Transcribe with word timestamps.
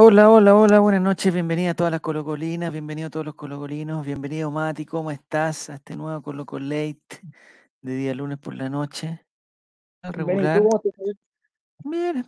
Hola, 0.00 0.30
hola, 0.30 0.54
hola, 0.54 0.78
buenas 0.78 1.02
noches, 1.02 1.34
bienvenida 1.34 1.70
a 1.72 1.74
todas 1.74 1.90
las 1.90 2.00
colocolinas, 2.00 2.70
bienvenido 2.70 3.08
a 3.08 3.10
todos 3.10 3.26
los 3.26 3.34
colocolinos, 3.34 4.06
bienvenido 4.06 4.48
Mati, 4.48 4.86
¿cómo 4.86 5.10
estás? 5.10 5.70
A 5.70 5.74
este 5.74 5.96
nuevo 5.96 6.22
Coloco 6.22 6.60
Late 6.60 7.20
de 7.80 7.96
día 7.96 8.14
lunes 8.14 8.38
por 8.38 8.54
la 8.54 8.68
noche. 8.68 9.26
Bien, 10.04 10.04
¿y 10.04 10.12
tú 10.12 10.12
Regular. 10.12 10.62
Mira, 11.82 12.24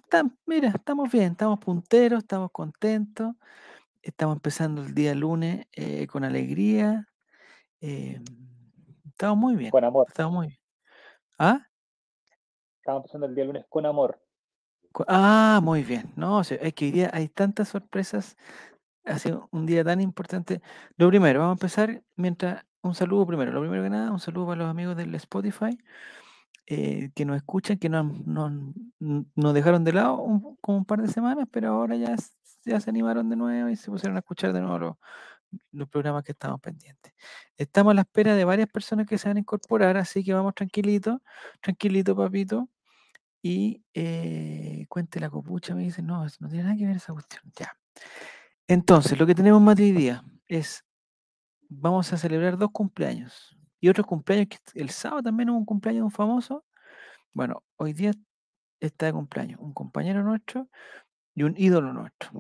mira, 0.47 0.69
estamos 0.71 1.13
bien, 1.13 1.31
estamos 1.31 1.61
punteros, 1.61 2.25
estamos 2.25 2.51
contentos, 2.51 3.37
estamos 4.03 4.35
empezando 4.35 4.83
el 4.83 4.93
día 4.93 5.15
lunes 5.15 5.69
eh, 5.71 6.09
con 6.09 6.25
alegría. 6.25 7.07
eh, 7.81 8.21
estamos 9.07 9.39
muy 9.39 9.55
bien, 9.55 9.71
Con 9.71 9.85
amor. 9.85 10.07
estamos 10.09 10.35
muy 10.35 10.47
bien. 10.49 10.61
¿Ah? 11.39 11.65
Estamos 12.79 13.05
pasando 13.05 13.29
el 13.29 13.35
día 13.37 13.45
lunes 13.45 13.65
con 13.69 13.87
amor. 13.87 14.21
Ah, 15.09 15.61
muy 15.63 15.83
bien. 15.83 16.13
No, 16.17 16.41
es 16.41 16.75
que 16.75 17.09
hay 17.13 17.29
tantas 17.29 17.69
sorpresas 17.69 18.37
ha 19.05 19.17
un 19.51 19.67
día 19.67 19.85
tan 19.85 20.01
importante. 20.01 20.63
Lo 20.97 21.09
primero, 21.09 21.41
vamos 21.41 21.55
a 21.55 21.59
empezar 21.59 22.03
mientras 22.17 22.65
un 22.83 22.95
saludo 22.95 23.27
primero. 23.27 23.53
Lo 23.53 23.61
primero 23.61 23.83
que 23.83 23.91
nada, 23.91 24.11
un 24.13 24.21
saludo 24.21 24.47
para 24.47 24.59
los 24.63 24.71
amigos 24.71 24.97
del 24.97 25.15
Spotify 25.15 25.79
eh, 26.67 27.11
que 27.15 27.25
nos 27.25 27.37
escuchan, 27.37 27.79
que 27.79 27.89
nos, 27.89 28.07
nos, 28.27 28.53
nos 29.01 29.55
dejaron 29.55 29.85
de 29.85 29.93
lado 29.93 30.23
un, 30.23 30.57
como 30.61 30.79
un 30.79 30.85
par 30.85 31.03
de 31.03 31.09
semanas, 31.09 31.49
pero 31.51 31.71
ahora 31.71 31.97
ya, 31.97 32.15
ya 32.65 32.81
se 32.81 32.91
animaron 32.91 33.29
de 33.29 33.37
nuevo 33.37 33.69
y 33.69 33.77
se 33.77 33.91
pusieron 33.91 34.17
a 34.17 34.21
escuchar 34.21 34.53
de 34.53 34.61
nuevo 34.61 34.79
los, 34.79 34.97
los 35.73 35.89
programas 35.89 36.25
que 36.25 36.33
estamos 36.33 36.61
pendientes. 36.61 37.13
Estamos 37.57 37.93
a 37.93 37.95
la 37.95 38.03
espera 38.03 38.35
de 38.35 38.45
varias 38.45 38.69
personas 38.69 39.07
que 39.07 39.19
se 39.19 39.29
van 39.29 39.39
a 39.39 39.41
incorporar, 39.41 39.97
así 39.97 40.25
que 40.25 40.35
vamos 40.35 40.55
tranquilito, 40.55 41.23
tranquilito, 41.61 42.17
papito. 42.17 42.69
Y 43.43 43.83
eh, 43.95 44.85
cuente 44.89 45.21
la 45.21 45.31
copucha, 45.31 45.75
me 45.75 45.83
dicen, 45.83 46.07
no, 46.07 46.25
no 46.25 46.49
tiene 46.49 46.65
nada 46.65 46.77
que 46.77 46.87
ver 46.87 46.97
esa 46.97 47.13
cuestión. 47.13 47.43
Ya. 47.57 47.73
Entonces, 48.69 49.19
lo 49.19 49.27
que 49.27 49.35
tenemos 49.35 49.61
más 49.61 49.79
hoy 49.79 49.93
día 49.93 50.23
es, 50.47 50.85
vamos 51.69 52.13
a 52.13 52.19
celebrar 52.19 52.59
dos 52.59 52.71
cumpleaños 52.73 53.57
y 53.81 53.89
otros 53.89 54.07
cumpleaños, 54.07 54.49
que 54.49 54.59
el 54.81 54.91
sábado 54.91 55.23
también 55.23 55.51
hubo 55.51 55.59
un 55.59 55.65
cumpleaños 55.65 56.01
de 56.01 56.05
un 56.05 56.11
famoso. 56.11 56.65
Bueno, 57.33 57.65
hoy 57.77 57.95
día 57.95 58.13
está 58.81 59.07
de 59.07 59.13
cumpleaños 59.13 59.61
un 59.61 59.73
compañero 59.73 60.23
nuestro 60.23 60.69
y 61.35 61.45
un 61.45 61.55
ídolo 61.57 61.93
nuestro. 61.93 62.31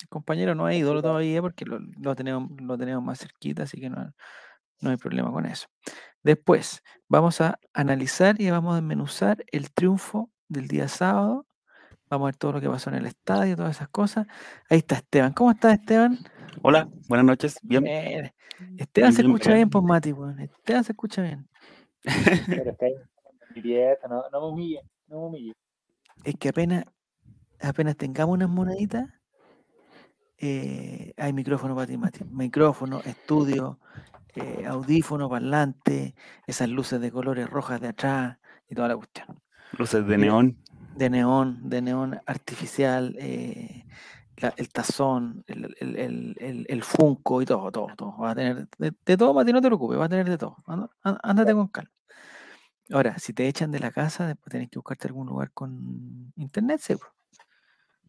El 0.00 0.08
compañero 0.08 0.54
no 0.54 0.68
es 0.68 0.78
ídolo 0.78 1.02
todavía 1.02 1.40
porque 1.42 1.64
lo, 1.64 1.78
lo 2.00 2.14
tenemos, 2.16 2.50
lo 2.60 2.76
tenemos 2.78 3.04
más 3.04 3.20
cerquita, 3.20 3.64
así 3.64 3.80
que 3.80 3.90
no, 3.90 4.12
no 4.80 4.90
hay 4.90 4.96
problema 4.96 5.30
con 5.30 5.46
eso. 5.46 5.68
Después, 6.22 6.82
vamos 7.08 7.40
a 7.40 7.58
analizar 7.72 8.40
y 8.40 8.50
vamos 8.50 8.72
a 8.72 8.76
desmenuzar 8.76 9.44
el 9.52 9.70
triunfo 9.72 10.30
del 10.48 10.68
día 10.68 10.88
sábado. 10.88 11.46
Vamos 12.10 12.26
a 12.26 12.28
ver 12.28 12.36
todo 12.36 12.52
lo 12.52 12.60
que 12.60 12.68
pasó 12.68 12.90
en 12.90 12.96
el 12.96 13.06
estadio, 13.06 13.56
todas 13.56 13.76
esas 13.76 13.88
cosas. 13.88 14.26
Ahí 14.70 14.78
está 14.78 14.96
Esteban. 14.96 15.32
¿Cómo 15.32 15.50
estás, 15.50 15.74
Esteban? 15.78 16.18
Hola, 16.62 16.88
buenas 17.08 17.26
noches. 17.26 17.58
Bien. 17.62 17.84
Bien. 17.84 18.32
Esteban 18.76 19.10
Bien, 19.10 19.12
se 19.12 19.22
bien, 19.22 19.30
escucha 19.30 19.50
bacán. 19.50 19.54
bien, 19.54 19.70
pues 19.70 19.84
Mati, 19.84 20.12
weón. 20.12 20.40
Esteban 20.40 20.84
se 20.84 20.92
escucha 20.92 21.22
bien. 21.22 21.48
Pero 22.46 22.70
está 22.70 24.08
no, 24.08 24.24
no 24.30 24.40
me 24.40 24.46
humille, 24.46 24.80
no 25.06 25.20
me 25.20 25.26
humille. 25.26 25.52
Es 26.24 26.34
que 26.36 26.48
apenas, 26.48 26.84
apenas 27.60 27.96
tengamos 27.96 28.34
unas 28.34 28.48
moneditas, 28.48 29.08
eh, 30.38 31.12
hay 31.16 31.32
micrófono 31.32 31.74
para 31.74 31.86
ti, 31.86 31.96
Mati. 31.96 32.24
Micrófono, 32.24 33.00
estudio, 33.00 33.78
eh, 34.34 34.66
audífono, 34.66 35.28
parlante, 35.28 36.14
esas 36.46 36.68
luces 36.68 37.00
de 37.00 37.10
colores 37.10 37.48
rojas 37.48 37.80
de 37.80 37.88
atrás 37.88 38.38
y 38.68 38.74
toda 38.74 38.88
la 38.88 38.96
cuestión. 38.96 39.40
Luces 39.78 40.06
de 40.06 40.18
neón. 40.18 40.56
De 40.96 41.10
neón, 41.10 41.68
de 41.68 41.82
neón 41.82 42.20
artificial, 42.26 43.14
eh, 43.18 43.84
la- 44.36 44.54
el 44.56 44.68
tazón, 44.70 45.44
el, 45.46 45.74
el, 45.80 45.96
el, 45.96 46.36
el, 46.40 46.66
el 46.68 46.82
Funko 46.82 47.42
y 47.42 47.46
todo, 47.46 47.70
todo, 47.70 47.88
todo. 47.96 48.18
Va 48.18 48.32
a 48.32 48.34
tener 48.34 48.68
de, 48.78 48.92
de 49.04 49.16
todo, 49.16 49.34
Mati, 49.34 49.52
no 49.52 49.60
te 49.60 49.68
preocupes, 49.68 49.98
va 49.98 50.06
a 50.06 50.08
tener 50.08 50.28
de 50.28 50.38
todo. 50.38 50.56
Ándate 51.02 51.52
con 51.54 51.68
calma. 51.68 51.90
Ahora, 52.90 53.18
si 53.18 53.34
te 53.34 53.46
echan 53.46 53.70
de 53.70 53.80
la 53.80 53.90
casa, 53.90 54.26
después 54.26 54.50
tenés 54.50 54.70
que 54.70 54.78
buscarte 54.78 55.08
algún 55.08 55.26
lugar 55.26 55.50
con 55.52 56.32
internet, 56.36 56.80
sí, 56.80 56.94
po. 56.96 57.04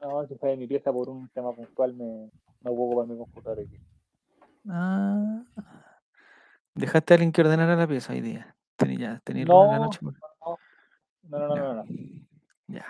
No, 0.02 0.26
si 0.26 0.38
en 0.42 0.60
mi 0.60 0.68
pieza 0.68 0.94
por 0.94 1.10
un 1.10 1.28
tema 1.30 1.54
puntual, 1.54 1.94
me, 1.94 2.06
no 2.06 2.32
puedo 2.62 2.84
ocupar 2.84 3.08
mi 3.08 3.18
computador 3.18 3.68
día. 3.68 3.80
Ah, 4.70 5.44
dejaste 6.76 7.14
a 7.14 7.16
alguien 7.16 7.32
que 7.32 7.42
ordenara 7.42 7.76
la 7.76 7.88
pieza 7.88 8.14
hoy 8.14 8.22
día. 8.22 8.56
Tení 8.76 8.98
ya, 8.98 9.20
tení 9.24 9.42
el 9.42 9.48
lunes 9.48 9.66
en 9.66 9.72
la 9.72 9.78
No, 9.78 9.84
noche. 9.86 10.00
por- 10.02 10.14
no, 11.24 11.38
no, 11.40 11.48
no, 11.48 11.56
no, 11.56 11.74
no. 11.76 11.86
Ya. 12.68 12.86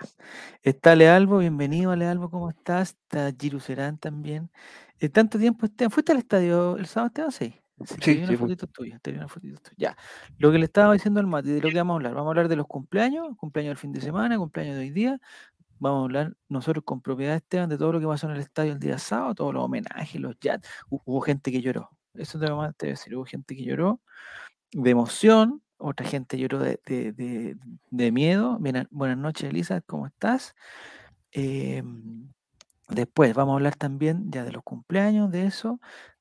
Está 0.62 0.94
Lealbo, 0.94 1.38
bienvenido 1.38 1.96
Lealbo, 1.96 2.30
¿cómo 2.30 2.50
estás? 2.50 2.90
Está 2.90 3.32
Giru 3.38 3.60
Serán 3.60 3.96
también. 3.98 4.50
Eh, 4.98 5.08
tanto 5.08 5.38
tiempo, 5.38 5.64
Esteban, 5.66 5.90
¿fuiste 5.90 6.12
al 6.12 6.18
estadio 6.18 6.76
el 6.76 6.86
sábado, 6.86 7.08
Esteban? 7.08 7.32
Sí. 7.32 7.54
Sí, 7.86 7.96
te 7.96 8.12
vi 8.12 8.18
una 8.18 8.28
sí, 8.28 8.36
fotito 8.36 8.66
tuya, 8.66 8.98
te 8.98 9.10
vi 9.10 9.16
una 9.16 9.26
fotito 9.28 9.58
tuya. 9.62 9.74
Ya. 9.78 9.96
Lo 10.36 10.52
que 10.52 10.58
le 10.58 10.66
estaba 10.66 10.92
diciendo 10.92 11.18
al 11.18 11.26
Mati, 11.26 11.48
de 11.48 11.62
lo 11.62 11.70
que 11.70 11.78
vamos 11.78 11.94
a 11.94 11.96
hablar. 11.96 12.12
Vamos 12.12 12.26
a 12.26 12.30
hablar 12.32 12.48
de 12.48 12.56
los 12.56 12.66
cumpleaños, 12.66 13.34
cumpleaños 13.38 13.70
del 13.70 13.78
fin 13.78 13.92
de 13.92 14.02
semana, 14.02 14.36
cumpleaños 14.36 14.74
de 14.76 14.82
hoy 14.82 14.90
día. 14.90 15.18
Vamos 15.78 16.00
a 16.00 16.04
hablar 16.04 16.36
nosotros 16.50 16.84
con 16.84 17.00
propiedad, 17.00 17.36
Esteban, 17.36 17.70
de 17.70 17.78
todo 17.78 17.92
lo 17.92 18.00
que 18.00 18.06
pasó 18.06 18.26
en 18.28 18.34
el 18.34 18.40
estadio 18.42 18.72
el 18.72 18.80
día 18.80 18.98
sábado, 18.98 19.34
todos 19.34 19.54
los 19.54 19.64
homenajes, 19.64 20.20
los. 20.20 20.36
Hu- 20.36 21.00
Hubo 21.06 21.20
gente 21.22 21.50
que 21.50 21.62
lloró. 21.62 21.88
Eso 22.14 22.38
te 22.38 22.50
voy 22.50 22.66
a 22.66 22.74
decir, 22.78 23.14
hubo 23.16 23.24
gente 23.24 23.56
que 23.56 23.64
lloró 23.64 24.00
de 24.72 24.90
emoción, 24.90 25.62
otra 25.78 26.06
gente 26.06 26.38
lloró 26.38 26.58
de, 26.58 26.80
de- 26.86 27.12
de- 27.90 28.12
miedo. 28.12 28.58
Bien, 28.60 28.88
buenas 28.90 29.18
noches, 29.18 29.50
Elisa, 29.50 29.80
¿cómo 29.82 30.06
estás? 30.06 30.54
Em, 31.32 32.28
después 32.88 33.34
vamos 33.34 33.52
a 33.54 33.56
hablar 33.56 33.76
también 33.76 34.30
ya 34.30 34.44
de 34.44 34.52
los 34.52 34.62
cumpleaños, 34.64 35.30
de 35.30 35.46
eso. 35.46 35.80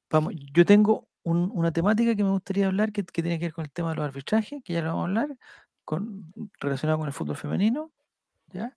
Vamos, 0.09 0.33
yo 0.53 0.65
tengo 0.65 1.07
un- 1.23 1.51
una 1.53 1.71
temática 1.71 2.15
que 2.15 2.23
me 2.23 2.31
gustaría 2.31 2.67
hablar 2.67 2.91
que, 2.91 3.03
que 3.05 3.21
tiene 3.23 3.39
que 3.39 3.45
ver 3.47 3.53
con 3.53 3.65
el 3.65 3.71
tema 3.71 3.91
de 3.91 3.97
los 3.97 4.05
arbitrajes, 4.05 4.63
que 4.63 4.73
ya 4.73 4.81
lo 4.81 4.89
vamos 4.89 5.01
a 5.03 5.07
hablar, 5.07 5.37
con, 5.85 6.33
relacionado 6.59 6.99
con 6.99 7.07
el 7.07 7.13
fútbol 7.13 7.37
femenino. 7.37 7.91
¿ya? 8.53 8.75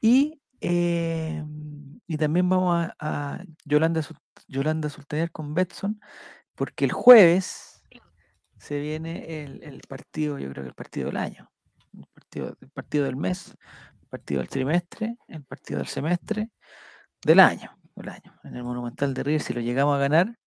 Y, 0.00 0.40
em, 0.60 1.93
y 2.06 2.16
también 2.16 2.48
vamos 2.48 2.74
a, 2.74 2.94
a 2.98 3.44
Yolanda, 3.64 4.00
Yolanda 4.48 4.88
Sultaner 4.88 5.30
con 5.30 5.54
Betson, 5.54 6.00
porque 6.54 6.84
el 6.84 6.92
jueves 6.92 7.82
se 8.58 8.80
viene 8.80 9.42
el, 9.42 9.62
el 9.62 9.80
partido, 9.88 10.38
yo 10.38 10.48
creo 10.50 10.64
que 10.64 10.68
el 10.68 10.74
partido 10.74 11.06
del 11.08 11.16
año, 11.16 11.50
el 11.92 12.06
partido, 12.12 12.56
el 12.60 12.70
partido 12.70 13.04
del 13.04 13.16
mes, 13.16 13.56
el 14.00 14.08
partido 14.08 14.40
del 14.40 14.48
trimestre, 14.48 15.16
el 15.28 15.44
partido 15.44 15.78
del 15.78 15.88
semestre, 15.88 16.50
del 17.24 17.40
año, 17.40 17.76
del 17.94 18.08
año. 18.08 18.38
En 18.44 18.56
el 18.56 18.64
Monumental 18.64 19.14
de 19.14 19.22
River, 19.22 19.40
si 19.40 19.52
lo 19.52 19.60
llegamos 19.60 19.96
a 19.96 19.98
ganar, 19.98 20.38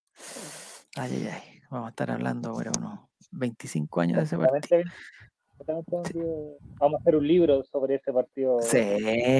ay, 0.96 1.12
ay, 1.14 1.28
ay, 1.28 1.62
vamos 1.70 1.88
a 1.88 1.90
estar 1.90 2.12
hablando 2.12 2.50
ahora 2.50 2.72
unos 2.78 3.00
25 3.32 4.02
años 4.02 4.18
de 4.18 4.24
ese 4.24 4.38
partido. 4.38 4.84
Vamos 5.66 7.00
a 7.00 7.02
hacer 7.02 7.16
un 7.16 7.28
libro 7.28 7.64
sobre 7.64 7.96
ese 7.96 8.14
partido. 8.14 8.62
Sí, 8.62 8.80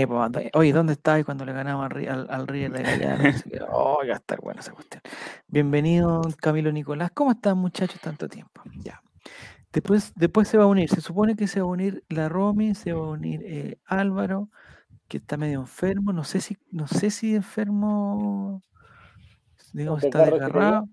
pues, 0.08 0.50
oye, 0.54 0.74
¿dónde 0.74 0.94
estabas 0.94 1.24
cuando 1.24 1.46
le 1.46 1.54
ganamos 1.54 1.90
al, 1.92 2.08
al, 2.08 2.28
al 2.30 2.48
River 2.48 2.72
de. 2.72 3.62
Oh, 3.72 4.00
va 4.08 4.14
a 4.14 4.18
estar 4.18 4.42
buena 4.42 4.62
esa 4.62 4.72
cuestión. 4.72 5.02
Bienvenido, 5.48 6.22
Camilo 6.42 6.72
Nicolás. 6.72 7.12
¿Cómo 7.14 7.32
están, 7.32 7.58
muchachos, 7.58 8.02
tanto 8.02 8.28
tiempo? 8.28 8.62
Ya. 8.80 9.02
Después, 9.72 10.14
después 10.16 10.48
se 10.48 10.58
va 10.58 10.64
a 10.64 10.68
unir, 10.68 10.90
se 10.90 11.02
supone 11.02 11.36
que 11.36 11.48
se 11.48 11.62
va 11.62 11.68
a 11.68 11.70
unir 11.70 12.04
la 12.10 12.30
Romy, 12.30 12.74
se 12.74 12.94
va 12.94 13.06
a 13.06 13.10
unir 13.10 13.44
eh, 13.46 13.78
Álvaro, 13.86 14.50
que 15.08 15.18
está 15.18 15.38
medio 15.38 15.60
enfermo. 15.60 16.14
No 16.14 16.24
sé 16.24 16.42
si, 16.42 16.58
no 16.72 16.88
sé 16.88 17.12
si 17.12 17.36
enfermo, 17.36 18.64
digamos, 19.74 20.02
¿El 20.02 20.08
está 20.08 20.26
desgarrado. 20.26 20.90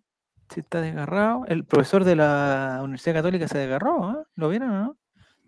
Si 0.51 0.61
está 0.61 0.81
desgarrado. 0.83 1.47
El 1.47 1.65
profesor 1.65 2.05
de 2.05 2.17
la 2.17 2.81
Universidad 2.83 3.15
Católica 3.15 3.49
se 3.49 3.59
desgarró, 3.59 4.21
¿eh? 4.21 4.25
¿Lo 4.35 4.51
vieron 4.51 4.71
o 4.71 4.85
no? 4.85 4.99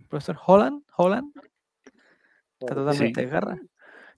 Profesor 0.08 0.38
Holland, 0.46 0.82
Holland. 0.96 1.32
Está 2.58 2.74
Por- 2.74 2.74
totalmente 2.84 3.20
Sí. 3.20 3.24
desgarrado. 3.26 3.60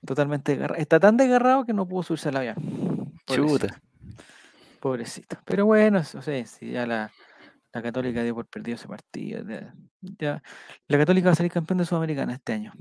Totalmente 0.06 0.52
desgarrado. 0.52 0.80
Está 0.80 1.00
tan 1.00 1.16
desgarrado 1.16 1.64
que 1.64 1.72
no 1.72 1.86
pudo 1.88 2.02
subirse 2.04 2.28
al 2.28 2.36
avión. 2.36 2.54
Pobrecito. 3.26 3.66
Chuta. 3.68 3.80
Pobrecito. 4.80 5.38
Pero 5.44 5.66
bueno, 5.66 5.98
eso 5.98 6.22
sí, 6.22 6.44
si 6.46 6.70
ya 6.70 6.86
la, 6.86 7.10
la 7.72 7.82
Católica 7.82 8.22
dio 8.22 8.34
por 8.34 8.46
perdido 8.46 8.76
ese 8.76 8.86
partido. 8.88 9.42
ya- 9.48 9.74
ya- 10.00 10.42
la 10.86 10.98
Católica 10.98 11.26
va 11.28 11.32
a 11.32 11.36
salir 11.36 11.50
campeón 11.52 11.78
de 11.78 11.84
Sudamericana 11.84 12.34
este 12.34 12.52
año. 12.52 12.72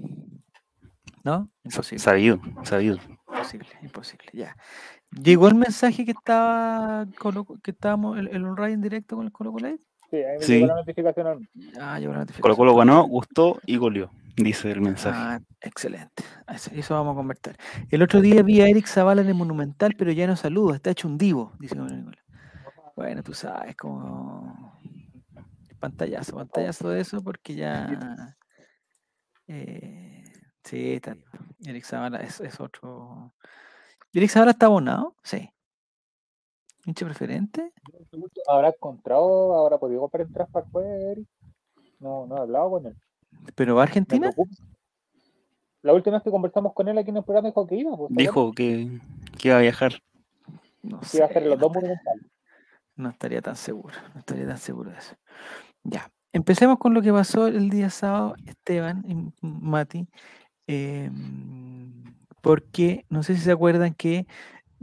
¿No? 1.23 1.49
Imposible. 1.63 1.99
Sabido, 1.99 2.39
sabido. 2.63 2.97
Imposible, 3.27 3.67
imposible. 3.81 4.27
Ya. 4.33 4.55
Llegó 5.11 5.47
el 5.47 5.55
mensaje 5.55 6.05
que 6.05 6.11
estaba 6.11 7.05
que 7.63 7.71
estábamos 7.71 8.17
el, 8.17 8.27
el 8.29 8.45
on-ride 8.45 8.73
en 8.73 8.81
directo 8.81 9.15
con 9.15 9.25
el 9.25 9.31
Colo 9.31 9.51
Colo? 9.51 9.77
Sí, 10.09 10.17
ahí 10.17 10.37
me 10.37 10.43
Sí. 10.43 10.53
llegó 10.53 10.67
la 10.67 10.75
notificación. 10.75 11.27
a 11.27 11.35
mí. 11.35 11.47
Ah, 11.79 11.99
llegó 11.99 12.13
la 12.13 12.19
notificación. 12.19 12.55
Colo 12.55 12.75
ganó, 12.75 13.03
gustó 13.03 13.59
y 13.65 13.75
goleó, 13.77 14.09
dice 14.37 14.71
el 14.71 14.81
mensaje. 14.81 15.17
Ah, 15.19 15.39
excelente. 15.61 16.23
Eso, 16.47 16.71
eso 16.73 16.93
vamos 16.93 17.13
a 17.13 17.15
convertir. 17.17 17.57
El 17.89 18.01
otro 18.01 18.21
día 18.21 18.41
vi 18.43 18.61
a 18.61 18.67
Eric 18.69 18.87
Zavala 18.87 19.21
en 19.21 19.27
el 19.27 19.33
Monumental, 19.35 19.95
pero 19.97 20.11
ya 20.11 20.25
no 20.27 20.35
saluda, 20.37 20.75
está 20.75 20.91
hecho 20.91 21.07
un 21.07 21.17
divo, 21.17 21.51
dice 21.59 21.75
Nicolás. 21.75 22.23
Bueno, 22.95 23.21
tú 23.21 23.33
sabes, 23.33 23.75
como 23.75 24.79
pantallazo, 25.79 26.35
pantallazo 26.37 26.89
de 26.89 27.01
eso, 27.01 27.21
porque 27.21 27.53
ya. 27.55 28.35
eh, 29.47 30.23
sí, 30.63 30.93
está- 30.93 31.15
Eric 31.65 31.83
Zavala 31.85 32.19
es, 32.19 32.39
es 32.41 32.59
otro. 32.59 33.33
¿Eric 34.13 34.29
Zavala 34.29 34.51
está 34.51 34.65
abonado? 34.67 35.15
Sí. 35.23 35.49
¿Hincha 36.87 37.05
preferente? 37.05 37.73
¿Habrá 38.47 38.69
encontrado, 38.69 39.59
habrá 39.59 39.77
podido 39.77 39.99
comprar 39.99 40.25
entradas 40.25 40.49
para 40.71 40.87
Eric? 41.11 41.27
No, 41.99 42.25
no 42.25 42.37
he 42.37 42.39
hablado 42.39 42.71
con 42.71 42.85
él. 42.85 42.95
¿Pero 43.55 43.75
va 43.75 43.81
a 43.81 43.83
Argentina? 43.83 44.31
La 45.81 45.91
última 45.91 46.15
vez 46.15 46.23
que 46.23 46.31
conversamos 46.31 46.73
con 46.73 46.87
él 46.87 46.97
aquí 46.97 47.09
en 47.09 47.17
el 47.17 47.23
programa 47.25 47.49
dijo 47.49 47.67
que 47.67 47.75
iba. 47.75 47.97
Pues, 47.97 48.13
¿te 48.15 48.21
Dijo 48.21 48.53
que, 48.53 49.01
que 49.37 49.49
iba 49.49 49.57
a 49.57 49.61
viajar. 49.61 50.01
No? 50.81 51.01
Que 51.01 51.17
iba 51.17 51.25
a 51.25 51.29
hacer 51.29 51.43
sé, 51.43 51.49
los 51.49 51.59
no 51.59 51.65
dos 51.65 51.75
monumentales. 51.75 52.25
No 52.95 53.09
estaría 53.09 53.41
tan 53.41 53.57
seguro, 53.57 53.95
no 54.13 54.19
estaría 54.21 54.47
tan 54.47 54.57
seguro 54.57 54.91
de 54.91 54.97
eso. 54.97 55.15
Ya, 55.83 56.09
empecemos 56.31 56.79
con 56.79 56.93
lo 56.93 57.01
que 57.01 57.11
pasó 57.11 57.47
el 57.47 57.69
día 57.69 57.89
sábado, 57.89 58.35
Esteban 58.45 59.03
y 59.05 59.33
Mati, 59.41 60.07
em, 60.67 62.15
porque 62.41 63.05
no 63.09 63.23
sé 63.23 63.35
si 63.35 63.41
se 63.41 63.51
acuerdan 63.51 63.93
que 63.93 64.25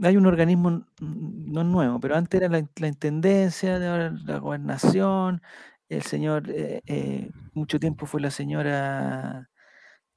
hay 0.01 0.17
un 0.17 0.25
organismo, 0.25 0.85
no 0.99 1.63
nuevo, 1.63 1.99
pero 1.99 2.15
antes 2.15 2.41
era 2.41 2.49
la, 2.49 2.67
la 2.75 2.87
intendencia, 2.87 3.79
de 3.79 3.87
ahora 3.87 4.13
la 4.25 4.37
gobernación, 4.39 5.41
el 5.89 6.01
señor, 6.01 6.49
eh, 6.49 6.81
eh, 6.85 7.29
mucho 7.53 7.79
tiempo 7.79 8.05
fue 8.05 8.21
la 8.21 8.31
señora, 8.31 9.49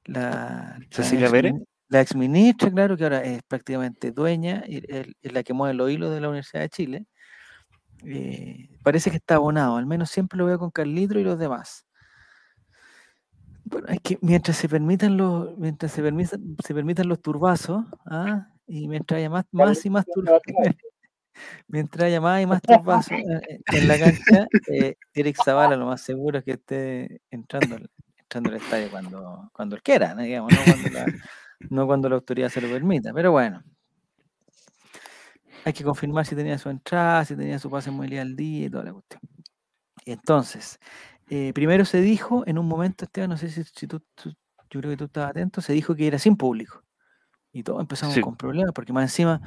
la, 0.05 0.79
Cecilia 0.91 1.31
Pérez. 1.31 1.55
la 1.89 2.01
exministra, 2.01 2.71
claro, 2.71 2.97
que 2.97 3.05
ahora 3.05 3.23
es 3.23 3.43
prácticamente 3.43 4.11
dueña, 4.11 4.65
es 4.67 5.33
la 5.33 5.43
que 5.43 5.53
mueve 5.53 5.75
los 5.75 5.91
hilos 5.91 6.13
de 6.13 6.21
la 6.21 6.29
Universidad 6.29 6.63
de 6.63 6.69
Chile 6.71 7.07
eh, 8.05 8.69
parece 8.83 9.11
que 9.11 9.17
está 9.17 9.37
abonado, 9.37 9.77
al 9.77 9.87
menos 9.87 10.11
siempre 10.11 10.39
lo 10.39 10.47
veo 10.47 10.59
con 10.59 10.71
Carlitro 10.71 11.19
y 11.21 11.25
los 11.25 11.39
demás. 11.39 11.87
Bueno, 13.65 13.89
es 13.89 14.01
que 14.01 14.19
mientras 14.23 14.57
se 14.57 14.69
permitan 14.69 15.17
los, 15.17 15.57
mientras 15.59 15.93
se 15.93 16.03
permitan, 16.03 16.57
se 16.65 16.75
permitan 16.75 17.09
los 17.09 17.21
turbazos, 17.21 17.85
¿ah? 18.07 18.49
Y 18.69 18.87
mientras 18.89 19.19
haya 19.19 19.31
más, 19.31 19.45
más 19.51 19.85
y 19.85 19.91
más 19.91 20.05
turbazos, 20.07 20.43
mientras 21.69 22.05
haya 22.07 22.21
más 22.21 22.43
y 22.43 22.47
más 22.47 22.63
turbazos 22.63 23.19
eh, 23.49 23.61
en 23.73 23.89
la 23.89 23.99
cancha, 23.99 24.47
eh, 24.71 24.95
Eric 25.15 25.37
Zavala 25.43 25.77
lo 25.77 25.87
más 25.87 26.01
seguro 26.03 26.39
es 26.39 26.45
que 26.45 26.53
esté 26.53 27.21
entrando, 27.31 27.77
al- 27.77 27.91
entrando 28.19 28.51
al 28.51 28.57
estadio 28.59 28.91
cuando, 28.91 29.51
cuando 29.53 29.77
él 29.77 29.83
quiera, 29.83 30.15
¿no? 30.15 30.23
Digamos, 30.23 30.53
no 30.53 30.65
cuando 30.65 30.91
la, 30.91 31.13
no 31.71 31.87
cuando 31.87 32.09
la 32.09 32.17
autoridad 32.17 32.49
se 32.51 32.61
lo 32.61 32.71
permita, 32.71 33.13
pero 33.13 33.33
bueno. 33.33 33.63
Hay 35.65 35.73
que 35.73 35.85
confirmar 35.85 36.25
si 36.25 36.35
tenía 36.35 36.57
su 36.57 36.71
entrada, 36.71 37.25
si 37.25 37.37
tenía 37.37 37.59
su 37.59 37.69
pase 37.71 37.91
movilidad 37.91 38.23
al 38.23 38.37
día 38.37 38.67
y 38.67 38.71
toda 38.71 38.85
la 38.85 38.93
cuestión. 38.93 39.21
Entonces, 40.07 40.79
eh, 41.29 41.53
primero 41.53 41.85
se 41.85 42.01
dijo, 42.01 42.43
en 42.47 42.59
un 42.59 42.67
momento, 42.67 43.05
Esteban, 43.05 43.31
no 43.31 43.37
sé 43.37 43.51
si, 43.51 43.65
si 43.65 43.87
tú, 43.87 44.01
tú- 44.15 44.31
yo 44.71 44.81
creo 44.81 44.91
que 44.93 44.97
tú 44.97 45.05
estabas 45.05 45.31
atento, 45.31 45.61
se 45.61 45.73
dijo 45.75 45.95
que 45.95 46.07
era 46.07 46.19
sin 46.19 46.37
público. 46.37 46.83
Y 47.59 47.63
todos 47.65 47.81
empezamos 47.81 48.15
Sí. 48.15 48.21
con 48.21 48.37
problemas, 48.37 48.73
porque 48.73 48.93
más 48.93 49.03
encima 49.05 49.41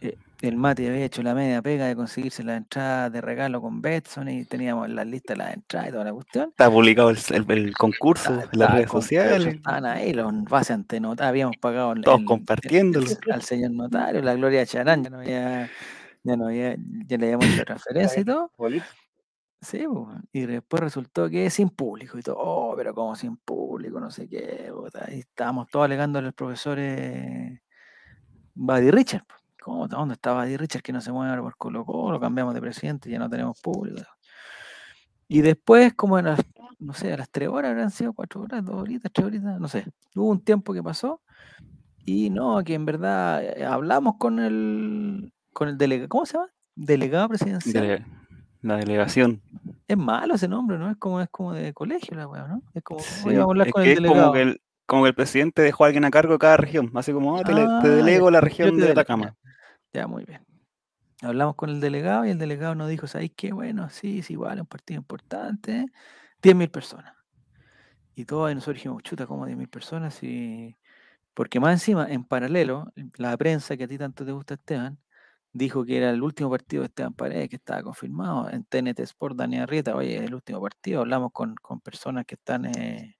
eh, 0.00 0.16
el 0.42 0.56
Mati 0.56 0.86
había 0.86 1.04
hecho 1.06 1.22
la 1.22 1.34
media 1.34 1.62
pega 1.62 1.86
de 1.86 1.96
conseguirse 1.96 2.44
la 2.44 2.54
entrada 2.56 3.08
de 3.10 3.20
regalo 3.22 3.60
con 3.62 3.80
Betson 3.80 4.28
y 4.28 4.44
teníamos 4.44 4.88
la 4.90 5.04
lista 5.04 5.32
de 5.32 5.38
las 5.38 5.54
entradas 5.54 5.88
y 5.88 5.92
toda 5.92 6.04
la 6.04 6.12
cuestión. 6.12 6.50
Está 6.50 6.70
publicado 6.70 7.10
el, 7.10 7.18
el- 7.30 7.50
el 7.50 7.74
concurso 7.74 8.34
en 8.52 8.58
las 8.58 8.70
redes 8.72 8.90
sociales. 8.90 9.54
Estaban 9.54 9.86
ahí 9.86 10.12
los 10.12 10.44
bases 10.44 10.72
ante 10.72 11.00
notario, 11.00 11.28
habíamos 11.28 11.56
pagado 11.56 11.94
Todos 12.02 12.20
compartiéndolo. 12.24 13.06
al 13.32 13.42
señor 13.42 13.70
notario, 13.72 14.20
la 14.22 14.34
Gloria 14.34 14.64
Charán, 14.66 15.02
ya 15.02 15.10
no 15.10 15.18
había, 15.18 15.70
ya 16.22 16.36
no 16.36 16.46
había, 16.46 16.76
ya 17.08 17.16
le 17.18 17.24
habíamos 17.34 17.46
hecho 17.46 17.64
referencia 17.66 18.20
y 18.20 18.24
todo. 18.24 18.52
Bolito. 18.58 18.84
Sí, 19.60 19.84
y 20.32 20.46
después 20.46 20.80
resultó 20.82 21.30
que 21.30 21.48
sin 21.50 21.70
público 21.70 22.18
y 22.18 22.22
todo, 22.22 22.36
oh, 22.38 22.74
pero 22.76 22.94
como 22.94 23.16
sin 23.16 23.36
público, 23.38 23.98
no 23.98 24.10
sé 24.10 24.28
qué, 24.28 24.70
y 25.10 25.20
estábamos 25.20 25.68
todos 25.68 25.86
alegándole 25.86 26.28
al 26.28 26.34
profesor 26.34 26.78
eh, 26.78 27.62
Buddy 28.54 28.90
Richard. 28.90 29.24
pues, 29.26 29.40
¿Cómo, 29.62 29.88
¿Dónde 29.88 30.14
está 30.14 30.34
Buddy 30.34 30.56
Richard 30.56 30.82
que 30.82 30.92
no 30.92 31.00
se 31.00 31.10
mueve 31.10 31.30
ahora 31.30 31.42
por 31.42 31.56
Colo 31.56 31.84
Colo? 31.84 32.20
Cambiamos 32.20 32.54
de 32.54 32.60
presidente, 32.60 33.10
ya 33.10 33.18
no 33.18 33.30
tenemos 33.30 33.60
público. 33.60 34.02
Y 35.26 35.40
después, 35.40 35.94
como 35.94 36.16
a 36.16 36.22
las, 36.22 36.40
no 36.78 36.92
sé, 36.92 37.12
a 37.12 37.16
las 37.16 37.30
tres 37.30 37.48
horas 37.48 37.72
habrán 37.72 37.90
sido 37.90 38.12
cuatro 38.12 38.42
horas, 38.42 38.64
dos 38.64 38.76
horitas, 38.76 39.10
tres 39.12 39.26
horitas, 39.26 39.58
no 39.58 39.68
sé. 39.68 39.86
Hubo 40.14 40.28
un 40.28 40.40
tiempo 40.40 40.72
que 40.72 40.82
pasó 40.82 41.22
y 42.04 42.30
no, 42.30 42.62
que 42.62 42.74
en 42.74 42.84
verdad 42.84 43.42
eh, 43.42 43.64
hablamos 43.64 44.16
con 44.18 44.38
el, 44.38 45.32
con 45.52 45.68
el 45.68 45.78
delegado, 45.78 46.08
¿cómo 46.08 46.26
se 46.26 46.34
llama? 46.34 46.50
Delegado 46.76 47.28
presidencial. 47.28 48.06
La 48.66 48.76
delegación. 48.76 49.42
Es 49.88 49.96
malo 49.96 50.34
ese 50.34 50.48
nombre, 50.48 50.78
¿no? 50.78 50.90
Es 50.90 50.96
como, 50.96 51.20
es 51.20 51.28
como 51.30 51.52
de 51.52 51.72
colegio 51.72 52.16
la 52.16 52.26
weá, 52.26 52.46
¿no? 52.46 52.62
Es 52.74 52.82
como, 52.82 53.00
Sí, 53.00 53.34
a 53.34 53.42
hablar 53.42 53.68
es 53.68 53.72
con 53.72 53.82
que 53.82 53.92
el 53.92 54.04
es 54.04 54.10
como 54.10 54.32
que 54.32 54.42
el, 54.42 54.60
como 54.86 55.02
que 55.02 55.08
el 55.08 55.14
presidente 55.14 55.62
dejó 55.62 55.84
a 55.84 55.86
alguien 55.88 56.04
a 56.04 56.10
cargo 56.10 56.32
de 56.34 56.38
cada 56.38 56.56
región. 56.56 56.90
Así 56.94 57.12
como, 57.12 57.36
ah, 57.36 57.42
te, 57.42 57.54
te 57.54 57.60
Ah, 57.60 57.80
ya, 57.82 57.88
delego 57.88 58.30
la 58.30 58.40
región 58.40 58.76
te 58.76 58.84
de 58.84 58.90
Atacama. 58.92 59.36
Ya, 59.92 60.02
ya, 60.02 60.06
muy 60.06 60.24
bien. 60.24 60.44
Hablamos 61.22 61.54
con 61.54 61.70
el 61.70 61.80
delegado 61.80 62.24
y 62.24 62.30
el 62.30 62.38
delegado 62.38 62.74
nos 62.74 62.88
dijo, 62.88 63.06
¿sabéis 63.06 63.32
qué? 63.36 63.52
Bueno, 63.52 63.88
sí, 63.90 64.18
es 64.18 64.30
igual, 64.30 64.58
es 64.58 64.60
un 64.62 64.66
partido 64.66 64.98
importante. 64.98 65.86
10.000 66.42 66.70
personas. 66.70 67.14
Y 68.14 68.24
todos 68.24 68.54
nosotros 68.54 68.76
dijimos, 68.76 69.02
chuta, 69.02 69.26
¿cómo 69.26 69.46
10.000 69.46 69.68
personas? 69.68 70.22
Y... 70.22 70.76
Porque 71.34 71.60
más 71.60 71.72
encima, 71.72 72.06
en 72.08 72.24
paralelo, 72.24 72.92
la 73.16 73.36
prensa 73.36 73.76
que 73.76 73.84
a 73.84 73.88
ti 73.88 73.98
tanto 73.98 74.24
te 74.24 74.32
gusta, 74.32 74.54
Esteban, 74.54 74.98
dijo 75.56 75.84
que 75.84 75.96
era 75.98 76.10
el 76.10 76.22
último 76.22 76.50
partido 76.50 76.82
de 76.82 76.86
Esteban 76.88 77.14
Paredes, 77.14 77.48
que 77.48 77.56
estaba 77.56 77.82
confirmado 77.82 78.50
en 78.50 78.64
TNT 78.64 79.00
Sport, 79.00 79.36
Daniel 79.36 79.62
Arrieta, 79.62 79.94
oye, 79.96 80.16
es 80.16 80.22
el 80.22 80.34
último 80.34 80.60
partido, 80.60 81.00
hablamos 81.00 81.32
con, 81.32 81.54
con 81.56 81.80
personas 81.80 82.24
que 82.26 82.34
están 82.34 82.66
eh, 82.66 83.16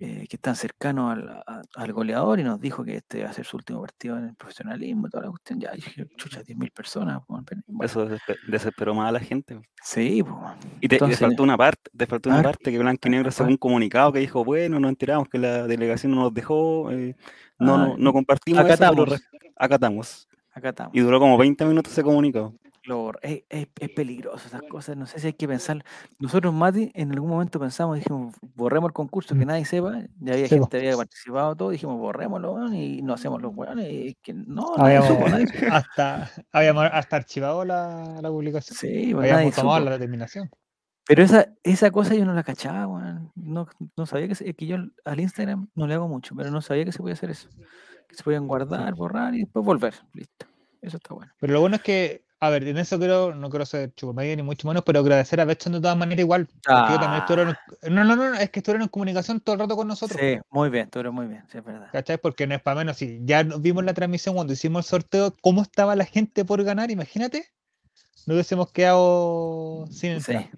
eh, 0.00 0.26
que 0.28 0.36
están 0.36 0.56
cercanos 0.56 1.12
al, 1.12 1.28
a- 1.28 1.62
al 1.76 1.92
goleador 1.92 2.40
y 2.40 2.42
nos 2.42 2.60
dijo 2.60 2.82
que 2.84 2.96
este 2.96 3.22
va 3.22 3.30
a 3.30 3.32
ser 3.32 3.44
su 3.46 3.56
último 3.56 3.80
partido 3.80 4.18
en 4.18 4.24
el 4.24 4.34
profesionalismo 4.34 5.06
y 5.06 5.10
toda 5.10 5.24
la 5.24 5.30
cuestión, 5.30 5.60
ya 5.60 5.70
dije, 5.70 6.06
chucha, 6.16 6.42
10.000 6.42 6.70
personas, 6.72 7.20
bueno, 7.28 7.44
Eso 7.80 8.04
desespe- 8.08 8.38
desesperó 8.48 8.92
más 8.94 9.08
a 9.08 9.12
la 9.12 9.20
gente. 9.20 9.60
sí, 9.82 10.22
pues. 10.24 10.34
Y 10.80 10.88
te, 10.88 10.98
faltó 11.16 11.44
una 11.44 11.56
parte, 11.56 11.90
te 11.96 12.06
faltó 12.06 12.28
una 12.28 12.38
ver, 12.38 12.44
parte 12.46 12.72
que 12.72 12.78
Blanco 12.78 13.06
y 13.06 13.10
Negro 13.10 13.30
sacó 13.30 13.48
un 13.50 13.56
comunicado 13.56 14.12
que 14.12 14.18
dijo, 14.18 14.44
bueno, 14.44 14.80
nos 14.80 14.88
enteramos 14.88 15.28
que 15.28 15.38
la 15.38 15.66
delegación 15.68 16.12
no 16.12 16.22
nos 16.22 16.34
dejó, 16.34 16.90
eh, 16.90 17.16
no, 17.60 17.76
Ah, 17.76 17.86
no, 17.86 17.96
no 17.96 18.12
compartimos 18.12 18.64
eso, 18.66 18.76
pero 18.76 19.02
acatamos, 19.02 19.08
re- 19.40 19.52
acatamos. 19.56 20.28
Acá 20.54 20.70
estamos. 20.70 20.94
Y 20.94 21.00
duró 21.00 21.18
como 21.20 21.36
20 21.36 21.64
minutos 21.64 21.92
ese 21.92 22.02
comunicado. 22.02 22.54
Lo 22.86 22.98
borra- 22.98 23.18
es, 23.22 23.44
es- 23.48 23.68
es 23.80 23.90
peligroso 23.90 24.46
esas 24.46 24.60
cosas, 24.68 24.94
no 24.94 25.06
sé 25.06 25.18
si 25.18 25.28
hay 25.28 25.32
que 25.32 25.48
pensar. 25.48 25.82
Nosotros, 26.18 26.52
Mati, 26.52 26.90
en 26.94 27.12
algún 27.12 27.30
momento 27.30 27.58
pensamos, 27.58 27.96
dijimos, 27.96 28.34
borremos 28.54 28.88
el 28.90 28.92
concurso, 28.92 29.34
que 29.34 29.44
Mm. 29.44 29.48
nadie 29.48 29.64
sepa, 29.64 30.02
ya 30.20 30.34
había 30.34 30.46
Sí, 30.48 30.58
gente 30.58 30.76
había 30.76 30.94
participado, 30.94 31.56
todo, 31.56 31.70
dijimos, 31.70 31.96
borrémoslo, 31.98 32.74
y 32.74 33.00
no 33.00 33.14
hacemos 33.14 33.40
los 33.40 33.54
weones, 33.56 33.90
y 33.90 34.14
que 34.22 34.34
no, 34.34 34.74
nadie 34.76 34.96
Habíamos 34.98 35.08
supo, 35.08 35.28
nadie 35.30 35.46
supo. 35.46 35.58
hasta, 35.72 36.30
habíamos 36.52 36.84
hasta 36.92 37.16
archivado 37.16 37.64
la, 37.64 38.18
la 38.20 38.28
publicación. 38.28 38.76
Sí, 38.76 39.14
pues 39.14 39.14
nadie 39.22 39.32
Habíamos 39.32 39.54
tomado 39.54 39.78
supo. 39.78 39.84
la 39.86 39.90
determinación. 39.92 40.50
Pero 41.06 41.22
esa, 41.22 41.48
esa 41.62 41.90
cosa 41.90 42.14
yo 42.14 42.26
no 42.26 42.34
la 42.34 42.42
cachaba, 42.42 42.86
weón. 42.86 43.30
No, 43.34 43.66
no 43.96 44.04
sabía 44.04 44.28
que, 44.28 44.34
se- 44.34 44.50
es 44.50 44.56
que 44.56 44.66
yo 44.66 44.76
al- 44.76 44.92
al 45.06 45.20
Instagram 45.20 45.68
no 45.74 45.86
le 45.86 45.94
hago 45.94 46.06
mucho, 46.08 46.34
pero 46.36 46.50
no 46.50 46.60
sabía 46.60 46.84
que 46.84 46.92
se 46.92 46.98
podía 46.98 47.14
hacer 47.14 47.30
eso. 47.30 47.48
Se 48.16 48.22
podían 48.22 48.46
guardar, 48.46 48.94
borrar 48.94 49.34
y 49.34 49.40
después 49.40 49.64
volver. 49.64 49.94
Listo. 50.12 50.46
Eso 50.80 50.96
está 50.98 51.14
bueno. 51.14 51.32
Pero 51.38 51.52
lo 51.54 51.60
bueno 51.60 51.76
es 51.76 51.82
que, 51.82 52.24
a 52.40 52.50
ver, 52.50 52.68
en 52.68 52.76
eso 52.78 52.98
quiero, 52.98 53.34
no 53.34 53.48
quiero 53.48 53.64
ser 53.64 53.94
chupamedia 53.94 54.36
ni 54.36 54.42
mucho 54.42 54.68
menos, 54.68 54.82
pero 54.84 55.00
agradecer 55.00 55.40
a 55.40 55.44
Betson 55.46 55.72
de 55.72 55.80
todas 55.80 55.96
maneras 55.96 56.20
igual. 56.20 56.46
Porque 56.46 56.92
ellos 56.92 57.00
también 57.00 57.20
estuvieron, 57.22 57.56
en- 57.82 57.94
no, 57.94 58.04
no, 58.04 58.16
no, 58.16 58.34
es 58.34 58.50
que 58.50 58.60
estuvieron 58.60 58.82
en 58.82 58.88
comunicación 58.88 59.40
todo 59.40 59.54
el 59.54 59.60
rato 59.60 59.76
con 59.76 59.88
nosotros. 59.88 60.20
Sí, 60.20 60.38
muy 60.50 60.68
bien, 60.68 60.90
eres 60.94 61.12
muy 61.12 61.26
bien, 61.26 61.42
sí, 61.50 61.58
es 61.58 61.64
verdad. 61.64 61.88
¿Cachai? 61.90 62.18
Porque 62.18 62.46
no 62.46 62.54
es 62.54 62.60
para 62.62 62.76
menos. 62.78 62.98
Si 62.98 63.20
ya 63.24 63.42
nos 63.44 63.62
vimos 63.62 63.82
la 63.84 63.94
transmisión 63.94 64.34
cuando 64.34 64.52
hicimos 64.52 64.84
el 64.86 64.90
sorteo, 64.90 65.34
cómo 65.40 65.62
estaba 65.62 65.96
la 65.96 66.04
gente 66.04 66.44
por 66.44 66.62
ganar, 66.64 66.90
imagínate. 66.90 67.46
No 68.26 68.34
hubiésemos 68.34 68.70
quedado 68.72 69.86
sin 69.90 70.20
Sí, 70.20 70.32
entrar. 70.32 70.50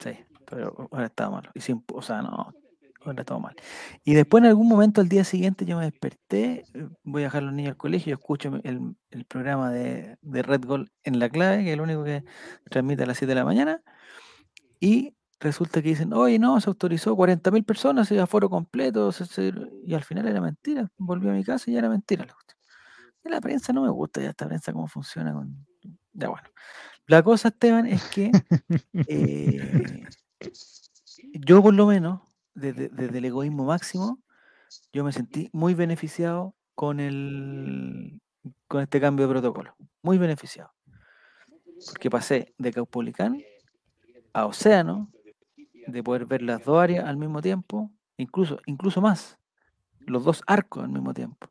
sí, 0.00 0.10
pero 0.46 0.88
ahora 0.92 1.06
estaba 1.06 1.30
mal. 1.30 1.50
Y 1.54 1.60
sin, 1.60 1.82
o 1.92 2.02
sea, 2.02 2.20
no, 2.22 2.52
ahora 3.04 3.22
estaba 3.22 3.40
mal. 3.40 3.56
Y 4.04 4.14
después 4.14 4.42
en 4.42 4.48
algún 4.48 4.68
momento 4.68 5.00
al 5.00 5.08
día 5.08 5.24
siguiente 5.24 5.64
yo 5.64 5.76
me 5.78 5.84
desperté, 5.84 6.64
eh, 6.74 6.88
voy 7.02 7.22
a 7.22 7.26
dejar 7.26 7.42
a 7.42 7.46
los 7.46 7.54
niños 7.54 7.70
al 7.70 7.76
colegio, 7.76 8.10
yo 8.10 8.14
escucho 8.14 8.52
el, 8.64 8.94
el 9.10 9.24
programa 9.24 9.70
de, 9.70 10.16
de 10.20 10.42
Red 10.42 10.64
Gold 10.64 10.88
en 11.04 11.18
la 11.18 11.28
clave, 11.28 11.58
que 11.64 11.68
es 11.70 11.74
el 11.74 11.80
único 11.80 12.04
que 12.04 12.24
transmite 12.70 13.02
a 13.02 13.06
las 13.06 13.18
7 13.18 13.30
de 13.30 13.34
la 13.36 13.44
mañana, 13.44 13.82
y 14.80 15.14
resulta 15.40 15.82
que 15.82 15.88
dicen, 15.90 16.12
oye, 16.12 16.38
no, 16.38 16.60
se 16.60 16.70
autorizó 16.70 17.16
40.000 17.16 17.64
personas, 17.64 18.10
y 18.12 18.18
aforo 18.18 18.48
completo, 18.48 19.10
se- 19.12 19.26
se- 19.26 19.52
y 19.84 19.94
al 19.94 20.04
final 20.04 20.26
era 20.28 20.40
mentira. 20.40 20.88
Volví 20.96 21.28
a 21.28 21.32
mi 21.32 21.42
casa 21.44 21.70
y 21.70 21.74
ya 21.74 21.80
era 21.80 21.88
mentira 21.88 22.24
la 22.24 22.32
cuestión. 22.32 22.58
Y 23.24 23.28
la 23.28 23.40
prensa 23.40 23.72
no 23.72 23.82
me 23.82 23.90
gusta 23.90 24.20
ya 24.20 24.30
esta 24.30 24.46
prensa 24.46 24.72
cómo 24.72 24.86
funciona 24.88 25.32
con... 25.32 25.66
Ya 26.12 26.28
bueno. 26.28 26.48
La 27.06 27.22
cosa, 27.22 27.48
Esteban, 27.48 27.86
es 27.86 28.02
que 28.04 28.30
eh, 29.08 30.04
yo 31.34 31.62
por 31.62 31.74
lo 31.74 31.86
menos, 31.86 32.20
desde, 32.54 33.18
el 33.18 33.24
egoísmo 33.24 33.64
máximo, 33.64 34.18
yo 34.92 35.04
me 35.04 35.12
sentí 35.12 35.48
muy 35.52 35.74
beneficiado 35.74 36.54
con 36.74 37.00
el 37.00 38.20
con 38.66 38.82
este 38.82 39.00
cambio 39.00 39.26
de 39.26 39.32
protocolo. 39.32 39.74
Muy 40.02 40.18
beneficiado. 40.18 40.72
Porque 41.86 42.10
pasé 42.10 42.54
de 42.58 42.72
Caupolicán 42.72 43.40
a 44.32 44.46
Océano, 44.46 45.10
de 45.86 46.02
poder 46.02 46.26
ver 46.26 46.42
las 46.42 46.64
dos 46.64 46.82
áreas 46.82 47.06
al 47.06 47.16
mismo 47.16 47.40
tiempo, 47.42 47.90
incluso, 48.16 48.58
incluso 48.66 49.00
más, 49.00 49.38
los 50.00 50.24
dos 50.24 50.42
arcos 50.46 50.84
al 50.84 50.90
mismo 50.90 51.12
tiempo. 51.12 51.46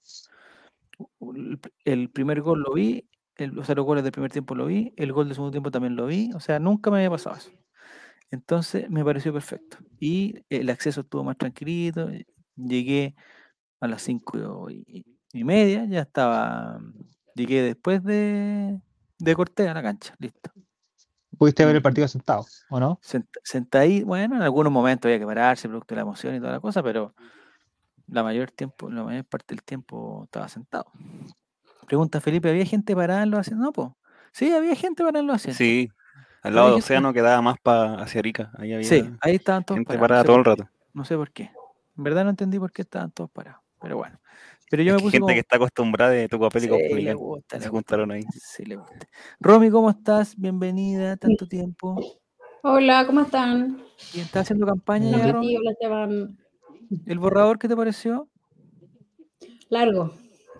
el, 1.36 1.60
el 1.86 2.10
primer 2.10 2.41
gol 2.41 2.62
lo 2.62 2.74
vi, 2.74 3.08
el, 3.36 3.58
o 3.60 3.63
sea, 3.63 3.75
los 3.75 3.86
goles 3.86 4.03
del 4.03 4.12
primer 4.12 4.31
tiempo 4.31 4.55
lo 4.55 4.65
vi, 4.65 4.93
el 4.98 5.13
gol 5.13 5.27
del 5.27 5.36
segundo 5.36 5.51
tiempo 5.51 5.72
también 5.72 5.96
lo 5.96 6.08
vi, 6.08 6.31
o 6.34 6.39
sea, 6.39 6.60
nunca 6.60 6.89
me 6.91 6.98
había 6.98 7.10
pasado 7.10 7.36
eso. 7.36 7.51
Entonces 8.31 8.89
me 8.89 9.03
pareció 9.03 9.33
perfecto. 9.33 9.77
Y 10.00 10.43
el 10.50 10.69
acceso 10.69 11.01
estuvo 11.01 11.23
más 11.23 11.38
tranquilito, 11.38 12.09
eh, 12.09 12.25
llegué 12.55 13.15
a 13.79 13.88
las 13.88 14.01
cinco 14.01 14.69
y, 14.69 15.05
y 15.33 15.43
media, 15.43 15.85
ya 15.85 16.01
estaba, 16.01 16.79
llegué 17.35 17.61
después 17.61 18.03
de, 18.03 18.79
de 19.19 19.35
Cortés 19.35 19.67
a 19.67 19.73
la 19.73 19.83
cancha, 19.83 20.15
listo. 20.19 20.51
Pudiste 21.38 21.65
ver 21.65 21.75
el 21.75 21.81
partido 21.81 22.07
sentado, 22.07 22.45
¿o 22.69 22.79
no? 22.79 23.00
Sent- 23.03 23.27
Sentadí, 23.43 24.03
bueno, 24.03 24.35
en 24.35 24.41
algunos 24.43 24.71
momentos 24.71 25.07
había 25.09 25.19
que 25.19 25.25
pararse, 25.25 25.67
producto 25.67 25.93
de 25.93 25.97
la 25.97 26.01
emoción 26.03 26.35
y 26.35 26.39
toda 26.39 26.51
la 26.51 26.59
cosa, 26.59 26.81
pero 26.83 27.15
la 28.07 28.23
mayor 28.23 28.51
tiempo, 28.51 28.89
la 28.89 29.03
mayor 29.03 29.25
parte 29.25 29.55
del 29.55 29.63
tiempo 29.63 30.23
estaba 30.25 30.47
sentado. 30.47 30.91
Pregunta 31.88 32.21
Felipe, 32.21 32.50
¿había 32.50 32.65
gente 32.65 32.95
parada 32.95 33.23
en 33.23 33.31
los 33.31 33.39
asientos? 33.39 33.65
No, 33.65 33.71
pues. 33.73 33.89
Sí, 34.33 34.51
había 34.53 34.75
gente 34.75 35.03
parada 35.03 35.19
en 35.19 35.27
los 35.27 35.35
asientos. 35.38 35.57
Sí, 35.57 35.89
al 36.41 36.55
lado 36.55 36.67
del 36.69 36.77
océano 36.79 37.13
quedaba 37.13 37.41
más 37.41 37.57
para 37.62 37.95
hacia 38.01 38.19
Arica. 38.19 38.51
Ahí 38.57 38.74
había 38.74 38.88
Sí, 38.88 39.10
ahí 39.21 39.36
estaban 39.36 39.63
todos 39.63 39.77
gente 39.77 39.98
parados. 39.98 40.25
no 40.25 40.25
sé 40.25 40.27
todo 40.27 40.38
el 40.38 40.43
por 40.43 40.55
qué, 40.55 40.62
rato. 40.63 40.75
No 40.93 41.05
sé 41.05 41.15
por 41.15 41.31
qué. 41.31 41.51
En 41.98 42.03
verdad 42.03 42.24
no 42.24 42.29
entendí 42.31 42.57
por 42.60 42.71
qué 42.71 42.81
estaban 42.83 43.12
todos 43.12 43.29
parados. 43.31 43.62
Pero 43.79 43.98
bueno. 43.98 44.19
Pero 44.69 44.83
yo 44.83 44.93
me 44.93 45.00
puse 45.00 45.12
gente 45.12 45.21
como... 45.21 45.33
que 45.33 45.39
está 45.39 45.55
acostumbrada 45.57 46.12
de 46.12 46.29
tu 46.29 46.39
papel 46.39 46.63
y 46.63 46.67
Sí, 46.67 46.71
le 46.71 47.01
le 47.03 47.10
Se 47.12 47.13
gusta. 47.15 47.69
juntaron 47.69 48.12
ahí. 48.12 48.24
Sí, 48.31 48.63
le 48.65 48.77
gusta. 48.77 48.95
Romy, 49.39 49.69
¿cómo 49.69 49.89
estás? 49.89 50.36
Bienvenida, 50.38 51.17
tanto 51.17 51.45
tiempo. 51.45 52.00
Hola, 52.63 53.05
¿cómo 53.05 53.21
están? 53.21 53.83
¿Y 54.13 54.21
estás 54.21 54.43
haciendo 54.43 54.65
campaña 54.65 55.17
ya. 55.17 55.31
Romy? 55.33 55.57
Hola 55.57 55.71
Esteban. 55.71 56.38
¿El 57.05 57.19
borrador 57.19 57.60
qué 57.60 57.67
te 57.67 57.75
pareció? 57.75 58.29
Largo, 59.69 60.13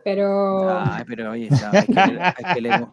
pero... 0.04 0.80
Ay, 0.80 1.04
pero 1.06 1.32
oye, 1.32 1.50
no, 1.50 1.58
hay 1.72 1.86
que 1.86 1.94
leer- 1.94 2.34
hay 2.38 2.54
que 2.56 2.62
leer- 2.62 2.88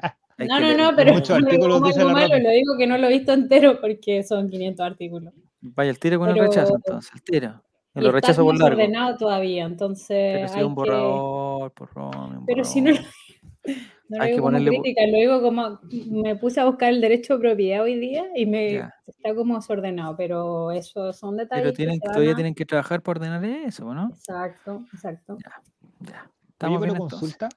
no, 0.46 0.56
que 0.58 0.76
no, 0.76 0.90
no, 0.90 0.96
pero 0.96 1.12
muchos 1.14 1.28
no 1.30 1.38
lo 1.40 1.46
artículos 1.46 1.76
digo 1.76 1.86
dice 1.88 2.00
algo 2.00 2.12
la 2.12 2.28
malo, 2.28 2.38
lo 2.42 2.50
digo 2.50 2.76
que 2.78 2.86
no 2.86 2.98
lo 2.98 3.06
he 3.06 3.10
visto 3.10 3.32
entero 3.32 3.80
porque 3.80 4.22
son 4.22 4.48
500 4.48 4.86
artículos. 4.86 5.34
Vaya 5.60 5.90
el 5.90 5.98
tiro 5.98 6.18
con 6.18 6.28
el 6.28 6.34
Pero- 6.34 6.46
rechazo, 6.46 6.76
entonces, 6.76 7.10
el 7.14 7.22
tiro. 7.22 7.62
Y 7.94 8.00
lo 8.00 8.06
está 8.08 8.12
rechazo 8.20 8.44
por 8.44 8.56
largo. 8.58 8.76
desordenado 8.76 9.16
todavía, 9.16 9.64
entonces 9.64 10.06
Pero 10.08 10.48
si 10.48 10.58
hay 10.58 10.62
un 10.64 10.70
que... 10.70 10.74
borrador, 10.76 11.72
por 11.72 11.92
Romy, 11.94 12.36
un 12.36 12.46
Pero 12.46 12.62
si 12.64 12.80
no 12.80 12.92
lo, 12.92 12.96
no 14.08 14.16
lo 14.18 14.22
Hay 14.22 14.28
que 14.28 14.34
digo 14.34 14.36
como 14.36 14.42
ponerle 14.42 14.70
bu- 14.70 14.82
crítica, 14.82 15.06
lo 15.08 15.16
digo 15.18 15.42
como... 15.42 15.80
Me 16.22 16.36
puse 16.36 16.60
a 16.60 16.64
buscar 16.66 16.90
el 16.90 17.00
derecho 17.00 17.34
de 17.34 17.40
propiedad 17.40 17.82
hoy 17.82 17.98
día 17.98 18.26
y 18.36 18.46
me 18.46 18.74
Ya. 18.74 18.94
está 19.06 19.34
como 19.34 19.56
desordenado, 19.56 20.16
pero 20.16 20.70
eso 20.70 21.12
son 21.12 21.36
detalles 21.38 21.62
Pero 21.64 21.72
que 21.72 21.76
tienen, 21.76 21.98
todavía 22.00 22.32
a- 22.32 22.36
tienen 22.36 22.54
que 22.54 22.64
trabajar 22.64 23.02
para 23.02 23.18
ordenar 23.18 23.44
eso, 23.44 23.92
¿no? 23.92 24.10
Exacto, 24.10 24.84
exacto. 24.94 25.36
Ya. 25.40 25.60
Oye, 26.00 26.12
Estamos 26.50 26.80
pero 26.80 26.92
bien 26.92 27.02
entonces. 27.02 27.18
consulta. 27.18 27.48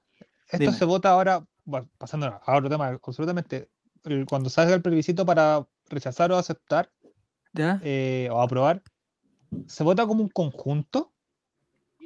Esto 0.48 0.58
Dime. 0.58 0.74
se 0.74 0.86
vota 0.86 1.10
ahora, 1.12 1.46
bueno, 1.66 1.88
pasando 1.98 2.28
a 2.44 2.56
otro 2.58 2.70
tema, 2.70 2.88
absolutamente. 2.88 3.70
el- 4.06 4.26
Cuando 4.26 4.50
salga 4.50 4.74
el 4.74 4.82
plebiscito 4.82 5.26
para 5.26 5.68
rechazar 5.90 6.32
o 6.32 6.38
aceptar 6.38 6.90
¿Ya? 7.54 7.80
eh, 7.84 8.30
o 8.32 8.42
aprobar, 8.42 8.82
¿se 9.68 9.84
vota 9.84 10.06
como 10.08 10.24
un 10.24 10.30
conjunto? 10.30 11.12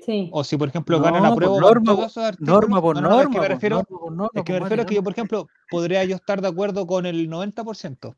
Sí. 0.05 0.29
O 0.33 0.43
si, 0.43 0.57
por 0.57 0.67
ejemplo, 0.67 0.97
No, 0.97 1.03
ganan 1.03 1.23
la 1.23 1.29
por 1.29 1.37
prueba 1.37 1.59
norma, 1.59 1.91
artículos. 2.15 2.17
Norma 2.39 2.81
por 2.81 2.95
No, 2.95 3.01
no, 3.01 3.09
no, 3.09 3.15
norma. 3.15 3.23
es 3.23 3.29
que 3.29 3.39
me 3.39 3.45
por 3.45 3.49
refiero, 3.55 3.75
norma 3.77 3.99
por 3.99 4.11
norma, 4.11 4.29
es 4.33 4.43
que 4.43 4.53
me 4.53 4.59
por 4.59 4.63
refiero 4.65 4.83
a 4.83 4.85
que 4.85 4.95
yo, 4.95 5.03
por 5.03 5.13
ejemplo, 5.13 5.47
podría 5.69 6.03
yo 6.03 6.15
estar 6.15 6.41
de 6.41 6.47
acuerdo 6.47 6.85
con 6.85 7.05
el 7.05 7.29
90%. 7.29 8.15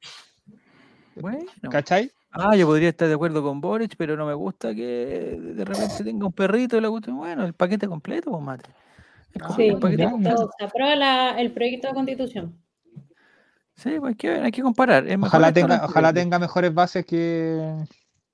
¿no? 1.16 1.22
Bueno. 1.22 1.46
¿Cachai? 1.70 2.12
Ah, 2.32 2.56
yo 2.56 2.68
podría 2.68 2.90
estar 2.90 3.08
de 3.08 3.14
acuerdo 3.14 3.42
con 3.42 3.62
Boric, 3.62 3.96
pero 3.98 4.18
no 4.18 4.26
me 4.26 4.34
gusta 4.34 4.76
que 4.76 5.40
de 5.40 5.66
repente 5.66 6.04
tenga 6.04 6.26
un 6.26 6.34
perrito 6.34 6.78
y 6.78 6.82
la 6.82 6.90
cuestión. 6.90 7.18
Bueno, 7.18 7.46
el 7.46 7.54
paquete 7.54 7.88
completo, 7.88 8.32
pues, 8.32 8.44
Mate. 8.44 8.70
Sí, 9.56 9.70
todo- 9.80 10.50
se 10.58 10.66
aprueba 10.66 10.96
la- 10.96 11.40
el 11.40 11.52
proyecto 11.54 11.88
de 11.90 11.94
constitución. 11.94 12.62
Sí, 13.76 14.00
pues 14.00 14.10
hay 14.12 14.16
que, 14.16 14.30
hay 14.32 14.52
que 14.52 14.62
comparar. 14.64 15.08
Es 15.08 15.18
Ojalá 15.22 15.54
tenga, 15.54 15.86
ojalá 15.86 16.12
tenga 16.12 16.40
mejores 16.40 16.74
bases 16.74 17.06
que 17.06 17.86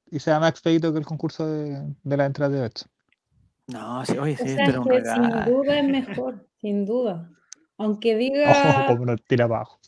y 0.10 0.20
sea 0.20 0.40
más 0.40 0.52
expedito 0.52 0.94
que 0.94 1.00
el 1.00 1.06
concurso 1.06 1.48
de, 1.48 1.94
de 2.04 2.18
la 2.18 2.26
entrada 2.26 2.54
de 2.56 2.62
Betson. 2.62 2.90
No, 3.68 4.06
sí, 4.06 4.18
oye, 4.18 4.34
O 4.34 4.38
sí, 4.38 4.50
sea, 4.56 4.66
era 4.68 4.80
un 4.80 4.88
que 4.88 5.04
sin 5.04 5.46
duda 5.46 5.80
es 5.80 5.86
mejor, 5.86 6.48
sin 6.62 6.86
duda. 6.86 7.30
Aunque 7.78 8.14
Ojo, 8.14 8.20
diga. 8.20 8.86
como 8.86 9.06
nos 9.06 9.22
tira 9.24 9.46
abajo. 9.46 9.80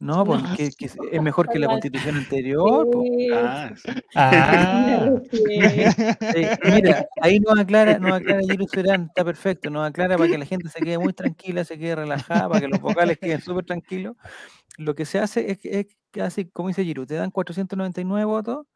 No, 0.00 0.24
pues 0.24 0.40
No. 0.42 0.56
que, 0.56 0.70
que 0.70 0.86
es 0.86 1.22
mejor 1.22 1.48
que 1.48 1.58
la 1.58 1.66
constitución 1.66 2.16
anterior. 2.16 2.86
Sí, 2.92 3.28
Ah, 3.34 3.70
sí. 3.74 3.92
Ah. 4.14 5.10
Sí, 5.32 6.46
mira, 6.72 7.06
ahí 7.20 7.40
nos 7.40 7.58
aclara, 7.58 7.98
nos 7.98 8.12
aclara 8.12 8.40
Giru 8.48 8.66
Serán, 8.68 9.06
está 9.06 9.24
perfecto, 9.24 9.70
nos 9.70 9.86
aclara 9.88 10.16
para 10.16 10.30
que 10.30 10.38
la 10.38 10.46
gente 10.46 10.68
se 10.68 10.80
quede 10.80 10.98
muy 10.98 11.12
tranquila, 11.12 11.64
se 11.64 11.78
quede 11.78 11.96
relajada, 11.96 12.48
para 12.48 12.60
que 12.60 12.68
los 12.68 12.80
vocales 12.80 13.18
queden 13.18 13.40
súper 13.40 13.64
tranquilos. 13.64 14.16
Lo 14.78 14.94
que 14.94 15.04
se 15.06 15.18
hace 15.18 15.50
es 15.50 15.58
que, 15.58 15.80
es 15.80 15.86
que 16.12 16.22
así, 16.22 16.46
como 16.46 16.68
dice 16.68 16.84
Giru, 16.84 17.06
te 17.06 17.14
dan 17.16 17.30
499 17.32 18.24
votos, 18.26 18.66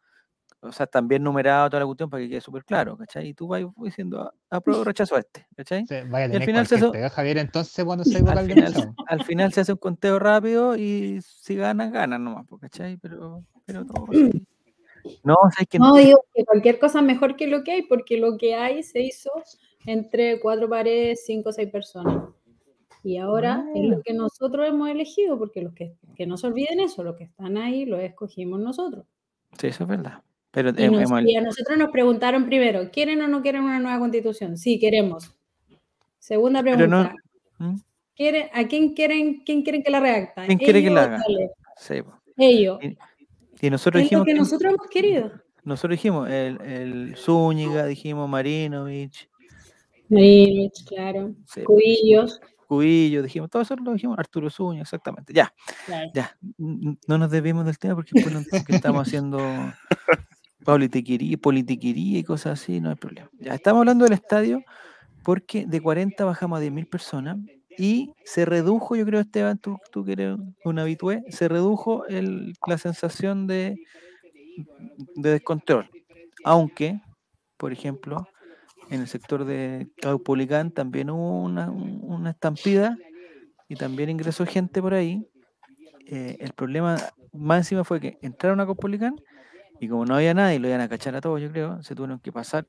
o 0.63 0.71
sea, 0.71 0.87
también 0.87 1.25
numerado 1.25 1.69
toda 1.69 1.81
la 1.81 1.87
cuestión 1.87 2.09
para 2.09 2.23
que 2.23 2.31
quede 2.31 2.41
súper 2.41 2.65
claro, 2.65 2.97
¿cachai? 2.97 3.29
Y 3.29 3.35
tú 3.35 3.49
vas 3.49 3.63
diciendo, 3.79 4.33
"Ah, 4.49 4.57
apruebo 4.57 4.85
rechazo 4.85 5.17
a 5.17 5.19
este, 5.19 5.47
¿cachai? 5.57 5.85
sí, 5.87 5.97
vaya 6.09 6.33
a 6.33 6.37
al 6.37 6.45
final 6.45 6.67
se 6.67 6.91
pega, 6.91 7.11
Javier, 7.11 7.39
entonces 7.39 7.85
cuando 7.85 8.05
soy 8.05 8.23
Al 8.29 8.47
final, 8.47 8.95
al 9.09 9.25
final 9.25 9.53
se 9.53 9.63
hace 9.63 9.73
un 9.73 9.79
conteo 9.79 10.21
rápido 10.21 10.77
y 10.77 11.21
si 11.23 11.57
ganan, 11.57 11.93
ganan 11.93 12.23
nomás, 12.23 12.47
po, 12.47 12.59
¿cachai? 12.59 12.97
Pero, 12.97 13.45
pero 13.65 13.85
todo. 13.85 14.07
No, 15.25 15.35
o 15.43 15.51
sea, 15.51 15.63
es 15.63 15.69
que 15.69 15.79
No, 15.81 15.95
digo 15.95 16.25
que 16.33 16.45
cualquier 16.45 16.79
cosa 16.79 17.01
es 17.01 17.05
mejor 17.05 17.35
que 17.35 17.49
lo 17.49 17.65
que 17.65 17.73
hay, 17.73 17.83
porque 17.83 18.17
lo 18.17 18.39
que 18.39 18.55
hay 18.55 18.85
se 18.85 19.01
hizo 19.01 19.31
entre 19.85 20.39
cuatro 20.41 20.69
paredes, 20.69 21.25
cinco 21.27 21.49
o 21.49 21.53
seis 21.53 21.71
personas. 21.71 22.29
Y 23.03 23.19
ahora 23.19 23.65
es 23.75 23.83
lo 23.83 24.01
que 24.01 24.15
nosotros 24.15 24.65
hemos 24.65 24.89
elegido, 24.89 25.37
porque 25.37 25.61
los 25.61 25.75
que, 25.75 25.97
que 26.15 26.25
no 26.25 26.37
se 26.37 26.47
olviden 26.47 26.79
eso, 26.79 27.03
los 27.03 27.17
que 27.17 27.25
están 27.25 27.57
ahí 27.57 27.85
los 27.85 27.99
escogimos 27.99 28.61
nosotros. 28.61 29.07
Sí, 29.59 29.67
eso 29.67 29.83
es 29.83 29.89
verdad. 29.89 30.23
Pero 30.53 30.69
Y, 30.71 30.89
nos- 30.89 31.03
hemos- 31.11 31.25
y 31.25 31.35
a 31.37 31.41
nosotros 31.41 31.77
nos 31.79 31.91
preguntaron 31.91 32.45
primero, 32.47 32.91
¿quieren 32.93 33.21
o 33.23 33.29
no 33.29 33.43
quieren 33.43 33.63
una 33.65 33.81
nueva 33.81 33.99
constitución? 33.99 34.57
Sí, 34.57 34.79
queremos. 34.79 35.35
Segunda 36.19 36.63
pregunta, 36.63 36.87
no- 36.87 37.11
¿Mm? 37.59 37.81
¿quieren, 38.15 38.49
¿a 38.53 38.65
quién 38.69 38.95
quieren, 38.95 39.43
quién 39.45 39.63
quieren 39.63 39.83
que 39.83 39.91
la 39.91 40.01
redacta? 40.01 40.47
¿Quién 40.47 40.59
quiere 40.59 40.83
que 40.83 40.91
la 40.91 41.05
haga? 41.05 41.23
Sí. 41.79 41.95
Ellos. 42.37 42.79
Y 43.61 43.71
nosotros 43.71 44.03
Es 44.03 44.13
lo 44.13 44.25
dijimos 44.25 44.27
que 44.27 44.33
que- 44.33 44.39
nosotros 44.39 44.73
hemos 44.75 44.87
querido. 44.89 45.33
nosotros 45.65 45.93
dijimos 45.93 46.29
el, 46.31 46.61
el 46.61 47.17
Zúñiga, 47.17 47.87
dijimos 47.87 48.29
Marinovich, 48.29 49.29
Marinovich, 50.09 50.85
claro. 50.87 51.35
sí, 51.47 51.63
Cubillos. 51.63 52.41
Cubillo, 52.67 53.23
dijimos, 53.23 53.49
todo 53.51 53.63
eso 53.63 53.77
lo 53.77 53.93
dijimos, 53.93 54.19
Arturo 54.19 54.49
Zúñiga, 54.51 54.83
exactamente. 54.83 55.33
Ya, 55.33 55.53
Claro. 55.87 56.11
ya. 56.15 56.37
No 56.59 57.19
nos 57.19 57.31
desviemos 57.31 57.65
del 57.67 57.79
tema 57.79 57.95
porque 57.95 58.13
estamos 58.69 59.07
haciendo 59.07 59.39
politiquería, 60.65 61.37
politiquería 61.39 62.19
y 62.19 62.25
cosas 62.25 62.61
así, 62.61 62.81
no 62.81 62.91
hay 62.91 62.97
problema. 62.97 63.29
Ya, 63.41 63.55
estamos 63.55 63.81
hablando 63.81 64.05
del 64.05 64.15
estadio 64.15 64.63
porque 65.25 65.67
de 65.67 65.81
40 65.81 66.25
bajamos 66.25 66.59
a 66.59 66.61
10.000 66.61 66.87
personas 66.87 67.39
y 67.79 68.13
se 68.25 68.45
redujo, 68.45 68.97
yo 68.97 69.07
creo, 69.07 69.21
Esteban, 69.21 69.59
tú, 69.59 69.79
tú 69.91 70.05
que 70.05 70.13
eres 70.13 70.37
un 70.65 70.79
habitué, 70.79 71.23
se 71.31 71.49
redujo 71.49 72.05
la 72.67 72.79
sensación 72.79 73.47
de, 73.47 73.77
de 75.17 75.31
descontrol. 75.31 75.89
Aunque, 76.45 77.01
por 77.57 77.73
ejemplo, 77.73 78.27
en 78.91 79.01
el 79.03 79.09
sector 79.09 79.45
de 79.45 79.89
Caupolicán 80.01 80.71
también 80.73 81.11
hubo 81.11 81.43
una, 81.43 81.71
un- 81.71 82.01
una 82.03 82.31
estampida 82.31 82.97
y 83.69 83.77
también 83.77 84.11
ingresó 84.11 84.47
gente 84.47 84.83
por 84.83 84.95
ahí. 84.95 85.27
Eh, 86.07 86.37
el 86.41 86.53
problema 86.53 86.97
más 87.33 87.59
encima 87.61 87.85
fue 87.85 88.01
que 88.01 88.19
entraron 88.23 88.61
a 88.61 88.67
Caupolicán 88.67 89.17
y 89.83 89.89
como 89.89 90.05
no 90.07 90.15
había 90.15 90.33
nadie, 90.33 90.59
lo 90.61 90.69
iban 90.69 90.81
a 90.81 90.89
cachar 90.89 91.17
a 91.17 91.21
todos, 91.21 91.41
yo 91.41 91.51
creo, 91.51 91.83
se 91.83 91.95
tuvieron 91.95 92.21
que 92.21 92.31
pasar 92.31 92.67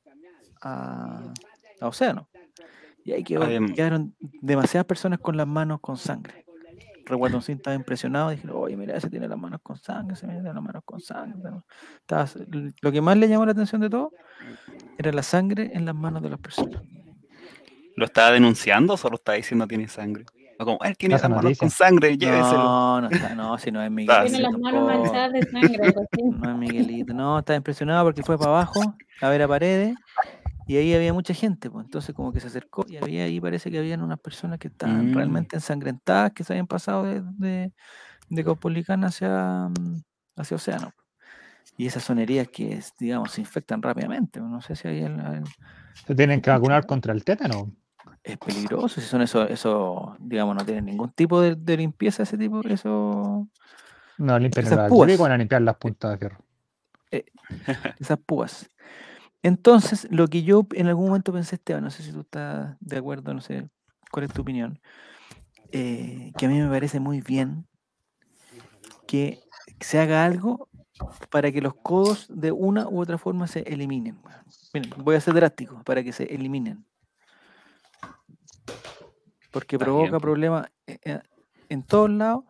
a, 0.60 1.32
a 1.80 1.86
Océano. 1.86 2.28
Y 3.04 3.12
ahí 3.12 3.22
quedó- 3.22 3.44
Adem- 3.44 3.74
quedaron 3.74 4.14
demasiadas 4.40 4.86
personas 4.86 5.20
con 5.20 5.36
las 5.36 5.46
manos 5.46 5.78
con 5.80 5.96
sangre. 5.96 6.44
Reguatoncín 7.06 7.56
estaba 7.58 7.76
impresionado, 7.76 8.30
dijeron, 8.30 8.56
oye, 8.58 8.76
mira, 8.76 8.96
ese 8.96 9.10
tiene 9.10 9.28
las 9.28 9.38
manos 9.38 9.60
con 9.62 9.76
sangre, 9.76 10.16
se 10.16 10.26
me 10.26 10.32
tiene 10.32 10.52
las 10.52 10.62
manos 10.62 10.82
con 10.84 11.00
sangre. 11.00 11.50
Estaba- 12.00 12.26
lo 12.80 12.90
que 12.92 13.00
más 13.00 13.16
le 13.18 13.28
llamó 13.28 13.44
la 13.46 13.52
atención 13.52 13.80
de 13.82 13.90
todo 13.90 14.10
era 14.98 15.12
la 15.12 15.22
sangre 15.22 15.70
en 15.74 15.84
las 15.84 15.94
manos 15.94 16.22
de 16.22 16.30
las 16.30 16.38
personas. 16.40 16.82
¿Lo 17.96 18.06
estaba 18.06 18.32
denunciando 18.32 18.94
o 18.94 18.96
solo 18.96 19.16
estaba 19.16 19.36
diciendo 19.36 19.68
tiene 19.68 19.86
sangre? 19.86 20.24
O 20.58 20.64
como, 20.64 20.78
él 20.82 20.96
tiene 20.96 21.16
Pasa 21.16 21.24
las 21.28 21.36
manos 21.36 21.44
noticia. 21.44 21.60
con 21.60 21.70
sangre, 21.70 22.16
lléveselo. 22.16 22.62
No, 22.62 23.00
no 23.00 23.08
está, 23.08 23.34
no, 23.34 23.58
si 23.58 23.70
no 23.72 23.82
es 23.82 23.90
Miguelito. 23.90 24.22
Tiene 24.24 24.38
las 24.40 24.52
manos 24.52 24.86
manchadas 24.86 25.32
de 25.32 25.42
sangre. 25.50 25.92
No 26.40 26.50
es 26.50 26.56
Miguelito, 26.56 27.12
no, 27.14 27.38
estaba 27.38 27.56
impresionado 27.56 28.04
porque 28.04 28.22
fue 28.22 28.38
para 28.38 28.50
abajo 28.50 28.96
a 29.20 29.28
ver 29.28 29.42
a 29.42 29.48
paredes 29.48 29.94
y 30.66 30.76
ahí 30.76 30.94
había 30.94 31.12
mucha 31.12 31.34
gente, 31.34 31.68
pues 31.70 31.84
entonces 31.84 32.14
como 32.14 32.32
que 32.32 32.40
se 32.40 32.46
acercó 32.46 32.84
y 32.88 32.96
había 32.96 33.24
ahí 33.24 33.40
parece 33.40 33.70
que 33.70 33.78
habían 33.78 34.00
unas 34.02 34.18
personas 34.20 34.58
que 34.58 34.68
estaban 34.68 35.10
Mm. 35.10 35.14
realmente 35.14 35.56
ensangrentadas, 35.56 36.32
que 36.32 36.44
se 36.44 36.52
habían 36.54 36.66
pasado 36.66 37.02
de, 37.04 37.22
de, 37.38 37.72
de 38.30 38.44
Caupolicán 38.44 39.04
hacia, 39.04 39.68
mm, 39.68 40.02
hacia 40.36 40.54
Océano. 40.56 40.92
Y 41.76 41.86
esas 41.86 42.04
son 42.04 42.18
heridas 42.20 42.48
que, 42.48 42.80
digamos, 43.00 43.32
se 43.32 43.40
infectan 43.40 43.82
rápidamente. 43.82 44.40
No 44.40 44.60
sé 44.62 44.76
si 44.76 44.86
hay 44.88 45.00
el- 45.02 45.18
el- 45.20 45.44
Se 46.06 46.14
tienen 46.14 46.40
que 46.40 46.50
vacunar 46.50 46.86
contra 46.86 47.12
el 47.12 47.24
tétano. 47.24 47.72
Es 48.24 48.38
peligroso. 48.38 49.00
Si 49.00 49.06
son 49.06 49.22
eso, 49.22 49.46
eso, 49.46 50.16
digamos, 50.18 50.56
no 50.56 50.64
tienen 50.64 50.86
ningún 50.86 51.10
tipo 51.10 51.40
de, 51.40 51.54
de 51.54 51.76
limpieza 51.76 52.22
ese 52.22 52.38
tipo, 52.38 52.60
eso, 52.62 53.46
No, 54.16 54.38
limpian 54.38 54.66
Esas 54.66 54.88
púas. 54.88 55.18
van 55.18 55.32
a 55.32 55.38
limpiar 55.38 55.62
las 55.62 55.76
puntas 55.76 56.12
de 56.12 56.18
fierro. 56.18 56.38
esas 58.00 58.18
púas. 58.18 58.70
Entonces, 59.42 60.08
lo 60.10 60.26
que 60.28 60.42
yo 60.42 60.66
en 60.72 60.86
algún 60.86 61.08
momento 61.08 61.32
pensé, 61.32 61.56
Esteban, 61.56 61.84
no 61.84 61.90
sé 61.90 62.02
si 62.02 62.12
tú 62.12 62.20
estás 62.20 62.76
de 62.80 62.96
acuerdo, 62.96 63.34
no 63.34 63.42
sé 63.42 63.68
cuál 64.10 64.24
es 64.24 64.32
tu 64.32 64.40
opinión, 64.40 64.80
eh, 65.70 66.32
que 66.38 66.46
a 66.46 66.48
mí 66.48 66.58
me 66.58 66.68
parece 66.68 66.98
muy 67.00 67.20
bien 67.20 67.66
que 69.06 69.38
se 69.80 70.00
haga 70.00 70.24
algo 70.24 70.68
para 71.30 71.52
que 71.52 71.60
los 71.60 71.74
codos 71.74 72.26
de 72.30 72.52
una 72.52 72.88
u 72.88 73.00
otra 73.00 73.18
forma 73.18 73.46
se 73.46 73.60
eliminen. 73.60 74.18
Miren, 74.72 74.90
voy 75.04 75.16
a 75.16 75.20
ser 75.20 75.34
drástico, 75.34 75.82
para 75.84 76.02
que 76.02 76.12
se 76.12 76.24
eliminen. 76.24 76.86
Porque 79.54 79.78
provoca 79.78 80.10
pues. 80.10 80.20
problemas 80.22 80.66
eh, 80.86 80.98
eh, 81.04 81.20
en 81.70 81.82
todos 81.84 82.10
lados 82.10 82.44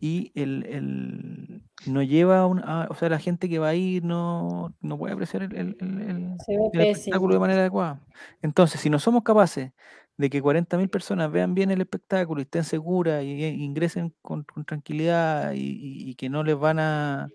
y 0.00 0.32
el, 0.34 0.66
el- 0.66 1.62
no 1.86 2.02
lleva 2.02 2.40
a, 2.40 2.46
un- 2.46 2.58
a- 2.58 2.88
o 2.90 2.94
sea, 2.94 3.08
la 3.08 3.18
gente 3.18 3.48
que 3.48 3.58
va 3.58 3.68
a 3.68 3.74
ir 3.74 4.04
no, 4.04 4.74
no 4.82 4.98
puede 4.98 5.14
apreciar 5.14 5.44
el, 5.44 5.54
el- 5.54 5.76
el- 5.80 6.36
espectáculo 6.82 7.34
de 7.34 7.40
manera 7.40 7.60
adecuada. 7.60 8.00
Entonces, 8.42 8.80
si 8.80 8.90
no 8.90 8.98
somos 8.98 9.22
capaces 9.22 9.72
de 10.16 10.30
que 10.30 10.42
40.000 10.42 10.88
personas 10.88 11.30
vean 11.30 11.54
bien 11.54 11.70
el 11.70 11.80
espectáculo 11.80 12.40
y 12.40 12.44
estén 12.44 12.64
seguras 12.64 13.22
y, 13.24 13.44
e- 13.44 13.48
ingresen 13.54 14.12
con, 14.20 14.42
con 14.44 14.64
tranquilidad 14.64 15.52
y, 15.52 15.58
y- 15.60 16.10
y 16.10 16.14
que 16.16 16.28
no 16.28 16.42
les 16.44 16.58
van 16.58 16.78
a, 16.80 17.30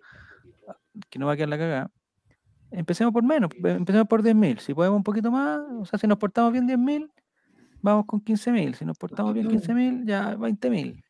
que 1.10 1.18
no 1.20 1.26
va 1.28 1.34
a 1.34 1.36
quedar 1.38 1.50
la 1.50 1.58
cagada, 1.58 1.92
empecemos 2.72 3.14
por 3.14 3.24
menos, 3.24 3.50
pe- 3.50 3.72
empecemos 3.72 4.08
por 4.08 4.22
10.000. 4.22 4.60
Si 4.60 4.74
podemos 4.74 4.98
un 4.98 5.04
poquito 5.04 5.32
más, 5.32 5.60
o 5.80 5.86
sea, 5.86 5.98
si 5.98 6.08
nos 6.08 6.18
portamos 6.18 6.52
bien 6.52 6.68
10.000, 6.68 7.10
vamos 7.82 8.06
con 8.06 8.22
15.000. 8.24 8.74
Si 8.76 8.86
nos 8.86 8.98
portamos 8.98 9.34
bien 9.34 9.48
15.000, 9.50 10.06
ya 10.06 10.36
20.000. 10.36 11.04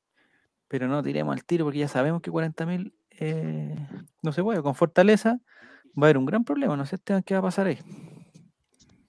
Pero 0.67 0.87
no 0.87 1.01
tiremos 1.01 1.33
al 1.35 1.43
tiro 1.45 1.65
porque 1.65 1.79
ya 1.79 1.87
sabemos 1.87 2.21
que 2.21 2.31
40.000 2.31 2.93
eh, 3.21 3.75
no 4.21 4.31
se 4.31 4.43
puede. 4.43 4.61
Con 4.61 4.75
fortaleza 4.75 5.39
va 5.97 6.03
a 6.03 6.05
haber 6.05 6.17
un 6.17 6.25
gran 6.25 6.43
problema. 6.43 6.77
No 6.77 6.85
sé, 6.85 6.95
Esteban, 6.95 7.23
qué 7.23 7.33
va 7.33 7.39
a 7.39 7.43
pasar 7.43 7.67
ahí. 7.67 7.77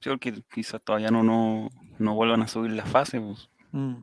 Sí, 0.00 0.08
porque 0.08 0.42
quizás 0.52 0.80
todavía 0.82 1.10
no, 1.10 1.22
no, 1.22 1.68
no 1.98 2.14
vuelvan 2.14 2.42
a 2.42 2.48
subir 2.48 2.72
la 2.72 2.84
fase, 2.86 3.20
pues, 3.20 3.48
Mm. 3.72 3.94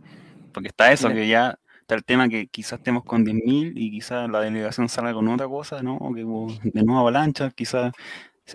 porque 0.53 0.69
está 0.69 0.93
eso, 0.93 1.09
Mira. 1.09 1.19
que 1.19 1.27
ya 1.27 1.59
está 1.81 1.95
el 1.95 2.05
tema 2.05 2.29
que 2.29 2.47
quizás 2.47 2.79
estemos 2.79 3.03
con 3.03 3.25
10.000 3.25 3.73
y 3.75 3.91
quizás 3.91 4.29
la 4.29 4.39
delegación 4.39 4.87
salga 4.87 5.13
con 5.13 5.27
otra 5.27 5.47
cosa, 5.47 5.81
¿no? 5.83 5.97
O 5.97 6.13
que 6.13 6.21
de 6.21 6.83
nuevo 6.83 6.99
avalancha, 7.01 7.49
quizás 7.51 7.91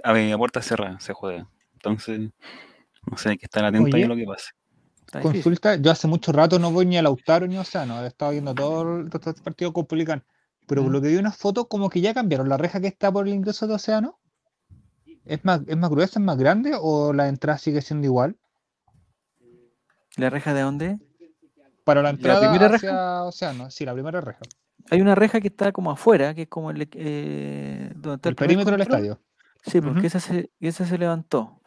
a, 0.04 0.12
ver, 0.12 0.32
a 0.32 0.38
puerta 0.38 0.62
cerrada 0.62 1.00
se 1.00 1.12
juega. 1.12 1.48
Entonces, 1.74 2.30
no 3.10 3.16
sé, 3.18 3.30
hay 3.30 3.36
que 3.38 3.44
estar 3.46 3.64
atento 3.64 3.88
ahí 3.88 3.94
Oye. 3.94 4.04
a 4.04 4.08
lo 4.08 4.16
que 4.16 4.24
pase. 4.24 4.52
Consulta, 5.20 5.76
yo 5.76 5.90
hace 5.90 6.08
mucho 6.08 6.32
rato 6.32 6.58
no 6.58 6.70
voy 6.70 6.86
ni 6.86 6.96
a 6.96 7.02
Lautaro 7.02 7.46
ni 7.46 7.56
a 7.56 7.60
Océano, 7.60 8.02
he 8.02 8.06
estado 8.06 8.32
viendo 8.32 8.54
todo 8.54 9.00
el 9.00 9.10
todo 9.10 9.30
este 9.30 9.42
partido 9.42 9.72
con 9.72 9.86
pero 9.86 10.82
por 10.82 10.92
lo 10.92 11.02
que 11.02 11.08
vi 11.08 11.16
unas 11.16 11.36
fotos 11.36 11.66
como 11.68 11.90
que 11.90 12.00
ya 12.00 12.14
cambiaron 12.14 12.48
la 12.48 12.56
reja 12.56 12.80
que 12.80 12.86
está 12.86 13.12
por 13.12 13.26
el 13.26 13.34
ingreso 13.34 13.66
de 13.66 13.74
Océano. 13.74 14.18
¿Es 15.24 15.44
más, 15.44 15.60
¿Es 15.66 15.76
más 15.76 15.90
gruesa, 15.90 16.18
es 16.18 16.24
más 16.24 16.38
grande 16.38 16.72
o 16.80 17.12
la 17.12 17.28
entrada 17.28 17.58
sigue 17.58 17.82
siendo 17.82 18.06
igual? 18.06 18.36
¿La 20.16 20.30
reja 20.30 20.54
de 20.54 20.62
dónde? 20.62 20.98
Para 21.84 22.02
la 22.02 22.10
entrada 22.10 22.40
primera 22.40 22.68
reja? 22.68 23.24
Océano, 23.24 23.70
sí, 23.70 23.84
la 23.84 23.94
primera 23.94 24.20
reja. 24.20 24.40
Hay 24.90 25.00
una 25.00 25.14
reja 25.14 25.40
que 25.40 25.48
está 25.48 25.72
como 25.72 25.90
afuera, 25.90 26.34
que 26.34 26.42
es 26.42 26.48
como 26.48 26.70
el, 26.70 26.88
eh, 26.92 27.92
donde 27.94 28.16
está 28.16 28.28
El 28.28 28.34
perímetro 28.34 28.72
del 28.72 28.82
estadio. 28.82 29.20
Sí, 29.64 29.80
porque 29.80 30.08
esa, 30.08 30.20
se, 30.20 30.50
esa 30.60 30.84
se 30.86 30.98
levantó. 30.98 31.61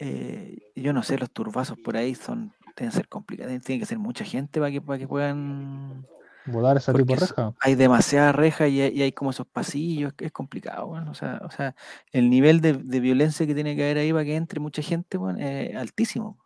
Eh, 0.00 0.72
yo 0.74 0.94
no 0.94 1.02
sé, 1.02 1.18
los 1.18 1.30
turbazos 1.30 1.78
por 1.78 1.96
ahí 1.96 2.14
son 2.14 2.52
deben 2.74 2.90
ser 2.90 3.06
complicados. 3.06 3.60
Tiene 3.62 3.80
que 3.80 3.86
ser 3.86 3.98
mucha 3.98 4.24
gente 4.24 4.58
para 4.58 4.72
que, 4.72 4.80
para 4.80 4.98
que 4.98 5.06
puedan. 5.06 6.06
Volar 6.46 6.78
ese 6.78 6.92
tipo 6.94 7.14
de 7.14 7.20
reja. 7.20 7.52
Hay 7.60 7.74
demasiadas 7.74 8.34
rejas 8.34 8.70
y 8.70 8.80
hay, 8.80 8.96
y 8.96 9.02
hay 9.02 9.12
como 9.12 9.30
esos 9.30 9.46
pasillos, 9.46 10.14
que 10.14 10.24
es 10.24 10.32
complicado. 10.32 10.86
bueno, 10.86 11.10
o, 11.10 11.14
sea, 11.14 11.42
o 11.44 11.50
sea, 11.50 11.74
el 12.12 12.30
nivel 12.30 12.62
de, 12.62 12.72
de 12.72 13.00
violencia 13.00 13.46
que 13.46 13.54
tiene 13.54 13.76
que 13.76 13.84
haber 13.84 13.98
ahí 13.98 14.10
para 14.10 14.24
que 14.24 14.36
entre 14.36 14.58
mucha 14.58 14.80
gente 14.80 15.18
bueno, 15.18 15.38
es 15.38 15.76
altísimo. 15.76 16.38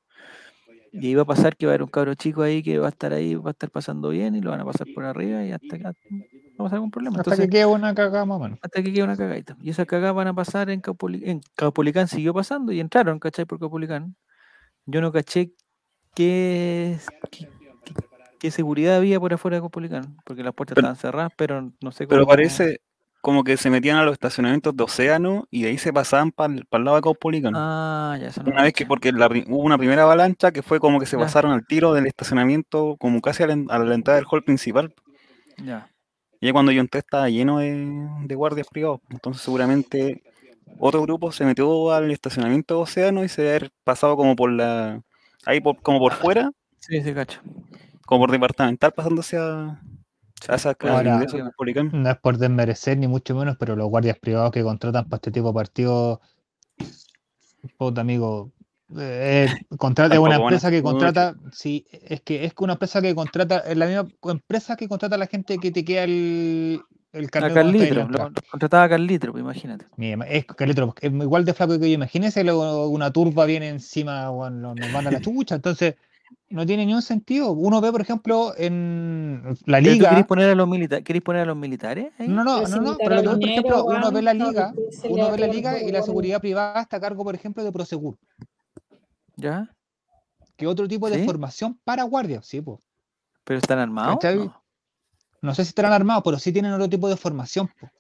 Y 0.93 1.07
ahí 1.07 1.15
va 1.15 1.23
a 1.23 1.27
pasar 1.27 1.57
que 1.57 1.67
va 1.67 1.73
a 1.73 1.75
haber 1.75 1.83
un 1.83 1.89
cabro 1.89 2.15
chico 2.15 2.43
ahí 2.43 2.63
que 2.63 2.79
va 2.79 2.87
a 2.87 2.91
estar 2.91 3.13
ahí, 3.13 3.35
va 3.35 3.51
a 3.51 3.53
estar 3.53 3.71
pasando 3.71 4.11
bien 4.11 4.35
y 4.35 4.41
lo 4.41 4.51
van 4.51 4.61
a 4.61 4.65
pasar 4.65 4.87
por 4.95 5.05
arriba 5.05 5.45
y 5.45 5.53
hasta 5.53 5.77
acá 5.77 5.93
no 6.57 6.65
va 6.65 6.65
a 6.65 6.67
pasar 6.67 6.77
algún 6.77 6.91
problema. 6.91 7.17
Hasta 7.19 7.31
Entonces, 7.31 7.47
que 7.47 7.51
quede 7.51 7.67
una 7.67 7.95
cagada 7.95 8.25
más 8.25 8.37
o 8.37 8.41
menos. 8.41 8.59
hasta 8.63 8.83
que 8.83 8.93
quede 8.93 9.05
una 9.05 9.17
cagadita. 9.17 9.57
Y 9.61 9.71
esas 9.71 9.87
cagadas 9.87 10.15
van 10.15 10.29
a 10.29 10.35
pasar 10.35 10.71
en 10.71 10.81
Caupolicán. 10.81 11.29
En 11.29 11.41
Caupolicán 11.57 12.09
siguió 12.09 12.33
pasando 12.35 12.73
y 12.73 12.81
entraron, 12.81 13.19
¿cachai? 13.19 13.45
Por 13.45 13.59
Caupolicán. 13.59 14.17
Yo 14.87 15.01
no 15.01 15.13
caché 15.13 15.53
qué, 16.15 16.99
qué, 17.31 17.49
qué- 17.85 17.95
qué 18.39 18.51
seguridad 18.51 18.97
había 18.97 19.19
por 19.19 19.33
afuera 19.33 19.57
de 19.57 19.63
Caupolicán, 19.63 20.17
porque 20.25 20.43
las 20.43 20.55
puertas 20.55 20.75
Pero- 20.75 20.87
estaban 20.89 21.01
cerradas, 21.01 21.33
pero 21.37 21.73
no 21.81 21.93
sé 21.93 22.07
cómo. 22.07 22.11
Pero 22.17 22.27
parece 22.27 22.79
como 23.21 23.43
que 23.43 23.57
se 23.57 23.71
metían 23.71 23.97
a 23.97 24.05
los 24.05 24.13
estacionamientos 24.13 24.77
de 24.77 24.85
Océano 24.85 25.47
y 25.51 25.63
de 25.63 25.71
ahí 25.71 25.79
se 25.79 25.95
pasaban 25.95 26.31
para 26.31 26.53
el 26.55 26.85
lado 26.85 26.97
de 26.97 27.03
Caupolicán. 27.03 27.55
Ah, 27.57 28.19
ya, 28.21 28.27
eso 28.29 28.43
no 28.43 28.51
Una 28.51 28.65
vez 28.65 28.73
caché. 28.75 28.85
que, 28.85 28.87
porque 28.89 29.13
la 29.13 29.27
hubo 29.29 29.63
una 29.63 29.79
primera 29.79 30.03
avalancha 30.03 30.53
que 30.53 30.63
fue 30.63 30.79
como 30.79 31.01
que 31.01 31.07
se 31.07 31.17
Ya. 31.17 31.23
pasaron 31.23 31.53
al 31.53 31.67
tiro 31.67 31.95
del 31.95 32.07
estacionamiento, 32.07 32.97
como 32.99 33.23
casi 33.23 33.43
a 33.43 33.47
la, 33.47 33.57
a 33.71 33.79
la 33.79 33.95
entrada 33.95 34.19
del 34.19 34.27
hall 34.31 34.45
principal. 34.45 34.95
Ya. 35.57 35.89
Y 36.45 36.49
ahí 36.49 36.53
cuando 36.53 36.73
yo 36.73 36.83
entré 36.83 36.99
estaba 36.99 37.31
lleno 37.31 37.61
de, 37.61 38.07
de 38.27 38.35
guardias 38.35 38.67
privados. 38.71 39.01
Entonces 39.09 39.41
seguramente 39.43 40.23
otro 40.79 41.01
grupo 41.01 41.33
se 41.33 41.47
metió 41.47 41.91
al 41.91 42.11
estacionamiento 42.11 42.75
de 42.75 42.81
Océano 42.83 43.25
y 43.25 43.31
se 43.31 43.41
debe 43.41 43.57
haber 43.57 43.73
pasado 43.83 44.15
como 44.15 44.37
por 44.37 44.53
la. 44.53 45.01
Ahí 45.47 45.63
por- 45.63 45.81
como 45.81 45.99
por 46.01 46.13
fuera, 46.13 46.51
Sí, 46.81 47.01
sí, 47.03 47.15
cacho. 47.15 47.41
como 48.05 48.25
por 48.25 48.31
departamental, 48.31 48.93
pasándose 48.93 49.39
a, 49.39 49.81
a 50.49 50.55
esa 50.55 50.75
clase 50.75 51.09
Ahora-. 51.09 51.17
No 51.93 52.11
es 52.11 52.19
por 52.19 52.37
desmerecer 52.37 52.99
ni 52.99 53.09
mucho 53.09 53.35
menos, 53.35 53.57
pero 53.59 53.75
los 53.75 53.89
guardias 53.89 54.19
privados 54.19 54.53
que 54.53 54.63
contratan 54.63 55.09
para 55.09 55.17
este 55.17 55.31
tipo 55.31 55.49
de 55.49 55.55
partidos, 55.55 56.19
puta 57.79 58.03
amigo, 58.03 58.53
eh, 58.99 59.49
contrata 59.79 60.15
es 60.15 60.21
una 60.21 60.37
empresa 60.37 60.71
que 60.71 60.83
contrata, 60.83 61.35
sí, 61.53 61.87
es 61.91 62.21
que 62.21 62.45
es 62.45 62.55
que 62.55 62.65
una 62.65 62.75
empresa 62.75 63.01
que 63.03 63.15
contrata, 63.15 63.59
es 63.59 63.77
la 63.77 63.87
misma 63.87 64.09
empresa 64.31 64.77
que 64.77 64.89
contrata 64.89 65.17
a 65.17 65.19
la 65.19 65.27
gente 65.27 65.59
que 65.59 65.71
te 65.71 65.85
queda 65.85 66.05
el, 66.05 66.81
el 67.13 67.31
carnet 67.31 67.55
Carlitro, 67.55 68.09
lo, 68.09 68.29
lo 68.29 68.33
contrataba 68.51 68.85
a 68.85 68.89
Carlitro, 68.89 69.33
pues 69.33 69.43
imagínate. 69.43 69.87
Mira, 69.97 70.27
Es, 70.27 70.45
Carlitro, 70.47 70.95
es 71.01 71.13
igual 71.13 71.45
de 71.45 71.55
flaco 71.55 71.79
que 71.79 71.89
yo. 71.89 71.95
Imagínese 71.95 72.43
luego 72.45 72.89
una 72.89 73.13
turba 73.13 73.45
viene 73.45 73.69
encima, 73.69 74.31
weón, 74.31 74.61
nos 74.61 74.77
manda 74.93 75.11
la 75.11 75.21
chucha. 75.23 75.55
Entonces, 75.55 75.95
no 76.51 76.67
tiene 76.67 76.87
ni 76.87 76.95
un 76.95 77.03
sentido. 77.03 77.53
Uno 77.53 77.81
ve, 77.81 77.91
por 77.93 78.01
ejemplo, 78.01 78.53
en 78.57 79.57
la 79.67 79.81
liga. 79.81 80.11
querés 80.11 80.27
poner 80.27 80.51
a 80.51 80.55
los 80.55 80.69
militares, 80.69 81.05
¿querés 81.05 81.23
poner 81.23 81.43
a 81.43 81.47
los 81.47 81.57
militares? 81.57 82.13
ahí? 82.19 82.29
No, 82.29 82.45
no, 82.45 82.63
no, 82.63 82.81
no, 82.81 82.97
pero 82.97 83.23
lo 83.23 83.39
que 83.39 83.41
por 83.41 83.49
ejemplo, 83.49 83.85
uno 83.85 84.13
ve 84.13 84.23
la 84.23 84.35
liga, 84.35 84.73
uno 85.09 85.31
ve 85.31 85.39
la 85.39 85.47
liga 85.47 85.83
y 85.83 85.91
la 85.91 86.03
seguridad 86.03 86.41
privada 86.41 86.81
está 86.81 86.97
a 86.99 87.01
cargo, 87.01 87.25
por 87.25 87.35
ejemplo, 87.35 87.65
de 87.65 87.73
Prosegur, 87.73 88.17
¿Ya? 89.37 89.71
que 90.57 90.67
otro 90.69 90.87
tipo 90.87 91.11
de 91.11 91.19
¿Sí? 91.19 91.25
formación 91.25 91.81
para 91.85 92.05
guardias, 92.05 92.47
sí, 92.47 92.61
pues. 92.61 92.81
¿Pero 93.45 93.59
están 93.59 93.79
armados? 93.81 94.19
No. 94.23 94.63
No 95.43 95.55
sé 95.55 95.65
si 95.65 95.69
estarán 95.71 95.93
armados, 95.93 96.23
pero 96.25 96.39
sí 96.39 96.53
tienen 96.53 96.73
otro 96.73 96.89
tipo 96.89 97.09
de 97.09 97.17
formación, 97.17 97.69
po. 97.81 97.91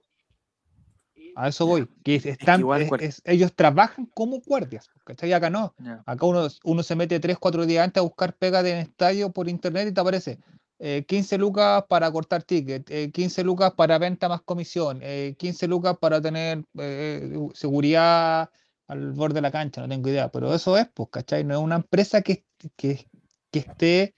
A 1.37 1.49
eso 1.49 1.67
voy, 1.67 1.89
que 2.05 2.15
es- 2.15 2.27
están, 2.27 2.61
igual 2.61 2.83
es- 2.83 2.89
cual- 2.89 3.01
es- 3.03 3.21
ellos 3.25 3.53
trabajan 3.55 4.07
como 4.07 4.41
guardias, 4.41 4.89
¿cachai? 5.05 5.33
Acá 5.33 5.51
no. 5.51 5.75
Acá 6.07 6.25
uno, 6.27 6.47
uno 6.63 6.83
se 6.85 6.95
mete 6.95 7.19
3, 7.19 7.37
4 7.39 7.67
días 7.67 7.83
antes 7.85 8.01
a 8.01 8.05
buscar 8.05 8.35
pega 8.37 8.63
de 8.63 8.81
estadio 8.81 9.31
por 9.33 9.49
internet 9.49 9.89
y 9.89 9.93
te 9.93 10.01
aparece 10.01 10.39
eh, 10.79 11.05
15 11.07 11.39
lucas 11.39 11.85
para 11.89 12.11
cortar 12.11 12.43
ticket, 12.43 12.89
eh, 12.91 13.11
15 13.13 13.43
lucas 13.45 13.73
para 13.75 13.97
venta 13.99 14.29
más 14.29 14.43
comisión, 14.43 14.99
eh, 15.03 15.35
15 15.39 15.67
lucas 15.67 15.97
para 15.99 16.21
tener 16.21 16.65
eh, 16.79 17.37
seguridad 17.55 18.51
al 18.89 19.13
borde 19.13 19.37
de 19.37 19.41
la 19.43 19.51
cancha, 19.51 19.81
no 19.81 19.89
tengo 19.89 20.09
idea, 20.09 20.31
pero 20.31 20.55
eso 20.55 20.77
es, 20.77 20.89
pues, 20.93 21.09
¿cachai? 21.11 21.45
No 21.45 21.55
es 21.55 21.61
una 21.61 21.77
empresa 21.77 22.23
que, 22.23 22.45
que, 22.77 23.07
que 23.51 23.59
esté 23.59 24.15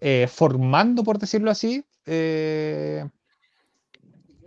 eh, 0.00 0.26
formando, 0.28 1.02
por 1.04 1.18
decirlo 1.18 1.50
así, 1.50 1.84
eh, 2.06 3.04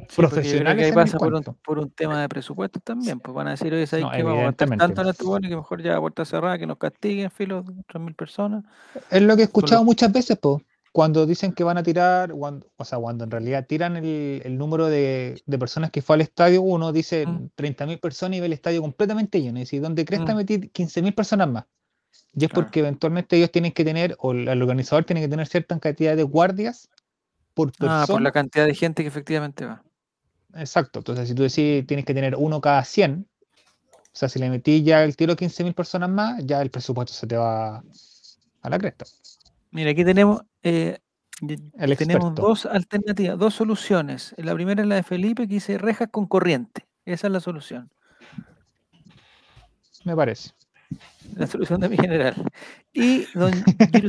Sí, 0.09 0.15
creo 0.15 0.29
que 0.29 0.35
profesionales 0.35 0.85
ahí 0.85 0.91
pasa 0.93 1.17
por 1.17 1.33
un, 1.33 1.43
por 1.43 1.79
un 1.79 1.89
tema 1.89 2.21
de 2.21 2.29
presupuesto 2.29 2.79
también, 2.79 3.19
pues 3.19 3.35
van 3.35 3.47
a 3.47 3.51
decir, 3.51 3.73
oye, 3.73 3.85
¿sabes 3.87 4.05
No, 4.05 4.11
qué? 4.11 4.23
Vamos 4.23 4.39
a 4.39 4.45
gastar 4.45 4.77
tanto 4.77 5.01
en 5.01 5.07
este 5.09 5.23
bueno 5.25 5.49
que 5.49 5.55
mejor 5.55 5.81
ya 5.81 5.97
a 5.97 5.99
puerta 5.99 6.23
cerrada, 6.23 6.57
que 6.57 6.65
nos 6.65 6.77
castiguen, 6.77 7.29
filo, 7.29 7.63
3.000 7.87 8.15
personas. 8.15 8.63
Es 9.09 9.21
lo 9.21 9.35
que 9.35 9.41
he 9.41 9.45
escuchado 9.45 9.83
muchas 9.83 10.11
veces, 10.11 10.37
pues, 10.41 10.63
cuando 10.97 11.27
dicen 11.27 11.53
que 11.53 11.63
van 11.63 11.77
a 11.77 11.83
tirar, 11.83 12.31
cuando- 12.31 12.65
o 12.75 12.83
sea, 12.83 12.97
cuando 12.97 13.23
en 13.23 13.29
realidad 13.29 13.67
tiran 13.67 13.97
el, 13.97 14.41
el 14.43 14.57
número 14.57 14.87
de, 14.87 15.39
de 15.45 15.59
personas 15.59 15.91
que 15.91 16.01
fue 16.01 16.15
al 16.15 16.21
estadio, 16.21 16.63
uno 16.63 16.91
dice 16.91 17.27
Mm. 17.27 17.49
30.000 17.53 17.99
personas 17.99 18.37
y 18.37 18.39
ve 18.39 18.47
el 18.47 18.53
estadio 18.53 18.81
completamente 18.81 19.39
lleno. 19.39 19.59
Y 19.59 19.61
dice, 19.61 19.79
¿dónde 19.79 20.05
crees 20.05 20.23
que 20.25 20.33
Mm. 20.33 20.37
metí 20.37 20.69
15.000 20.69 21.13
personas 21.13 21.49
más? 21.49 21.65
Y 22.33 22.45
es 22.45 22.49
Claro. 22.49 22.65
porque 22.65 22.79
eventualmente 22.79 23.37
ellos 23.37 23.51
tienen 23.51 23.73
que 23.73 23.85
tener, 23.85 24.15
o 24.17 24.31
el 24.31 24.59
organizador 24.59 25.03
tiene 25.05 25.21
que 25.21 25.27
tener 25.27 25.45
cierta 25.45 25.77
cantidad 25.77 26.15
de 26.15 26.23
guardias 26.23 26.89
por 27.53 27.71
persona. 27.73 28.01
Ah, 28.01 28.07
por 28.07 28.21
la 28.23 28.31
cantidad 28.31 28.65
de 28.65 28.73
gente 28.73 29.03
que 29.03 29.09
efectivamente 29.09 29.67
va. 29.67 29.83
Exacto. 30.55 30.97
Entonces, 31.01 31.29
si 31.29 31.35
tú 31.35 31.43
decís 31.43 31.85
tienes 31.85 32.05
que 32.05 32.15
tener 32.15 32.35
uno 32.35 32.59
cada 32.59 32.83
100, 32.83 33.27
o 33.91 33.99
sea, 34.13 34.29
si 34.29 34.39
le 34.39 34.49
metí 34.49 34.81
ya 34.81 35.03
el 35.03 35.15
tiro 35.15 35.33
a 35.33 35.35
15.000 35.35 35.75
personas 35.75 36.09
más, 36.09 36.43
ya 36.43 36.59
el 36.59 36.71
presupuesto 36.71 37.13
se 37.13 37.27
te 37.27 37.37
va 37.37 37.83
a 38.63 38.69
la 38.71 38.79
cresta. 38.79 39.05
Mira, 39.77 39.91
aquí 39.91 40.03
tenemos, 40.03 40.41
eh, 40.63 40.97
tenemos 41.97 42.23
dos 42.41 42.65
alternativas, 42.65 43.37
dos 43.37 43.53
soluciones. 43.53 44.33
La 44.37 44.55
primera 44.55 44.81
es 44.81 44.87
la 44.87 44.95
de 44.95 45.03
Felipe 45.03 45.43
que 45.47 45.53
dice 45.53 45.77
rejas 45.77 46.07
con 46.11 46.25
corriente. 46.25 46.87
Esa 47.05 47.27
es 47.27 47.33
la 47.33 47.39
solución. 47.39 47.91
Me 50.03 50.15
parece. 50.15 50.49
La 51.35 51.45
solución 51.45 51.79
de 51.79 51.89
mi 51.89 51.97
general. 51.97 52.33
Y 52.91 53.25
don 53.35 53.51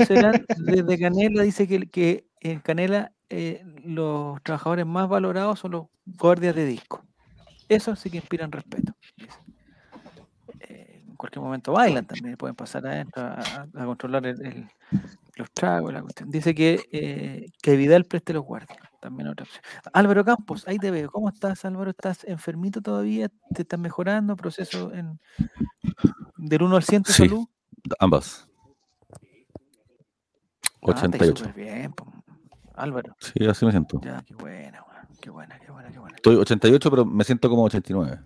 Serán 0.06 0.46
desde 0.56 0.98
Canela 0.98 1.42
dice 1.42 1.68
que, 1.68 1.88
que 1.90 2.26
en 2.40 2.60
Canela 2.60 3.12
eh, 3.28 3.62
los 3.84 4.42
trabajadores 4.42 4.86
más 4.86 5.06
valorados 5.08 5.58
son 5.58 5.72
los 5.72 5.86
guardias 6.06 6.54
de 6.54 6.64
disco. 6.64 7.04
Eso 7.68 7.94
sí 7.94 8.08
que 8.10 8.16
inspiran 8.16 8.50
respeto. 8.52 8.94
Eh, 10.60 11.02
en 11.06 11.16
cualquier 11.16 11.42
momento 11.42 11.72
bailan 11.72 12.06
también, 12.06 12.36
pueden 12.38 12.56
pasar 12.56 12.86
adentro 12.86 13.22
a, 13.22 13.34
a- 13.34 13.66
a 13.82 13.84
controlar 13.84 14.24
el- 14.26 14.46
el- 14.46 14.68
los 15.38 15.50
tragos, 15.52 15.92
la 15.92 16.02
cuestión. 16.02 16.30
Dice 16.30 16.54
que, 16.54 16.84
eh, 16.92 17.46
que 17.62 17.76
Vidal 17.76 18.04
preste 18.04 18.32
los 18.32 18.44
guardias. 18.44 18.78
También 19.00 19.28
otra 19.28 19.44
opción. 19.44 19.62
Álvaro 19.92 20.24
Campos, 20.24 20.66
ahí 20.66 20.78
te 20.78 20.90
veo. 20.90 21.10
¿Cómo 21.10 21.28
estás, 21.28 21.64
Álvaro? 21.64 21.90
¿Estás 21.90 22.24
enfermito 22.24 22.80
todavía? 22.82 23.28
¿Te 23.54 23.62
estás 23.62 23.78
mejorando? 23.78 24.34
¿Proceso 24.36 24.92
en, 24.92 25.20
del 26.36 26.62
1 26.62 26.76
al 26.76 26.82
100 26.82 27.02
de 27.04 27.12
Sí. 27.12 27.22
salud? 27.28 27.46
Ambas. 28.00 28.48
Ah, 30.82 30.90
estáis 30.90 31.04
88. 31.04 31.36
súper 31.44 31.54
bien, 31.54 31.94
Álvaro. 32.74 33.16
Sí, 33.20 33.44
así 33.46 33.64
me 33.64 33.70
siento. 33.72 34.00
Ya, 34.02 34.22
qué 34.26 34.34
buena, 34.34 34.84
qué 35.20 35.30
buena, 35.30 35.58
qué 35.60 35.70
buena, 35.70 35.90
qué 35.90 35.98
buena. 35.98 36.16
Estoy 36.16 36.36
88, 36.36 36.90
pero 36.90 37.04
me 37.04 37.24
siento 37.24 37.48
como 37.48 37.62
89. 37.64 38.20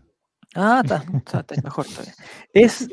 Ah, 0.55 0.81
está, 0.85 1.05
está, 1.17 1.41
está 1.41 1.55
mejor 1.63 1.87
todavía. 1.87 2.15
Es 2.53 2.89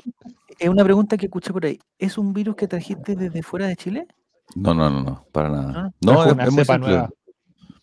eh, 0.59 0.69
una 0.69 0.83
pregunta 0.83 1.17
que 1.17 1.25
escuché 1.25 1.51
por 1.51 1.65
ahí. 1.65 1.79
¿Es 1.97 2.17
un 2.17 2.33
virus 2.33 2.55
que 2.55 2.67
trajiste 2.67 3.15
desde 3.15 3.41
fuera 3.43 3.67
de 3.67 3.75
Chile? 3.75 4.07
No, 4.55 4.73
no, 4.73 4.89
no, 4.89 5.03
no, 5.03 5.25
para 5.31 5.49
nada. 5.49 5.91
¿No? 6.01 6.13
No, 6.13 6.25
es, 6.25 6.31
es 6.31 6.53
muy 6.53 6.65
simple. 6.65 6.77
nueva. 6.79 7.09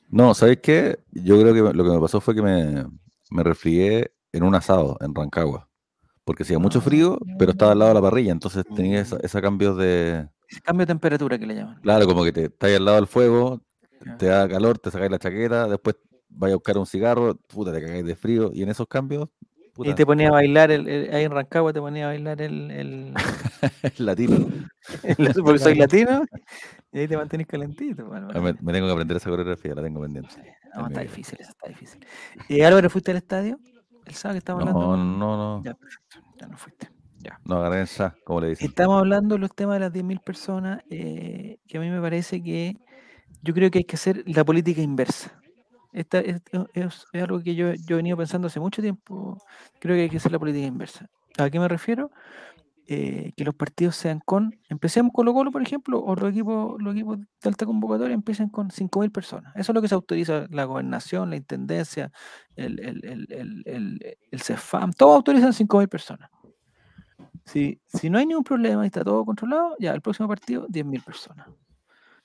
No, 0.09 0.35
¿sabes 0.35 0.59
qué? 0.63 0.99
Yo 1.13 1.41
creo 1.41 1.53
que 1.53 1.77
lo 1.77 1.85
que 1.85 1.91
me 1.91 2.01
pasó 2.01 2.21
fue 2.21 2.35
que 2.35 2.43
me, 2.43 2.87
me 3.31 3.43
resfrié 3.43 4.13
en 4.33 4.43
un 4.43 4.55
asado 4.55 4.97
en 5.01 5.15
Rancagua. 5.15 5.69
Porque 6.25 6.43
hacía 6.43 6.59
mucho 6.59 6.81
frío, 6.81 7.19
pero 7.39 7.53
estaba 7.53 7.73
al 7.73 7.79
lado 7.79 7.91
de 7.91 7.95
la 7.95 8.03
parrilla, 8.03 8.33
entonces 8.33 8.65
tenía 8.75 9.01
esa, 9.01 9.17
esa 9.23 9.41
cambios 9.41 9.77
de... 9.77 10.29
Ese 10.49 10.61
Cambio 10.61 10.85
de 10.85 10.91
temperatura 10.91 11.39
que 11.39 11.47
le 11.47 11.55
llaman. 11.55 11.81
Claro, 11.83 12.07
como 12.07 12.25
que 12.25 12.33
te 12.33 12.45
estás 12.47 12.75
al 12.75 12.85
lado 12.85 12.97
del 12.97 13.07
fuego, 13.07 13.63
te 14.19 14.27
da 14.27 14.49
calor, 14.49 14.79
te 14.79 14.91
sacáis 14.91 15.11
la 15.11 15.21
chaqueta, 15.21 15.69
después 15.69 15.97
vais 16.29 16.53
a 16.53 16.57
buscar 16.57 16.79
un 16.79 16.87
cigarro, 16.87 17.37
puta, 17.47 17.73
te 17.73 17.81
cagáis 17.81 18.05
de 18.05 18.17
frío, 18.17 18.51
y 18.53 18.63
en 18.63 18.69
esos 18.69 18.89
cambios, 18.89 19.29
Y 19.83 19.95
te 19.95 20.07
ponía 20.07 20.29
a 20.29 20.33
bailar, 20.33 20.71
el, 20.71 20.89
el- 20.89 21.15
ahí 21.15 21.25
en 21.25 21.31
Rancagua 21.33 21.73
te 21.73 21.81
ponía 21.81 22.05
a 22.05 22.09
bailar 22.09 22.41
el, 22.43 22.71
el, 22.71 23.15
latino. 23.99 24.47
porque 25.45 25.59
soy 25.59 25.75
latino, 25.75 26.25
y 26.93 26.99
ahí 27.01 27.09
te 27.09 27.17
mantenés 27.17 27.47
calentito. 27.47 28.07
bueno, 28.07 28.29
Ah, 28.35 28.41
Me, 28.41 28.53
me 28.61 28.73
tengo 28.73 28.87
que 28.87 28.93
aprender 28.93 29.17
esa 29.17 29.31
coreografía, 29.31 29.75
la 29.75 29.83
tengo 29.83 30.01
pendiente. 30.01 30.31
No, 30.77 30.87
está 30.87 31.01
difícil, 31.01 31.39
eso 31.41 31.51
está 31.51 31.69
difícil. 31.69 32.05
¿Y 32.49 32.61
Álvaro, 32.63 32.89
fuiste 32.91 33.11
al 33.11 33.17
estadio? 33.19 33.59
¿El 34.07 34.15
sábado 34.15 34.35
que 34.35 34.39
estamos 34.39 34.65
No, 34.65 34.71
hablando? 34.71 34.97
no, 34.97 35.37
no, 35.59 35.65
Ya, 35.65 35.75
perfecto, 35.75 36.19
ya 36.39 36.47
no 36.47 36.57
fuiste. 36.57 36.89
Ya. 37.23 37.41
no 37.45 37.57
agarré 37.57 37.85
como 38.25 38.41
le 38.41 38.49
dicen. 38.51 38.69
Estamos 38.69 38.99
hablando 38.99 39.35
de 39.35 39.41
los 39.41 39.55
temas 39.55 39.77
de 39.77 39.81
las 39.81 39.93
10.000 39.93 40.21
personas, 40.21 40.81
eh, 40.91 41.59
que 41.67 41.79
a 41.79 41.81
mí 41.81 41.91
me 41.91 42.01
parece 42.01 42.43
que 42.43 42.77
yo 43.43 43.55
creo 43.55 43.71
que 43.71 43.79
hay 43.79 43.85
que 43.85 43.97
hacer 43.97 44.23
la 44.27 44.45
política 44.45 44.81
inversa. 44.81 45.41
Esta 45.97 46.21
es, 46.21 46.43
es- 46.75 47.07
algo 47.15 47.41
que 47.43 47.55
yo, 47.55 47.73
yo 47.75 47.97
he 47.97 47.97
venido 47.97 48.17
pensando 48.17 48.49
hace 48.49 48.61
mucho 48.61 48.83
tiempo. 48.83 49.39
Creo 49.81 49.97
que 49.97 50.03
hay 50.03 50.11
que 50.11 50.19
hacer 50.19 50.33
la 50.33 50.39
política 50.39 50.67
inversa. 50.67 51.09
¿A 51.39 51.51
qué 51.51 51.59
me 51.61 51.69
refiero? 51.69 52.11
Eh, 52.89 53.33
que 53.37 53.45
los 53.45 53.55
partidos 53.55 53.97
sean 53.97 54.21
con, 54.25 54.59
empecemos 54.69 55.11
con 55.13 55.25
Colo 55.25 55.35
Colo, 55.35 55.53
por 55.53 55.63
ejemplo, 55.63 56.01
o 56.05 56.15
los 56.17 56.31
equipos, 56.31 56.81
los 56.81 56.95
equipos 56.95 57.19
de 57.21 57.27
alta 57.49 57.67
convocatoria 57.67 58.15
empiecen 58.15 58.49
con 58.49 58.71
5.000 58.71 59.11
personas. 59.11 59.53
Eso 59.57 59.73
es 59.73 59.75
lo 59.77 59.83
que 59.83 59.89
se 59.89 59.97
autoriza 59.97 60.47
la 60.51 60.65
gobernación, 60.67 61.31
la 61.31 61.37
intendencia, 61.37 62.13
el, 62.57 62.79
el, 62.81 63.05
el, 63.05 63.27
el, 63.33 63.63
el, 63.67 64.19
el 64.31 64.41
CEFAM, 64.41 64.93
todos 64.93 65.17
autorizan 65.17 65.53
5.000 65.53 65.89
personas. 65.89 66.31
Si, 67.45 67.81
si 67.87 68.11
no 68.11 68.19
hay 68.19 68.27
ningún 68.27 68.45
problema 68.45 68.85
y 68.85 68.89
está 68.89 69.05
todo 69.05 69.25
controlado, 69.25 69.77
ya 69.79 69.93
el 69.93 70.01
próximo 70.03 70.29
partido 70.29 70.67
10.000 70.69 71.03
personas. 71.03 71.47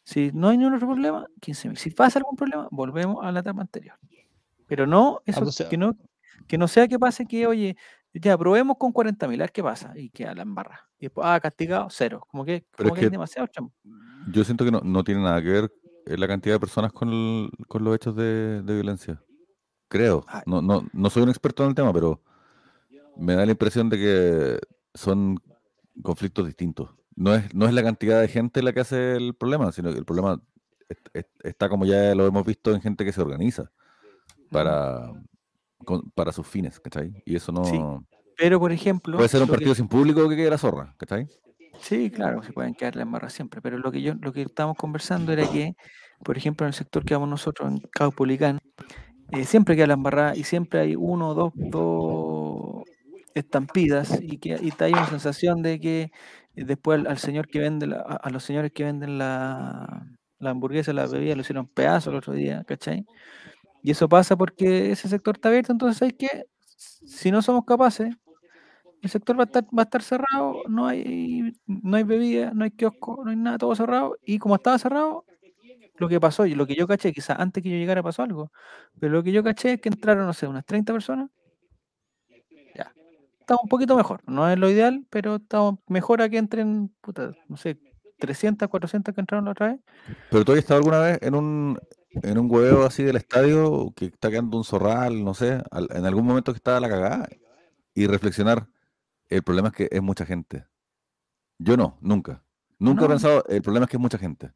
Si 0.04 0.32
no 0.34 0.50
hay 0.50 0.58
ningún 0.58 0.76
otro 0.76 0.88
problema, 0.88 1.28
15.000. 1.42 1.78
Si 1.78 1.92
pasa 1.92 2.20
algún 2.20 2.36
problema, 2.36 2.68
volvemos 2.72 3.24
a 3.24 3.32
la 3.32 3.40
etapa 3.42 3.62
anterior. 3.62 3.96
Pero 4.68 4.88
no, 4.88 5.22
eso, 5.26 5.42
que, 5.70 5.78
no, 5.78 5.96
que 6.48 6.58
no 6.58 6.68
sea 6.68 6.88
que 6.88 6.98
pase 6.98 7.26
que, 7.26 7.46
oye, 7.46 7.76
ya 8.14 8.38
probemos 8.38 8.78
con 8.78 8.92
40.000, 8.94 9.36
a 9.36 9.44
ver 9.44 9.52
qué 9.52 9.62
pasa. 9.64 9.94
Y 9.96 10.10
que 10.10 10.26
a 10.26 10.34
la 10.34 10.42
embarra. 10.42 10.88
Y 10.98 11.06
después, 11.06 11.28
ah, 11.28 11.40
castigado, 11.40 11.88
cero. 11.90 12.26
Como 12.30 12.44
que, 12.46 12.66
como 12.76 12.96
es 12.96 13.00
que 13.00 13.10
demasiado 13.10 13.48
chamo. 13.48 13.72
Yo 14.32 14.44
siento 14.44 14.66
que 14.66 14.72
no, 14.72 14.82
no 14.84 15.04
tiene 15.04 15.22
nada 15.22 15.42
que 15.42 15.50
ver 15.50 15.72
eh, 16.06 16.18
la 16.18 16.28
cantidad 16.28 16.56
de 16.56 16.60
personas 16.60 16.92
con, 16.94 17.10
el- 17.10 17.50
con 17.68 17.84
los 17.84 17.96
hechos 17.96 18.16
de, 18.16 18.62
de 18.64 18.74
violencia. 18.74 19.22
Creo. 19.88 20.24
Ay. 20.28 20.42
No, 20.46 20.62
no, 20.62 20.86
no 20.94 21.10
soy 21.10 21.24
un 21.24 21.30
experto 21.30 21.64
en 21.64 21.70
el 21.70 21.76
tema, 21.76 21.92
pero 21.94 22.22
me 23.18 23.34
da 23.36 23.46
la 23.46 23.52
impresión 23.52 23.90
de 23.90 23.98
que 23.98 24.60
son 24.94 25.38
conflictos 26.02 26.46
distintos. 26.48 26.90
No 27.16 27.36
es, 27.36 27.54
no 27.54 27.68
es 27.68 27.74
la 27.74 27.84
cantidad 27.84 28.22
de 28.22 28.28
gente 28.28 28.62
la 28.64 28.74
que 28.74 28.80
hace 28.82 29.16
el 29.16 29.34
problema, 29.36 29.72
sino 29.72 29.92
que 29.92 30.00
el 30.00 30.06
problema 30.06 30.42
est- 30.90 31.08
est- 31.14 31.46
está 31.46 31.70
como 31.70 31.86
ya 31.86 32.16
lo 32.16 32.26
hemos 32.26 32.46
visto 32.46 32.72
en 32.74 32.82
gente 32.82 33.04
que 33.06 33.12
se 33.12 33.22
organiza 33.22 33.72
para, 34.50 35.12
para 36.16 36.32
sus 36.32 36.48
fines, 36.48 36.80
¿cachai? 36.80 37.22
Y 37.26 37.36
eso 37.36 37.52
no... 37.52 37.64
Sí, 37.66 37.80
Pero, 38.38 38.60
por 38.60 38.72
ejemplo. 38.72 39.18
Puede 39.18 39.30
ser 39.30 39.42
un 39.42 39.48
que- 39.48 39.54
partido 39.54 39.76
sin 39.76 39.88
público 39.88 40.28
que 40.30 40.36
quede 40.36 40.50
la 40.50 40.58
zorra, 40.58 40.96
¿cachai? 40.98 41.28
Sí, 41.80 42.10
claro, 42.12 42.44
se 42.44 42.54
pueden 42.54 42.74
quedar 42.76 42.96
la 42.96 43.02
embarra 43.04 43.30
siempre, 43.30 43.62
pero 43.62 43.78
lo 43.78 43.92
que 43.92 44.02
yo, 44.02 44.14
lo 44.16 44.32
que 44.34 44.44
estábamos 44.44 44.78
conversando 44.78 45.32
era 45.34 45.48
que, 45.48 45.74
por 46.24 46.38
ejemplo, 46.38 46.66
en 46.66 46.70
el 46.70 46.74
sector 46.74 47.04
que 47.04 47.14
vamos 47.16 47.30
nosotros, 47.30 47.72
en 47.72 47.80
Caupolicán, 47.92 48.60
eh, 49.32 49.46
siempre 49.46 49.76
queda 49.76 49.88
la 49.88 49.94
embarrada 49.94 50.36
y 50.36 50.44
siempre 50.44 50.80
hay 50.82 50.96
uno 50.96 51.34
dos, 51.34 51.54
dos 51.56 52.81
estampidas 53.36 54.20
y 54.22 54.38
que 54.40 54.58
y 54.62 54.74
hay 54.84 54.96
una 54.96 55.08
sensación 55.08 55.62
de 55.62 55.80
que 55.80 56.02
eh, 56.56 56.66
después 56.66 57.00
al, 57.00 57.08
al 57.08 57.18
señor 57.18 57.48
que 57.50 57.60
vende, 57.60 57.88
la- 57.88 58.02
a, 58.02 58.30
los 58.30 58.44
señores 58.44 58.72
que 58.74 58.84
venden 58.84 59.18
la, 59.18 60.06
la 60.40 60.50
hamburguesa, 60.52 60.94
la 60.94 61.08
bebida, 61.08 61.36
lo 61.36 61.42
hicieron 61.42 61.68
pedazos 61.68 62.12
el 62.12 62.18
otro 62.18 62.34
día, 62.34 62.64
¿cachai? 62.66 63.08
Y 63.84 63.92
eso 63.92 64.10
pasa 64.10 64.36
porque 64.38 64.92
ese 64.92 65.10
sector 65.10 65.36
está 65.38 65.50
abierto, 65.50 65.72
entonces 65.74 66.02
hay 66.04 66.12
que, 66.14 66.46
si 67.06 67.32
no 67.32 67.42
somos 67.42 67.66
capaces, 67.66 68.16
el 69.02 69.10
sector 69.10 69.38
va 69.40 69.44
a 69.44 69.46
estar, 69.46 69.64
va 69.66 69.82
a 69.82 69.86
estar 69.86 70.02
cerrado, 70.04 70.62
no 70.68 70.88
hay, 70.88 71.54
no 71.66 71.98
hay 71.98 72.04
bebida, 72.04 72.52
no 72.54 72.64
hay 72.64 72.72
kiosco, 72.72 73.22
no 73.24 73.32
hay 73.32 73.36
nada, 73.38 73.58
todo 73.58 73.76
cerrado. 73.76 74.18
Y 74.26 74.38
como 74.40 74.56
estaba 74.56 74.78
cerrado, 74.78 75.26
lo 75.98 76.10
que 76.10 76.20
pasó, 76.20 76.46
lo 76.48 76.68
que 76.68 76.76
yo 76.76 76.88
caché, 76.88 77.14
quizás 77.14 77.40
antes 77.40 77.64
que 77.64 77.70
yo 77.72 77.78
llegara 77.78 78.04
pasó 78.04 78.24
algo, 78.24 78.52
pero 79.00 79.14
lo 79.14 79.24
que 79.24 79.32
yo 79.32 79.44
caché 79.44 79.74
es 79.74 79.82
que 79.82 79.90
entraron, 79.90 80.26
no 80.28 80.34
sé, 80.34 80.48
unas 80.48 80.66
30 80.66 80.94
personas. 80.94 81.30
Estamos 83.52 83.64
un 83.64 83.70
poquito 83.70 83.98
mejor, 83.98 84.22
no 84.28 84.50
es 84.50 84.58
lo 84.58 84.70
ideal, 84.70 85.06
pero 85.10 85.36
estamos 85.36 85.80
mejor 85.88 86.22
a 86.22 86.30
que 86.30 86.38
entren, 86.38 86.90
puta, 87.02 87.34
no 87.50 87.58
sé, 87.58 87.78
300, 88.18 88.70
400 88.70 89.14
que 89.14 89.20
entraron 89.20 89.44
la 89.44 89.52
otra 89.52 89.68
vez. 89.74 89.80
Pero 90.30 90.46
tú 90.46 90.54
has 90.54 90.60
estado 90.60 90.78
alguna 90.78 91.00
vez 91.00 91.20
en 91.22 91.36
un, 91.36 91.78
en 92.24 92.38
un 92.38 92.48
huevo 92.50 92.86
así 92.86 93.04
del 93.04 93.18
estadio 93.18 93.92
que 93.94 94.06
está 94.06 94.30
quedando 94.30 94.56
un 94.56 94.64
zorral, 94.64 95.22
no 95.26 95.34
sé, 95.34 95.62
al- 95.70 95.90
en 95.92 96.06
algún 96.06 96.26
momento 96.26 96.54
que 96.54 96.58
estaba 96.60 96.80
la 96.80 96.88
cagada 96.88 97.28
y 97.94 98.08
reflexionar, 98.08 98.68
el 99.28 99.44
problema 99.44 99.68
es 99.68 99.74
que 99.74 99.90
es 99.92 100.02
mucha 100.02 100.26
gente. 100.26 100.66
Yo 101.60 101.76
no, 101.76 101.98
nunca. 102.00 102.46
Nunca 102.80 103.04
he 103.04 103.10
pensado, 103.10 103.44
el 103.50 103.62
problema 103.62 103.84
es 103.84 103.90
que 103.92 103.98
es 103.98 104.02
mucha 104.02 104.18
gente. 104.18 104.54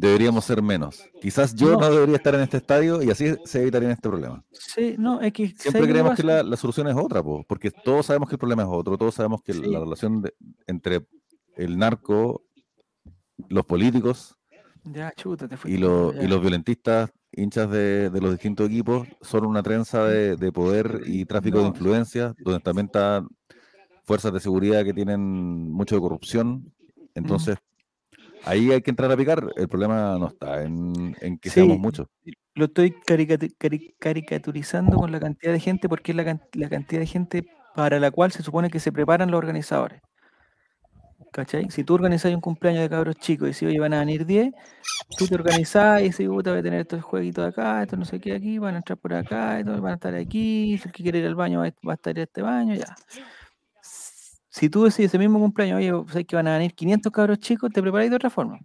Deberíamos 0.00 0.46
ser 0.46 0.62
menos. 0.62 1.04
Quizás 1.20 1.54
yo 1.54 1.72
No. 1.72 1.80
no, 1.80 1.90
debería 1.90 2.16
estar 2.16 2.34
en 2.34 2.40
este 2.40 2.56
estadio 2.56 3.02
y 3.02 3.10
así 3.10 3.34
se 3.44 3.60
evitaría 3.60 3.90
este 3.90 4.08
problema. 4.08 4.42
Sí, 4.50 4.94
no, 4.98 5.20
es 5.20 5.30
que 5.34 5.48
Siempre 5.48 5.72
¿sabes 5.72 5.86
qué 5.86 5.92
creemos 5.92 6.16
que 6.16 6.22
la, 6.22 6.42
la 6.42 6.56
solución 6.56 6.88
es 6.88 6.96
otra, 6.96 7.22
po, 7.22 7.44
porque 7.46 7.70
todos 7.70 8.06
sabemos 8.06 8.28
que 8.30 8.36
el 8.36 8.38
problema 8.38 8.62
es 8.62 8.68
otro, 8.70 8.96
todos 8.96 9.14
sabemos 9.14 9.42
que 9.42 9.52
Sí. 9.52 9.60
la 9.60 9.78
relación 9.78 10.22
de- 10.22 10.32
entre 10.66 11.06
el 11.56 11.76
narco, 11.78 12.42
los 13.50 13.66
políticos 13.66 14.36
Ya, 14.84 15.12
chuta, 15.14 15.46
te 15.46 15.56
y, 15.70 15.76
lo- 15.76 16.14
y 16.14 16.26
los 16.26 16.40
violentistas 16.40 17.10
hinchas 17.32 17.70
de, 17.70 18.08
de 18.08 18.20
los 18.22 18.30
distintos 18.30 18.68
equipos 18.68 19.06
son 19.20 19.44
una 19.44 19.62
trenza 19.62 20.04
de, 20.06 20.36
de 20.36 20.50
poder 20.50 21.02
y 21.04 21.26
tráfico 21.26 21.58
de 21.58 21.64
No. 21.64 21.68
influencia, 21.70 22.34
donde 22.38 22.60
también 22.60 22.86
están 22.86 23.28
fuerzas 24.04 24.32
de 24.32 24.40
seguridad 24.40 24.82
que 24.82 24.94
tienen 24.94 25.20
mucho 25.70 25.94
de 25.94 26.00
corrupción. 26.00 26.72
Entonces, 27.14 27.58
ahí 28.44 28.70
hay 28.72 28.82
que 28.82 28.90
entrar 28.90 29.10
a 29.10 29.16
picar. 29.16 29.44
El 29.56 29.68
problema 29.68 30.16
no 30.18 30.28
está 30.28 30.62
en, 30.62 31.16
en 31.20 31.38
que 31.38 31.50
seamos 31.50 31.76
Sí, 31.76 31.80
muchos. 31.80 32.06
lo 32.54 32.64
estoy 32.66 32.92
caricatu- 33.06 33.54
cari- 33.58 33.94
caricaturizando 33.98 34.96
con 34.96 35.10
la 35.12 35.20
cantidad 35.20 35.52
de 35.52 35.60
gente 35.60 35.88
porque 35.88 36.12
es 36.12 36.16
la, 36.16 36.24
can- 36.24 36.42
la 36.54 36.68
cantidad 36.68 37.00
de 37.00 37.06
gente 37.06 37.44
para 37.74 37.98
la 38.00 38.10
cual 38.10 38.32
se 38.32 38.42
supone 38.42 38.70
que 38.70 38.80
se 38.80 38.92
preparan 38.92 39.30
los 39.30 39.38
organizadores. 39.38 40.00
¿Cachai? 41.32 41.70
Si 41.70 41.84
tú 41.84 41.94
organizas 41.94 42.34
un 42.34 42.40
cumpleaños 42.40 42.82
de 42.82 42.88
cabros 42.90 43.14
chicos 43.16 43.50
y 43.50 43.52
si 43.54 43.66
oye, 43.66 43.78
van 43.78 43.92
a 43.94 44.00
venir 44.00 44.26
10, 44.26 44.52
tú 45.16 45.28
te 45.28 45.34
organizás 45.36 46.00
y 46.00 46.04
dices, 46.04 46.26
puta, 46.26 46.50
voy 46.50 46.58
a 46.58 46.62
tener 46.62 46.80
estos 46.80 47.02
jueguitos 47.04 47.46
acá, 47.46 47.82
esto 47.82 47.96
no 47.96 48.04
sé 48.04 48.18
qué 48.18 48.34
aquí, 48.34 48.58
van 48.58 48.74
a 48.74 48.78
entrar 48.78 48.98
por 48.98 49.14
acá, 49.14 49.60
esto, 49.60 49.80
van 49.80 49.92
a 49.92 49.94
estar 49.94 50.14
aquí, 50.16 50.76
si 50.78 50.88
el 50.88 50.92
que 50.92 51.02
quiere 51.04 51.20
ir 51.20 51.26
al 51.26 51.36
baño 51.36 51.60
va 51.60 51.92
a 51.92 51.94
estar 51.94 52.16
en 52.16 52.22
este 52.24 52.42
baño, 52.42 52.74
ya. 52.74 52.96
Si 54.50 54.68
tú 54.70 54.84
decides 54.84 55.10
ese 55.12 55.18
mismo 55.18 55.38
cumpleaños, 55.40 55.78
oye, 55.78 55.90
sabes 56.12 56.26
que 56.26 56.36
van 56.36 56.48
a 56.48 56.54
venir 56.58 56.74
500 56.74 57.12
cabros 57.12 57.38
chicos, 57.38 57.70
te 57.72 57.82
preparáis 57.82 58.10
de 58.10 58.16
otra 58.16 58.30
forma. 58.30 58.58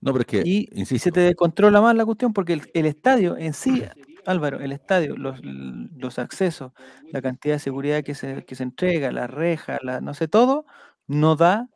No, 0.00 0.12
pero 0.12 0.20
es 0.22 0.26
que, 0.26 0.42
Y, 0.44 0.68
y 0.72 0.80
insisto, 0.80 1.04
se 1.04 1.12
te 1.12 1.20
descontrola 1.20 1.80
más 1.80 1.94
la 1.96 2.04
cuestión 2.04 2.32
porque 2.32 2.54
el, 2.54 2.62
el 2.74 2.86
estadio 2.86 3.36
en 3.36 3.52
sí, 3.52 3.84
Álvaro, 4.26 4.60
el 4.60 4.72
estadio, 4.72 5.16
los, 5.16 5.40
los 5.44 6.18
accesos, 6.18 6.72
la 7.10 7.22
cantidad 7.22 7.56
de 7.56 7.58
seguridad 7.60 8.02
que 8.04 8.14
se, 8.14 8.44
que 8.44 8.54
se 8.54 8.62
entrega, 8.64 9.12
las 9.12 9.30
rejas, 9.30 9.80
la, 9.82 10.00
no 10.00 10.14
sé, 10.14 10.28
todo, 10.28 10.66
no 11.06 11.36
da 11.36 11.68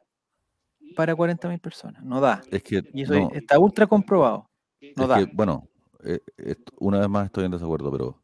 para 0.97 1.15
40.000 1.15 1.61
personas, 1.61 2.03
no 2.05 2.21
da. 2.21 2.43
es 2.51 2.62
que 2.62 2.83
Y 2.93 3.03
eso 3.03 3.15
no, 3.15 3.31
está 3.33 3.59
ultra 3.59 3.87
comprobado. 3.87 4.51
No 4.97 5.05
es 5.05 5.09
da. 5.09 5.17
que, 5.19 5.27
bueno, 5.27 5.69
eh, 6.05 6.21
una 6.79 7.01
vez 7.01 7.09
más 7.09 7.27
estoy 7.27 7.45
en 7.47 7.53
desacuerdo, 7.53 7.91
pero 7.93 8.23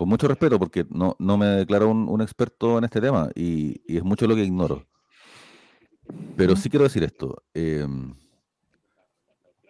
con 0.00 0.08
mucho 0.08 0.26
respeto, 0.26 0.58
porque 0.58 0.86
no, 0.88 1.14
no 1.18 1.36
me 1.36 1.44
declaro 1.44 1.90
un, 1.90 2.08
un 2.08 2.22
experto 2.22 2.78
en 2.78 2.84
este 2.84 3.02
tema 3.02 3.28
y, 3.34 3.82
y 3.86 3.98
es 3.98 4.02
mucho 4.02 4.26
lo 4.26 4.34
que 4.34 4.44
ignoro. 4.44 4.86
Pero 6.38 6.56
sí 6.56 6.70
quiero 6.70 6.84
decir 6.84 7.04
esto. 7.04 7.42
em, 7.52 8.14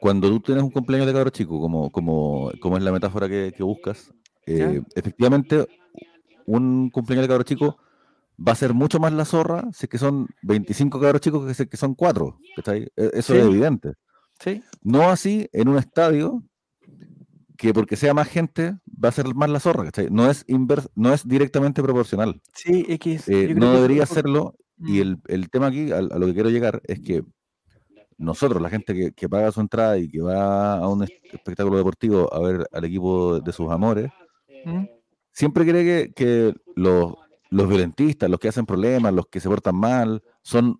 cuando 0.00 0.28
tú 0.28 0.38
tienes 0.38 0.62
un 0.62 0.70
cumpleaños 0.70 1.08
de 1.08 1.14
cabro 1.14 1.30
chico, 1.30 1.60
como, 1.60 1.90
como, 1.90 2.52
como 2.60 2.76
es 2.76 2.82
la 2.84 2.92
metáfora 2.92 3.28
que, 3.28 3.52
que 3.56 3.64
buscas, 3.64 4.14
eh, 4.46 4.80
efectivamente, 4.94 5.66
un 6.46 6.90
cumpleaños 6.90 7.24
de 7.24 7.28
cabro 7.28 7.42
chico 7.42 7.78
va 8.38 8.52
a 8.52 8.54
ser 8.54 8.72
mucho 8.72 9.00
más 9.00 9.12
la 9.12 9.24
zorra 9.24 9.64
si 9.72 9.86
es 9.86 9.90
que 9.90 9.98
son 9.98 10.28
25 10.42 11.00
cabros 11.00 11.22
chicos 11.22 11.56
que, 11.56 11.66
que 11.66 11.76
son 11.76 11.96
4. 11.96 12.38
Eso 12.94 13.34
es 13.34 13.44
evidente. 13.44 13.94
¿Sí? 14.38 14.62
No 14.80 15.10
así 15.10 15.48
en 15.52 15.66
un 15.66 15.76
estadio 15.76 16.44
que 17.60 17.74
porque 17.74 17.94
sea 17.96 18.14
más 18.14 18.26
gente 18.28 18.78
va 18.86 19.10
a 19.10 19.12
ser 19.12 19.34
más 19.34 19.50
la 19.50 19.60
zorra, 19.60 19.84
¿cachai? 19.84 20.08
No 20.10 20.30
es, 20.30 20.46
inver- 20.46 20.88
no 20.94 21.12
es 21.12 21.28
directamente 21.28 21.82
proporcional. 21.82 22.40
Sí, 22.54 22.86
es 22.88 22.98
que 22.98 23.12
es- 23.14 23.28
Eh, 23.28 23.54
no 23.54 23.74
debería 23.74 24.06
serlo. 24.06 24.54
Y 24.78 24.92
Mm. 24.92 25.02
el, 25.02 25.18
el 25.28 25.50
tema 25.50 25.66
aquí, 25.66 25.92
a, 25.92 26.00
lo 26.00 26.24
que 26.26 26.32
quiero 26.32 26.48
llegar, 26.48 26.80
es 26.84 27.00
que 27.00 27.22
nosotros, 28.16 28.62
la 28.62 28.70
gente 28.70 28.94
que, 28.94 29.12
que 29.12 29.28
paga 29.28 29.52
su 29.52 29.60
entrada 29.60 29.98
y 29.98 30.08
que 30.08 30.22
va 30.22 30.78
a 30.78 30.88
un 30.88 31.02
es- 31.04 31.10
espectáculo 31.32 31.76
deportivo 31.76 32.32
a 32.32 32.38
ver 32.40 32.66
al 32.72 32.84
equipo 32.86 33.40
de 33.40 33.52
sus 33.52 33.70
amores, 33.70 34.10
Mm. 34.64 34.84
siempre 35.30 35.66
cree 35.66 35.84
que, 35.84 36.12
que 36.14 36.54
los, 36.76 37.12
los 37.50 37.68
violentistas, 37.68 38.30
los 38.30 38.40
que 38.40 38.48
hacen 38.48 38.64
problemas, 38.64 39.12
los 39.12 39.26
que 39.26 39.38
se 39.40 39.48
portan 39.50 39.76
mal, 39.76 40.22
son 40.42 40.78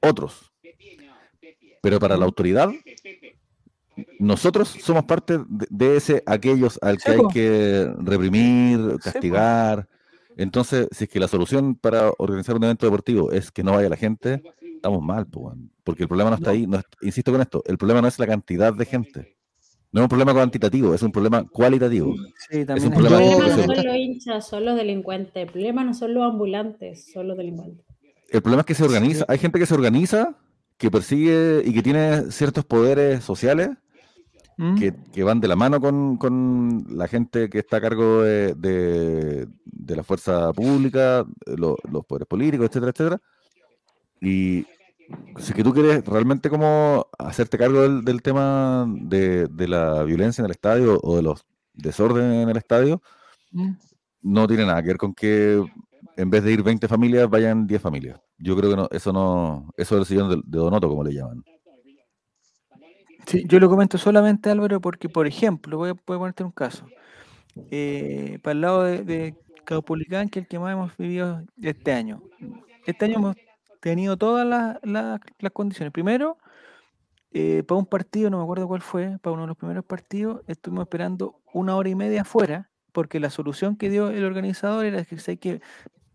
otros. 0.00 0.50
Pero 1.82 2.00
para 2.00 2.16
la 2.16 2.24
autoridad, 2.24 2.68
nosotros 4.18 4.68
somos 4.80 5.04
parte 5.04 5.38
de, 5.38 5.66
de 5.70 5.96
ese 5.96 6.22
aquellos 6.26 6.78
al 6.82 6.96
que 6.96 7.02
Sí, 7.04 7.10
hay 7.10 7.16
po. 7.18 7.28
que 7.28 7.92
reprimir, 7.98 8.98
castigar. 9.02 9.88
Entonces, 10.36 10.88
si 10.92 11.04
es 11.04 11.10
que 11.10 11.20
la 11.20 11.28
solución 11.28 11.74
para 11.74 12.10
organizar 12.18 12.56
un 12.56 12.64
evento 12.64 12.86
deportivo 12.86 13.30
es 13.32 13.50
que 13.50 13.62
no 13.62 13.72
vaya 13.72 13.88
la 13.90 13.96
gente, 13.96 14.42
estamos 14.62 15.02
mal, 15.02 15.26
porque 15.84 16.04
el 16.04 16.08
problema 16.08 16.30
no 16.30 16.36
está 16.36 16.50
No. 16.50 16.56
ahí. 16.56 16.66
no 16.66 16.80
insisto 17.02 17.32
con 17.32 17.40
esto, 17.42 17.62
el 17.66 17.76
problema 17.76 18.00
no 18.00 18.08
es 18.08 18.18
la 18.18 18.26
cantidad 18.26 18.72
de 18.72 18.84
gente. 18.86 19.36
No 19.94 20.00
es 20.00 20.04
un 20.04 20.08
problema 20.08 20.32
cuantitativo, 20.32 20.94
es 20.94 21.02
un 21.02 21.12
problema 21.12 21.44
cualitativo. 21.46 22.14
Sí, 22.50 22.64
también 22.64 22.86
un 22.88 22.92
es- 22.94 22.98
problema 22.98 23.22
El 23.22 23.36
problema 23.36 23.56
no 23.66 23.74
son 23.74 23.84
los 23.86 23.96
hinchas, 23.96 24.48
son 24.48 24.64
los 24.64 24.74
delincuentes. 24.76 25.36
El 25.36 25.48
problema 25.52 25.84
no 25.84 25.92
son 25.92 26.14
los 26.14 26.24
ambulantes, 26.24 27.12
son 27.12 27.28
los 27.28 27.36
delincuentes. 27.36 27.84
El 28.30 28.40
problema 28.40 28.60
es 28.60 28.66
que 28.66 28.74
se 28.74 28.84
organiza, 28.84 29.26
hay 29.28 29.36
gente 29.36 29.58
que 29.58 29.66
se 29.66 29.74
organiza, 29.74 30.38
que 30.78 30.90
persigue 30.90 31.62
y 31.66 31.74
que 31.74 31.82
tiene 31.82 32.30
ciertos 32.32 32.64
poderes 32.64 33.22
sociales 33.22 33.68
Mm. 34.62 34.74
que, 34.78 34.94
que 35.12 35.24
van 35.24 35.40
de 35.40 35.48
la 35.48 35.56
mano 35.56 35.80
con, 35.80 36.16
con 36.18 36.84
la 36.90 37.08
gente 37.08 37.50
que 37.50 37.58
está 37.58 37.78
a 37.78 37.80
cargo 37.80 38.22
de, 38.22 38.54
de- 38.54 39.48
de 39.64 39.96
la 39.96 40.04
fuerza 40.04 40.52
pública, 40.52 41.26
eh, 41.46 41.54
lo- 41.56 41.76
los 41.90 42.04
poderes 42.06 42.28
políticos, 42.28 42.66
etcétera, 42.68 42.92
etcétera. 42.92 43.20
Y 44.20 44.64
si 45.38 45.52
que 45.52 45.64
tú 45.64 45.72
quieres 45.74 46.04
realmente 46.04 46.48
como 46.48 47.06
hacerte 47.18 47.58
cargo 47.58 47.82
del, 47.82 48.04
del 48.04 48.22
tema 48.22 48.86
de, 48.88 49.48
de 49.48 49.68
la 49.68 50.04
violencia 50.04 50.42
en 50.42 50.46
el 50.46 50.52
estadio 50.52 50.98
o 51.02 51.16
de 51.16 51.22
los 51.22 51.44
desórdenes 51.74 52.42
en 52.44 52.48
el 52.48 52.56
estadio, 52.56 53.02
Mm. 53.54 53.72
no 54.22 54.46
tiene 54.46 54.64
nada 54.64 54.80
que 54.80 54.88
ver 54.88 54.96
con 54.96 55.12
que 55.12 55.62
en 56.16 56.30
vez 56.30 56.42
de 56.44 56.52
ir 56.52 56.62
20 56.62 56.88
familias, 56.88 57.28
vayan 57.28 57.66
10 57.66 57.82
familias. 57.82 58.18
Yo 58.38 58.56
creo 58.56 58.70
que 58.70 58.76
no, 58.76 58.88
eso 58.90 59.12
no, 59.12 59.68
eso 59.76 59.96
es 59.96 60.00
el 60.00 60.06
sillón 60.06 60.30
de, 60.30 60.36
de 60.36 60.58
Donoto, 60.58 60.88
como 60.88 61.04
le 61.04 61.12
llaman. 61.14 61.42
Sí, 63.26 63.44
yo 63.46 63.60
lo 63.60 63.68
comento 63.68 63.98
solamente, 63.98 64.50
Álvaro, 64.50 64.80
porque, 64.80 65.08
por 65.08 65.26
ejemplo, 65.26 65.76
voy 65.78 65.90
a, 65.90 65.92
voy 65.92 66.18
ponerte 66.18 66.44
un 66.44 66.50
caso. 66.50 66.86
Eh, 67.70 68.38
para 68.42 68.52
el 68.52 68.60
lado 68.60 68.82
de, 68.84 69.04
de 69.04 69.34
Caupolicán, 69.64 70.28
que 70.28 70.40
es 70.40 70.44
el 70.44 70.48
que 70.48 70.58
más 70.58 70.72
hemos 70.72 70.96
vivido 70.96 71.42
este 71.62 71.92
año. 71.92 72.22
Este 72.86 73.04
año 73.04 73.16
hemos 73.16 73.36
tenido 73.80 74.16
todas 74.16 74.46
las, 74.46 74.78
las- 74.82 75.20
condiciones. 75.52 75.92
Primero, 75.92 76.38
eh, 77.32 77.62
para 77.66 77.78
un 77.78 77.86
partido, 77.86 78.30
no 78.30 78.38
me 78.38 78.42
acuerdo 78.44 78.68
cuál 78.68 78.82
fue, 78.82 79.18
para 79.20 79.32
uno 79.34 79.42
de 79.42 79.48
los 79.48 79.56
primeros 79.56 79.84
partidos, 79.84 80.42
estuvimos 80.46 80.84
esperando 80.84 81.40
una 81.52 81.76
hora 81.76 81.88
y 81.88 81.94
media 81.94 82.22
afuera, 82.22 82.70
porque 82.92 83.20
la 83.20 83.30
solución 83.30 83.76
que 83.76 83.88
dio 83.90 84.10
el 84.10 84.24
organizador 84.24 84.84
era 84.84 85.04
que, 85.04 85.18
sé 85.18 85.38
que 85.38 85.60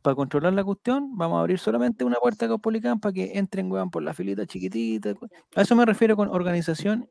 para 0.08 0.15
controlar 0.15 0.54
la 0.54 0.63
cuestión, 0.63 1.17
vamos 1.17 1.36
a 1.36 1.41
abrir 1.41 1.60
solamente 1.60 2.06
una 2.06 2.15
puerta 2.15 2.48
Caupolicán 2.48 2.98
para 2.98 3.12
que 3.12 3.38
entren 3.38 3.70
weón, 3.70 3.91
por 3.91 4.02
la 4.02 4.13
filita 4.13 4.46
chiquitita. 4.46 5.15
A 5.54 5.62
eso 5.62 5.76
me 5.76 5.86
refiero 5.86 6.15
con 6.15 6.30
organización 6.30 7.10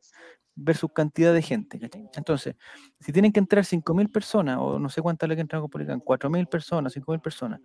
versus 0.55 0.91
cantidad 0.95 1.35
de 1.35 1.43
gente. 1.43 1.79
Entonces, 2.15 2.57
si 2.99 3.13
tienen 3.13 3.33
que 3.33 3.39
entrar 3.39 3.67
5.000 3.67 4.09
personas, 4.09 4.57
o 4.59 4.79
no 4.79 4.89
sé 4.89 5.03
cuántas 5.03 5.29
le 5.29 5.35
que 5.35 5.43
entrar 5.43 5.59
a 5.59 5.63
Caupolicán, 5.65 6.01
4.000 6.01 6.47
personas, 6.47 6.95
5.000 6.95 7.21
personas, 7.21 7.61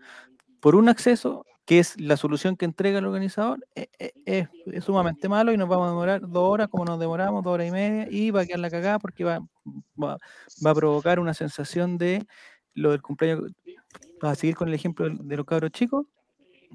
por 0.59 0.75
un 0.75 0.89
acceso, 0.89 1.45
que 1.63 1.79
es 1.79 1.97
la 1.97 2.17
solución 2.17 2.57
que 2.57 2.65
entrega 2.65 2.99
el 2.99 3.05
organizador, 3.05 3.65
e- 3.73 3.87
e- 3.99 4.11
es, 4.25 4.83
sumamente 4.83 5.29
malo 5.29 5.53
y 5.53 5.57
nos 5.57 5.69
vamos 5.69 5.85
a 5.87 5.91
demorar 5.91 6.27
dos 6.27 6.43
horas, 6.43 6.67
como 6.67 6.83
nos 6.83 6.99
demoramos, 6.99 7.41
dos 7.41 7.53
horas 7.53 7.69
y 7.69 7.71
media, 7.71 8.05
y 8.11 8.31
va 8.31 8.41
a 8.41 8.45
quedar 8.45 8.59
la 8.59 8.69
cagada 8.69 8.99
porque 8.99 9.23
va, 9.23 9.39
va 9.97 10.17
a 10.65 10.75
provocar 10.75 11.21
una 11.21 11.33
sensación 11.33 11.97
de 11.97 12.27
lo 12.73 12.91
del 12.91 13.01
cumpleaños, 13.01 13.53
para 14.21 14.35
seguir 14.35 14.55
con 14.55 14.67
el 14.69 14.73
ejemplo 14.75 15.09
de 15.09 15.35
los 15.37 15.45
cabros 15.45 15.71
chicos, 15.71 16.05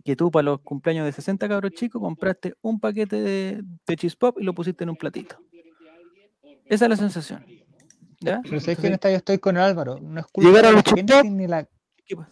que 0.05 0.15
tú 0.17 0.31
para 0.31 0.43
los 0.43 0.61
cumpleaños 0.61 1.07
de 1.07 1.13
60 1.13 1.49
cabros 1.49 1.71
chicos 1.73 2.03
compraste 2.03 2.55
un 2.61 2.79
paquete 2.81 3.17
de, 3.17 3.63
de 3.87 3.97
cheese 3.97 4.17
pop 4.17 4.37
y 4.39 4.45
lo 4.45 4.55
pusiste 4.55 4.85
en 4.85 4.91
un 4.91 4.97
platito. 4.97 5.37
Esa 6.67 6.85
es 6.87 6.89
la 6.91 6.97
sensación. 6.97 7.45
¿Ya? 8.21 8.41
Pero 8.43 8.61
sabes 8.61 8.79
que 8.79 8.87
en 8.89 8.95
esta 8.95 9.11
yo 9.11 9.17
estoy 9.19 9.39
con 9.39 9.57
Álvaro. 9.57 9.99
No 10.01 10.21
es 10.21 10.27
culpa 10.27 10.51
de 10.51 10.67
a 10.69 10.73
la 10.73 10.83
gente 10.83 11.23
ni 11.31 11.47
la, 11.47 11.69
¿qué 12.05 12.17
pa- 12.17 12.29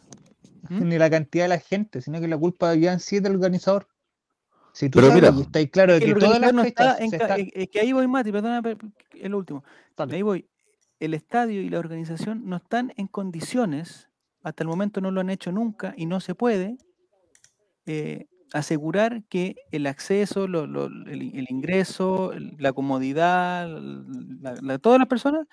¿Mm? 0.68 0.88
ni 0.88 0.98
la 0.98 1.08
cantidad 1.10 1.44
de 1.44 1.48
la 1.50 1.58
gente, 1.58 2.00
sino 2.02 2.20
que 2.20 2.26
la 2.28 2.36
culpa 2.38 2.72
en 2.74 3.00
sí 3.00 3.16
es 3.16 3.22
del 3.22 3.34
organizador. 3.34 3.86
Si 4.72 4.88
tú 4.90 4.96
Pero 4.98 5.08
sabes 5.08 5.22
mira, 5.22 5.34
y 5.38 5.42
está 5.42 5.58
ahí 5.60 5.68
claro 5.68 5.92
de 5.92 6.00
que 6.00 6.06
el 6.06 6.14
que 6.14 6.20
todas 6.20 6.40
las 6.40 6.52
no 6.52 6.62
está 6.64 6.96
en 6.98 7.14
es- 7.14 7.50
es 7.54 7.68
que 7.68 7.80
ahí 7.80 7.92
voy, 7.92 8.08
Mati, 8.08 8.32
perdona, 8.32 8.60
lo 9.22 9.38
último. 9.38 9.62
Dale. 9.96 10.16
Ahí 10.16 10.22
voy. 10.22 10.48
El 10.98 11.14
estadio 11.14 11.60
y 11.62 11.68
la 11.68 11.78
organización 11.78 12.42
no 12.46 12.56
están 12.56 12.92
en 12.96 13.06
condiciones, 13.06 14.08
hasta 14.44 14.62
el 14.62 14.68
momento 14.68 15.00
no 15.00 15.10
lo 15.10 15.20
han 15.20 15.30
hecho 15.30 15.50
nunca 15.50 15.94
y 15.96 16.06
no 16.06 16.20
se 16.20 16.34
puede, 16.36 16.76
eh, 17.86 18.26
asegurar 18.52 19.24
que 19.24 19.56
el 19.72 19.86
acceso, 19.86 20.46
lo- 20.46 20.66
lo- 20.66 20.86
el, 20.86 21.08
el 21.34 21.46
ingreso, 21.48 22.32
la 22.58 22.72
comodidad, 22.72 23.68
la- 23.68 24.54
la- 24.62 24.78
todas 24.78 25.00
las 25.00 25.08
personas, 25.08 25.46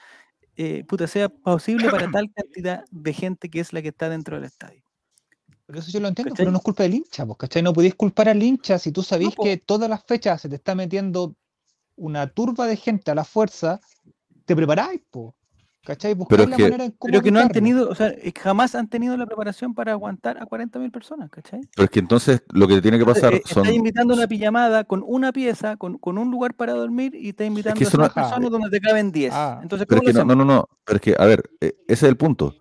eh, 0.55 0.83
puta, 0.83 1.07
sea 1.07 1.29
posible 1.29 1.89
para 1.89 2.05
tal 2.11 2.31
cantidad 2.31 2.83
de 2.91 3.13
gente 3.13 3.49
que 3.49 3.59
es 3.59 3.73
la 3.73 3.81
que 3.81 3.87
está 3.87 4.07
dentro 4.09 4.35
del 4.35 4.45
estadio. 4.45 4.83
Pero 5.65 5.79
eso 5.79 5.89
yo 5.91 5.99
lo 5.99 6.09
entiendo, 6.09 6.33
¿Cachai? 6.33 6.43
pero 6.45 6.51
no 6.51 6.57
es 6.57 6.63
culpa 6.63 6.83
del 6.83 6.93
hincha, 6.95 7.25
pues, 7.25 7.37
¿cachai? 7.37 7.63
No 7.63 7.73
podéis 7.73 7.95
culpar 7.95 8.27
al 8.29 8.43
hincha 8.43 8.77
si 8.77 8.91
tú 8.91 9.01
sabéis 9.01 9.33
po. 9.35 9.43
que 9.43 9.57
todas 9.57 9.89
las 9.89 10.03
fechas 10.03 10.41
se 10.41 10.49
te 10.49 10.55
está 10.55 10.75
metiendo 10.75 11.35
una 11.95 12.27
turba 12.27 12.67
de 12.67 12.75
gente 12.75 13.09
a 13.09 13.15
la 13.15 13.23
fuerza, 13.23 13.79
te 14.45 14.55
preparáis, 14.55 15.01
po, 15.09 15.33
¿cachai? 15.83 16.13
Buscar 16.13 16.37
Pero 16.37 16.43
es 16.43 16.49
la 16.49 16.55
que- 16.57 16.63
manera 16.63 16.85
en 16.85 16.91
cómo 16.91 17.11
Pero 17.11 17.21
que 17.23 17.31
no 17.31 17.39
han 17.39 17.49
tenido, 17.49 17.89
o 17.89 17.95
sea, 17.95 18.07
eh, 18.09 18.31
jamás 18.39 18.75
han 18.75 18.87
tenido 18.87 19.17
la 19.17 19.25
preparación 19.25 19.73
para 19.73 19.91
aguantar 19.93 20.37
a 20.37 20.45
40.000 20.45 20.91
personas, 20.91 21.29
¿cachai? 21.29 21.61
Pero 21.75 21.85
es 21.85 21.89
que 21.91 21.99
entonces 21.99 22.43
lo 22.53 22.67
que 22.67 22.81
tiene 22.81 22.97
que 22.99 23.05
pasar 23.05 23.33
eh, 23.33 23.41
son... 23.45 23.63
Estás 23.63 23.75
invitando 23.75 24.13
a 24.13 24.17
una 24.17 24.27
pijamada 24.27 24.83
con 24.83 25.03
una 25.05 25.31
pieza, 25.31 25.77
con, 25.77 25.97
con 25.97 26.17
un 26.17 26.29
lugar 26.31 26.53
para 26.55 26.73
dormir 26.73 27.15
y 27.15 27.29
estás 27.29 27.47
invitando 27.47 27.77
que 27.79 27.85
a 27.85 27.89
100 27.89 28.01
no- 28.01 28.09
personas 28.13 28.49
donde 28.51 28.69
te 28.69 28.79
caben 28.79 29.11
10. 29.11 29.33
Ah, 29.33 29.59
Entonces, 29.63 29.87
Pero 29.87 30.01
¿cómo 30.01 30.09
es 30.09 30.15
que 30.15 30.19
lo 30.19 30.25
no, 30.25 30.35
no, 30.35 30.45
no, 30.45 30.69
pero 30.85 30.97
es 30.97 31.01
que, 31.01 31.15
a 31.17 31.25
ver, 31.25 31.49
eh, 31.61 31.75
ese 31.87 32.05
es 32.05 32.09
el 32.09 32.17
punto. 32.17 32.55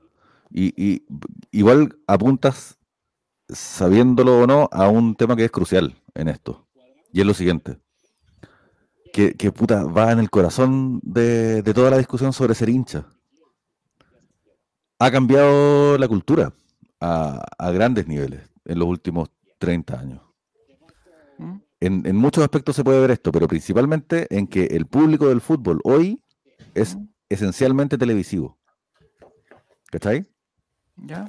Y, 0.52 0.72
y 0.82 1.04
igual 1.52 1.96
apuntas, 2.06 2.78
sabiéndolo 3.48 4.40
o 4.40 4.46
no, 4.46 4.68
a 4.72 4.88
un 4.88 5.14
tema 5.14 5.36
que 5.36 5.44
es 5.44 5.50
crucial 5.50 5.94
en 6.14 6.28
esto. 6.28 6.66
Y 7.12 7.20
es 7.20 7.26
lo 7.26 7.34
siguiente. 7.34 7.78
Que, 9.12 9.34
que 9.34 9.50
puta, 9.50 9.84
va 9.84 10.12
en 10.12 10.20
el 10.20 10.30
corazón 10.30 11.00
de, 11.02 11.62
de 11.62 11.74
toda 11.74 11.90
la 11.90 11.98
discusión 11.98 12.32
sobre 12.32 12.54
ser 12.54 12.68
hincha. 12.68 13.06
Ha 14.98 15.10
cambiado 15.10 15.98
la 15.98 16.06
cultura 16.06 16.52
a, 17.00 17.44
a 17.58 17.70
grandes 17.70 18.06
niveles 18.06 18.42
en 18.64 18.78
los 18.78 18.88
últimos 18.88 19.30
30 19.58 19.98
años. 19.98 20.20
¿Mm? 21.38 21.56
En, 21.80 22.06
en 22.06 22.16
muchos 22.16 22.44
aspectos 22.44 22.76
se 22.76 22.84
puede 22.84 23.00
ver 23.00 23.10
esto, 23.10 23.32
pero 23.32 23.48
principalmente 23.48 24.26
en 24.30 24.46
que 24.46 24.66
el 24.66 24.86
público 24.86 25.28
del 25.28 25.40
fútbol 25.40 25.80
hoy 25.84 26.22
es 26.74 26.94
¿Mm? 26.96 27.08
esencialmente 27.28 27.98
televisivo. 27.98 28.58
¿Cachai? 29.90 30.26
¿Ya? 30.96 31.26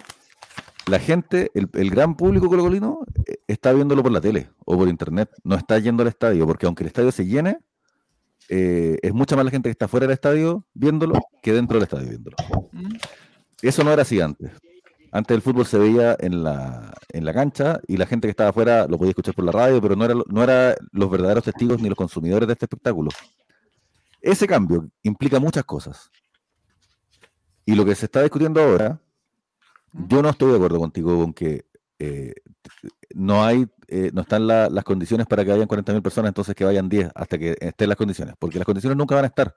la 0.88 1.00
gente, 1.00 1.52
el, 1.54 1.70
el 1.74 1.90
gran 1.90 2.16
público 2.16 2.50
colocolino, 2.50 3.00
eh, 3.26 3.38
está 3.48 3.74
viéndolo 3.74 4.04
por 4.04 4.12
la 4.12 4.22
tele 4.22 4.50
o 4.66 4.78
por 4.78 4.88
internet, 4.88 5.30
no 5.44 5.56
está 5.56 5.80
yendo 5.80 6.04
al 6.04 6.10
estadio, 6.10 6.46
porque 6.46 6.66
aunque 6.66 6.84
el 6.84 6.88
estadio 6.88 7.12
se 7.12 7.26
llene, 7.26 7.60
eh, 8.52 8.98
es 9.02 9.14
mucha 9.14 9.36
más 9.38 9.46
la 9.46 9.52
gente 9.52 9.70
que 9.70 9.72
está 9.72 9.88
fuera 9.88 10.06
del 10.06 10.14
estadio 10.14 10.66
viéndolo 10.74 11.20
que 11.42 11.54
dentro 11.54 11.78
del 11.78 11.84
estadio 11.84 12.10
viéndolo. 12.10 12.36
¿Mm? 12.74 12.96
Eso 13.62 13.84
no 13.84 13.92
era 13.94 14.02
así 14.02 14.20
antes. 14.20 14.52
Antes 15.14 15.36
el 15.36 15.42
fútbol 15.42 15.66
se 15.66 15.78
veía 15.78 16.16
en 16.20 16.44
la, 16.44 16.94
en 17.10 17.26
la 17.26 17.34
cancha 17.34 17.80
y 17.88 17.98
la 17.98 18.06
gente 18.06 18.28
que 18.28 18.32
estaba 18.32 18.50
afuera 18.52 18.88
lo 18.88 18.98
podía 18.98 19.12
escuchar 19.12 19.34
por 19.34 19.46
la 19.46 19.52
radio, 19.52 19.82
pero 19.82 19.96
no 19.96 20.06
era, 20.06 20.14
lo- 20.14 20.26
no 20.28 20.44
era 20.44 20.76
los 20.92 21.10
verdaderos 21.10 21.44
testigos 21.44 21.82
ni 21.82 21.90
los 21.90 21.98
consumidores 21.98 22.48
de 22.48 22.54
este 22.54 22.66
espectáculo. 22.66 23.10
Ese 24.22 24.48
cambio 24.48 24.90
implica 25.04 25.40
muchas 25.40 25.64
cosas. 25.64 26.10
Y 27.66 27.76
lo 27.76 27.86
que 27.86 27.96
se 27.96 28.06
está 28.06 28.22
discutiendo 28.22 28.62
ahora, 28.62 29.00
yo 29.94 30.22
no 30.22 30.30
estoy 30.30 30.52
de 30.52 30.56
acuerdo 30.58 30.80
contigo 30.80 31.18
con 31.22 31.34
que 31.34 31.66
eh, 32.04 32.34
no 33.14 33.44
hay, 33.46 33.68
eh, 33.88 34.10
no 34.14 34.22
están 34.22 34.48
la- 34.48 34.70
las 34.70 34.84
condiciones 34.84 35.28
para 35.28 35.44
que 35.46 35.52
vayan 35.52 35.68
40.000 35.68 36.02
personas, 36.02 36.30
entonces 36.30 36.56
que 36.56 36.64
vayan 36.66 36.90
10 36.90 37.10
hasta 37.14 37.38
que 37.38 37.56
estén 37.60 37.90
las 37.90 37.98
condiciones, 37.98 38.36
porque 38.40 38.58
las 38.58 38.66
condiciones 38.66 38.98
nunca 38.98 39.16
van 39.16 39.26
a 39.26 39.28
estar. 39.28 39.56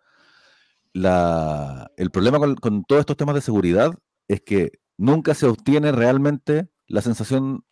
La, 0.93 1.91
el 1.97 2.11
problema 2.11 2.39
con, 2.39 2.55
con 2.57 2.85
todos 2.85 3.01
estos 3.01 3.17
temas 3.17 3.35
de 3.35 3.41
seguridad 3.41 3.93
es 4.29 4.43
que 4.43 4.73
nunca 4.97 5.35
se 5.35 5.47
obtiene 5.47 5.91
realmente 5.91 6.69
la 6.87 7.01
sensación 7.01 7.65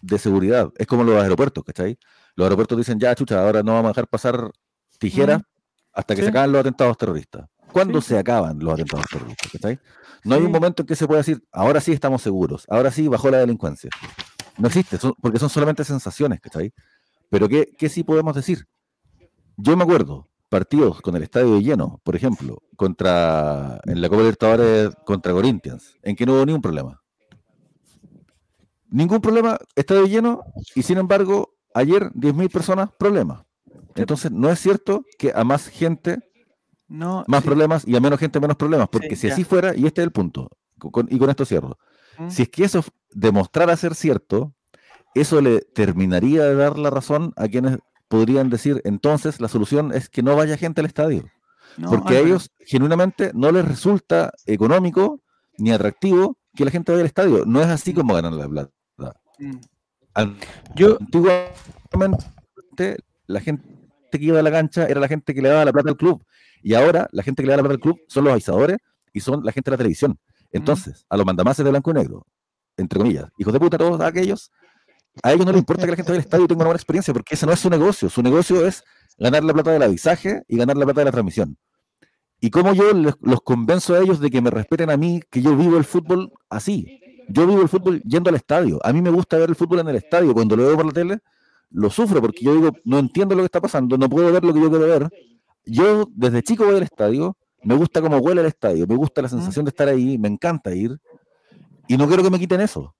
de 0.00 0.18
seguridad. 0.18 0.70
Es 0.78 0.86
como 0.86 1.04
los 1.04 1.20
aeropuertos, 1.22 1.62
¿cachai? 1.64 1.98
Los 2.36 2.46
aeropuertos 2.46 2.78
dicen, 2.78 2.98
ya, 2.98 3.14
chucha, 3.14 3.42
ahora 3.42 3.62
no 3.62 3.72
vamos 3.74 3.88
a 3.88 3.92
dejar 3.92 4.08
pasar 4.08 4.50
tijeras 4.98 5.42
hasta 5.92 6.14
que 6.14 6.20
Sí. 6.22 6.26
se 6.26 6.30
acaban 6.30 6.52
los 6.52 6.60
atentados 6.60 6.96
terroristas. 6.96 7.46
¿Cuándo 7.72 8.00
Sí, 8.00 8.08
se 8.08 8.18
acaban 8.18 8.58
los 8.58 8.74
atentados 8.74 9.06
terroristas? 9.10 9.78
No 10.24 10.34
hay 10.34 10.42
un 10.42 10.52
momento 10.52 10.82
en 10.82 10.86
que 10.86 10.96
se 10.96 11.06
pueda 11.06 11.18
decir, 11.20 11.42
ahora 11.52 11.80
sí 11.80 11.92
estamos 11.92 12.20
seguros, 12.22 12.66
ahora 12.68 12.90
sí 12.90 13.08
bajó 13.08 13.30
la 13.30 13.38
delincuencia. 13.38 13.90
No 14.58 14.66
existe, 14.68 14.98
son- 14.98 15.14
porque 15.20 15.38
son 15.38 15.48
solamente 15.48 15.82
sensaciones, 15.84 16.40
¿cachai? 16.40 16.72
Pero 17.30 17.48
¿qué, 17.48 17.72
¿qué 17.78 17.88
sí 17.88 18.02
podemos 18.02 18.34
decir? 18.34 18.66
Yo 19.56 19.76
me 19.76 19.84
acuerdo, 19.84 20.28
partidos 20.48 21.00
con 21.00 21.16
el 21.16 21.22
estadio 21.22 21.58
lleno, 21.60 22.00
por 22.02 22.16
ejemplo, 22.16 22.58
contra 22.76 23.80
en 23.84 24.00
la 24.00 24.08
Copa 24.08 24.20
Libertadores 24.22 24.90
contra 25.06 25.32
Corinthians, 25.32 25.94
en 26.02 26.16
que 26.16 26.26
no 26.26 26.34
hubo 26.34 26.44
ningún 26.46 26.62
problema. 26.62 27.00
Ningún 28.88 29.20
problema, 29.20 29.56
estadio 29.76 30.06
lleno, 30.06 30.42
y 30.74 30.82
sin 30.82 30.98
embargo, 30.98 31.54
ayer 31.74 32.10
10.000 32.14 32.50
personas, 32.50 32.90
problema. 32.98 33.46
Entonces, 33.94 34.32
no 34.32 34.50
es 34.50 34.58
cierto 34.58 35.04
que 35.18 35.32
a 35.34 35.44
más 35.44 35.68
gente 35.68 36.18
No, 36.90 37.24
más 37.28 37.40
sí, 37.42 37.46
problemas 37.46 37.86
y 37.88 37.94
a 37.96 38.00
menos 38.00 38.18
gente 38.18 38.40
menos 38.40 38.56
problemas, 38.56 38.88
porque 38.90 39.10
Sí, 39.10 39.16
si 39.22 39.26
ya. 39.28 39.32
así 39.34 39.44
fuera, 39.44 39.74
y 39.76 39.86
este 39.86 40.00
es 40.02 40.04
el 40.06 40.10
punto, 40.12 40.48
con- 40.78 41.06
y 41.10 41.18
con 41.18 41.30
esto 41.30 41.44
cierro, 41.46 41.78
¿Mm? 42.18 42.28
si 42.30 42.42
es 42.42 42.48
que 42.48 42.64
eso 42.64 42.84
demostrara 43.12 43.76
ser 43.76 43.94
cierto, 43.94 44.52
eso 45.14 45.40
le 45.40 45.60
terminaría 45.60 46.42
de 46.42 46.54
dar 46.56 46.76
la 46.78 46.90
razón 46.90 47.32
a 47.36 47.46
quienes 47.48 47.78
podrían 48.08 48.50
decir, 48.50 48.82
entonces 48.84 49.40
la 49.40 49.46
solución 49.48 49.92
es 49.94 50.08
que 50.08 50.22
no 50.24 50.34
vaya 50.34 50.56
gente 50.56 50.80
al 50.80 50.86
estadio, 50.86 51.30
no, 51.76 51.90
porque 51.90 52.16
a 52.16 52.20
ellos 52.20 52.50
genuinamente 52.66 53.30
no 53.34 53.52
les 53.52 53.64
resulta 53.66 54.32
económico 54.46 55.20
ni 55.58 55.70
atractivo 55.70 56.38
que 56.56 56.64
la 56.64 56.72
gente 56.72 56.90
vaya 56.90 57.02
al 57.02 57.06
estadio, 57.06 57.44
no 57.46 57.60
es 57.60 57.68
así 57.68 57.94
como 57.94 58.14
ganan 58.14 58.36
la 58.36 58.48
plata. 58.48 58.72
mm. 59.38 59.60
Yo, 60.74 60.98
Antiguamente 61.00 62.96
la 63.26 63.40
gente 63.40 63.64
que 64.18 64.24
iba 64.26 64.38
a 64.38 64.42
la 64.42 64.50
cancha 64.50 64.86
era 64.86 65.00
la 65.00 65.08
gente 65.08 65.34
que 65.34 65.42
le 65.42 65.48
daba 65.48 65.64
la 65.64 65.72
plata 65.72 65.90
al 65.90 65.96
club. 65.96 66.24
Y 66.62 66.74
ahora 66.74 67.08
la 67.12 67.22
gente 67.22 67.42
que 67.42 67.46
le 67.46 67.52
da 67.52 67.56
la 67.58 67.62
plata 67.62 67.74
al 67.74 67.80
club 67.80 67.98
son 68.08 68.24
los 68.24 68.32
avisadores 68.32 68.78
y 69.12 69.20
son 69.20 69.44
la 69.44 69.52
gente 69.52 69.70
de 69.70 69.74
la 69.74 69.78
televisión. 69.78 70.18
Entonces, 70.52 71.06
a 71.08 71.16
los 71.16 71.24
mandamases 71.24 71.64
de 71.64 71.70
blanco 71.70 71.90
y 71.90 71.94
negro, 71.94 72.26
entre 72.76 72.98
comillas, 72.98 73.26
hijos 73.38 73.52
de 73.52 73.60
puta, 73.60 73.78
todos 73.78 74.00
aquellos, 74.00 74.50
a 75.22 75.32
ellos 75.32 75.46
no 75.46 75.52
les 75.52 75.60
importa 75.60 75.84
que 75.84 75.90
la 75.90 75.96
gente 75.96 76.10
vaya 76.12 76.20
al 76.20 76.24
estadio 76.24 76.44
y 76.44 76.48
tenga 76.48 76.58
una 76.60 76.66
buena 76.66 76.76
experiencia, 76.76 77.12
porque 77.12 77.34
ese 77.34 77.46
no 77.46 77.52
es 77.52 77.60
su 77.60 77.70
negocio. 77.70 78.08
Su 78.08 78.22
negocio 78.22 78.66
es 78.66 78.84
ganar 79.18 79.44
la 79.44 79.52
plata 79.52 79.72
del 79.72 79.82
avisaje 79.82 80.42
y 80.48 80.56
ganar 80.56 80.76
la 80.76 80.84
plata 80.84 81.00
de 81.02 81.04
la 81.06 81.12
transmisión. 81.12 81.56
Y 82.40 82.50
cómo 82.50 82.72
yo 82.72 82.92
les- 82.92 83.16
los 83.20 83.40
convenzo 83.42 83.94
a 83.94 83.98
ellos 84.00 84.18
de 84.20 84.30
que 84.30 84.40
me 84.40 84.50
respeten 84.50 84.90
a 84.90 84.96
mí, 84.96 85.20
que 85.30 85.42
yo 85.42 85.56
vivo 85.56 85.76
el 85.76 85.84
fútbol 85.84 86.32
así. 86.48 87.00
Yo 87.28 87.46
vivo 87.46 87.60
el 87.62 87.68
fútbol 87.68 88.02
yendo 88.02 88.30
al 88.30 88.36
estadio. 88.36 88.80
A 88.82 88.92
mí 88.92 89.02
me 89.02 89.10
gusta 89.10 89.36
ver 89.36 89.50
el 89.50 89.56
fútbol 89.56 89.80
en 89.80 89.88
el 89.88 89.96
estadio. 89.96 90.32
Cuando 90.32 90.56
lo 90.56 90.66
veo 90.66 90.76
por 90.76 90.86
la 90.86 90.92
tele, 90.92 91.18
lo 91.70 91.90
sufro 91.90 92.20
porque 92.20 92.44
yo 92.44 92.54
digo, 92.54 92.70
no 92.84 92.98
entiendo 92.98 93.34
lo 93.34 93.42
que 93.42 93.46
está 93.46 93.60
pasando, 93.60 93.96
no 93.96 94.08
puedo 94.08 94.32
ver 94.32 94.44
lo 94.44 94.52
que 94.52 94.60
yo 94.60 94.70
quiero 94.70 94.86
ver. 94.86 95.08
Yo 95.64 96.08
desde 96.14 96.42
chico 96.42 96.64
voy 96.64 96.76
al 96.76 96.82
estadio, 96.82 97.36
me 97.62 97.74
gusta 97.74 98.00
cómo 98.00 98.18
huele 98.18 98.40
el 98.40 98.46
estadio, 98.46 98.86
me 98.86 98.96
gusta 98.96 99.22
la 99.22 99.28
sensación 99.28 99.64
de 99.64 99.70
estar 99.70 99.88
ahí, 99.88 100.18
me 100.18 100.28
encanta 100.28 100.74
ir 100.74 100.98
y 101.88 101.96
no 101.96 102.06
quiero 102.06 102.22
que 102.22 102.30
me 102.30 102.38
quiten 102.38 102.60
eso. 102.60 102.94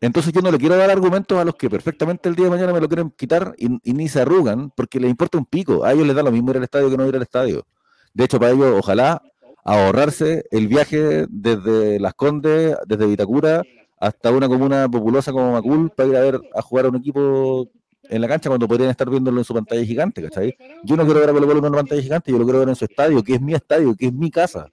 Entonces 0.00 0.32
yo 0.32 0.40
no 0.40 0.50
le 0.50 0.58
quiero 0.58 0.76
dar 0.76 0.90
argumentos 0.90 1.38
a 1.38 1.44
los 1.44 1.56
que 1.56 1.68
perfectamente 1.68 2.28
el 2.28 2.36
día 2.36 2.44
de 2.44 2.50
mañana 2.50 2.72
me 2.72 2.80
lo 2.80 2.88
quieren 2.88 3.10
quitar 3.10 3.54
y, 3.58 3.66
y 3.82 3.92
ni 3.92 4.08
se 4.08 4.20
arrugan 4.20 4.70
porque 4.76 5.00
les 5.00 5.10
importa 5.10 5.38
un 5.38 5.44
pico. 5.44 5.84
A 5.84 5.92
ellos 5.92 6.06
les 6.06 6.14
da 6.14 6.22
lo 6.22 6.30
mismo 6.30 6.50
ir 6.50 6.58
al 6.58 6.62
estadio 6.62 6.88
que 6.88 6.96
no 6.96 7.06
ir 7.06 7.16
al 7.16 7.22
estadio. 7.22 7.66
De 8.14 8.24
hecho, 8.24 8.38
para 8.38 8.52
ellos, 8.52 8.74
ojalá 8.78 9.22
ahorrarse 9.64 10.44
el 10.50 10.68
viaje 10.68 11.26
desde 11.28 12.00
Las 12.00 12.14
Condes, 12.14 12.76
desde 12.86 13.06
Vitacura, 13.06 13.62
hasta 14.00 14.30
una 14.30 14.48
comuna 14.48 14.88
populosa 14.88 15.32
como 15.32 15.52
Macul 15.52 15.90
para 15.90 16.08
ir 16.08 16.16
a 16.16 16.20
ver 16.20 16.40
a 16.54 16.62
jugar 16.62 16.86
a 16.86 16.88
un 16.88 16.96
equipo 16.96 17.68
en 18.08 18.20
la 18.20 18.28
cancha 18.28 18.48
cuando 18.48 18.66
podrían 18.68 18.90
estar 18.90 19.08
viéndolo 19.08 19.38
en 19.38 19.44
su 19.44 19.54
pantalla 19.54 19.84
gigante, 19.84 20.22
¿cachai? 20.22 20.56
Yo 20.84 20.96
no 20.96 21.04
quiero 21.04 21.20
ver 21.20 21.28
a 21.30 21.32
Colo 21.32 21.46
Colo 21.46 21.58
en 21.60 21.64
una 21.66 21.76
pantalla 21.78 22.02
gigante, 22.02 22.30
yo 22.32 22.38
lo 22.38 22.44
quiero 22.44 22.60
ver 22.60 22.68
en 22.70 22.76
su 22.76 22.84
estadio, 22.84 23.22
que 23.22 23.34
es 23.34 23.40
mi 23.40 23.54
estadio, 23.54 23.94
que 23.96 24.06
es 24.06 24.12
mi 24.12 24.30
casa, 24.30 24.70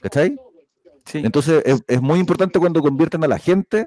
¿cachai? 0.00 0.36
sí, 1.06 1.18
Entonces 1.24 1.62
es, 1.64 1.82
es 1.86 2.00
muy 2.02 2.18
importante 2.18 2.58
cuando 2.58 2.80
convierten 2.80 3.22
a 3.24 3.28
la 3.28 3.38
gente 3.38 3.86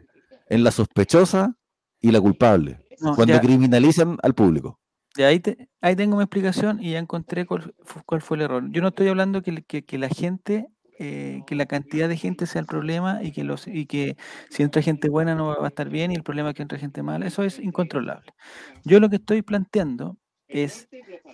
en 0.49 0.63
la 0.63 0.71
sospechosa 0.71 1.55
y 2.01 2.11
la 2.11 2.21
culpable, 2.21 2.79
no, 2.99 3.15
cuando 3.15 3.33
ya, 3.33 3.41
criminalizan 3.41 4.17
al 4.21 4.33
público. 4.33 4.79
ya 5.17 5.27
ahí, 5.27 5.39
te- 5.39 5.69
ahí 5.81 5.95
tengo 5.95 6.17
mi 6.17 6.23
explicación 6.23 6.81
y 6.81 6.91
ya 6.91 6.99
encontré 6.99 7.45
cuál, 7.45 7.73
cuál 8.05 8.21
fue 8.21 8.37
el 8.37 8.43
error. 8.43 8.63
Yo 8.71 8.81
no 8.81 8.89
estoy 8.89 9.07
hablando 9.07 9.41
que, 9.41 9.63
que- 9.63 9.83
que 9.83 9.97
la 9.97 10.09
gente, 10.09 10.67
eh, 10.99 11.43
que 11.45 11.55
la 11.55 11.65
cantidad 11.65 12.07
de 12.09 12.17
gente 12.17 12.45
sea 12.47 12.61
el 12.61 12.67
problema 12.67 13.23
y 13.23 13.31
que, 13.31 13.43
los, 13.43 13.67
y 13.67 13.85
que 13.87 14.15
si 14.49 14.63
entra 14.63 14.81
gente 14.81 15.09
buena 15.09 15.35
no 15.35 15.47
va 15.59 15.65
a 15.65 15.67
estar 15.69 15.89
bien 15.89 16.11
y 16.11 16.15
el 16.15 16.23
problema 16.23 16.49
es 16.49 16.55
que 16.55 16.61
entra 16.63 16.77
gente 16.79 17.03
mala. 17.03 17.27
Eso 17.27 17.43
es 17.43 17.59
incontrolable. 17.59 18.33
Yo 18.83 18.99
lo 18.99 19.09
que 19.09 19.17
estoy 19.17 19.41
planteando 19.41 20.17
es 20.51 20.89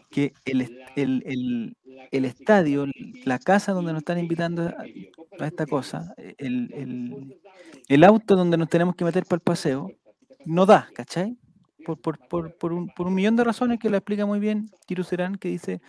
que 0.09 0.33
el, 0.45 0.69
el, 0.95 1.23
el- 1.25 1.77
el 2.11 2.25
estadio, 2.25 2.87
la 3.23 3.39
casa 3.39 3.71
donde 3.73 3.93
nos 3.93 3.99
están 4.01 4.19
invitando 4.19 4.63
a, 4.67 4.89
a 5.37 5.47
esta 5.47 5.65
cosa, 5.67 6.13
el, 6.37 6.69
el- 7.87 8.03
auto 8.03 8.35
donde 8.35 8.57
nos 8.57 8.69
tenemos 8.69 8.95
que 8.95 9.05
meter 9.05 9.25
para 9.25 9.37
el 9.37 9.41
paseo, 9.43 9.93
no 10.43 10.65
da, 10.65 10.89
¿cachai? 10.93 11.37
Por, 11.83 11.99
por, 11.99 12.19
por, 12.19 12.53
por 12.53 12.73
un, 12.73 12.91
un 12.97 13.13
millón 13.15 13.35
de 13.35 13.43
razones 13.43 13.79
que 13.79 13.89
lo 13.89 13.97
explica 13.97 14.25
muy 14.25 14.39
bien 14.39 14.71
Kiru 14.87 15.03
Serán, 15.03 15.35
que 15.37 15.49
dice, 15.49 15.81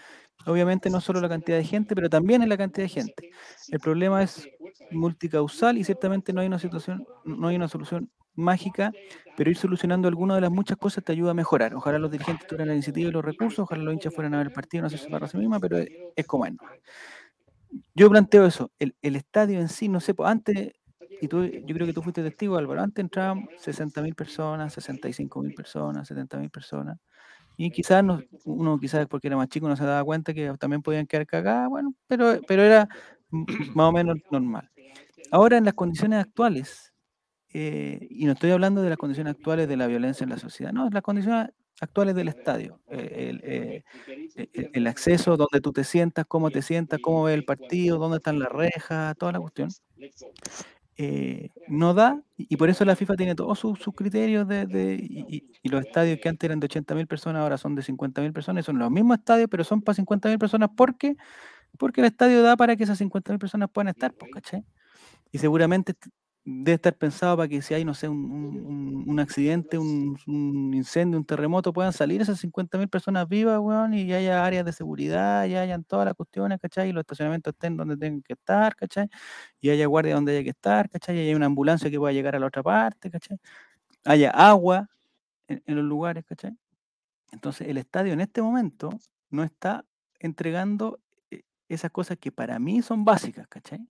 obviamente 0.47 0.91
no 0.91 1.01
solo 1.01 1.21
la 1.21 1.29
cantidad 1.29 1.59
de 1.59 1.65
gente, 1.65 1.95
pero 1.95 2.09
también 2.11 2.43
es 2.43 2.49
la 2.49 2.57
cantidad 2.57 2.85
de 2.85 2.89
gente. 2.89 3.31
El 3.71 3.81
problema 3.81 4.23
es 4.23 4.49
multicausal 4.91 5.79
y 5.79 5.85
ciertamente 5.85 6.33
no 6.33 6.41
hay 6.41 6.47
una 6.47 6.59
situación, 6.59 7.07
no 7.25 7.49
hay 7.49 7.57
una 7.57 7.69
solución 7.69 8.11
mágica, 8.35 8.93
pero 9.37 9.51
ir 9.51 9.57
solucionando 9.57 10.09
algunas 10.09 10.37
de 10.37 10.41
las 10.43 10.51
muchas 10.51 10.77
cosas 10.79 11.05
te 11.05 11.13
ayuda 11.13 11.33
a 11.33 11.35
mejorar. 11.35 11.75
Ojalá 11.75 11.99
los 11.99 12.11
dirigentes 12.11 12.47
tuvieran 12.47 12.69
la 12.69 12.75
iniciativa 12.75 13.09
y 13.09 13.13
los 13.13 13.25
recursos, 13.25 13.61
ojalá 13.61 13.83
los 13.83 13.95
hinchas 13.95 14.15
fueran 14.15 14.35
a 14.35 14.39
ver 14.39 14.49
el 14.49 14.53
partido, 14.53 14.83
no 14.83 14.91
se 14.91 15.09
para 15.09 15.29
sí 15.29 15.37
misma, 15.37 15.61
pero 15.61 15.79
es, 15.79 16.27
como 16.27 16.47
es. 16.47 16.53
Yo 17.95 18.11
planteo 18.11 18.47
eso, 18.47 18.71
el, 18.79 18.95
el 19.03 19.17
estadio 19.17 19.61
en 19.61 19.69
sí, 19.69 19.89
no 19.89 20.01
sé, 20.01 20.15
pues, 20.15 20.29
antes, 20.31 20.73
y 21.21 21.29
tú, 21.29 21.45
yo 21.45 21.75
creo 21.75 21.87
que 21.87 21.93
tú 21.93 22.03
fuiste 22.03 22.23
testigo, 22.23 22.57
Álvaro, 22.57 22.83
antes 22.83 23.03
entraban 23.03 23.49
60.000 23.57 24.15
personas, 24.15 24.73
65.000 24.75 25.55
personas, 25.55 26.09
70.000 26.09 26.51
personas, 26.51 26.99
y 27.57 27.71
quizás 27.71 28.05
no- 28.05 28.25
uno, 28.45 28.79
quizás 28.81 29.07
porque 29.09 29.29
era 29.29 29.37
más 29.37 29.49
chico, 29.49 29.69
no 29.69 29.77
se 29.77 29.85
daba 29.85 30.05
cuenta 30.05 30.35
que 30.35 30.53
también 30.59 30.83
podían 30.83 31.07
quedar 31.07 31.27
cagadas, 31.27 31.69
bueno, 31.71 31.95
pero, 32.09 32.43
pero 32.47 32.63
era 32.63 32.89
más 33.75 33.89
o 33.91 33.93
menos 33.93 34.17
normal. 34.31 34.71
Ahora, 35.31 35.59
en 35.59 35.65
las 35.65 35.75
condiciones 35.75 36.21
actuales, 36.21 36.93
eh, 37.55 38.07
y 38.11 38.27
no 38.27 38.33
estoy 38.33 38.51
hablando 38.53 38.83
de 38.83 38.91
las 38.91 38.99
condiciones 38.99 39.33
actuales 39.33 39.69
de 39.69 39.77
la 39.77 39.87
violencia 39.89 40.25
en 40.25 40.31
la 40.31 40.39
sociedad, 40.39 40.73
no, 40.73 40.91
las 40.91 41.03
condiciones 41.03 41.49
actuales 41.81 42.15
del 42.17 42.29
estadio, 42.29 42.81
eh, 42.91 43.31
el, 43.31 43.41
eh, 43.45 44.69
el 44.73 44.87
acceso, 44.87 45.37
donde 45.37 45.61
tú 45.61 45.73
te 45.73 45.85
sientas, 45.85 46.27
cómo 46.29 46.51
te 46.51 46.63
sientas, 46.63 47.01
cómo 47.01 47.25
ves 47.25 47.35
el 47.35 47.45
partido, 47.45 47.99
dónde 47.99 48.19
están 48.19 48.39
las 48.39 48.51
rejas, 48.53 49.17
toda 49.19 49.33
la 49.33 49.41
cuestión, 49.41 49.71
eh, 50.97 51.51
no 51.69 51.95
da, 51.95 52.23
y 52.37 52.57
por 52.57 52.69
eso 52.69 52.85
la 52.85 52.97
FIFA 52.97 53.17
tiene 53.17 53.35
todos 53.35 53.59
sus, 53.59 53.79
criterios 53.95 54.47
de, 54.47 54.97
y, 55.01 55.69
los 55.69 55.85
estadios 55.87 56.19
que 56.21 56.29
antes 56.29 56.47
eran 56.47 56.61
de 56.61 56.69
80.000 56.69 57.07
personas 57.07 57.43
ahora 57.43 57.57
son 57.57 57.75
de 57.75 57.83
50.000 57.83 58.33
personas, 58.33 58.65
son 58.65 58.79
los 58.79 58.91
mismos 58.91 59.19
estadios, 59.19 59.49
pero 59.51 59.65
son 59.65 59.81
para 59.83 59.97
50.000 59.97 60.39
personas, 60.39 60.71
¿por 60.77 60.97
qué? 60.97 61.17
Porque 61.79 62.03
el 62.03 62.07
estadio 62.09 62.43
da 62.43 62.57
para 62.57 62.77
que 62.77 62.85
esas 62.85 63.01
50.000 63.01 63.39
personas 63.39 63.71
puedan 63.73 63.89
estar, 63.89 64.13
pues. 64.13 64.31
Y 65.31 65.39
seguramente 65.39 65.95
debe 66.45 66.75
estar 66.75 66.97
pensado 66.97 67.37
para 67.37 67.49
que 67.49 67.63
si 67.63 67.75
hay, 67.75 67.85
no 67.85 67.95
sé, 67.95 68.09
un, 68.09 68.19
un- 68.31 69.05
un- 69.09 69.21
accidente, 69.21 69.79
un, 69.79 70.17
un 70.27 70.75
incendio, 70.75 71.19
un 71.19 71.25
terremoto, 71.25 71.73
puedan 71.73 71.93
salir 71.93 72.21
esas 72.23 72.41
50.000 72.41 72.89
personas 72.89 73.29
vivas, 73.29 73.59
weón, 73.61 73.95
y 73.95 74.13
haya 74.13 74.45
áreas 74.45 74.65
de 74.65 74.73
seguridad, 74.73 75.47
y 75.47 75.55
hayan 75.57 75.85
todas 75.85 76.07
las 76.07 76.15
cuestiones, 76.15 76.59
¿cachai? 76.61 76.89
Y 76.91 76.93
los 76.93 77.03
estacionamientos 77.03 77.53
estén 77.55 77.77
donde 77.77 77.97
tengan 77.97 78.23
que 78.23 78.33
estar, 78.35 78.75
¿cachai? 78.77 79.09
Y 79.61 79.71
haya 79.71 79.87
guardia 79.87 80.15
donde 80.15 80.33
haya 80.33 80.45
que 80.45 80.51
estar, 80.51 80.91
¿cachai? 80.91 81.17
Y 81.19 81.21
haya 81.29 81.37
una 81.37 81.47
ambulancia 81.47 81.91
que 81.91 81.99
pueda 81.99 82.13
llegar 82.13 82.37
a 82.37 82.41
la 82.41 82.47
otra 82.47 82.63
parte, 82.63 83.11
¿cachai? 83.11 83.39
Haya 84.05 84.31
agua 84.31 84.89
en, 85.49 85.63
en 85.67 85.77
los 85.77 85.85
lugares, 85.87 86.25
¿cachai? 86.27 86.57
Entonces, 87.33 87.69
el 87.69 87.79
estadio 87.79 88.13
en 88.13 88.21
este 88.21 88.43
momento 88.43 88.91
no 89.31 89.43
está 89.45 89.85
entregando 90.21 91.01
eh, 91.31 91.43
esas 91.69 91.91
cosas 91.91 92.19
que 92.19 92.33
para 92.33 92.59
mí 92.59 92.83
son 92.83 93.05
básicas, 93.05 93.47
¿cachai? 93.49 93.81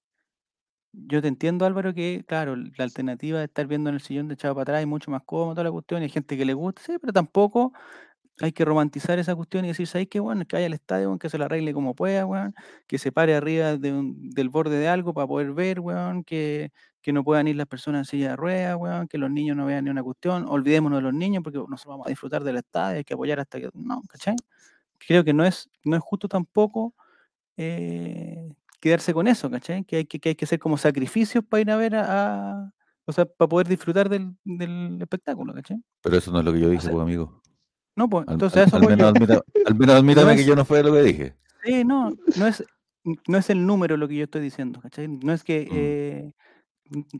Yo 0.94 1.22
te 1.22 1.28
entiendo, 1.28 1.64
Álvaro, 1.64 1.94
que 1.94 2.22
claro, 2.26 2.54
la 2.54 2.84
alternativa 2.84 3.38
de 3.38 3.46
estar 3.46 3.66
viendo 3.66 3.88
en 3.88 3.94
el 3.96 4.02
sillón 4.02 4.28
de 4.28 4.34
echado 4.34 4.54
para 4.54 4.62
atrás 4.62 4.80
es 4.82 4.86
mucho 4.86 5.10
más 5.10 5.22
cómodo, 5.24 5.54
toda 5.54 5.64
la 5.64 5.70
cuestión, 5.72 6.02
y 6.02 6.04
hay 6.04 6.10
gente 6.10 6.36
que 6.36 6.44
le 6.44 6.52
gusta, 6.52 6.82
sí, 6.82 6.96
pero 7.00 7.14
tampoco 7.14 7.72
hay 8.40 8.52
que 8.52 8.64
romantizar 8.64 9.18
esa 9.18 9.34
cuestión 9.36 9.64
y 9.64 9.68
decir, 9.68 9.86
¿sabes 9.88 10.08
qué, 10.08 10.20
bueno? 10.20 10.44
Que 10.46 10.56
vaya 10.56 10.66
al 10.66 10.74
estadio, 10.74 11.18
que 11.18 11.30
se 11.30 11.38
lo 11.38 11.46
arregle 11.46 11.74
como 11.74 11.94
pueda, 11.94 12.26
weón, 12.26 12.54
que 12.88 12.98
se 12.98 13.12
pare 13.12 13.34
arriba 13.36 13.76
del 13.78 14.48
borde 14.50 14.78
de 14.78 14.88
algo 14.88 15.14
para 15.14 15.26
poder 15.28 15.52
ver, 15.52 15.80
weón, 15.80 16.24
que, 16.24 16.72
que 17.02 17.12
no 17.12 17.24
puedan 17.24 17.48
ir 17.48 17.56
las 17.56 17.66
personas 17.68 18.00
en 18.00 18.04
silla 18.06 18.30
de 18.30 18.36
ruedas, 18.36 18.76
weón, 18.78 19.08
que 19.08 19.18
los 19.18 19.30
niños 19.30 19.56
no 19.56 19.66
vean 19.66 19.84
ni 19.84 19.90
una 19.90 20.02
cuestión, 20.04 20.46
olvidémonos 20.48 20.98
de 20.98 21.02
los 21.04 21.14
niños 21.14 21.42
porque 21.44 21.58
nosotros 21.58 21.86
vamos 21.86 22.06
a 22.06 22.10
disfrutar 22.10 22.44
del 22.44 22.56
estadio, 22.58 22.98
hay 22.98 23.04
que 23.04 23.14
apoyar 23.14 23.40
hasta 23.40 23.60
que, 23.60 23.70
no, 23.74 24.02
¿cachai? 24.08 24.36
Creo 24.98 25.24
que 25.24 25.34
no 25.34 25.44
es, 25.44 25.70
no 25.84 25.96
es 25.96 26.02
justo 26.02 26.28
tampoco 26.28 26.94
eh, 27.56 28.50
quedarse 28.82 29.14
con 29.14 29.28
eso, 29.28 29.48
¿cachai? 29.48 29.84
Que 29.84 29.96
hay 29.98 30.04
que, 30.04 30.18
que 30.18 30.30
hay 30.30 30.34
que 30.34 30.44
hacer 30.44 30.58
como 30.58 30.76
sacrificios 30.76 31.44
para 31.48 31.60
ir 31.60 31.70
a 31.70 31.76
ver 31.76 31.94
a, 31.94 32.50
a- 32.50 32.72
o 33.06 33.12
sea, 33.12 33.24
para 33.24 33.48
poder 33.48 33.68
disfrutar 33.68 34.08
del, 34.08 34.36
del 34.44 34.98
espectáculo, 35.00 35.54
¿cachai? 35.54 35.78
Pero 36.02 36.16
eso 36.16 36.32
no 36.32 36.40
es 36.40 36.44
lo 36.44 36.52
que 36.52 36.60
yo 36.60 36.68
dije, 36.68 36.82
sea, 36.82 36.90
pues, 36.90 37.02
amigo. 37.02 37.40
No, 37.96 38.08
pues, 38.08 38.26
entonces 38.28 38.58
al- 38.58 38.66
eso 38.68 38.76
al 38.76 38.82
menos 38.88 39.12
admita- 39.14 39.42
al 39.66 39.74
menos 39.76 39.94
admítame 40.02 40.32
No 40.32 40.36
que 40.36 40.44
yo 40.44 40.56
no 40.56 40.64
fue 40.64 40.82
lo 40.82 40.92
que 40.92 41.02
dije. 41.02 41.36
Sí, 41.64 41.84
no, 41.84 42.10
no 42.36 42.46
es, 42.46 42.64
no 43.28 43.38
es 43.38 43.50
el 43.50 43.64
número 43.66 43.96
lo 43.96 44.08
que 44.08 44.16
yo 44.16 44.24
estoy 44.24 44.40
diciendo, 44.42 44.80
¿cachai? 44.80 45.06
No 45.08 45.32
es 45.32 45.44
que, 45.44 45.62
Mm. 45.70 45.74
eh, 45.74 46.32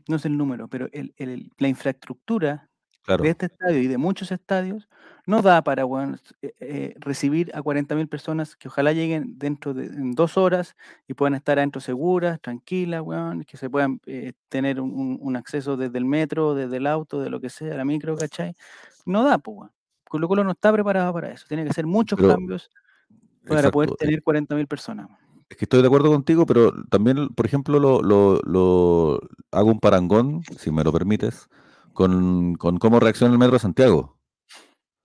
no 0.09 0.17
es 0.17 0.25
el 0.25 0.37
número, 0.37 0.67
pero 0.67 0.87
el, 0.91 1.13
el- 1.17 1.49
la 1.57 1.67
infraestructura 1.69 2.69
Claro. 3.03 3.23
de 3.23 3.29
este 3.31 3.45
estadio 3.47 3.79
y 3.79 3.87
de 3.87 3.97
muchos 3.97 4.31
estadios 4.31 4.87
no 5.25 5.41
da 5.41 5.61
para 5.63 5.83
eh, 5.83 6.53
eh, 6.59 6.95
recibir 6.99 7.51
a 7.55 7.61
40.000 7.61 8.07
personas 8.07 8.55
que 8.55 8.67
ojalá 8.67 8.91
lleguen 8.91 9.37
dentro 9.39 9.73
de 9.73 9.85
en 9.85 10.11
dos 10.13 10.37
horas 10.37 10.75
y 11.07 11.13
puedan 11.13 11.35
estar 11.35 11.57
adentro 11.57 11.79
seguras, 11.81 12.41
tranquilas, 12.41 13.03
que 13.47 13.57
se 13.57 13.69
puedan 13.69 14.01
eh, 14.05 14.33
tener 14.49 14.81
un, 14.81 15.35
acceso 15.35 15.77
desde 15.77 15.97
el 15.97 16.05
metro, 16.05 16.55
desde 16.55 16.77
el 16.77 16.87
auto, 16.87 17.21
de 17.21 17.29
lo 17.29 17.39
que 17.39 17.49
sea, 17.49 17.75
la 17.75 17.85
micro, 17.85 18.15
¿cachai? 18.17 18.55
No 19.05 19.23
da, 19.23 19.37
pues, 19.37 19.57
weón. 19.57 19.71
Colo 20.09 20.27
Colo 20.27 20.43
no 20.43 20.51
está 20.51 20.71
preparado 20.71 21.11
para 21.11 21.31
eso. 21.31 21.45
Tiene 21.47 21.63
que 21.63 21.71
hacer 21.71 21.87
muchos 21.87 22.17
Pero- 22.19 22.33
cambios 22.35 22.69
para 23.47 23.71
poder 23.71 23.89
Exacto. 23.89 24.05
tener 24.05 24.21
40.000 24.23 24.67
personas. 24.67 25.09
Es 25.49 25.57
que 25.57 25.65
estoy 25.65 25.81
de 25.81 25.87
acuerdo 25.87 26.11
contigo, 26.11 26.45
pero 26.45 26.71
también, 26.89 27.29
por 27.29 27.45
ejemplo, 27.45 27.79
lo, 27.79 28.01
lo- 28.01 28.39
lo- 28.43 29.19
hago 29.51 29.71
un 29.71 29.79
parangón, 29.79 30.41
si 30.57 30.71
me 30.71 30.83
lo 30.83 30.91
permites, 30.91 31.47
con, 31.93 32.55
con 32.55 32.77
cómo 32.77 32.99
reacciona 32.99 33.33
el 33.33 33.39
Metro 33.39 33.53
de 33.53 33.59
Santiago. 33.59 34.12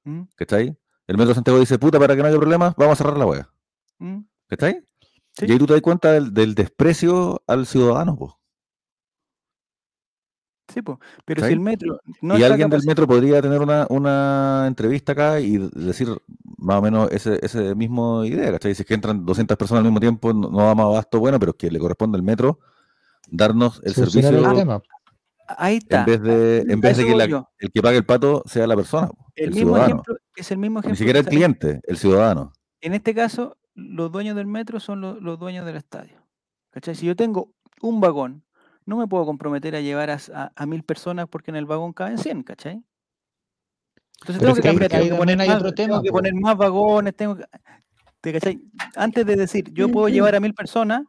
¿Mm? 0.05 0.23
¿Cachai? 0.37 0.77
El 1.07 1.17
Metro 1.17 1.29
de 1.29 1.35
Santiago 1.35 1.61
dice, 1.61 1.79
puta, 1.79 1.99
para 1.99 2.15
que 2.15 2.23
no 2.23 2.29
haya 2.29 2.37
problemas, 2.37 2.75
vamos 2.77 2.93
a 2.93 2.97
cerrar 3.03 3.19
la 3.19 3.27
wea. 3.27 3.51
¿Mm? 3.99 4.21
¿Cachai? 4.47 4.85
Sí. 5.33 5.47
Y 5.47 5.53
ahí 5.53 5.59
tú 5.59 5.67
te 5.67 5.73
das 5.73 5.83
cuenta 5.83 6.13
del, 6.13 6.35
del 6.35 6.55
desprecio 6.55 7.43
al 7.47 7.67
ciudadano, 7.67 8.17
po. 8.17 8.39
Sí, 10.73 10.83
pues. 10.83 10.99
Pero 11.25 11.41
¿Cachai? 11.41 11.51
si 11.51 11.55
el 11.55 11.61
metro 11.61 12.01
no 12.21 12.39
y 12.39 12.43
alguien 12.43 12.69
del 12.69 12.85
metro 12.85 13.07
podría 13.07 13.41
tener 13.41 13.61
una, 13.61 13.87
una 13.89 14.65
entrevista 14.67 15.13
acá 15.13 15.41
y 15.41 15.57
decir 15.73 16.09
más 16.59 16.79
o 16.79 16.83
menos 16.83 17.11
ese, 17.11 17.39
ese 17.43 17.75
mismo 17.75 18.25
idea, 18.25 18.53
¿cachai? 18.53 18.75
Si 18.75 18.83
es 18.83 18.89
que 18.89 18.95
entran 18.95 19.25
200 19.25 19.57
personas 19.57 19.81
al 19.81 19.87
mismo 19.87 20.01
tiempo, 20.01 20.33
no, 20.35 20.51
no 20.51 20.59
damos 20.59 20.87
abasto, 20.87 21.21
bueno, 21.21 21.39
pero 21.39 21.53
es 21.53 21.57
que 21.57 21.71
le 21.71 21.79
corresponde 21.79 22.17
al 22.17 22.23
metro 22.23 22.59
darnos 23.31 23.81
el 23.85 23.95
Solucionar 23.95 24.33
servicio 24.33 24.51
el 24.51 24.57
tema. 24.59 24.83
Ahí 25.57 25.77
está. 25.79 26.01
en 26.01 26.07
vez 26.07 26.21
de, 26.23 26.59
en 26.59 26.73
A 26.73 26.75
vez 26.77 26.81
de 26.83 27.03
eso 27.03 27.07
que 27.07 27.17
la- 27.17 27.49
el 27.59 27.71
que 27.73 27.83
pague 27.83 27.97
el 27.97 28.05
pato 28.05 28.43
sea 28.47 28.67
la 28.67 28.77
persona, 28.77 29.09
El, 29.35 29.45
el, 29.47 29.51
mismo 29.55 29.69
ciudadano. 29.71 29.87
ejemplo, 29.95 30.17
es 30.37 30.51
el 30.51 30.59
mismo 30.59 30.79
ejemplo. 30.81 30.91
Ni 30.93 30.97
siquiera 30.99 31.19
el 31.21 31.27
cliente, 31.27 31.81
el 31.85 31.97
ciudadano. 31.97 32.53
En 32.81 32.93
este 32.95 33.15
caso, 33.15 33.57
los 33.75 34.13
dueños 34.13 34.37
del 34.37 34.47
metro 34.47 34.79
son 34.81 35.01
lo- 35.01 35.19
los, 35.21 35.39
dueños 35.39 35.65
del 35.65 35.77
estadio. 35.77 36.23
¿Cachai? 36.71 36.95
Si 36.95 37.07
yo 37.07 37.17
tengo 37.17 37.53
un 37.81 38.01
vagón, 38.01 38.45
no 38.85 38.97
me 38.97 39.07
puedo 39.07 39.25
comprometer 39.25 39.75
a 39.75 39.81
llevar 39.81 40.11
a, 40.11 40.15
s- 40.15 40.33
a- 40.35 40.53
a 40.55 40.67
mil 40.67 40.83
personas 40.83 41.27
porque 41.29 41.51
en 41.51 41.57
el 41.57 41.65
vagón 41.67 41.93
caben 41.93 42.19
100, 42.19 42.43
¿cachai? 42.43 42.83
Entonces 44.21 44.43
tengo 44.43 44.55
que 44.55 44.63
cambiar, 44.63 44.91
tengo 44.91 45.17
poner 45.17 45.37
más, 45.39 45.49
otro 45.49 45.73
tengo 45.73 45.95
tema, 45.95 46.03
que 46.03 46.09
po. 46.11 46.17
poner 46.17 46.35
más 46.35 46.57
vagones, 46.57 47.15
tengo 47.15 47.37
que, 47.37 47.45
¿te 48.21 48.33
cachai? 48.33 48.61
Antes 48.97 49.25
de 49.25 49.37
decir, 49.37 49.73
yo 49.73 49.89
puedo 49.91 50.09
llevar 50.09 50.35
a 50.35 50.41
mil 50.41 50.55
personas, 50.55 51.03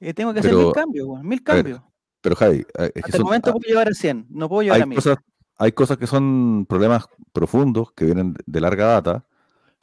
eh, 0.00 0.14
tengo 0.14 0.32
que 0.32 0.40
hacer 0.40 0.54
mil 0.54 0.72
cambios, 0.72 1.22
mil 1.22 1.42
cambios. 1.42 1.80
Pero 2.24 2.36
Javi, 2.36 2.60
eh, 2.60 2.64
es 2.86 2.92
que 2.92 3.00
Hasta 3.04 3.16
el 3.18 3.24
momento 3.24 3.50
ah, 3.50 3.52
puedo 3.52 3.68
llevar 3.68 3.86
a 3.88 3.92
100, 3.92 4.28
no 4.30 4.48
puedo 4.48 4.62
llevar 4.62 4.80
a 4.80 4.82
hay 4.84 4.88
mil. 4.88 4.96
cosas, 4.96 5.18
hay 5.58 5.72
cosas 5.72 5.98
que 5.98 6.06
son 6.06 6.64
problemas 6.66 7.04
profundos 7.34 7.92
que 7.92 8.06
vienen 8.06 8.34
de- 8.46 8.60
larga 8.62 8.86
data, 8.86 9.26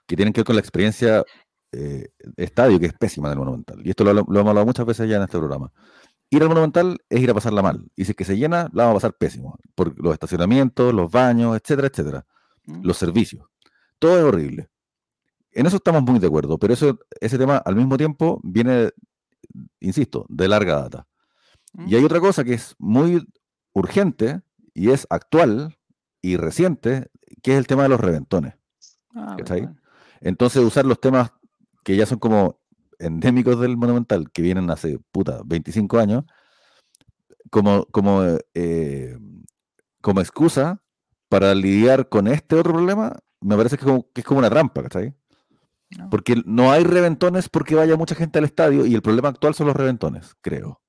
que 0.08 0.16
tienen 0.16 0.34
que 0.34 0.42
ver 0.42 0.46
con 0.48 0.56
la 0.56 0.62
experiencia 0.62 1.24
eh, 1.72 2.08
estadio, 2.38 2.80
que 2.80 2.88
es 2.88 2.94
pésima 2.94 3.30
del 3.30 3.38
Monumental. 3.38 3.80
Y 3.86 3.92
esto 3.92 4.04
lo, 4.04 4.12
lo 4.14 4.22
hemos 4.22 4.48
hablado 4.50 4.66
muchas 4.66 4.88
veces 4.88 5.08
ya 5.08 5.18
en 5.18 5.22
este 5.22 5.38
programa. 5.38 5.72
Ir 6.32 6.42
al 6.42 6.50
Monumental 6.50 6.98
es 7.10 7.22
ir 7.22 7.30
a 7.30 7.36
pasarla 7.36 7.62
mal. 7.62 7.86
Y 7.96 8.06
si 8.06 8.12
es 8.12 8.18
que 8.18 8.26
se 8.26 8.36
llena, 8.36 8.70
la 8.74 8.86
vamos 8.86 9.04
a 9.04 9.08
pasar 9.10 9.18
pésimo. 9.20 9.60
Por 9.76 10.02
los 10.04 10.14
estacionamientos, 10.14 10.96
los 10.96 11.12
baños, 11.12 11.56
etcétera, 11.56 11.90
etcétera. 11.90 12.26
¿Mm? 12.66 12.82
Los 12.84 12.98
servicios. 12.98 13.46
Todo 14.00 14.18
es 14.18 14.24
horrible. 14.24 14.68
En 15.52 15.68
eso 15.68 15.76
estamos 15.76 16.02
muy 16.02 16.18
de 16.18 16.26
acuerdo, 16.26 16.58
pero 16.58 16.74
eso, 16.74 16.98
ese 17.20 17.38
tema 17.38 17.58
al 17.58 17.76
mismo 17.76 17.98
tiempo 17.98 18.40
viene, 18.44 18.90
insisto, 19.80 20.26
de 20.28 20.48
larga 20.48 20.82
data. 20.82 21.08
¿Mm? 21.74 21.88
Y 21.88 21.96
hay 21.96 22.04
otra 22.04 22.20
cosa 22.20 22.44
que 22.44 22.54
es 22.54 22.76
muy 22.80 23.26
urgente 23.74 24.42
y 24.74 24.92
es 24.92 25.08
actual 25.10 25.78
y 26.22 26.38
reciente, 26.38 27.10
que 27.42 27.54
es 27.54 27.58
el 27.58 27.68
tema 27.68 27.84
de 27.84 27.90
los 27.90 28.00
reventones. 28.00 28.56
Ah. 29.16 29.36
Entonces, 30.22 30.64
usar 30.64 30.86
los 30.86 31.00
temas 31.00 31.32
que 31.84 31.96
ya 31.96 32.06
son 32.06 32.20
como 32.20 32.60
endémicos 33.00 33.60
del 33.60 33.78
Monumental, 33.78 34.32
que 34.32 34.42
vienen 34.42 34.70
hace, 34.70 35.00
puta, 35.12 35.42
25 35.46 36.00
años, 36.00 36.24
como, 37.50 37.86
como, 37.88 38.24
eh, 38.54 39.18
como 40.02 40.22
excusa 40.22 40.82
para 41.28 41.56
lidiar 41.56 42.10
con 42.10 42.28
este 42.28 42.56
otro 42.56 42.74
problema, 42.74 43.18
me 43.42 43.58
parece 43.58 43.78
que 43.78 43.82
es 43.82 43.88
como, 43.88 44.08
que 44.14 44.22
es 44.22 44.28
como 44.28 44.40
una 44.40 44.50
trampa, 44.50 44.84
¿cachai? 44.84 45.16
No. 45.98 46.10
Porque 46.10 46.42
no 46.46 46.72
hay 46.72 46.84
reventones 46.84 47.50
porque 47.50 47.76
vaya 47.76 47.98
mucha 47.98 48.16
gente 48.16 48.40
al 48.40 48.46
estadio 48.46 48.86
y 48.86 48.94
el 48.94 49.02
problema 49.02 49.30
actual 49.30 49.56
son 49.56 49.68
los 49.68 49.76
reventones, 49.76 50.36
creo. 50.42 50.82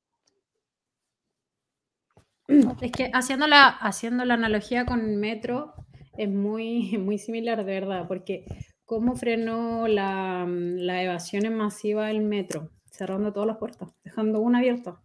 Es 2.81 2.93
que 2.93 3.11
haciendo 3.13 3.47
la, 3.47 3.69
haciendo 3.69 4.25
la 4.25 4.35
analogía 4.35 4.85
con 4.87 5.01
el 5.01 5.17
metro 5.17 5.75
es 6.17 6.29
muy, 6.29 6.97
muy 6.99 7.19
similar, 7.19 7.59
de 7.65 7.73
verdad, 7.81 8.07
porque 8.09 8.45
cómo 8.85 9.17
frenó 9.17 9.89
la, 9.89 10.47
la 10.49 11.03
evasión 11.03 11.53
masiva 11.55 12.09
del 12.09 12.21
metro, 12.21 12.71
cerrando 12.91 13.33
todas 13.33 13.47
las 13.49 13.59
puertas, 13.59 13.91
dejando 14.05 14.41
una 14.41 14.59
abierta. 14.59 15.01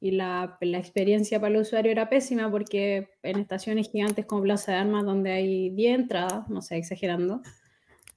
Y 0.00 0.10
la, 0.10 0.58
la 0.60 0.78
experiencia 0.78 1.40
para 1.40 1.54
el 1.54 1.60
usuario 1.62 1.90
era 1.90 2.08
pésima 2.10 2.50
porque 2.50 3.08
en 3.22 3.38
estaciones 3.38 3.90
gigantes 3.90 4.26
como 4.26 4.42
Plaza 4.42 4.72
de 4.72 4.78
Armas, 4.78 5.04
donde 5.06 5.32
hay 5.32 5.70
10 5.70 5.98
entradas, 5.98 6.48
no 6.50 6.60
sé, 6.60 6.76
exagerando, 6.76 7.40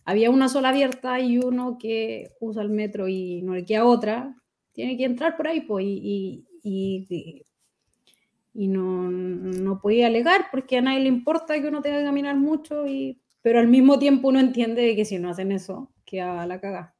había 0.05 0.31
una 0.31 0.49
sola 0.49 0.69
abierta 0.69 1.19
y 1.21 1.39
uno 1.39 1.77
que 1.79 2.31
usa 2.41 2.63
el 2.63 2.69
metro 2.71 3.07
y 3.09 3.41
no 3.43 3.55
le 3.55 3.65
queda 3.65 3.85
otra, 3.85 4.35
tiene 4.73 4.97
que 4.97 5.05
entrar 5.05 5.37
por 5.37 5.47
ahí, 5.47 5.61
pues, 5.61 5.85
y- 5.87 6.45
y 8.63 8.67
no, 8.67 9.09
no 9.11 9.79
podía 9.81 10.07
alegar 10.07 10.47
porque 10.51 10.77
a 10.77 10.81
nadie 10.81 11.01
le 11.01 11.09
importa 11.09 11.59
que 11.61 11.67
uno 11.69 11.81
tenga 11.81 11.99
que 11.99 12.05
caminar 12.05 12.35
mucho, 12.37 12.87
y, 12.87 13.19
pero 13.41 13.59
al 13.59 13.67
mismo 13.67 13.99
tiempo 13.99 14.27
uno 14.29 14.39
entiende 14.39 14.81
de 14.83 14.95
que 14.95 15.05
si 15.05 15.19
no 15.19 15.29
hacen 15.29 15.51
eso, 15.51 15.91
queda 16.05 16.45
la 16.47 16.59
caga. 16.59 16.95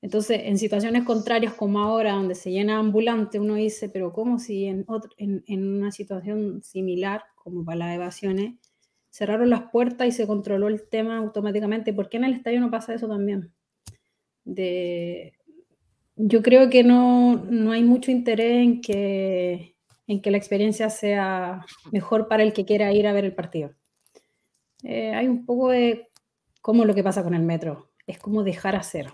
Entonces, 0.00 0.40
en 0.44 0.58
situaciones 0.58 1.04
contrarias 1.04 1.54
como 1.54 1.78
ahora, 1.80 2.12
donde 2.14 2.34
se 2.34 2.50
llena 2.50 2.78
ambulante, 2.78 3.38
uno 3.38 3.54
dice, 3.54 3.88
pero 3.88 4.12
¿cómo 4.12 4.38
si 4.38 4.64
en, 4.66 4.84
otro- 4.88 5.12
en, 5.16 5.44
en 5.46 5.66
una 5.76 5.92
situación 5.92 6.60
similar, 6.62 7.22
como 7.36 7.64
para 7.64 7.78
las 7.78 7.94
evasiones, 7.94 8.54
cerraron 9.10 9.50
las 9.50 9.70
puertas 9.70 10.08
y 10.08 10.12
se 10.12 10.26
controló 10.26 10.66
el 10.68 10.88
tema 10.88 11.18
automáticamente? 11.18 11.92
¿Por 11.94 12.08
qué 12.08 12.16
en 12.16 12.24
el 12.24 12.34
estadio 12.34 12.60
no 12.60 12.70
pasa 12.70 12.94
eso 12.94 13.06
también? 13.08 13.52
De, 14.44 15.34
yo 16.16 16.42
creo 16.42 16.70
que 16.70 16.84
no, 16.84 17.36
no 17.46 17.72
hay 17.72 17.82
mucho 17.84 18.10
interés 18.12 18.62
en 18.64 18.80
que, 18.82 19.71
en 20.12 20.20
que 20.20 20.30
la 20.30 20.36
experiencia 20.36 20.90
sea 20.90 21.64
mejor 21.90 22.28
para 22.28 22.42
el 22.42 22.52
que 22.52 22.64
quiera 22.66 22.92
ir 22.92 23.06
a 23.06 23.12
ver 23.12 23.24
el 23.24 23.34
partido. 23.34 23.72
Eh, 24.82 25.14
hay 25.14 25.26
un 25.26 25.46
poco 25.46 25.70
de 25.70 26.08
como 26.60 26.84
lo 26.84 26.94
que 26.94 27.02
pasa 27.02 27.22
con 27.24 27.34
el 27.34 27.42
metro, 27.42 27.90
es 28.06 28.18
como 28.18 28.42
dejar 28.44 28.76
hacer. 28.76 29.06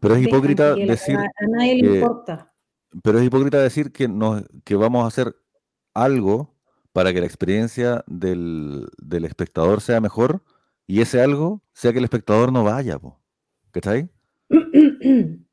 Pero 0.00 0.14
es 0.16 0.22
hipócrita 0.26 0.76
la 0.76 0.84
decir 0.86 1.16
a 1.16 1.30
nadie 1.48 1.76
le 1.76 1.82
que- 1.88 1.94
importa. 2.00 2.52
pero 3.02 3.18
es 3.18 3.24
hipócrita 3.24 3.58
decir 3.60 3.90
que, 3.90 4.06
nos, 4.06 4.44
que 4.64 4.76
vamos 4.76 5.02
a 5.04 5.08
hacer 5.08 5.34
algo 5.94 6.54
para 6.92 7.12
que 7.12 7.20
la 7.20 7.26
experiencia 7.26 8.04
del, 8.06 8.86
del 8.98 9.24
espectador 9.24 9.80
sea 9.80 10.00
mejor 10.00 10.42
y 10.86 11.00
ese 11.00 11.20
algo 11.22 11.62
sea 11.72 11.92
que 11.92 11.98
el 11.98 12.04
espectador 12.04 12.52
no 12.52 12.64
vaya, 12.64 12.98
po. 12.98 13.18
¿cachai? 13.70 14.08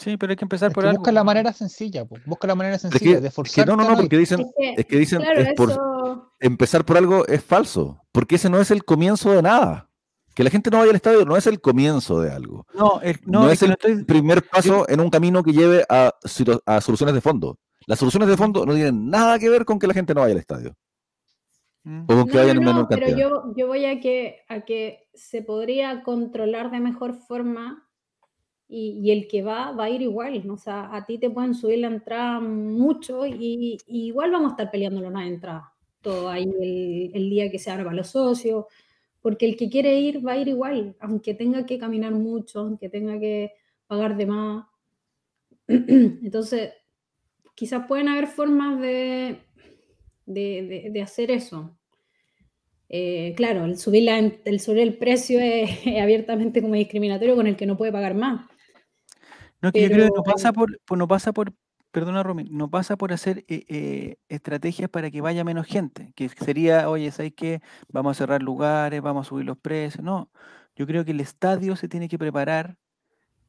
Sí, 0.00 0.16
pero 0.16 0.30
hay 0.32 0.36
que 0.36 0.44
empezar 0.46 0.68
Es 0.70 0.74
por 0.74 0.82
que 0.84 0.88
algo. 0.90 1.00
busca 1.00 1.12
la 1.12 1.22
manera 1.24 1.52
sencilla, 1.52 2.04
po. 2.06 2.16
busca 2.26 2.46
la 2.48 2.54
manera 2.54 2.76
Es 2.76 2.82
que, 2.82 2.88
sencilla 2.90 3.20
de 3.20 3.28
es 3.28 3.32
que 3.32 3.36
forzar. 3.36 3.66
no, 3.68 3.76
no, 3.76 3.88
no, 3.88 3.96
porque 3.96 4.16
dicen, 4.18 4.40
Es 4.40 4.46
que, 4.56 4.74
es 4.80 4.86
que 4.86 4.96
dicen, 4.98 5.20
claro, 5.20 5.40
es 5.40 5.52
por, 5.54 5.70
eso. 5.70 6.32
empezar 6.40 6.84
por 6.84 6.96
algo 6.96 7.26
es 7.26 7.44
falso, 7.44 8.02
porque 8.10 8.36
ese 8.36 8.48
no 8.48 8.58
es 8.60 8.70
el 8.70 8.84
comienzo 8.84 9.30
de 9.32 9.42
nada. 9.42 9.88
Que 10.34 10.42
la 10.44 10.50
gente 10.50 10.70
no 10.70 10.78
vaya 10.78 10.90
al 10.90 10.96
estadio 10.96 11.24
no 11.26 11.36
es 11.36 11.46
el 11.46 11.60
comienzo 11.60 12.20
de 12.20 12.30
algo. 12.30 12.64
No, 12.74 13.00
el- 13.02 13.20
No, 13.26 13.42
no, 13.42 13.50
es 13.50 13.60
el 13.62 13.68
no 13.70 13.74
estoy. 13.74 14.04
primer 14.04 14.42
paso 14.48 14.88
en 14.88 15.00
un 15.00 15.10
camino 15.10 15.42
que 15.42 15.52
lleve 15.52 15.84
a, 15.88 16.14
soluciones 16.80 17.14
de 17.14 17.20
fondo. 17.20 17.58
Las 17.86 17.98
soluciones 17.98 18.28
de 18.28 18.36
fondo 18.36 18.64
no 18.64 18.72
tienen 18.74 19.10
nada 19.10 19.38
que 19.38 19.50
ver 19.50 19.64
con 19.64 19.78
que 19.78 19.86
la 19.86 19.92
gente 19.94 20.14
no 20.14 20.20
vaya 20.22 20.32
al 20.32 20.38
estadio. 20.40 20.74
Mm. 21.82 22.02
O 22.04 22.06
con 22.06 22.26
que 22.28 22.34
No, 22.34 22.40
vayan 22.40 22.56
no, 22.62 22.70
en 22.70 22.76
no, 22.76 22.88
pero 22.88 23.08
yo, 23.16 23.42
yo 23.56 23.66
voy 23.66 23.84
a 23.86 24.00
que, 24.00 24.40
a 24.48 24.60
que 24.62 25.08
se 25.14 25.42
podría 25.42 26.02
controlar 26.04 26.70
de 26.70 26.80
mejor 26.80 27.16
forma 27.26 27.86
y, 28.70 29.10
el 29.10 29.26
que 29.26 29.42
va 29.42 29.72
va 29.72 29.84
a 29.84 29.90
ir 29.90 30.02
igual. 30.02 30.48
O 30.50 30.56
sea, 30.56 30.94
a 30.94 31.04
ti 31.04 31.18
te 31.18 31.30
pueden 31.30 31.54
subir 31.54 31.80
la 31.80 31.88
entrada 31.88 32.40
mucho 32.40 33.26
y, 33.26 33.78
igual 33.88 34.30
vamos 34.30 34.50
a 34.50 34.52
estar 34.52 34.70
peleando 34.70 35.00
las 35.10 35.26
entradas. 35.26 35.64
Todo 36.00 36.28
ahí 36.28 37.10
el, 37.12 37.30
día 37.30 37.50
que 37.50 37.58
se 37.58 37.70
abra 37.70 37.84
para 37.84 37.96
los 37.96 38.08
socios, 38.08 38.66
porque 39.20 39.46
el 39.46 39.56
que 39.56 39.68
quiere 39.68 40.00
ir 40.00 40.26
va 40.26 40.32
a 40.32 40.38
ir 40.38 40.48
igual, 40.48 40.96
aunque 41.00 41.34
tenga 41.34 41.66
que 41.66 41.78
caminar 41.78 42.12
mucho, 42.12 42.60
aunque 42.60 42.88
tenga 42.88 43.18
que 43.18 43.52
pagar 43.86 44.16
de 44.16 44.26
más. 44.26 44.66
Entonces, 45.68 46.72
quizás 47.54 47.86
pueden 47.86 48.08
haber 48.08 48.28
formas 48.28 48.80
de, 48.80 49.40
de, 50.26 50.90
de- 50.92 51.02
hacer 51.02 51.30
eso. 51.30 51.76
Eh, 52.88 53.34
claro, 53.36 53.64
el 53.66 53.78
subir, 53.78 54.04
la- 54.04 54.18
el 54.18 54.60
subir 54.60 54.80
el 54.80 54.96
precio 54.96 55.40
es 55.40 55.70
abiertamente 56.00 56.62
como 56.62 56.74
discriminatorio 56.74 57.36
con 57.36 57.46
el 57.46 57.56
que 57.56 57.66
no 57.66 57.76
puede 57.76 57.92
pagar 57.92 58.14
más. 58.14 58.49
No, 59.62 59.68
es 59.68 59.74
que 59.74 59.82
yo 59.82 59.90
creo 59.90 60.06
que 60.06 60.12
no 60.16 60.22
pasa 60.24 60.52
por, 60.52 60.78
por- 60.86 60.98
no 60.98 61.08
pasa 61.08 61.32
por, 61.32 61.52
perdona 61.90 62.22
Romy, 62.22 62.44
no 62.50 62.70
pasa 62.70 62.96
por 62.96 63.12
hacer 63.12 63.44
eh, 63.48 63.64
eh, 63.68 64.16
estrategias 64.28 64.88
para 64.90 65.10
que 65.10 65.20
vaya 65.20 65.44
menos 65.44 65.66
gente, 65.66 66.12
que 66.16 66.28
sería, 66.30 66.88
oye, 66.88 67.10
¿sabes 67.10 67.32
qué? 67.36 67.60
Vamos 67.88 68.16
a 68.16 68.18
cerrar 68.18 68.42
lugares, 68.42 69.02
vamos 69.02 69.26
a 69.26 69.28
subir 69.28 69.44
los 69.46 69.58
precios. 69.58 70.04
No, 70.04 70.30
yo 70.76 70.86
creo 70.86 71.04
que 71.04 71.10
el 71.12 71.20
estadio 71.20 71.76
se 71.76 71.88
tiene 71.88 72.08
que 72.08 72.18
preparar 72.18 72.76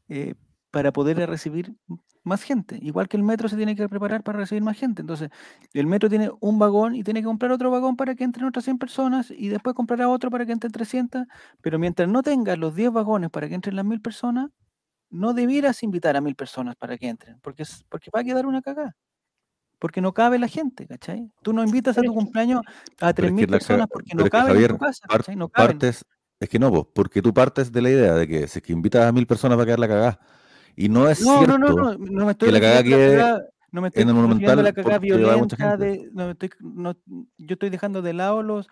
eh, 0.10 0.36
para 0.72 0.92
poder 0.94 1.18
recibir 1.30 1.76
más 2.24 2.44
gente, 2.44 2.78
igual 2.82 3.08
que 3.10 3.18
el 3.18 3.24
metro 3.24 3.50
se 3.50 3.58
tiene 3.58 3.76
que 3.76 3.90
preparar 3.90 4.24
para 4.24 4.40
recibir 4.40 4.64
más 4.64 4.78
gente. 4.78 5.02
Entonces, 5.02 5.30
el 5.74 5.88
metro 5.88 6.10
tiene 6.10 6.30
un 6.42 6.60
vagón 6.60 6.96
y 6.96 7.04
tiene 7.04 7.22
que 7.22 7.26
comprar 7.26 7.52
otro 7.52 7.72
vagón 7.72 7.96
para 7.98 8.16
que 8.16 8.24
entren 8.24 8.46
otras 8.48 8.66
100 8.66 8.78
personas 8.78 9.32
y 9.32 9.50
después 9.50 9.76
comprará 9.76 10.08
otro 10.10 10.30
para 10.32 10.46
que 10.46 10.52
entren 10.52 10.72
300, 10.72 11.26
pero 11.62 11.80
mientras 11.80 12.08
no 12.10 12.22
tengas 12.24 12.58
los 12.60 12.76
10 12.76 12.92
vagones 12.92 13.32
para 13.32 13.50
que 13.50 13.56
entren 13.56 13.76
las 13.76 13.86
1000 13.86 14.02
personas, 14.02 14.50
no 15.12 15.34
debieras 15.34 15.84
invitar 15.84 16.16
a 16.18 16.22
mil 16.22 16.36
personas 16.36 16.76
para 16.76 16.98
que 16.98 17.08
entren, 17.10 17.38
porque, 17.42 17.64
es- 17.64 17.86
porque 17.90 18.10
va 18.16 18.22
a 18.22 18.24
quedar 18.24 18.46
una 18.46 18.62
cagada. 18.62 18.96
Porque 19.78 20.00
no 20.02 20.14
cabe 20.14 20.38
la 20.40 20.48
gente, 20.48 20.88
¿cachai? 20.88 21.32
Tú 21.42 21.54
no 21.54 21.64
invitas 21.64 21.98
a 21.98 22.02
tu 22.02 22.14
cumpleaños 22.14 22.62
a 23.00 23.14
Pero 23.14 23.28
es 23.28 23.34
3.000 23.34 23.46
que 23.48 23.52
la 23.52 23.58
personas 23.58 23.88
caga- 23.88 23.94
porque 23.94 24.16
no 24.16 24.30
caben 24.30 24.58
en 24.58 24.68
tu 24.68 24.78
casa, 24.78 25.08
par- 25.08 25.18
¿cachai? 25.22 25.36
No 25.36 25.50
caben. 25.50 25.80
partes, 25.80 26.06
es 26.40 26.50
que 26.50 26.60
no, 26.60 26.70
vos, 26.70 26.88
porque 26.94 27.22
tú 27.22 27.34
partes 27.34 27.72
de 27.72 27.82
la 27.82 27.90
idea 27.90 28.14
de 28.14 28.28
que 28.28 28.48
si 28.48 28.60
es 28.60 28.64
que 28.64 28.74
invitas 28.74 29.06
a 29.08 29.12
mil 29.12 29.26
personas 29.28 29.58
va 29.58 29.64
a 29.64 29.66
quedar 29.66 29.80
la 29.80 29.88
cagada. 29.88 30.20
Y 30.76 30.88
no 30.88 31.10
es 31.10 31.22
No, 31.22 31.40
cierto. 31.40 31.58
no, 31.58 31.70
no, 31.70 31.76
no, 31.76 31.98
no 31.98 32.26
me 32.26 32.32
estoy 32.32 32.48
que 32.48 32.52
la 32.54 32.60
cagada 32.60 32.84
quede 32.84 33.18
cagada- 33.18 33.46
no 33.72 33.82
me 33.82 33.88
estoy 33.88 34.04
en 34.04 34.10
el 34.10 34.16
refiriendo 34.16 34.52
a 34.52 34.64
la 34.64 34.74
cagada 34.74 35.00
violenta 35.00 35.78
de, 35.78 36.10
no 36.14 36.26
me 36.26 36.32
estoy, 36.32 36.50
no- 36.60 36.96
yo 37.38 37.54
estoy 37.54 37.70
dejando 37.70 38.02
de 38.02 38.14
lado 38.14 38.44
los, 38.44 38.68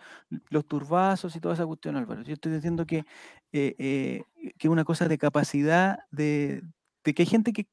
los 0.49 0.65
turbazos 0.67 1.35
y 1.35 1.39
toda 1.39 1.53
esa 1.53 1.65
cuestión, 1.65 1.95
Álvaro. 1.95 2.21
Yo 2.23 2.33
estoy 2.33 2.51
diciendo 2.51 2.85
que 2.85 3.05
eh, 3.51 3.75
eh, 3.79 4.23
que 4.57 4.67
es 4.67 4.71
una 4.71 4.83
cosa 4.83 5.07
de 5.07 5.17
capacidad 5.17 5.99
de, 6.11 6.61
de 7.03 7.13
que 7.13 7.23
hay 7.23 7.27
gente 7.27 7.53
que, 7.53 7.67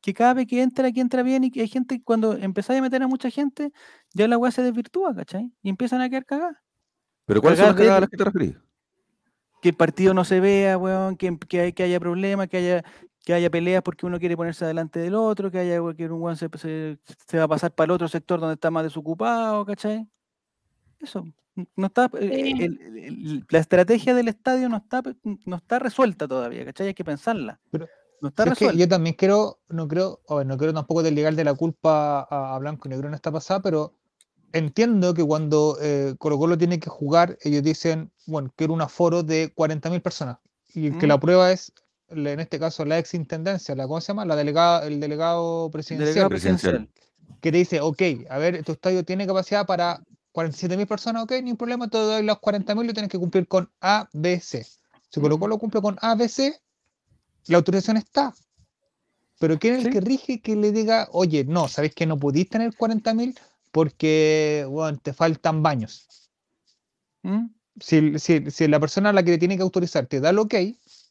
que 0.00 0.12
cabe, 0.14 0.46
que 0.46 0.60
entra, 0.62 0.90
que 0.92 1.00
entra 1.00 1.22
bien 1.22 1.44
y 1.44 1.50
que 1.50 1.60
hay 1.60 1.68
gente 1.68 1.98
que 1.98 2.02
cuando 2.04 2.36
empezáis 2.36 2.80
a 2.80 2.82
meter 2.82 3.02
a 3.02 3.06
mucha 3.06 3.30
gente, 3.30 3.72
ya 4.12 4.26
la 4.28 4.36
weá 4.36 4.50
se 4.50 4.62
desvirtúa, 4.62 5.14
¿cachai? 5.14 5.52
Y 5.62 5.68
empiezan 5.70 6.00
a 6.00 6.08
quedar 6.10 6.26
cagadas. 6.26 6.56
Pero 7.24 7.40
¿cuáles 7.40 7.58
son 7.60 7.68
las 7.68 7.76
cagadas 7.76 7.96
a 7.98 8.00
las 8.00 8.10
que 8.10 8.16
te 8.16 8.24
referís? 8.24 8.56
que 9.62 9.68
el 9.68 9.76
partido 9.76 10.12
no 10.12 10.24
se 10.24 10.40
vea, 10.40 10.76
weón, 10.76 11.16
que, 11.16 11.38
que, 11.48 11.60
hay- 11.60 11.72
que 11.72 11.84
haya 11.84 12.00
problemas, 12.00 12.48
que 12.48 12.56
haya, 12.56 12.84
que 13.22 13.34
haya 13.34 13.50
peleas 13.50 13.82
porque 13.82 14.04
uno 14.06 14.18
quiere 14.18 14.36
ponerse 14.36 14.64
adelante 14.64 14.98
del 14.98 15.14
otro, 15.14 15.50
que 15.50 15.58
haya 15.58 15.76
que 15.96 16.06
un 16.08 16.20
weón 16.20 16.36
se, 16.36 16.48
se- 16.58 16.98
se 17.28 17.38
va 17.38 17.44
a 17.44 17.48
pasar 17.48 17.72
para 17.74 17.86
el 17.86 17.90
otro 17.92 18.08
sector 18.08 18.40
donde 18.40 18.54
está 18.54 18.70
más 18.70 18.82
desocupado, 18.84 19.64
¿cachai? 19.64 20.08
Eso. 21.00 21.24
No 21.76 21.86
está, 21.86 22.10
eh, 22.18 22.42
Sí. 22.44 22.62
el- 22.64 22.80
el- 22.80 22.98
el- 22.98 23.46
la 23.48 23.58
estrategia 23.58 24.14
del 24.14 24.28
estadio 24.28 24.68
no 24.68 24.78
está, 24.78 25.02
no 25.44 25.56
está 25.56 25.78
resuelta 25.78 26.26
todavía, 26.26 26.64
¿cachai? 26.64 26.88
Hay 26.88 26.94
que 26.94 27.04
pensarla. 27.04 27.60
Pero- 27.70 27.86
no 28.22 28.28
está 28.28 28.44
es 28.44 28.56
que 28.58 28.76
yo 28.76 28.88
también 28.88 29.16
quiero, 29.16 29.58
no 29.68 29.86
creo, 29.88 30.20
a 30.28 30.36
ver, 30.36 30.46
no 30.46 30.56
quiero 30.56 30.72
tampoco 30.72 31.02
desligar 31.02 31.34
de 31.34 31.44
la 31.44 31.54
culpa 31.54 32.20
a, 32.30 32.54
a 32.54 32.58
Blanco 32.58 32.86
y 32.86 32.90
Negro 32.90 33.08
en 33.08 33.14
esta 33.14 33.32
pasada, 33.32 33.60
pero 33.60 33.94
entiendo 34.52 35.12
que 35.12 35.24
cuando 35.24 35.76
eh, 35.82 36.14
Colo 36.18 36.38
Colo 36.38 36.56
tiene 36.56 36.78
que 36.78 36.88
jugar, 36.88 37.36
ellos 37.42 37.62
dicen, 37.62 38.12
bueno, 38.26 38.52
quiero 38.56 38.72
un 38.74 38.80
aforo 38.82 39.22
de 39.22 39.52
40.000 39.54 40.00
personas. 40.02 40.38
Y 40.74 40.90
que 40.92 41.06
Mm. 41.06 41.08
la 41.08 41.18
prueba 41.20 41.52
es, 41.52 41.72
en 42.14 42.40
este 42.40 42.58
caso, 42.58 42.84
la 42.84 42.98
ex 42.98 43.14
intendencia, 43.14 43.74
la, 43.74 43.86
¿cómo 43.86 44.00
se 44.00 44.08
llama? 44.08 44.24
La 44.24 44.36
delegada, 44.36 44.86
el 44.86 45.00
delegado 45.00 45.70
presidencial, 45.70 46.08
Delegado 46.08 46.28
presidencial. 46.30 46.88
que 47.40 47.50
te 47.52 47.58
dice, 47.58 47.80
ok, 47.80 48.02
a 48.30 48.38
ver, 48.38 48.62
tu 48.64 48.72
estadio 48.72 49.04
tiene 49.04 49.26
capacidad 49.26 49.66
para 49.66 50.02
47.000 50.32 50.86
personas, 50.86 51.24
ok, 51.24 51.32
ni 51.42 51.50
un 51.50 51.56
problema, 51.56 51.88
te 51.88 51.98
doy 51.98 52.22
los 52.22 52.38
40.000 52.38 52.90
y 52.90 52.92
tienes 52.92 53.10
que 53.10 53.18
cumplir 53.18 53.46
con 53.48 53.70
A, 53.80 54.08
B, 54.12 54.40
C. 54.40 54.64
Si 55.10 55.20
Colo. 55.20 55.38
Colo 55.38 55.58
cumple 55.58 55.80
con 55.82 55.96
A, 56.00 56.14
B, 56.14 56.28
C, 56.28 56.58
la 57.46 57.58
autorización 57.58 57.96
está. 57.98 58.32
Pero 59.38 59.58
¿quién 59.58 59.74
es 59.74 59.80
el 59.80 59.86
Sí. 59.86 59.90
que 59.92 60.00
rige 60.00 60.40
que 60.40 60.54
le 60.56 60.70
diga, 60.72 61.08
oye, 61.12 61.44
no, 61.44 61.66
sabéis 61.68 61.94
que 61.94 62.06
no 62.06 62.16
podéis 62.16 62.48
tener 62.48 62.72
40.000 62.76 63.36
porque 63.72 64.64
bueno, 64.70 64.98
te 65.02 65.12
faltan 65.12 65.62
baños? 65.62 66.30
¿Mm? 67.22 67.46
Si, 67.80 68.18
si, 68.18 68.50
si 68.50 68.68
la 68.68 68.78
persona 68.78 69.08
a 69.08 69.12
la 69.12 69.22
que 69.22 69.32
le 69.32 69.38
tiene 69.38 69.56
que 69.56 69.62
autorizar 69.62 70.06
te 70.06 70.20
da 70.20 70.30
el 70.30 70.38
ok, 70.38 70.54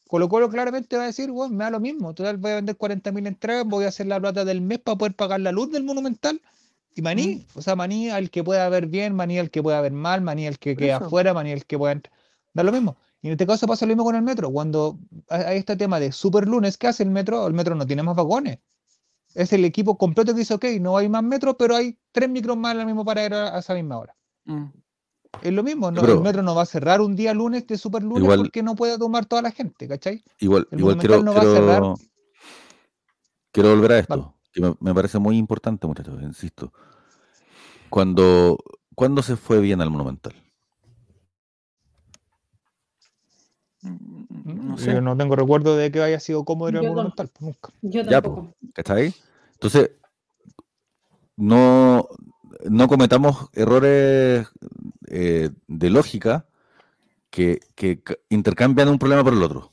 Colo 0.08 0.28
Colo 0.28 0.50
claramente 0.50 0.96
va 0.96 1.04
a 1.04 1.06
decir, 1.06 1.30
bueno, 1.30 1.54
me 1.54 1.64
da 1.64 1.70
lo 1.70 1.80
mismo, 1.80 2.12
total 2.14 2.36
voy 2.36 2.52
a 2.52 2.54
vender 2.56 2.76
40.000 2.76 3.26
entradas, 3.26 3.64
voy 3.64 3.84
a 3.84 3.88
hacer 3.88 4.06
la 4.06 4.20
plata 4.20 4.44
del 4.44 4.60
mes 4.60 4.78
para 4.78 4.98
poder 4.98 5.14
pagar 5.14 5.40
la 5.40 5.52
luz 5.52 5.70
del 5.70 5.84
Monumental. 5.84 6.40
Y 6.94 7.00
Maní, 7.00 7.46
o 7.54 7.62
sea, 7.62 7.74
Maní 7.74 8.10
al 8.10 8.30
que 8.30 8.44
pueda 8.44 8.68
ver 8.68 8.86
bien, 8.86 9.14
Maní 9.14 9.38
al 9.38 9.50
que 9.50 9.62
pueda 9.62 9.80
ver 9.80 9.92
mal, 9.92 10.20
Maní 10.20 10.46
al 10.46 10.58
que 10.58 10.76
queda 10.76 10.98
afuera, 10.98 11.32
Maní 11.32 11.52
al 11.52 11.64
que 11.64 11.78
pueda 11.78 11.92
entrar. 11.92 12.14
Da 12.52 12.62
lo 12.62 12.72
mismo. 12.72 12.98
Y 13.22 13.28
en 13.28 13.32
este 13.32 13.46
caso 13.46 13.66
pasa 13.66 13.86
lo 13.86 13.90
mismo 13.90 14.04
con 14.04 14.16
el 14.16 14.22
metro. 14.22 14.50
Cuando 14.50 14.98
hay 15.28 15.56
este 15.58 15.76
tema 15.76 15.98
de 15.98 16.12
super 16.12 16.46
lunes, 16.46 16.76
¿qué 16.76 16.88
hace 16.88 17.04
el 17.04 17.10
metro? 17.10 17.46
El 17.46 17.54
metro 17.54 17.74
no 17.74 17.86
tiene 17.86 18.02
más 18.02 18.16
vagones. 18.16 18.58
Es 19.34 19.52
el 19.52 19.64
equipo 19.64 19.96
completo 19.96 20.34
que 20.34 20.40
dice, 20.40 20.54
ok, 20.54 20.64
no 20.80 20.98
hay 20.98 21.08
más 21.08 21.22
metro, 21.22 21.56
pero 21.56 21.74
hay 21.74 21.98
tres 22.10 22.28
micros 22.28 22.56
más 22.56 22.76
al 22.76 22.84
mismo 22.84 23.04
paradero 23.04 23.36
a 23.36 23.60
esa 23.60 23.74
misma 23.74 23.98
hora. 23.98 24.16
Mm. 24.44 24.66
Es 25.40 25.52
lo 25.52 25.62
mismo, 25.62 25.90
no, 25.90 26.00
Pero- 26.02 26.14
el 26.14 26.20
metro 26.20 26.42
no 26.42 26.54
va 26.54 26.62
a 26.62 26.66
cerrar 26.66 27.00
un 27.00 27.16
día 27.16 27.32
lunes 27.32 27.66
de 27.66 27.78
super 27.78 28.02
lunes 28.02 28.22
Igual- 28.22 28.38
porque 28.40 28.62
no 28.62 28.74
puede 28.76 28.98
tomar 28.98 29.24
toda 29.26 29.42
la 29.42 29.50
gente, 29.50 29.88
¿cachai? 29.88 30.22
Igual, 30.38 30.68
El 30.70 30.78
igual 30.80 30.96
Monumental 30.96 31.08
quiero, 31.08 31.22
no 31.22 31.32
va 31.34 31.40
a 31.40 31.54
cerrar. 31.54 31.80
quiero, 31.80 31.94
quiero 33.50 33.70
volver 33.70 33.92
a 33.92 33.98
esto, 33.98 34.16
Vale. 34.16 34.32
que 34.52 34.60
me, 34.60 34.74
me 34.80 34.94
parece 34.94 35.18
muy 35.18 35.36
importante, 35.38 35.86
muchachos, 35.86 36.20
insisto. 36.22 36.72
Cuando, 37.88 38.58
¿Cuándo 38.94 39.22
se 39.22 39.36
fue 39.36 39.58
bien 39.60 39.80
al 39.80 39.90
Monumental? 39.90 40.34
Mm, 43.80 44.24
No, 44.44 44.62
No 44.72 44.78
sé. 44.78 45.00
no 45.00 45.16
tengo 45.16 45.34
recuerdo 45.36 45.76
de 45.76 45.90
que 45.90 46.02
haya 46.02 46.20
sido 46.20 46.44
cómodo 46.44 46.68
ir 46.70 46.76
al 46.78 46.86
Monumental, 46.88 47.28
pues, 47.28 47.42
nunca. 47.42 47.70
Yo 47.82 48.02
Ya, 48.02 48.20
po. 48.22 48.28
tampoco. 48.34 48.54
¿Cachai? 48.74 49.14
Entonces, 49.54 49.92
no, 51.36 52.08
no 52.68 52.88
cometamos 52.88 53.48
errores 53.52 54.48
eh, 55.08 55.50
de 55.66 55.90
lógica 55.90 56.46
que, 57.30 57.60
que 57.74 58.02
ca- 58.02 58.16
intercambian 58.28 58.88
un 58.88 58.98
problema 58.98 59.24
por 59.24 59.32
el 59.32 59.42
otro. 59.42 59.72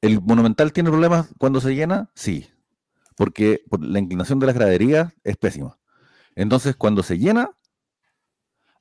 ¿El 0.00 0.20
Monumental 0.20 0.72
tiene 0.72 0.90
problemas 0.90 1.28
cuando 1.38 1.60
se 1.60 1.74
llena? 1.74 2.10
Sí, 2.14 2.48
porque 3.16 3.62
por 3.68 3.82
la 3.84 3.98
inclinación 3.98 4.38
de 4.38 4.46
las 4.46 4.54
graderías 4.54 5.12
es 5.24 5.36
pésima. 5.36 5.78
Entonces, 6.34 6.76
cuando 6.76 7.02
se 7.02 7.18
llena, 7.18 7.50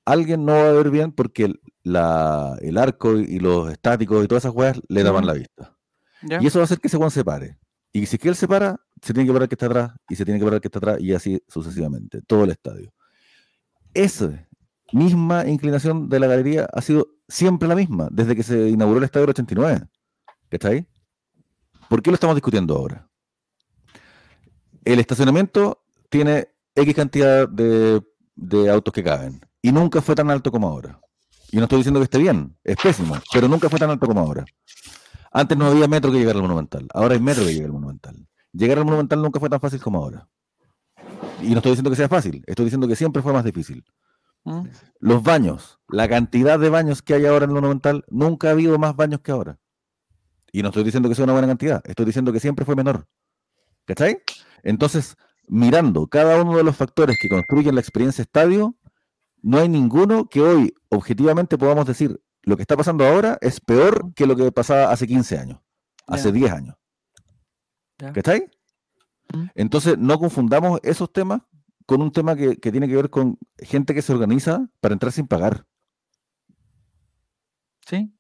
alguien 0.06 0.46
no 0.46 0.54
va 0.54 0.70
a 0.70 0.74
ver 0.74 0.90
bien 0.92 1.12
porque 1.12 1.46
el, 1.46 1.62
la- 1.84 2.58
el 2.62 2.78
arco 2.78 3.14
y 3.18 3.40
los 3.40 3.72
estáticos 3.72 4.24
y 4.24 4.28
todas 4.28 4.44
esas 4.44 4.56
weas 4.56 4.80
le 4.88 5.04
daban 5.04 5.26
la 5.26 5.34
vista. 5.34 5.78
¿Ya? 6.22 6.42
Y 6.42 6.48
eso 6.48 6.60
va 6.60 6.64
a 6.64 6.66
hacer 6.66 6.80
que 6.80 6.88
ese 6.88 6.98
Juan 6.98 7.12
se 7.12 7.24
pare. 7.24 7.58
Y 7.92 8.06
si 8.08 8.18
es 8.18 8.22
que 8.22 8.30
él 8.30 8.36
se 8.36 8.48
para, 8.48 8.80
se 9.02 9.14
tiene 9.14 9.28
que 9.28 9.34
parar 9.34 9.44
el 9.44 9.50
que 9.50 9.56
está 9.56 9.66
atrás, 9.68 9.92
y 10.10 10.16
se 10.16 10.26
tiene 10.26 10.40
que 10.40 10.46
parar 10.46 10.56
el 10.56 10.62
que 10.62 10.68
está 10.68 10.80
atrás, 10.80 10.98
y 11.00 11.14
así 11.14 11.42
sucesivamente, 11.48 12.22
todo 12.22 12.44
el 12.44 12.52
estadio. 12.52 12.94
Esa 13.94 14.48
misma 14.92 15.48
inclinación 15.48 16.10
de 16.10 16.20
la 16.20 16.28
galería 16.28 16.68
ha 16.72 16.82
sido 16.82 17.08
siempre 17.28 17.68
la 17.68 17.76
misma, 17.76 18.08
desde 18.12 18.36
que 18.36 18.44
se 18.44 18.70
inauguró 18.70 19.00
el 19.00 19.06
estadio 19.06 19.26
del 19.26 19.32
89. 19.32 19.88
¿Está 20.52 20.70
ahí? 20.70 20.86
¿Por 21.90 22.02
qué 22.02 22.12
lo 22.12 22.16
estamos 22.16 22.36
discutiendo 22.36 22.76
ahora? 22.76 23.08
el 24.86 25.00
estacionamiento 25.00 25.84
tiene 26.10 26.48
X 26.76 26.96
cantidad 26.96 27.50
de, 27.50 28.02
autos 28.72 28.94
que 28.94 29.04
caben 29.04 29.42
y 29.62 29.72
nunca 29.72 30.02
fue 30.02 30.16
tan 30.16 30.30
alto 30.30 30.52
como 30.52 30.70
ahora. 30.70 31.00
Y 31.52 31.58
no 31.58 31.64
estoy 31.64 31.80
diciendo 31.80 32.00
que 32.00 32.06
esté 32.06 32.20
bien, 32.20 32.56
es 32.64 32.76
pésimo, 32.78 33.16
pero 33.34 33.48
nunca 33.48 33.70
fue 33.70 33.80
tan 33.80 33.90
alto 33.90 34.06
como 34.06 34.20
ahora. 34.20 34.46
Antes 35.32 35.58
no 35.58 35.66
había 35.66 35.88
metro 35.88 36.12
que 36.12 36.20
llegar 36.20 36.36
al 36.36 36.44
Monumental, 36.44 36.88
ahora 36.94 37.16
hay 37.16 37.20
metro 37.20 37.44
que 37.44 37.54
llegar 37.54 37.68
al 37.68 37.74
Monumental. 37.74 38.28
Llegar 38.56 38.78
al 38.78 38.86
Monumental 38.86 39.22
nunca 39.22 39.40
fue 39.40 39.50
tan 39.50 39.60
fácil 39.60 39.82
como 39.82 40.00
ahora. 40.00 40.30
Y 41.42 41.50
no 41.50 41.58
estoy 41.58 41.72
diciendo 41.72 41.90
que 41.90 41.98
sea 41.98 42.08
fácil, 42.08 42.44
estoy 42.48 42.66
diciendo 42.66 42.88
que 42.88 42.96
siempre 42.96 43.22
fue 43.22 43.34
más 43.34 43.44
difícil. 43.44 43.84
¿Mm? 44.46 44.68
Los 45.00 45.24
baños, 45.24 45.80
la 45.90 46.08
cantidad 46.08 46.58
de 46.58 46.70
baños 46.70 47.02
que 47.02 47.16
hay 47.16 47.26
ahora 47.26 47.46
en 47.46 47.52
el 47.52 47.56
Monumental, 47.56 48.06
nunca 48.10 48.48
ha 48.48 48.52
habido 48.52 48.80
más 48.80 48.96
baños 48.96 49.20
que 49.22 49.32
ahora. 49.32 49.60
Y 50.54 50.62
no 50.62 50.70
estoy 50.70 50.86
diciendo 50.86 51.10
que 51.10 51.16
sea 51.16 51.26
una 51.26 51.34
buena 51.34 51.48
cantidad, 51.48 51.82
estoy 51.86 52.06
diciendo 52.06 52.32
que 52.32 52.40
siempre 52.40 52.64
fue 52.64 52.76
menor. 52.76 53.08
¿Cachai? 53.86 54.20
Entonces, 54.64 55.18
mirando 55.48 56.08
cada 56.08 56.42
uno 56.42 56.56
de 56.56 56.64
los 56.64 56.78
factores 56.78 57.18
que 57.22 57.28
construyen 57.28 57.76
la 57.76 57.82
experiencia 57.82 58.22
estadio, 58.22 58.76
no 59.42 59.60
hay 59.60 59.68
ninguno 59.68 60.30
que 60.30 60.42
hoy 60.42 60.74
objetivamente 60.90 61.58
podamos 61.58 61.86
decir 61.86 62.22
lo 62.44 62.56
que 62.56 62.64
está 62.64 62.78
pasando 62.78 63.06
ahora 63.06 63.38
es 63.42 63.60
peor 63.60 64.14
que 64.16 64.26
lo 64.26 64.36
que 64.36 64.52
pasaba 64.52 64.92
hace 64.92 65.06
15 65.08 65.38
años, 65.38 65.60
hace 66.08 66.30
Ya. 66.30 66.34
10 66.34 66.52
años. 66.54 66.76
Ya. 68.00 68.14
¿Cachai? 68.14 68.50
Mm. 69.34 69.46
Entonces, 69.56 69.98
no 69.98 70.20
confundamos 70.20 70.80
esos 70.84 71.12
temas 71.12 71.42
con 71.86 72.02
un 72.02 72.12
tema 72.12 72.36
que, 72.36 72.58
que 72.58 72.72
tiene 72.72 72.88
que 72.88 72.96
ver 72.96 73.10
con 73.10 73.38
gente 73.58 73.94
que 73.94 74.02
se 74.02 74.14
organiza 74.14 74.68
para 74.80 74.94
entrar 74.94 75.12
sin 75.12 75.28
pagar. 75.28 75.66
¿Sí? 77.88 78.12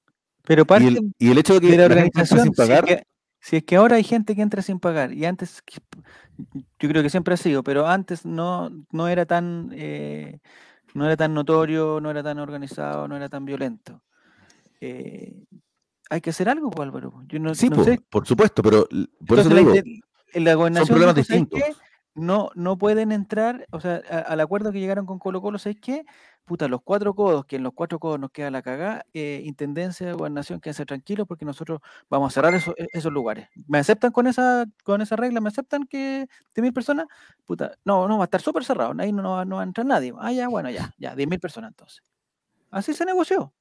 Pero 0.43 0.61
Y 0.61 0.65
parte 0.65 0.87
el, 0.87 1.13
y 1.17 1.31
el 1.31 1.37
hecho 1.37 1.55
de 1.55 1.61
que 1.61 1.71
de 1.71 1.77
la 1.77 1.85
organización, 1.85 2.43
sin 2.43 2.53
si 2.53 2.61
es, 2.61 2.67
pagar, 2.67 2.85
que, 2.85 3.03
si 3.39 3.55
es 3.57 3.63
que 3.63 3.75
ahora 3.75 3.95
hay 3.95 4.03
gente 4.03 4.35
que 4.35 4.41
entra 4.41 4.61
sin 4.61 4.79
pagar, 4.79 5.11
y 5.11 5.25
antes, 5.25 5.63
yo 6.79 6.89
creo 6.89 7.01
que 7.01 7.09
siempre 7.09 7.33
ha 7.33 7.37
sido, 7.37 7.63
pero 7.63 7.87
antes 7.87 8.25
no, 8.25 8.69
no 8.91 9.07
era 9.07 9.25
tan 9.25 9.71
eh, 9.73 10.39
no 10.95 11.05
era 11.05 11.17
tan 11.17 11.33
notorio, 11.33 11.99
no 11.99 12.09
era 12.09 12.23
tan 12.23 12.39
organizado, 12.39 13.07
no 13.07 13.17
era 13.17 13.27
tan 13.27 13.43
violento. 13.43 14.01
Eh, 14.79 15.35
hay 16.09 16.21
que 16.21 16.29
hacer 16.29 16.49
algo, 16.49 16.69
pues, 16.69 16.87
Álvaro. 16.87 17.23
Yo 17.27 17.39
no, 17.39 17.55
sí, 17.55 17.69
no 17.69 17.77
po, 17.77 17.83
sé. 17.83 17.99
por 18.09 18.25
supuesto, 18.27 18.61
pero 18.63 18.87
por 19.27 19.39
eso 19.39 19.49
Entonces, 19.49 19.49
te 19.49 19.55
la, 19.55 19.81
digo, 19.83 20.03
la 20.45 20.53
gobernación 20.55 20.87
problemas 20.87 21.15
dijo, 21.15 21.27
¿sabes 21.27 21.41
distintos. 21.49 21.81
No, 22.17 22.49
no 22.55 22.77
pueden 22.77 23.11
entrar, 23.11 23.67
o 23.71 23.81
sea, 23.81 24.01
a- 24.09 24.19
al 24.19 24.39
acuerdo 24.39 24.71
que 24.71 24.79
llegaron 24.79 25.05
con 25.05 25.19
Colo 25.19 25.41
Colo, 25.41 25.59
¿sabes 25.59 25.77
qué? 25.81 26.05
Puta, 26.45 26.69
los 26.69 26.81
cuatro 26.81 27.13
codos, 27.13 27.43
que 27.45 27.57
en 27.57 27.63
los 27.63 27.73
cuatro 27.73 27.99
codos 27.99 28.17
nos 28.19 28.31
queda 28.31 28.49
la 28.51 28.61
cagada, 28.61 29.05
eh, 29.13 29.41
Intendencia, 29.43 30.13
Gobernación, 30.13 30.61
quédense 30.61 30.85
tranquilos 30.85 31.27
porque 31.27 31.43
nosotros 31.43 31.81
vamos 32.09 32.31
a 32.31 32.33
cerrar 32.33 32.53
esos, 32.53 32.73
e- 32.77 32.87
esos 32.93 33.11
lugares. 33.11 33.49
¿Me 33.67 33.79
aceptan 33.79 34.11
con 34.13 34.27
esa, 34.27 34.65
con 34.85 35.01
esa 35.01 35.17
regla? 35.17 35.41
¿Me 35.41 35.49
aceptan 35.49 35.83
que 35.87 36.27
de 36.53 36.61
mil 36.61 36.71
personas? 36.71 37.07
Puta, 37.45 37.73
no, 37.83 38.07
no, 38.07 38.17
va 38.17 38.23
a 38.23 38.27
estar 38.27 38.39
súper 38.39 38.63
cerrado, 38.63 38.93
ahí 38.97 39.11
no, 39.11 39.21
no 39.21 39.43
no 39.43 39.55
va 39.57 39.63
a 39.63 39.65
entrar 39.65 39.85
nadie. 39.85 40.13
Ah, 40.17 40.31
ya, 40.31 40.47
bueno, 40.47 40.69
ya, 40.69 40.93
ya, 40.97 41.15
diez 41.17 41.27
mil 41.27 41.41
personas 41.41 41.71
entonces. 41.71 42.01
Así 42.71 42.93
se 42.93 43.03
negoció. 43.03 43.51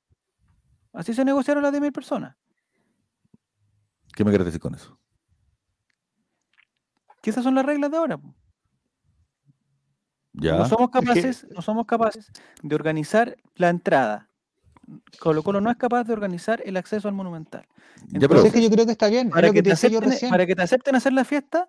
Así 0.95 1.13
se 1.13 1.25
negociaron 1.25 1.63
las 1.63 1.73
diez 1.73 1.83
mil 1.83 1.93
personas. 1.93 2.37
¿qué 4.15 4.25
me 4.25 4.31
quieres 4.31 4.45
decir 4.47 4.61
con 4.61 4.75
eso? 4.77 4.97
Que 7.21 7.31
esas 7.31 7.43
son 7.43 7.55
las 7.57 7.67
reglas 7.67 7.91
de 7.91 7.97
ahora. 7.97 8.19
Ya, 10.35 10.57
No 10.57 10.65
somos 10.69 10.91
capaces, 10.91 11.47
no 11.51 11.63
somos 11.63 11.87
capaces 11.87 12.31
de 12.63 12.75
organizar 12.75 13.37
la 13.57 13.71
entrada. 13.71 14.29
Colo 15.19 15.43
Colo 15.43 15.61
no 15.61 15.71
es 15.71 15.77
capaz 15.77 16.05
de 16.05 16.13
organizar 16.13 16.63
el 16.65 16.77
acceso 16.77 17.09
al 17.09 17.15
monumental. 17.15 17.67
ya, 18.07 18.21
Pero 18.21 18.29
pero 18.29 18.43
es 18.45 18.53
que 18.53 18.63
yo 18.63 18.71
creo 18.71 18.85
que 18.87 18.93
está 18.93 19.09
bien. 19.09 19.29
Es 19.29 19.33
Para 19.33 19.49
que, 19.49 19.55
que 19.55 19.63
te 19.63 19.73
acepten, 19.73 20.11
recién. 20.11 20.31
para 20.31 20.47
que 20.47 20.55
te 20.55 20.63
acepten 20.63 20.95
hacer 20.95 21.13
la 21.13 21.25
fiesta, 21.25 21.69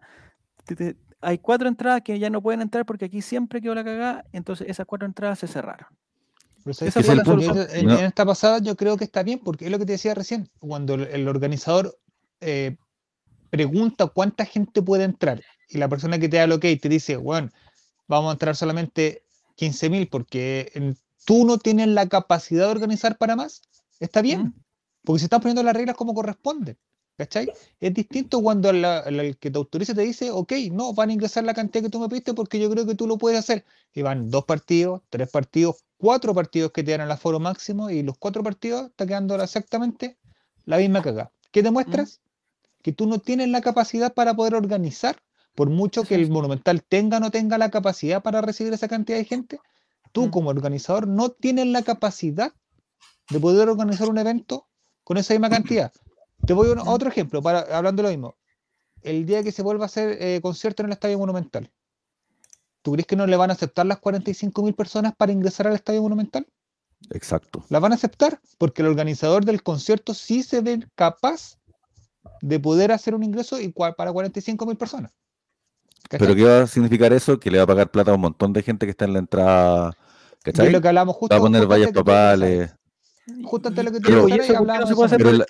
te- 0.65 0.75
te- 0.75 0.97
hay 1.21 1.37
cuatro 1.39 1.67
entradas 1.67 2.01
que 2.01 2.19
ya 2.19 2.29
no 2.29 2.41
pueden 2.41 2.61
entrar 2.61 2.85
porque 2.85 3.05
aquí 3.05 3.21
siempre 3.21 3.61
quedó 3.61 3.73
la 3.73 3.83
cagada, 3.83 4.25
entonces 4.33 4.67
esas 4.69 4.85
cuatro 4.85 5.07
entradas 5.07 5.39
se 5.39 5.47
cerraron. 5.47 5.87
Pero 6.65 6.73
¿sabes 6.73 6.95
Esa 6.97 6.99
qué? 7.01 7.05
fue 7.05 7.15
la 7.15 7.23
Yo- 7.23 7.31
solución. 7.31 7.67
En, 7.71 7.85
No. 7.85 7.97
en 7.99 8.05
esta 8.05 8.25
pasada 8.25 8.57
yo 8.59 8.75
creo 8.75 8.97
que 8.97 9.03
está 9.05 9.21
bien, 9.23 9.39
porque 9.39 9.65
es 9.65 9.71
lo 9.71 9.77
que 9.79 9.85
te 9.85 9.93
decía 9.93 10.13
recién, 10.15 10.49
cuando 10.59 10.95
el, 10.95 11.03
el 11.03 11.27
organizador 11.27 11.97
eh, 12.41 12.75
pregunta 13.51 14.07
cuánta 14.07 14.45
gente 14.45 14.81
puede 14.81 15.03
entrar 15.03 15.41
y 15.69 15.77
la 15.77 15.87
persona 15.87 16.19
que 16.19 16.27
te 16.27 16.37
da 16.37 16.43
el 16.43 16.51
ok 16.51 16.61
te 16.81 16.89
dice, 16.89 17.15
bueno, 17.17 17.49
vamos 18.07 18.29
a 18.29 18.33
entrar 18.33 18.55
solamente 18.55 19.23
15.000 19.55 20.09
porque 20.09 20.71
en- 20.73 20.97
tú 21.25 21.45
no 21.45 21.57
tienes 21.59 21.87
la 21.87 22.07
capacidad 22.09 22.65
de 22.65 22.71
organizar 22.71 23.17
para 23.17 23.35
más, 23.35 23.61
está 23.99 24.21
bien, 24.21 24.41
Mm. 24.41 24.53
porque 25.03 25.19
se 25.19 25.25
están 25.27 25.41
poniendo 25.41 25.63
las 25.63 25.75
reglas 25.75 25.95
como 25.95 26.13
corresponden. 26.13 26.77
¿Cachai? 27.17 27.49
Es 27.79 27.93
distinto 27.93 28.41
cuando 28.41 28.73
la- 28.73 29.09
la- 29.09 29.23
el 29.23 29.37
que 29.37 29.49
te 29.49 29.57
autoriza 29.57 29.93
te 29.93 30.01
dice, 30.01 30.31
ok, 30.31 30.51
no, 30.71 30.93
van 30.93 31.09
a 31.09 31.13
ingresar 31.13 31.45
la 31.45 31.53
cantidad 31.53 31.83
que 31.83 31.89
tú 31.89 31.99
me 31.99 32.09
pediste 32.09 32.33
porque 32.33 32.59
yo 32.59 32.69
creo 32.69 32.85
que 32.85 32.95
tú 32.95 33.07
lo 33.07 33.17
puedes 33.17 33.39
hacer. 33.39 33.63
Y 33.93 34.01
van 34.01 34.29
dos 34.29 34.43
partidos, 34.43 35.01
tres 35.09 35.29
partidos, 35.29 35.77
cuatro 35.97 36.33
partidos 36.33 36.71
que 36.71 36.83
te 36.83 36.91
dan 36.91 37.01
el 37.01 37.11
aforo 37.11 37.39
máximo 37.39 37.89
y 37.89 38.03
los 38.03 38.17
cuatro 38.17 38.43
partidos 38.43 38.87
está 38.87 39.05
quedando 39.07 39.41
exactamente 39.41 40.17
la 40.65 40.77
misma 40.77 41.01
cagada. 41.01 41.31
¿Qué 41.51 41.63
demuestras? 41.63 42.19
Que 42.81 42.91
tú 42.91 43.07
no 43.07 43.19
tienes 43.19 43.47
la 43.47 43.61
capacidad 43.61 44.13
para 44.13 44.33
poder 44.33 44.55
organizar, 44.55 45.15
por 45.55 45.69
mucho 45.69 46.03
que 46.03 46.15
el 46.15 46.29
Monumental 46.29 46.83
tenga 46.83 47.17
o 47.17 47.19
no 47.21 47.31
tenga 47.31 47.57
la 47.57 47.71
capacidad 47.71 48.21
para 48.21 48.41
recibir 48.41 48.73
esa 48.73 48.89
cantidad 48.89 49.17
de 49.17 49.23
gente, 49.25 49.59
tú 50.11 50.27
Mm. 50.27 50.31
como 50.31 50.49
organizador 50.49 51.07
no 51.07 51.29
tienes 51.29 51.67
la 51.67 51.81
capacidad 51.81 52.51
de 53.29 53.39
poder 53.39 53.69
organizar 53.69 54.09
un 54.09 54.17
evento 54.17 54.67
con 55.05 55.17
esa 55.17 55.33
misma 55.33 55.49
cantidad. 55.49 55.93
Te 56.45 56.53
voy 56.53 56.67
a 56.77 56.81
otro 56.83 57.09
ejemplo, 57.09 57.41
para, 57.41 57.59
hablando 57.75 58.01
de 58.01 58.09
lo 58.09 58.13
mismo. 58.15 58.35
El 59.01 59.25
día 59.25 59.43
que 59.43 59.51
se 59.51 59.61
vuelva 59.61 59.85
a 59.85 59.87
hacer 59.87 60.17
eh, 60.19 60.39
concierto 60.41 60.81
en 60.81 60.87
el 60.87 60.93
Estadio 60.93 61.17
Monumental, 61.19 61.71
¿tú 62.81 62.93
crees 62.93 63.07
que 63.07 63.15
no 63.15 63.27
le 63.27 63.37
van 63.37 63.49
a 63.49 63.53
aceptar 63.53 63.85
las 63.85 63.99
45.000 64.01 64.75
personas 64.75 65.13
para 65.15 65.31
ingresar 65.31 65.67
al 65.67 65.75
Estadio 65.75 66.01
Monumental? 66.01 66.47
exacto. 67.11 67.63
¿La 67.69 67.79
van 67.79 67.91
a 67.91 67.95
aceptar? 67.95 68.39
Porque 68.57 68.81
el 68.81 68.87
organizador 68.87 69.45
del 69.45 69.61
concierto 69.61 70.15
sí 70.15 70.41
se 70.41 70.61
ve 70.61 70.83
capaz 70.95 71.59
de 72.41 72.59
poder 72.59 72.91
hacer 72.91 73.13
un 73.13 73.23
ingreso 73.23 73.59
y 73.59 73.69
para 73.69 74.11
45.000 74.11 74.75
personas. 74.77 75.11
¿Cachai? 76.09 76.27
Pero 76.27 76.35
¿qué 76.35 76.43
va 76.43 76.61
a 76.63 76.67
significar 76.67 77.13
eso? 77.13 77.39
Que 77.39 77.51
le 77.51 77.57
va 77.57 77.63
a 77.63 77.67
pagar 77.67 77.91
plata 77.91 78.11
a 78.11 78.15
un 78.15 78.21
montón 78.21 78.53
de 78.53 78.63
gente 78.63 78.85
que 78.85 78.91
está 78.91 79.05
en 79.05 79.13
la 79.13 79.19
entrada, 79.19 79.95
¿cachai? 80.43 80.71
lo 80.71 80.81
que 80.81 80.87
hablamos 80.87 81.15
justo. 81.15 81.33
Va 81.33 81.37
a 81.39 81.41
poner 81.41 81.67
vallas 81.67 81.91
papales. 81.91 82.73
Justo 83.43 83.69
antes 83.69 83.83
de 83.83 83.83
lo 83.83 83.91
que 83.91 83.99
tú 83.99 84.07
Pero- 84.07 84.29
¿Y 84.29 84.33
eso 84.33 84.53
qué 84.53 84.65
no 84.65 84.83
se 84.83 84.89
de 84.89 84.95
puede 84.95 85.05
hacer 85.07 85.17
Pero 85.17 85.31
la- 85.31 85.45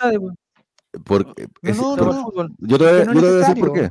estadio? 0.96 1.24
po? 1.26 1.34
Porque 1.34 1.48
No, 1.62 1.70
es- 1.70 1.76
no, 1.78 1.96
por- 2.30 2.50
no. 2.50 2.56
Yo 2.58 2.78
te 2.78 2.84
voy, 2.84 2.94
a- 2.94 2.98
que 3.00 3.04
no 3.06 3.12
yo 3.14 3.18
es 3.18 3.24
te 3.24 3.30
voy 3.30 3.34
a 3.34 3.48
decir 3.48 3.60
por 3.64 3.72
qué. 3.72 3.90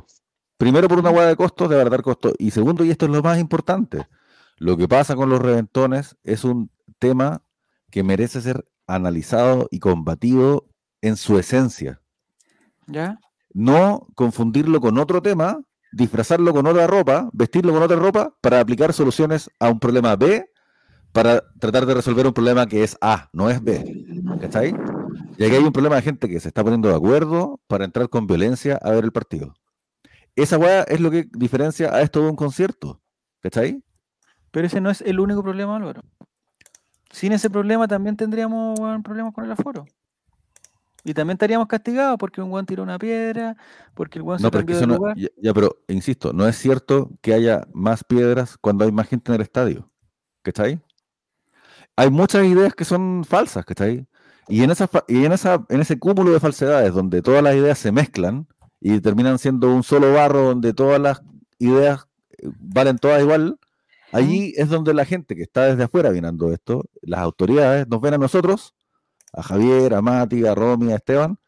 Primero 0.58 0.88
por 0.88 0.98
una 0.98 1.10
hueá 1.10 1.26
de 1.26 1.36
costos, 1.36 1.68
de 1.68 1.74
abaratar 1.74 2.02
costos. 2.02 2.32
Y 2.38 2.50
segundo, 2.50 2.84
y 2.84 2.90
esto 2.90 3.04
es 3.06 3.12
lo 3.12 3.22
más 3.22 3.38
importante, 3.38 4.06
lo 4.58 4.76
que 4.76 4.88
pasa 4.88 5.14
con 5.14 5.28
los 5.28 5.40
reventones 5.40 6.16
es 6.24 6.44
un 6.44 6.70
tema 6.98 7.42
que 7.90 8.02
merece 8.02 8.40
ser 8.40 8.66
analizado 8.86 9.68
y 9.70 9.80
combatido 9.80 10.66
en 11.02 11.16
su 11.16 11.38
esencia. 11.38 12.00
¿Ya? 12.86 13.18
No 13.52 14.06
confundirlo 14.14 14.80
con 14.80 14.96
otro 14.98 15.20
tema, 15.20 15.60
disfrazarlo 15.92 16.52
con 16.54 16.66
otra 16.66 16.86
ropa, 16.86 17.28
vestirlo 17.32 17.72
con 17.72 17.82
otra 17.82 17.96
ropa 17.96 18.34
para 18.40 18.60
aplicar 18.60 18.92
soluciones 18.92 19.50
a 19.60 19.68
un 19.70 19.78
problema 19.78 20.16
B 20.16 20.50
para 21.12 21.42
tratar 21.58 21.86
de 21.86 21.94
resolver 21.94 22.26
un 22.26 22.32
problema 22.34 22.66
que 22.66 22.82
es 22.84 22.96
A, 23.00 23.28
no 23.32 23.48
es 23.50 23.62
B. 23.62 24.04
¿Cachai? 24.40 24.74
Y 25.38 25.44
aquí 25.44 25.54
hay 25.54 25.62
un 25.62 25.72
problema 25.72 25.96
de 25.96 26.02
gente 26.02 26.28
que 26.28 26.40
se 26.40 26.48
está 26.48 26.62
poniendo 26.62 26.88
de 26.88 26.94
acuerdo 26.94 27.60
para 27.66 27.84
entrar 27.84 28.08
con 28.08 28.26
violencia 28.26 28.78
a 28.82 28.90
ver 28.90 29.04
el 29.04 29.12
partido. 29.12 29.54
Esa 30.34 30.58
weá 30.58 30.82
es 30.82 31.00
lo 31.00 31.10
que 31.10 31.26
diferencia 31.32 31.94
a 31.94 32.02
esto 32.02 32.22
de 32.22 32.30
un 32.30 32.36
concierto. 32.36 33.00
¿Cachai? 33.40 33.82
Pero 34.50 34.66
ese 34.66 34.80
no 34.80 34.90
es 34.90 35.00
el 35.02 35.20
único 35.20 35.42
problema, 35.42 35.76
Álvaro. 35.76 36.02
Sin 37.10 37.32
ese 37.32 37.48
problema 37.50 37.86
también 37.88 38.16
tendríamos 38.16 38.78
weón, 38.78 39.02
problemas 39.02 39.32
con 39.32 39.44
el 39.44 39.52
aforo. 39.52 39.86
Y 41.04 41.14
también 41.14 41.36
estaríamos 41.36 41.68
castigados 41.68 42.18
porque 42.18 42.42
un 42.42 42.50
guan 42.50 42.66
tiró 42.66 42.82
una 42.82 42.98
piedra, 42.98 43.56
porque 43.94 44.18
el 44.18 44.24
guan 44.24 44.42
No, 44.42 44.48
se 44.48 44.50
cambió 44.50 44.76
de 44.80 44.86
no, 44.86 44.96
lugar. 44.96 45.16
ya, 45.16 45.28
ya, 45.40 45.54
pero 45.54 45.76
insisto, 45.86 46.32
no 46.32 46.48
es 46.48 46.56
cierto 46.56 47.10
que 47.22 47.32
haya 47.32 47.66
más 47.72 48.02
piedras 48.02 48.58
cuando 48.58 48.84
hay 48.84 48.90
más 48.92 49.06
gente 49.08 49.30
en 49.30 49.36
el 49.36 49.42
estadio. 49.42 49.90
¿Cachai? 50.42 50.80
Hay 51.94 52.10
muchas 52.10 52.44
ideas 52.44 52.74
que 52.74 52.84
son 52.84 53.24
falsas, 53.24 53.64
¿cachai? 53.64 54.06
Y 54.48 54.62
en, 54.62 54.70
esa, 54.70 54.88
y 55.08 55.24
en, 55.24 55.32
esa, 55.32 55.64
en 55.68 55.80
ese 55.80 55.98
cúmulo 55.98 56.32
de 56.32 56.40
falsedades 56.40 56.94
donde 56.94 57.20
todas 57.20 57.42
las 57.42 57.56
ideas 57.56 57.78
se 57.78 57.90
mezclan 57.90 58.46
y 58.80 59.00
terminan 59.00 59.38
siendo 59.38 59.74
un 59.74 59.82
solo 59.82 60.12
barro 60.12 60.42
donde 60.42 60.72
todas 60.72 61.00
las 61.00 61.22
ideas 61.58 62.06
eh, 62.38 62.48
valen 62.60 62.98
todas 62.98 63.20
igual, 63.22 63.58
allí 64.12 64.52
es 64.56 64.68
donde 64.68 64.94
la 64.94 65.04
gente 65.04 65.34
que 65.34 65.42
está 65.42 65.66
desde 65.66 65.84
afuera 65.84 66.10
viendo 66.10 66.52
esto, 66.52 66.84
las 67.02 67.20
autoridades, 67.20 67.88
nos 67.88 68.00
ven 68.00 68.14
a 68.14 68.18
nosotros, 68.18 68.74
a 69.32 69.42
Javier, 69.42 69.94
a 69.94 70.02
Mati, 70.02 70.46
a 70.46 70.54
Romy, 70.54 70.92
a 70.92 70.96
Esteban, 70.96 71.38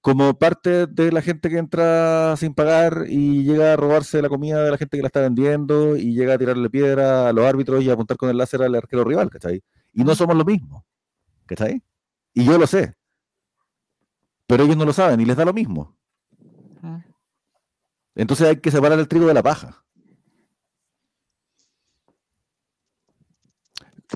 como 0.00 0.38
parte 0.38 0.86
de 0.86 1.12
la 1.12 1.22
gente 1.22 1.48
que 1.48 1.56
entra 1.56 2.36
sin 2.36 2.52
pagar 2.54 3.06
y 3.08 3.42
llega 3.44 3.72
a 3.72 3.76
robarse 3.76 4.20
la 4.20 4.28
comida 4.28 4.62
de 4.62 4.70
la 4.70 4.76
gente 4.76 4.98
que 4.98 5.02
la 5.02 5.06
está 5.06 5.20
vendiendo 5.20 5.96
y 5.96 6.14
llega 6.14 6.34
a 6.34 6.38
tirarle 6.38 6.68
piedra 6.68 7.28
a 7.28 7.32
los 7.32 7.46
árbitros 7.46 7.82
y 7.82 7.88
a 7.90 7.94
apuntar 7.94 8.18
con 8.18 8.28
el 8.28 8.36
láser 8.36 8.62
al 8.62 8.74
arquero 8.74 9.04
rival, 9.04 9.30
¿cachai? 9.30 9.62
Y 9.94 10.04
no 10.04 10.14
somos 10.14 10.36
lo 10.36 10.44
mismo, 10.44 10.84
¿cachai? 11.46 11.82
Y 12.34 12.44
yo 12.44 12.58
lo 12.58 12.66
sé. 12.66 12.94
Pero 14.46 14.64
ellos 14.64 14.76
no 14.76 14.84
lo 14.84 14.92
saben 14.92 15.20
y 15.20 15.24
les 15.24 15.36
da 15.36 15.44
lo 15.44 15.54
mismo. 15.54 15.96
Mm. 16.82 16.98
Entonces 18.16 18.48
hay 18.48 18.60
que 18.60 18.70
separar 18.70 18.98
el 18.98 19.08
trigo 19.08 19.26
de 19.26 19.34
la 19.34 19.42
paja. 19.42 19.84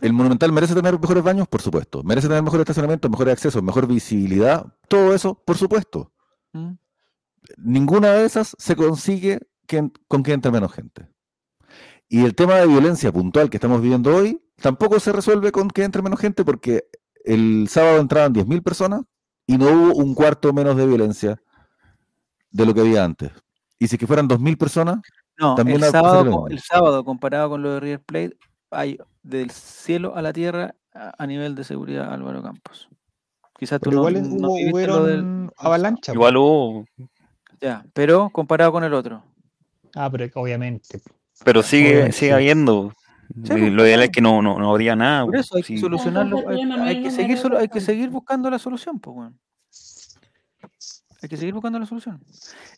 El 0.02 0.12
Monumental 0.12 0.52
merece 0.52 0.74
tener 0.74 0.98
mejores 1.00 1.24
baños, 1.24 1.48
por 1.48 1.62
supuesto. 1.62 2.02
Merece 2.04 2.28
tener 2.28 2.42
mejor 2.42 2.60
estacionamiento, 2.60 3.08
mejores 3.08 3.32
accesos, 3.32 3.62
mejor 3.62 3.86
visibilidad. 3.86 4.66
Todo 4.86 5.14
eso, 5.14 5.34
por 5.44 5.56
supuesto. 5.56 6.12
¿Mm? 6.52 6.72
Ninguna 7.56 8.12
de 8.12 8.24
esas 8.26 8.54
se 8.58 8.76
consigue 8.76 9.40
que- 9.66 9.90
con 10.06 10.22
que 10.22 10.32
entre 10.32 10.52
menos 10.52 10.72
gente. 10.72 11.08
Y 12.08 12.24
el 12.24 12.34
tema 12.34 12.56
de 12.56 12.66
violencia 12.66 13.12
puntual 13.12 13.50
que 13.50 13.56
estamos 13.56 13.80
viviendo 13.82 14.14
hoy 14.14 14.42
tampoco 14.56 15.00
se 15.00 15.12
resuelve 15.12 15.52
con 15.52 15.68
que 15.68 15.84
entre 15.84 16.02
menos 16.02 16.20
gente 16.20 16.44
porque 16.44 16.84
el 17.32 17.68
sábado 17.68 17.98
entraban 18.00 18.32
10.000 18.32 18.62
personas 18.62 19.02
y 19.46 19.56
no 19.58 19.66
hubo 19.66 19.94
un 19.94 20.14
cuarto 20.14 20.52
menos 20.52 20.76
de 20.76 20.86
violencia 20.86 21.40
de 22.50 22.66
lo 22.66 22.74
que 22.74 22.80
había 22.80 23.04
antes. 23.04 23.30
Y 23.78 23.88
si 23.88 23.96
que 23.98 24.06
fueran 24.06 24.26
2.000 24.28 24.56
personas, 24.56 24.98
No, 25.38 25.54
También 25.54 25.76
el 25.76 25.80
la- 25.82 25.90
sábado, 25.92 26.46
el 26.48 26.58
sábado 26.58 27.04
comparado 27.04 27.48
con 27.50 27.62
lo 27.62 27.74
de 27.74 27.80
River 27.80 28.00
Plate, 28.00 28.36
hay 28.70 28.98
del 29.22 29.50
cielo 29.50 30.16
a 30.16 30.22
la 30.22 30.32
tierra 30.32 30.74
a, 30.92 31.14
a 31.22 31.26
nivel 31.28 31.54
de 31.54 31.62
seguridad 31.62 32.12
Álvaro 32.12 32.42
Campos. 32.42 32.88
Quizás 33.56 33.80
tú 33.80 33.90
Pero 33.90 34.02
no, 34.02 34.08
igual 34.10 34.40
no 34.40 34.48
hubo, 34.50 34.86
lo 34.86 35.04
del... 35.04 35.50
avalancha. 35.56 36.12
Igual 36.12 36.36
hubo, 36.36 36.84
Ya, 37.60 37.84
pero 37.92 38.30
comparado 38.30 38.72
con 38.72 38.82
el 38.84 38.92
otro. 38.94 39.22
Ah, 39.94 40.10
pero 40.10 40.26
obviamente. 40.34 41.00
pero 41.44 41.62
sigue, 41.62 41.88
Obviamente, 41.90 42.16
sigue 42.16 42.32
habiendo. 42.32 42.92
Sí, 43.28 43.52
Y 43.52 43.58
pues, 43.58 43.72
lo 43.72 43.86
ideal 43.86 44.02
es 44.02 44.10
que 44.10 44.20
no, 44.20 44.40
no, 44.40 44.58
no 44.58 44.70
habría 44.70 44.96
nada. 44.96 45.24
Por 45.26 45.36
eso 45.36 45.56
hay 45.56 45.62
que 45.62 45.78
solucionarlo. 45.78 46.44
Hay, 46.48 47.02
que 47.02 47.10
seguir 47.10 47.36
solo, 47.36 47.58
hay 47.58 47.68
que 47.68 47.80
seguir 47.80 48.08
buscando 48.08 48.50
la 48.50 48.58
solución, 48.58 48.98
pues. 48.98 49.32
Hay 51.20 51.28
que 51.28 51.36
seguir 51.36 51.52
buscando 51.52 51.78
la 51.80 51.86
solución. 51.86 52.22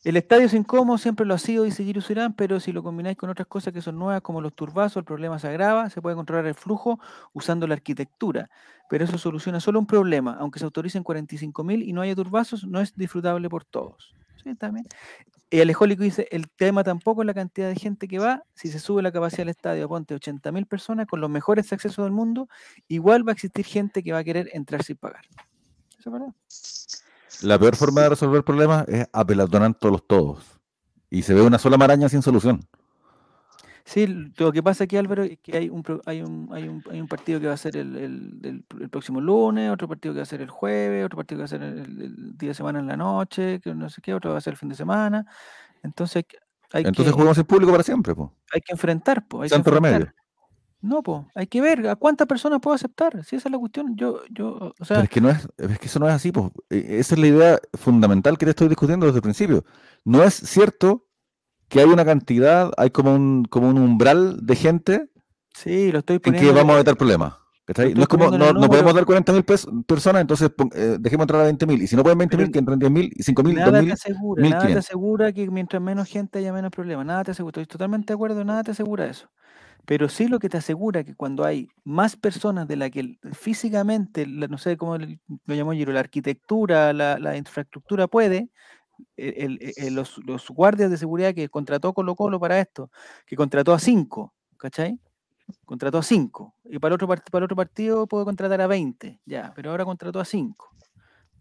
El 0.03 0.17
estadio 0.17 0.47
es 0.47 0.55
incómodo, 0.55 0.97
siempre 0.97 1.27
lo 1.27 1.35
ha 1.35 1.39
sido 1.39 1.67
y 1.67 1.71
seguir 1.71 1.99
usarán, 1.99 2.33
pero 2.33 2.59
si 2.59 2.73
lo 2.73 2.83
combináis 2.83 3.19
con 3.19 3.29
otras 3.29 3.47
cosas 3.47 3.73
que 3.75 3.83
son 3.83 3.99
nuevas, 3.99 4.23
como 4.23 4.41
los 4.41 4.55
turbazos, 4.55 4.97
el 4.97 5.05
problema 5.05 5.39
se 5.39 5.49
agrava, 5.49 5.91
se 5.91 6.01
puede 6.01 6.17
controlar 6.17 6.47
el 6.47 6.55
flujo 6.55 6.99
usando 7.35 7.67
la 7.67 7.75
arquitectura. 7.75 8.49
Pero 8.89 9.05
eso 9.05 9.19
soluciona 9.19 9.61
solo 9.61 9.79
un 9.79 9.87
problema, 9.87 10.39
aunque 10.41 10.59
se 10.59 10.65
autoricen 10.65 11.05
45.000 11.05 11.83
y 11.87 11.93
no 11.93 12.01
haya 12.01 12.17
turbazos, 12.17 12.67
no 12.67 12.81
es 12.81 12.97
disfrutable 12.97 13.49
por 13.51 13.65
todos. 13.65 14.15
Sí, 14.43 14.55
también. 14.55 14.87
Y 15.51 15.61
Alejólico 15.61 16.05
dice, 16.05 16.29
el 16.31 16.49
tema 16.49 16.85
tampoco 16.85 17.23
es 17.23 17.27
la 17.27 17.35
cantidad 17.35 17.69
de 17.69 17.75
gente 17.75 18.07
que 18.07 18.21
va, 18.21 18.45
si 18.55 18.69
se 18.69 18.79
sube 18.79 19.03
la 19.03 19.11
capacidad 19.11 19.39
del 19.39 19.49
estadio, 19.49 19.89
ponte 19.89 20.15
80.000 20.15 20.67
personas 20.67 21.07
con 21.09 21.21
los 21.21 21.29
mejores 21.29 21.73
accesos 21.73 22.05
del 22.05 22.13
mundo, 22.13 22.49
igual 22.87 23.27
va 23.27 23.33
a 23.33 23.35
existir 23.35 23.65
gente 23.65 24.05
que 24.05 24.13
va 24.13 24.19
a 24.19 24.25
querer 24.25 24.49
entrar 24.53 24.85
sin 24.85 24.97
pagar. 24.97 25.25
Eso 25.99 26.09
es 26.09 26.13
verdad. 26.13 26.35
la 27.43 27.59
peor 27.59 27.75
forma 27.75 28.03
de 28.03 28.11
resolver 28.11 28.45
problemas 28.45 28.87
es 28.89 29.09
apelotonándolos 29.13 30.07
todos. 30.07 30.61
Y 31.11 31.23
se 31.23 31.35
ve 31.35 31.43
una 31.43 31.59
sola 31.59 31.77
maraña 31.77 32.09
sin 32.09 32.23
solución. 32.23 32.65
Sí, 33.85 34.07
lo 34.37 34.53
que 34.53 34.63
pasa 34.63 34.85
aquí, 34.85 34.97
Álvaro, 34.97 35.25
es 35.25 35.39
que 35.43 35.57
hay 35.57 35.69
un, 35.69 35.83
pro- 35.83 36.01
hay 36.07 36.23
un, 36.23 36.49
hay 36.53 36.69
un, 36.69 36.83
hay 36.91 37.01
un 37.01 37.09
partido 37.09 37.41
que 37.41 37.47
va 37.49 37.55
a 37.55 37.57
ser 37.57 37.77
el, 37.77 37.97
el- 37.97 38.41
el 38.43 38.69
pr- 38.69 38.83
el 38.83 38.89
próximo 38.89 39.21
lunes, 39.21 39.71
otro 39.71 39.89
partido 39.89 40.15
que 40.15 40.19
va 40.19 40.23
a 40.23 40.27
ser 40.27 40.43
el 40.43 40.51
jueves, 40.51 41.05
otro 41.05 41.17
partido 41.17 41.39
que 41.39 41.43
va 41.43 41.45
a 41.47 41.49
ser 41.49 41.63
el, 41.63 41.79
el 42.03 42.39
día 42.39 42.51
de 42.51 42.55
semana 42.55 42.79
en 42.79 42.87
la 42.87 42.97
noche, 42.97 43.61
que 43.61 43.75
no 43.75 43.89
sé 43.91 44.01
qué, 44.03 44.15
otro 44.15 44.33
va 44.33 44.39
a 44.39 44.41
ser 44.41 44.53
el 44.53 44.59
fin 44.59 44.69
de 44.69 44.75
semana. 44.77 45.27
Entonces 45.83 46.17
hay 46.17 46.23
que, 46.25 46.37
hay 46.73 46.83
Entonces 46.85 47.07
que, 47.07 47.13
juguemos 47.13 47.39
en 47.39 47.45
público 47.45 47.73
para 47.73 47.83
siempre. 47.83 48.15
po. 48.15 48.33
hay 48.53 48.61
que 48.61 48.73
enfrentar, 48.73 49.27
pues, 49.27 49.45
hay 49.45 49.49
que 49.49 49.55
Santo 49.57 49.71
enfrentar. 49.71 49.93
remedio. 50.01 50.15
No, 50.83 51.03
pues, 51.03 51.25
hay 51.35 51.47
que 51.47 51.61
ver 51.61 51.87
a 51.89 51.97
cuántas 51.97 52.27
personas 52.27 52.59
puedo 52.61 52.75
aceptar. 52.75 53.23
Si 53.25 53.37
esa 53.37 53.49
es 53.49 53.53
la 53.53 53.59
cuestión, 53.59 53.97
yo, 53.97 54.23
yo, 54.31 54.49
o 54.55 54.73
Pero 54.79 54.85
sea, 54.87 55.01
es 55.03 55.11
que 55.11 55.21
no 55.21 55.29
es, 55.29 55.47
es 55.59 55.79
que 55.79 55.87
eso 55.87 55.99
no 55.99 56.09
es 56.09 56.15
así, 56.15 56.33
po. 56.33 56.53
E- 56.71 56.99
Esa 57.01 57.15
es 57.17 57.21
la 57.21 57.27
idea 57.27 57.59
fundamental 57.75 58.39
que 58.39 58.47
te 58.47 58.51
estoy 58.51 58.69
discutiendo 58.69 59.05
desde 59.05 59.19
el 59.19 59.23
principio. 59.23 59.65
No 60.05 60.23
es 60.23 60.33
cierto 60.35 61.07
que 61.71 61.81
hay 61.81 61.87
una 61.87 62.05
cantidad, 62.05 62.71
hay 62.77 62.91
como 62.91 63.15
un, 63.15 63.45
como 63.47 63.69
un 63.71 63.79
umbral 63.79 64.45
de 64.45 64.57
gente 64.57 65.09
sí, 65.55 65.91
lo 65.93 66.01
estoy 66.01 66.21
en 66.23 66.35
que 66.35 66.51
vamos 66.53 66.73
a 66.73 66.77
evitar 66.77 66.97
problemas. 66.97 67.35
No 67.95 68.03
es 68.03 68.09
como, 68.09 68.31
no, 68.31 68.53
no 68.53 68.69
podemos 68.69 68.93
dar 68.95 69.05
40.000 69.05 69.45
pes- 69.45 69.67
personas, 69.87 70.23
entonces 70.23 70.51
eh, 70.75 70.97
dejemos 70.99 71.25
entrar 71.25 71.43
a 71.43 71.45
20.000. 71.45 71.81
Y 71.81 71.87
si 71.87 71.95
no 71.95 72.03
pueden 72.03 72.19
20.000, 72.19 72.51
Pero 72.51 72.53
que 72.53 72.59
entren 72.59 72.79
10.000, 72.81 73.13
y 73.15 73.23
5.000, 73.23 73.55
Nada 73.55 73.71
te 73.71 73.77
2.000. 73.79 73.93
asegura, 73.93 74.43
nada 74.43 74.63
te 74.63 74.75
1500. 74.75 74.85
asegura 74.85 75.33
que 75.33 75.51
mientras 75.51 75.81
menos 75.81 76.09
gente 76.09 76.41
haya 76.41 76.53
menos 76.53 76.73
problemas. 76.73 77.07
Nada 77.07 77.23
te 77.23 77.31
asegura. 77.31 77.51
Estoy 77.63 77.67
totalmente 77.67 78.13
de 78.13 78.15
acuerdo, 78.15 78.45
nada 78.45 78.65
te 78.65 78.73
asegura 78.73 79.07
eso. 79.07 79.29
Pero 79.87 80.09
sí 80.09 80.27
lo 80.29 80.41
que 80.41 80.49
te 80.49 80.59
asegura 80.59 81.05
que 81.05 81.15
cuando 81.15 81.45
hay 81.45 81.69
más 81.85 82.17
personas 82.17 82.67
de 82.67 82.77
la 82.77 82.91
que 82.91 83.19
físicamente, 83.33 84.27
no 84.27 84.59
sé 84.59 84.77
cómo 84.77 84.99
lo 84.99 85.55
llamó 85.55 85.73
Giro, 85.73 85.93
la 85.93 86.01
arquitectura, 86.01 86.93
la, 86.93 87.19
la 87.21 87.37
infraestructura 87.37 88.09
puede, 88.09 88.51
el- 89.17 89.35
el- 89.37 89.59
e- 89.61 89.87
el- 89.87 89.95
los, 89.95 90.19
los 90.27 90.49
guardias 90.49 90.91
de 90.91 90.97
seguridad 90.97 91.35
que 91.35 91.49
contrató 91.49 91.93
Colo 91.93 92.15
Colo 92.15 92.39
para 92.41 92.59
esto, 92.61 92.91
que 93.27 93.37
contrató 93.37 93.73
a 93.75 93.79
cinco, 93.79 94.35
¿cachai? 94.57 94.99
Contrató 95.65 95.99
a 95.99 96.03
cinco. 96.03 96.55
Y 96.65 96.79
para 96.79 96.91
el 96.91 96.95
otro, 96.95 97.09
para 97.09 97.23
el 97.39 97.45
otro 97.45 97.57
partido 97.57 98.07
puedo 98.07 98.25
contratar 98.25 98.61
a 98.61 98.67
20, 98.67 99.21
ya, 99.27 99.53
pero 99.55 99.71
ahora 99.71 99.85
contrató 99.85 100.21
a 100.21 100.25
cinco. 100.25 100.69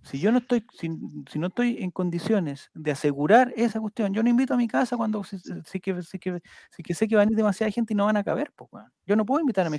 Si 0.02 0.18
yo 0.18 0.32
no 0.32 0.38
estoy, 0.38 0.66
si, 0.74 0.90
si 1.30 1.38
no 1.40 1.48
estoy 1.48 1.84
en 1.84 1.92
condiciones 1.92 2.72
de 2.74 2.92
asegurar 2.92 3.54
esa 3.58 3.82
cuestión, 3.82 4.14
yo 4.14 4.24
no 4.24 4.30
invito 4.30 4.54
a 4.54 4.58
mi 4.58 4.66
casa 4.68 4.96
cuando 4.96 5.24
si, 5.26 5.38
si- 5.40 5.80
que, 5.82 6.02
si 6.02 6.18
que, 6.18 6.42
si 6.72 6.82
que 6.84 6.94
sé 6.94 7.06
que 7.08 7.18
van 7.18 7.28
a 7.28 7.32
ir 7.32 7.38
demasiada 7.38 7.70
gente 7.70 7.94
y 7.94 7.98
no 7.98 8.06
van 8.06 8.16
a 8.16 8.24
caber, 8.24 8.52
pues. 8.56 8.70
Yo 9.06 9.18
no 9.18 9.26
puedo 9.26 9.42
invitar 9.42 9.68
a 9.68 9.70
mi, 9.70 9.78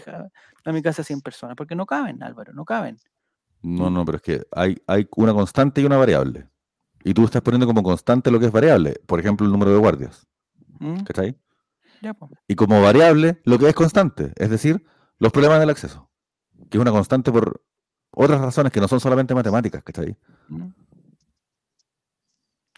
a 0.65 0.73
mi 0.73 0.83
casa 0.83 1.03
100 1.03 1.23
personas, 1.23 1.57
porque 1.57 1.75
no 1.75 1.87
caben, 1.87 2.23
Álvaro, 2.23 2.53
no 2.53 2.67
caben. 2.67 2.99
No, 3.63 3.89
no, 3.91 4.05
pero 4.05 4.17
es 4.17 4.23
que 4.23 4.43
hay, 4.53 4.77
hay 4.87 5.09
una 5.17 5.33
constante 5.33 5.81
y 5.81 5.85
una 5.87 5.97
variable. 5.97 6.49
Y 7.05 7.15
tú 7.15 7.25
estás 7.25 7.43
poniendo 7.43 7.67
como 7.67 7.83
constante 7.83 8.31
lo 8.31 8.39
que 8.41 8.47
es 8.47 8.53
variable. 8.53 9.01
Por 9.07 9.21
ejemplo, 9.21 9.47
el 9.47 9.53
número 9.53 9.73
de 9.73 9.79
guardias. 9.79 10.27
¿Mm? 10.79 11.01
¿Cachai? 11.05 11.37
Ya, 12.03 12.15
pues. 12.15 12.31
Y 12.49 12.55
como 12.55 12.81
variable, 12.83 13.41
lo 13.45 13.59
que 13.59 13.69
es 13.69 13.75
constante. 13.75 14.33
Es 14.37 14.51
decir, 14.51 14.85
los 15.19 15.33
problemas 15.33 15.61
del 15.61 15.71
acceso. 15.71 16.11
Que 16.71 16.79
es 16.79 16.83
una 16.83 16.91
constante 16.93 17.33
por 17.33 17.63
otras 18.11 18.41
razones 18.41 18.73
que 18.73 18.81
no 18.81 18.89
son 18.89 19.01
solamente 19.01 19.35
matemáticas. 19.35 19.83
¿Cachai? 19.83 20.17
¿Mm? 20.49 20.69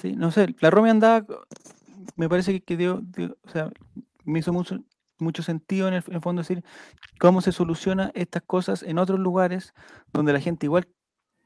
Sí, 0.01 0.17
no 0.17 0.31
sé, 0.33 0.55
la 0.61 0.71
Romy 0.71 0.91
andaba, 0.91 1.25
me 2.17 2.29
parece 2.29 2.53
que, 2.53 2.61
que 2.63 2.77
dio, 2.77 3.01
dio- 3.03 3.37
o 3.45 3.51
sea, 3.51 3.71
me 4.25 4.41
hizo 4.41 4.53
mucho, 4.53 4.79
mucho 5.19 5.43
sentido 5.45 5.87
en 5.87 5.95
el, 5.95 6.03
en 6.09 6.15
el 6.15 6.21
fondo 6.21 6.43
decir 6.43 6.65
cómo 7.21 7.41
se 7.41 7.53
soluciona 7.53 8.11
estas 8.15 8.43
cosas 8.43 8.83
en 8.83 8.99
otros 8.99 9.21
lugares 9.21 9.75
donde 10.13 10.33
la 10.33 10.41
gente 10.41 10.67
igual 10.67 10.89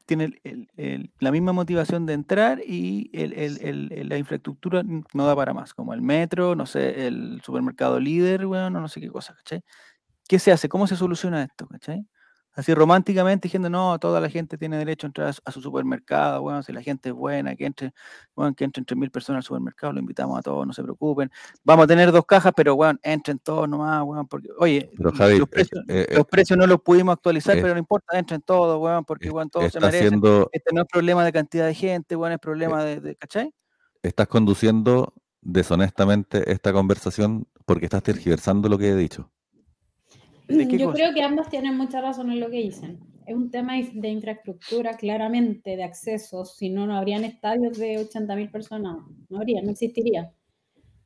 tiene 0.07 0.25
el- 0.45 0.69
el- 0.77 1.13
la 1.21 1.33
misma 1.33 1.53
motivación 1.53 2.07
de 2.07 2.15
entrar 2.15 2.61
y 2.67 3.11
el- 3.15 4.09
la 4.09 4.19
infraestructura 4.19 4.83
no 5.15 5.27
da 5.27 5.37
para 5.37 5.55
más, 5.55 5.75
como 5.75 5.95
el 5.95 6.03
metro, 6.03 6.55
no 6.57 6.67
sé, 6.67 7.07
el 7.09 7.41
supermercado 7.45 8.01
líder, 8.01 8.47
bueno, 8.47 8.71
no 8.81 8.89
sé 8.89 9.01
qué 9.01 9.09
cosa, 9.11 9.35
¿cachai? 9.35 9.63
¿Qué 10.29 10.39
se 10.41 10.53
hace? 10.53 10.69
¿Cómo 10.69 10.87
se 10.89 10.97
soluciona 10.97 11.43
esto? 11.45 11.67
¿cachai? 11.69 12.07
Así 12.57 12.73
románticamente 12.75 13.49
diciendo, 13.49 13.69
no, 13.69 13.99
toda 13.99 14.19
la 14.19 14.31
gente 14.31 14.57
tiene 14.57 14.79
derecho 14.79 15.07
a 15.07 15.09
entrar 15.09 15.29
a 15.45 15.53
su, 15.53 15.61
supermercado, 15.61 16.41
bueno, 16.41 16.63
si 16.63 16.73
la 16.73 16.83
gente 16.83 17.11
es 17.11 17.15
buena, 17.15 17.55
que 17.55 17.67
entre, 17.67 17.93
bueno, 18.35 18.55
que 18.55 18.65
entren 18.65 18.87
3.000 18.87 19.11
personas 19.11 19.41
al 19.41 19.43
supermercado, 19.45 19.93
lo 19.93 20.01
invitamos 20.01 20.39
a 20.39 20.43
todos, 20.43 20.67
no 20.67 20.73
se 20.73 20.83
preocupen. 20.83 21.31
Vamos 21.63 21.85
a 21.85 21.87
tener 21.87 22.11
dos 22.11 22.25
cajas, 22.25 22.53
pero 22.57 22.75
bueno, 22.75 22.99
entren 23.03 23.39
todos 23.39 23.69
nomás, 23.69 24.03
bueno, 24.05 24.27
porque, 24.27 24.49
oye, 24.59 24.91
Pero 24.97 25.11
l- 25.11 25.19
Javi, 25.19 25.39
los 25.39 25.47
eh, 25.49 25.51
precios, 25.53 25.85
eh, 25.89 26.07
los 26.17 26.27
precios 26.27 26.59
no 26.59 26.67
los 26.67 26.81
pudimos 26.81 27.13
actualizar, 27.13 27.57
eh, 27.57 27.61
pero 27.61 27.75
no 27.75 27.79
importa, 27.79 28.19
entren 28.19 28.41
todos, 28.41 28.81
weón, 28.81 29.05
porque 29.05 29.31
weón, 29.31 29.51
todos 29.51 29.71
se 29.71 29.79
merecen. 29.81 30.21
Este 30.51 30.75
no 30.75 30.81
es 30.81 30.89
problema 30.89 31.25
de 31.27 31.33
cantidad 31.33 31.67
de 31.67 31.75
gente, 31.75 32.17
weón, 32.17 32.33
es 32.33 32.39
problema 32.39 32.83
de, 32.83 33.01
de- 33.01 33.17
¿cachai? 33.17 33.53
estás 34.03 34.29
conduciendo 34.29 35.13
deshonestamente 35.43 36.51
esta 36.53 36.73
conversación 36.73 37.47
porque 37.65 37.87
estás 37.87 38.03
tergiversando 38.03 38.69
lo 38.69 38.79
que 38.79 38.89
he 38.91 38.97
dicho. 38.97 39.31
¿De 40.49 40.69
qué 40.69 40.79
Yo 40.79 40.87
cosa? 40.87 40.97
creo 40.97 41.15
que 41.15 41.23
ambas 41.23 41.49
tienen 41.49 41.77
mucha 41.77 42.01
razón 42.01 42.31
en 42.31 42.41
lo 42.41 42.51
que 42.51 42.59
dicen. 42.59 42.99
Es 43.27 43.35
un 43.35 43.51
tema 43.51 43.75
de 43.93 44.09
infraestructura, 44.09 44.97
claramente, 44.97 45.77
de 45.77 45.83
accesos. 45.85 46.57
Si 46.57 46.71
no, 46.71 46.87
no 46.87 46.97
habrían 46.97 47.25
estadios 47.25 47.77
de 47.79 47.99
80.000 47.99 48.51
personas. 48.51 48.99
No 49.29 49.39
habría, 49.39 49.63
no 49.63 49.71
existiría. 49.73 50.33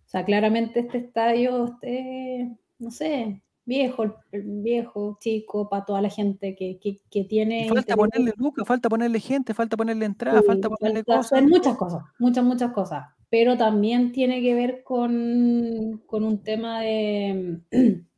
O 0.07 0.09
sea, 0.11 0.25
claramente 0.25 0.81
este 0.81 0.99
estadio, 0.99 1.67
este, 1.67 2.57
no 2.79 2.91
sé, 2.91 3.43
viejo, 3.65 4.17
viejo, 4.33 5.17
chico, 5.21 5.69
para 5.69 5.85
toda 5.85 6.03
la 6.03 6.11
gente 6.11 6.55
que, 6.57 6.79
que, 6.81 6.99
que 7.11 7.25
tiene 7.25 7.61
Y 7.61 7.65
falta 7.65 7.95
interés. 7.95 7.97
ponerle 7.97 8.33
lucas, 8.37 8.67
falta 8.67 8.89
ponerle 8.89 9.21
gente, 9.21 9.55
falta 9.55 9.77
ponerle 9.77 10.05
entrada, 10.07 10.43
Sí, 10.43 10.43
falta 10.43 10.69
ponerle 10.69 11.05
falta 11.05 11.05
cosas. 11.05 11.43
muchas 11.43 11.77
cosas, 11.77 12.03
muchas, 12.19 12.45
muchas 12.45 12.73
cosas. 12.73 13.05
Pero 13.29 13.57
también 13.57 14.13
tiene 14.13 14.41
que 14.43 14.55
ver 14.55 14.83
con, 14.83 16.03
con 16.07 16.25
un 16.25 16.43
tema 16.43 16.81
de, 16.81 17.61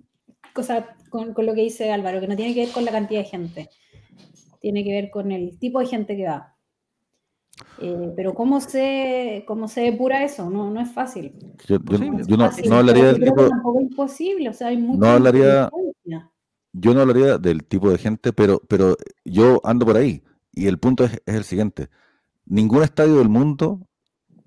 o 0.57 0.63
sea, 0.63 0.97
con, 1.11 1.35
con 1.35 1.47
lo 1.47 1.55
que 1.55 1.63
dice 1.63 1.91
Álvaro, 1.93 2.21
que 2.21 2.29
no 2.29 2.37
tiene 2.37 2.55
que 2.55 2.65
ver 2.65 2.73
con 2.73 2.85
la 2.85 2.93
cantidad 2.93 3.21
de 3.21 3.27
gente, 3.29 3.71
tiene 4.61 4.85
que 4.85 4.93
ver 4.93 5.11
con 5.11 5.33
el 5.33 5.59
tipo 5.59 5.81
de 5.81 5.87
gente 5.87 6.17
que 6.17 6.27
va. 6.27 6.55
Eh, 7.79 8.13
pero 8.17 8.35
¿cómo 8.35 8.61
se, 8.61 9.45
cómo 9.47 9.69
se 9.69 9.83
depura 9.83 10.25
eso? 10.25 10.49
No, 10.49 10.71
no 10.71 10.81
es 10.81 10.91
fácil. 10.93 11.33
Yo, 11.67 11.77
yo- 11.77 11.81
Posible. 11.85 12.25
yo 12.27 12.37
no, 12.37 12.47
Fácil, 12.47 12.71
no 12.71 12.77
hablaría 12.77 13.05
del 13.13 13.25
tipo, 13.25 13.49
tampoco 13.49 13.79
es 13.81 13.85
imposible, 13.91 14.49
o 14.49 14.53
sea, 14.53 14.69
hay 14.69 14.79
mucha 14.79 15.01
no 15.01 15.07
hablaría- 15.07 15.71
yo 16.75 16.95
no 16.95 17.01
hablaría 17.03 17.37
del 17.39 17.65
tipo 17.65 17.91
de 17.91 17.99
gente, 17.99 18.33
pero, 18.33 18.61
pero 18.67 18.97
yo 19.25 19.61
ando 19.65 19.85
por 19.85 19.97
ahí. 19.97 20.23
Y 20.53 20.67
el 20.67 20.79
punto 20.79 21.05
es, 21.05 21.13
es 21.27 21.35
el 21.35 21.45
siguiente. 21.45 21.89
Ningún 22.47 22.83
estadio 22.83 23.19
del 23.19 23.29
mundo 23.29 23.87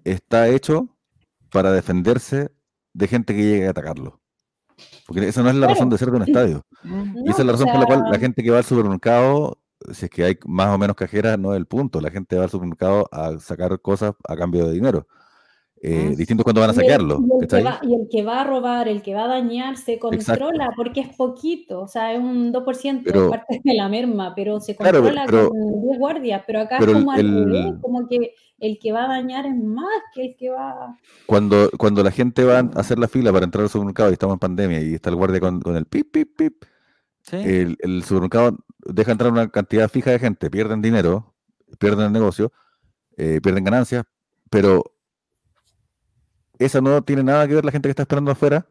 está 0.03 0.47
hecho 0.49 0.89
para 1.51 1.71
defenderse 1.71 2.51
de 2.93 3.07
gente 3.07 3.35
que 3.35 3.43
llegue 3.43 3.67
a 3.67 3.71
atacarlo. 3.71 4.19
Porque 5.07 5.27
esa 5.27 5.43
no 5.43 5.49
es 5.49 5.55
la 5.55 5.67
razón 5.67 5.89
de 5.89 5.97
ser 5.97 6.09
de 6.11 6.17
un 6.17 6.23
estadio. 6.27 6.61
Y 6.83 7.29
esa 7.29 7.41
es 7.41 7.45
la 7.45 7.51
o 7.53 7.55
razón 7.55 7.67
por 7.71 7.79
la 7.79 7.85
cual 7.85 8.03
la 8.11 8.19
gente 8.19 8.41
que 8.43 8.51
va 8.51 8.57
al 8.59 8.63
supermercado, 8.65 9.57
si 9.91 10.05
es 10.05 10.11
que 10.11 10.23
hay 10.23 10.37
más 10.45 10.73
o 10.73 10.77
menos 10.77 10.95
cajeras, 10.95 11.37
no 11.37 11.53
es 11.53 11.57
el 11.57 11.65
punto. 11.67 12.01
La 12.01 12.09
gente 12.11 12.35
va 12.37 12.43
al 12.43 12.49
supermercado 12.49 13.07
a 13.11 13.37
sacar 13.39 13.79
cosas 13.81 14.13
a 14.27 14.35
cambio 14.35 14.65
de 14.65 14.73
dinero. 14.73 15.07
Eh. 15.81 16.15
Distinto 16.17 16.41
es 16.41 16.45
cuando 16.45 16.61
van 16.61 16.71
a 16.71 16.73
saquearlo. 16.73 17.19
y 17.21 17.43
el 17.43 17.47
que 17.47 17.63
va, 17.63 17.79
y 17.83 17.93
el 17.93 18.07
que 18.09 18.23
va 18.23 18.41
a 18.41 18.43
robar, 18.45 18.87
el 18.87 19.03
que 19.03 19.13
va 19.13 19.25
a 19.25 19.27
dañar, 19.27 19.77
se 19.77 19.93
Exacto. 19.93 20.45
controla 20.45 20.71
porque 20.75 21.01
es 21.01 21.09
poquito, 21.15 21.81
o 21.81 21.87
sea, 21.87 22.11
es 22.13 22.19
un 22.19 22.51
2% 22.51 23.01
Pero- 23.05 23.29
parte 23.29 23.61
de 23.63 23.73
la 23.75 23.87
merma, 23.87 24.33
pero 24.33 24.59
se 24.59 24.75
Claro, 24.75 24.99
controla 25.03 25.25
pero- 25.27 25.49
con 25.49 25.81
10 25.83 25.99
guardias, 25.99 26.41
pero 26.47 26.61
acá 26.61 26.77
pero 26.79 26.93
es 26.93 26.97
el- 26.97 27.03
como 27.03 27.11
al 27.11 27.45
revés, 27.45 27.65
el- 27.67 27.81
como 27.81 28.07
que 28.07 28.33
el 28.59 28.79
que 28.79 28.91
va 28.91 29.05
a 29.05 29.07
dañar 29.07 29.45
es 29.45 29.55
más 29.55 30.01
que 30.13 30.25
el 30.27 30.35
que 30.37 30.49
va... 30.49 30.97
Cuando, 31.25 31.69
cuando 31.77 32.03
la 32.03 32.11
gente 32.11 32.43
va 32.45 32.59
a 32.59 32.69
hacer 32.75 32.97
la 32.99 33.07
fila 33.07 33.31
para 33.33 33.45
entrar 33.45 33.63
al 33.63 33.69
supermercado 33.69 34.09
y 34.09 34.13
estamos 34.13 34.35
en 34.35 34.39
pandemia 34.39 34.81
y 34.81 34.93
está 34.95 35.09
el 35.09 35.15
guardia 35.17 35.39
con, 35.39 35.61
con 35.61 35.75
el 35.75 35.85
pip, 35.85 36.11
pip, 36.11 36.35
pip, 36.37 36.63
Sí. 37.21 37.37
el, 37.37 37.75
el 37.79 38.03
supermercado 38.03 38.55
deja 38.85 39.11
entrar 39.11 39.31
una 39.31 39.49
cantidad 39.49 39.89
fija 39.89 40.11
de 40.11 40.19
gente, 40.19 40.51
pierden 40.51 40.81
dinero, 40.83 41.33
pierden 41.79 42.05
el 42.05 42.11
negocio, 42.11 42.51
eh, 43.17 43.39
pierden 43.41 43.63
ganancias, 43.63 44.03
pero 44.51 44.83
esa 46.59 46.81
no 46.81 47.01
tiene 47.03 47.23
nada 47.23 47.47
que 47.47 47.55
ver 47.55 47.65
la 47.65 47.71
gente 47.71 47.87
que 47.87 47.91
está 47.91 48.03
esperando 48.03 48.29
afuera 48.31 48.67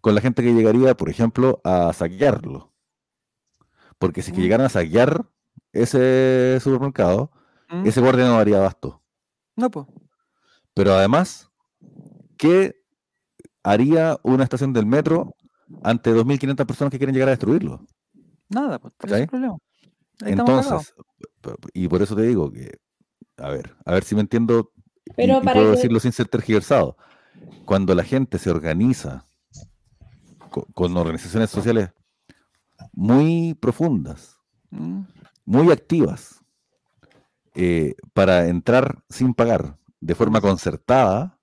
con 0.00 0.14
la 0.16 0.20
gente 0.20 0.42
que 0.42 0.52
llegaría, 0.52 0.96
por 0.96 1.08
ejemplo, 1.08 1.60
a 1.64 1.92
saquearlo. 1.92 2.72
Porque 3.98 4.20
si 4.22 4.32
que 4.32 4.38
Mm. 4.38 4.42
llegaran 4.42 4.66
a 4.66 4.70
saquear 4.70 5.24
ese 5.72 6.58
supermercado, 6.60 7.30
Mm. 7.70 7.86
ese 7.86 8.00
guardia 8.00 8.26
no 8.26 8.36
daría 8.36 8.58
abasto. 8.58 9.00
No, 9.56 9.70
pues. 9.70 9.86
Pero 10.74 10.92
además, 10.94 11.50
¿qué 12.36 12.74
haría 13.62 14.18
una 14.22 14.44
estación 14.44 14.72
del 14.72 14.86
metro 14.86 15.34
ante 15.82 16.10
2.500 16.12 16.66
personas 16.66 16.90
que 16.90 16.98
quieren 16.98 17.14
llegar 17.14 17.28
a 17.28 17.32
destruirlo? 17.32 17.84
Nada, 18.48 18.78
pues. 18.78 18.94
ese 19.04 19.22
es 19.22 19.28
problema. 19.28 19.56
Ahí. 20.22 20.32
Entonces, 20.32 20.94
y 21.74 21.88
por 21.88 22.02
eso 22.02 22.14
te 22.16 22.22
digo 22.22 22.50
que, 22.52 22.78
a 23.38 23.48
ver, 23.50 23.74
a 23.84 23.92
ver 23.92 24.04
si 24.04 24.14
me 24.14 24.20
entiendo 24.22 24.72
Pero 25.16 25.38
y, 25.38 25.44
para 25.44 25.54
puedo 25.54 25.70
que- 25.70 25.76
decirlo 25.76 26.00
sin 26.00 26.12
ser 26.12 26.28
tergiversado. 26.28 26.96
Cuando 27.64 27.94
la 27.94 28.04
gente 28.04 28.38
se 28.38 28.50
organiza 28.50 29.24
co- 30.50 30.66
con, 30.74 30.96
organizaciones 30.96 31.50
sociales 31.50 31.90
muy 32.92 33.54
profundas, 33.54 34.36
Mm. 34.70 35.02
muy 35.44 35.70
activas, 35.72 36.40
eh, 37.56 37.94
para 38.12 38.46
entrar 38.48 39.02
sin 39.08 39.34
pagar 39.34 39.78
de 40.00 40.14
forma 40.14 40.40
concertada, 40.40 41.36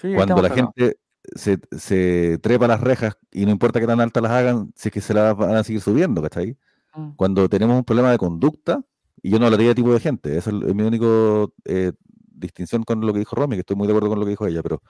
Sí, 0.00 0.14
cuando 0.14 0.42
la 0.42 0.50
gente 0.50 0.98
se, 1.34 1.58
se 1.76 2.38
trepa 2.38 2.68
las 2.68 2.80
rejas 2.80 3.16
y 3.32 3.46
no 3.46 3.50
importa 3.50 3.80
qué 3.80 3.86
tan 3.86 4.00
altas 4.00 4.22
las 4.22 4.32
hagan, 4.32 4.72
si 4.76 4.88
es 4.88 4.92
que 4.92 5.00
se 5.00 5.14
las 5.14 5.36
van 5.36 5.56
a 5.56 5.64
seguir 5.64 5.80
subiendo, 5.80 6.22
¿cachai? 6.22 6.56
Mm. 6.94 7.10
Cuando 7.16 7.48
tenemos 7.48 7.76
un 7.76 7.84
problema 7.84 8.10
de 8.10 8.18
conducta, 8.18 8.82
y 9.22 9.30
yo 9.30 9.38
no 9.38 9.46
hablaría 9.46 9.68
de 9.68 9.74
tipo 9.74 9.92
de 9.92 10.00
gente, 10.00 10.36
esa 10.36 10.50
es 10.50 10.74
mi 10.74 10.82
único 10.82 11.52
eh, 11.64 11.92
distinción 12.16 12.84
con 12.84 13.00
lo 13.00 13.12
que 13.12 13.20
dijo 13.20 13.34
Romy, 13.34 13.56
que 13.56 13.60
estoy 13.60 13.76
muy 13.76 13.86
de 13.86 13.92
acuerdo 13.92 14.10
con 14.10 14.20
lo 14.20 14.24
que 14.26 14.30
dijo 14.30 14.46
ella, 14.46 14.62
pero 14.62 14.82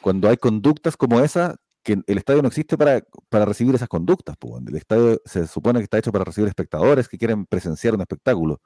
cuando 0.00 0.28
hay 0.28 0.36
conductas 0.36 0.96
como 0.96 1.20
esa, 1.20 1.56
que 1.84 2.02
el 2.06 2.18
estadio 2.18 2.42
no 2.42 2.48
existe 2.48 2.76
para, 2.76 3.02
para 3.28 3.44
recibir 3.44 3.74
esas 3.74 3.88
conductas, 3.88 4.36
pues, 4.38 4.62
el 4.66 4.76
estadio 4.76 5.20
se 5.24 5.46
supone 5.46 5.78
que 5.78 5.84
está 5.84 5.98
hecho 5.98 6.12
para 6.12 6.24
recibir 6.24 6.48
espectadores 6.48 7.08
que 7.08 7.18
quieren 7.18 7.46
presenciar 7.46 7.94
un 7.94 8.00
espectáculo 8.00 8.60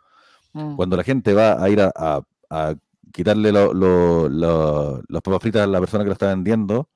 Mm. 0.56 0.76
cuando 0.76 0.96
la 0.96 1.02
gente 1.04 1.34
va 1.34 1.62
a 1.62 1.68
ir 1.68 1.80
a, 1.80 1.92
a- 1.94 2.22
a 2.50 2.74
quitarle 3.12 3.52
lo- 3.52 3.72
lo- 3.74 4.28
lo- 4.28 5.02
las 5.08 5.22
papas 5.22 5.40
fritas 5.42 5.62
a 5.62 5.66
la 5.66 5.80
persona 5.80 6.02
que 6.04 6.08
lo 6.08 6.12
está 6.14 6.28
vendiendo, 6.28 6.88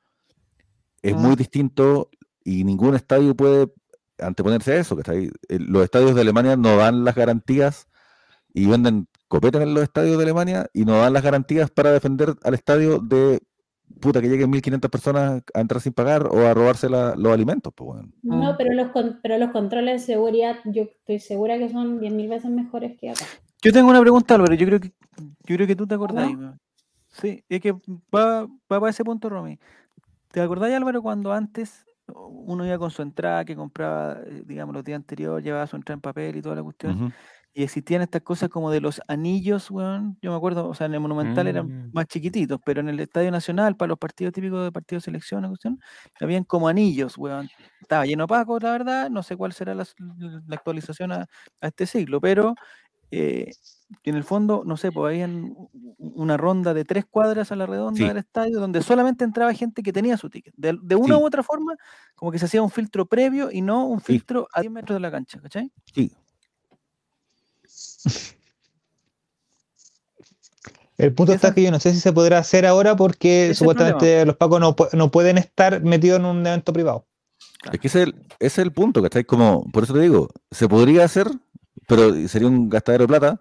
es 1.02 1.14
muy 1.16 1.32
Ah. 1.32 1.36
distinto 1.36 2.08
y 2.44 2.64
ningún 2.64 2.94
estadio 2.94 3.34
puede 3.34 3.72
anteponerse 4.18 4.72
a 4.72 4.76
eso. 4.80 4.96
Los 5.48 5.84
estadios 5.84 6.14
de 6.14 6.20
Alemania 6.20 6.56
no 6.56 6.76
dan 6.76 7.04
las 7.04 7.14
garantías 7.14 7.86
y 8.52 8.66
venden 8.66 9.06
copete 9.28 9.62
en 9.62 9.72
los 9.74 9.82
estadios 9.82 10.16
de 10.18 10.24
Alemania 10.24 10.66
y 10.72 10.84
no 10.84 10.98
dan 10.98 11.12
las 11.12 11.22
garantías 11.22 11.70
para 11.70 11.92
defender 11.92 12.34
al 12.42 12.54
estadio 12.54 12.98
de 12.98 13.40
puta 14.00 14.20
que 14.20 14.28
lleguen 14.28 14.50
1.500 14.50 14.90
personas 14.90 15.42
a 15.54 15.60
entrar 15.60 15.80
sin 15.80 15.92
pagar 15.92 16.26
o 16.26 16.46
a 16.46 16.54
robarse 16.54 16.88
la- 16.88 17.14
los 17.16 17.32
alimentos. 17.32 17.72
Pues, 17.74 17.90
weón. 17.90 18.14
No, 18.22 18.52
Mm. 18.52 18.56
pero 18.58 18.74
los, 18.74 18.88
con- 18.92 19.18
pero 19.22 19.38
los 19.38 19.50
controles 19.50 20.00
de 20.02 20.06
seguridad, 20.14 20.56
yo 20.64 20.82
estoy 20.84 21.18
segura 21.18 21.58
que 21.58 21.70
son 21.70 21.98
10.000 22.00 22.28
veces 22.28 22.50
mejores 22.50 22.96
que 22.98 23.10
acá. 23.10 23.24
Yo 23.62 23.72
tengo 23.72 23.90
una 23.90 24.00
pregunta, 24.00 24.34
Álvaro. 24.34 24.54
Yo 24.54 24.66
creo 24.66 24.80
que, 24.80 24.88
yo 25.18 25.56
creo 25.56 25.66
que 25.66 25.76
tú 25.76 25.86
te 25.86 25.94
acordás. 25.94 26.30
¿No? 26.32 26.58
Sí, 27.08 27.44
es 27.48 27.60
que 27.60 27.72
va, 28.14 28.46
va 28.46 28.80
para 28.80 28.90
ese 28.90 29.04
punto, 29.04 29.28
Romy. 29.28 29.58
¿Te 30.30 30.40
acordás, 30.40 30.72
Álvaro, 30.72 31.02
cuando 31.02 31.32
antes 31.32 31.84
uno 32.06 32.64
iba 32.64 32.78
con 32.78 32.90
su 32.90 33.02
entrada, 33.02 33.44
que 33.44 33.56
compraba, 33.56 34.18
eh, 34.26 34.42
digamos, 34.46 34.74
los 34.74 34.84
días 34.84 34.96
anteriores, 34.96 35.44
llevaba 35.44 35.66
su 35.66 35.76
entrada 35.76 35.96
en 35.96 36.00
papel 36.00 36.36
y 36.36 36.42
toda 36.42 36.54
la 36.56 36.62
cuestión? 36.62 36.96
Ujú. 37.04 37.12
Y 37.52 37.64
existían 37.64 38.00
estas 38.00 38.22
cosas 38.22 38.48
como 38.48 38.70
de 38.70 38.80
los 38.80 39.02
anillos, 39.08 39.72
weón. 39.72 40.16
Yo 40.22 40.30
me 40.30 40.36
acuerdo, 40.36 40.68
o 40.68 40.74
sea, 40.74 40.86
en 40.86 40.94
el 40.94 41.00
Monumental 41.00 41.48
eran 41.48 41.66
Mm. 41.66 41.90
más 41.92 42.06
chiquititos, 42.06 42.60
pero 42.64 42.80
en 42.80 42.88
el 42.88 43.00
Estadio 43.00 43.32
Nacional, 43.32 43.76
para 43.76 43.88
los 43.88 43.98
partidos 43.98 44.32
típicos 44.32 44.62
de 44.62 44.70
partido 44.70 44.98
de 44.98 45.04
selección, 45.04 45.42
la 45.42 45.48
cuestión, 45.48 45.80
habían 46.20 46.44
como 46.44 46.68
anillos, 46.68 47.18
weón. 47.18 47.48
Estaba 47.80 48.06
lleno 48.06 48.24
opaco, 48.24 48.60
la 48.60 48.70
verdad. 48.70 49.10
No 49.10 49.24
sé 49.24 49.36
cuál 49.36 49.52
será 49.52 49.74
la, 49.74 49.84
la 49.98 50.54
actualización 50.56 51.10
a, 51.10 51.26
a 51.60 51.66
este 51.66 51.86
siglo, 51.86 52.20
pero 52.20 52.54
eh, 53.10 53.50
en 54.04 54.14
el 54.14 54.22
fondo, 54.24 54.62
no 54.64 54.76
sé, 54.76 54.92
pues 54.92 55.12
habían 55.12 55.54
una 55.98 56.36
ronda 56.36 56.72
de 56.74 56.84
tres 56.84 57.04
cuadras 57.10 57.50
a 57.50 57.56
la 57.56 57.66
redonda 57.66 57.98
Sí. 57.98 58.06
del 58.06 58.18
estadio 58.18 58.60
donde 58.60 58.82
solamente 58.82 59.24
entraba 59.24 59.52
gente 59.52 59.82
que 59.82 59.92
tenía 59.92 60.16
su 60.16 60.30
ticket. 60.30 60.54
De, 60.56 60.78
de 60.80 60.94
una 60.94 61.16
Sí. 61.16 61.22
u 61.22 61.26
otra 61.26 61.42
forma, 61.42 61.74
como 62.14 62.30
que 62.30 62.38
se 62.38 62.44
hacía 62.44 62.62
un 62.62 62.70
filtro 62.70 63.06
previo 63.06 63.50
y 63.50 63.62
no 63.62 63.86
un 63.86 63.98
Sí. 64.00 64.06
filtro 64.12 64.46
a 64.52 64.60
10 64.60 64.72
metros 64.72 64.94
de 64.96 65.00
la 65.00 65.10
cancha, 65.10 65.40
¿cachai? 65.40 65.72
Sí, 65.92 66.12
El 70.98 71.14
punto 71.14 71.32
está 71.32 71.54
que 71.54 71.62
yo 71.62 71.70
no 71.70 71.80
sé 71.80 71.92
si 71.94 72.00
se 72.00 72.12
podrá 72.12 72.38
hacer 72.38 72.66
ahora 72.66 72.94
porque 72.94 73.54
supuestamente 73.54 74.26
los 74.26 74.36
pacos 74.36 74.60
no, 74.60 74.76
no 74.92 75.10
pueden 75.10 75.38
estar 75.38 75.82
metidos 75.82 76.20
en 76.20 76.26
un 76.26 76.46
evento 76.46 76.72
privado. 76.74 77.06
Es 77.72 77.80
que 77.80 77.88
ese 77.88 78.02
es 78.02 78.08
el, 78.08 78.14
ese 78.38 78.46
es 78.46 78.58
el 78.58 78.72
punto, 78.72 79.00
¿cachai? 79.02 79.24
Como, 79.24 79.64
por 79.72 79.84
eso 79.84 79.94
te 79.94 80.00
digo, 80.00 80.28
se 80.50 80.68
podría 80.68 81.04
hacer, 81.04 81.26
pero 81.90 82.28
sería 82.28 82.48
un 82.48 82.68
gastadero 82.68 83.04
de 83.04 83.08
plata 83.08 83.40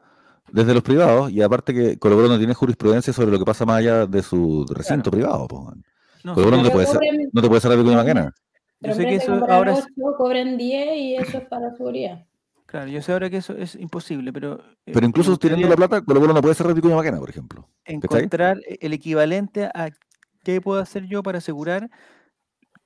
desde 0.52 0.74
los 0.74 0.82
privados, 0.84 1.32
y 1.32 1.42
aparte 1.42 1.74
que 1.74 1.98
Colo 2.00 2.16
Colo 2.16 2.28
no 2.28 2.38
tiene 2.38 2.54
jurisprudencia 2.54 3.14
sobre 3.14 3.32
lo 3.32 3.38
que 3.40 3.46
pasa 3.46 3.66
más 3.66 3.78
allá 3.78 4.06
de 4.08 4.24
su 4.24 4.66
recinto 4.70 5.12
privado. 5.12 5.48
po. 5.48 5.74
No, 6.24 6.34
Colo 6.34 6.48
Colo 6.48 6.58
no 6.58 6.64
te 6.64 6.72
puede, 6.72 6.88
hacer, 6.88 7.00
cobren- 7.00 7.30
no 7.32 7.42
te 7.42 7.48
puede 7.48 7.62
cerrar 7.62 7.78
pico 7.78 7.90
de 7.92 7.96
maquena. 7.96 8.34
yo 8.82 8.94
sé 8.94 9.06
que 9.06 9.16
eso 9.16 9.34
ahora 9.48 9.74
es, 9.74 9.86
8, 9.86 10.18
cobren 10.18 10.58
10 10.58 10.98
y 10.98 11.16
eso 11.16 11.38
es 11.38 11.48
para 11.48 11.72
seguridad. 11.76 12.26
claro, 12.66 12.90
yo 12.90 13.02
sé 13.02 13.12
ahora 13.14 13.30
que 13.30 13.38
eso 13.38 13.54
es 13.54 13.76
imposible, 13.76 14.34
pero 14.34 14.60
eh, 14.86 14.92
Pero 14.94 15.06
incluso 15.06 15.38
teniendo 15.38 15.68
gustaría 15.68 15.70
la 15.70 15.88
plata, 15.88 16.06
Colo 16.06 16.20
Colo 16.20 16.34
no 16.34 16.42
puede 16.42 16.56
cerrar 16.56 16.74
de 16.74 16.96
maquena, 16.96 17.20
por 17.20 17.30
ejemplo. 17.30 17.70
encontrar 17.86 18.58
el 18.68 18.94
equivalente 18.94 19.66
a 19.66 19.92
qué 20.44 20.60
puedo 20.62 20.82
hacer 20.82 21.06
yo 21.06 21.22
para 21.22 21.38
asegurar 21.38 21.90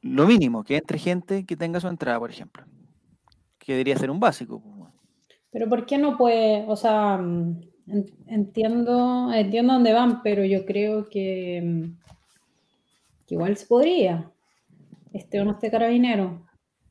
lo 0.02 0.28
mínimo, 0.28 0.64
que 0.66 0.76
entre 0.76 1.00
gente 1.00 1.46
que 1.46 1.56
tenga 1.56 1.80
su 1.80 1.88
entrada, 1.88 2.20
por 2.20 2.30
ejemplo. 2.30 2.66
Que 3.58 3.72
debería 3.72 3.98
ser 3.98 4.12
un 4.12 4.20
básico. 4.20 4.62
Pero 5.54 5.70
¿por 5.70 5.86
qué 5.86 5.98
no 5.98 6.18
puede? 6.18 6.66
O 6.68 6.76
sea, 6.76 7.18
mm, 7.18 7.62
en- 7.88 8.06
entiendo, 8.28 9.32
entiendo 9.32 9.74
dónde 9.74 9.94
van, 9.94 10.22
pero 10.24 10.44
yo 10.44 10.66
creo 10.66 11.08
que, 11.08 11.62
mm, 11.64 11.84
que 13.28 13.36
igual 13.36 13.56
se 13.56 13.68
podría. 13.68 14.30
Este 15.14 15.40
o 15.40 15.46
no 15.46 15.52
esté 15.52 15.70
carabinero. 15.70 16.42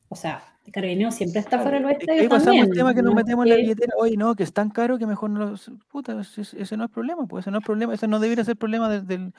O 0.07 0.15
sea, 0.15 0.41
el 0.65 0.71
carabinero 0.71 1.11
siempre 1.11 1.41
está 1.41 1.59
fuera 1.59 1.77
de 1.77 1.83
los 1.83 1.91
Es 1.91 1.97
que 2.05 2.11
ahí 2.11 2.27
pasamos 2.29 2.45
también. 2.45 2.69
el 2.69 2.77
tema 2.77 2.93
que 2.93 3.01
nos 3.01 3.13
no 3.13 3.19
es 3.19 3.25
metemos 3.25 3.45
en 3.45 3.49
la 3.49 3.55
billetera. 3.57 3.93
Oye, 3.97 4.15
no, 4.15 4.33
que 4.33 4.43
es 4.43 4.53
tan 4.53 4.69
caro 4.69 4.97
que 4.97 5.05
mejor 5.05 5.29
no 5.29 5.45
lo. 5.45 5.55
Puta, 5.91 6.17
ese, 6.21 6.41
ese 6.41 6.77
no 6.77 6.85
es 6.85 6.89
problema, 6.89 7.25
pues 7.27 7.43
ese 7.43 7.51
no 7.51 7.57
es 7.57 7.65
problema, 7.65 7.93
ese 7.93 8.07
no 8.07 8.19
debería 8.19 8.45
ser 8.45 8.55
problema 8.55 8.87
del, 8.87 9.05
del, 9.05 9.33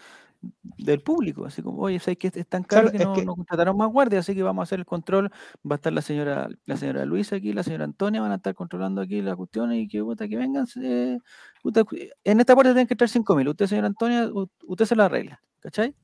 del 0.63 1.01
público. 1.01 1.45
Así 1.47 1.63
como, 1.63 1.83
oye, 1.83 1.99
sabes 1.99 2.19
que 2.19 2.29
es 2.35 2.47
tan 2.49 2.63
caro 2.65 2.83
Claro, 2.83 2.91
que 2.93 2.97
es 2.99 3.05
no, 3.05 3.13
que- 3.15 3.25
no 3.25 3.35
contrataron 3.37 3.77
más 3.77 3.89
guardias, 3.91 4.21
así 4.25 4.35
que 4.35 4.43
vamos 4.43 4.63
a 4.63 4.65
hacer 4.65 4.79
el 4.81 4.87
control. 4.87 5.31
Va 5.69 5.75
a 5.75 5.77
estar 5.77 5.93
la 5.93 6.03
señora, 6.03 6.49
la 6.67 6.77
señora 6.77 7.05
Luisa 7.05 7.37
aquí, 7.37 7.53
la 7.53 7.63
señora 7.63 7.85
Antonia, 7.85 8.21
van 8.21 8.33
a 8.33 8.37
estar 8.37 8.55
controlando 8.55 9.01
aquí 9.01 9.23
las 9.23 9.37
cuestiones 9.37 9.79
y 9.79 9.89
que 9.89 10.03
puta, 10.03 10.27
que 10.29 10.37
vengan. 10.37 10.67
eh, 10.83 11.19
puta, 11.63 11.85
en 12.25 12.41
esta 12.41 12.55
parte 12.55 12.71
tienen 12.71 12.87
que 12.87 12.95
estar 12.95 13.09
5.000. 13.09 13.49
Usted, 13.49 13.67
señora 13.67 13.89
Antonia, 13.89 14.31
usted 14.67 14.85
se 14.85 14.97
la 14.97 15.07
arregla, 15.07 15.41
¿cachai? 15.61 15.95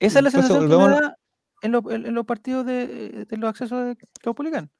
Esa 0.00 0.18
es 0.20 0.22
la 0.24 0.28
Entonces, 0.30 0.32
sensación 0.32 0.70
que 0.70 0.76
me 0.76 0.90
da 1.00 1.16
en, 1.62 1.72
los- 1.72 1.84
en- 1.92 2.06
en 2.06 2.14
los 2.14 2.24
partidos 2.24 2.64
de, 2.66 3.26
de 3.28 3.36
los 3.36 3.50
accesos 3.50 3.84
de 3.84 3.96
Caupolicán. 4.22 4.70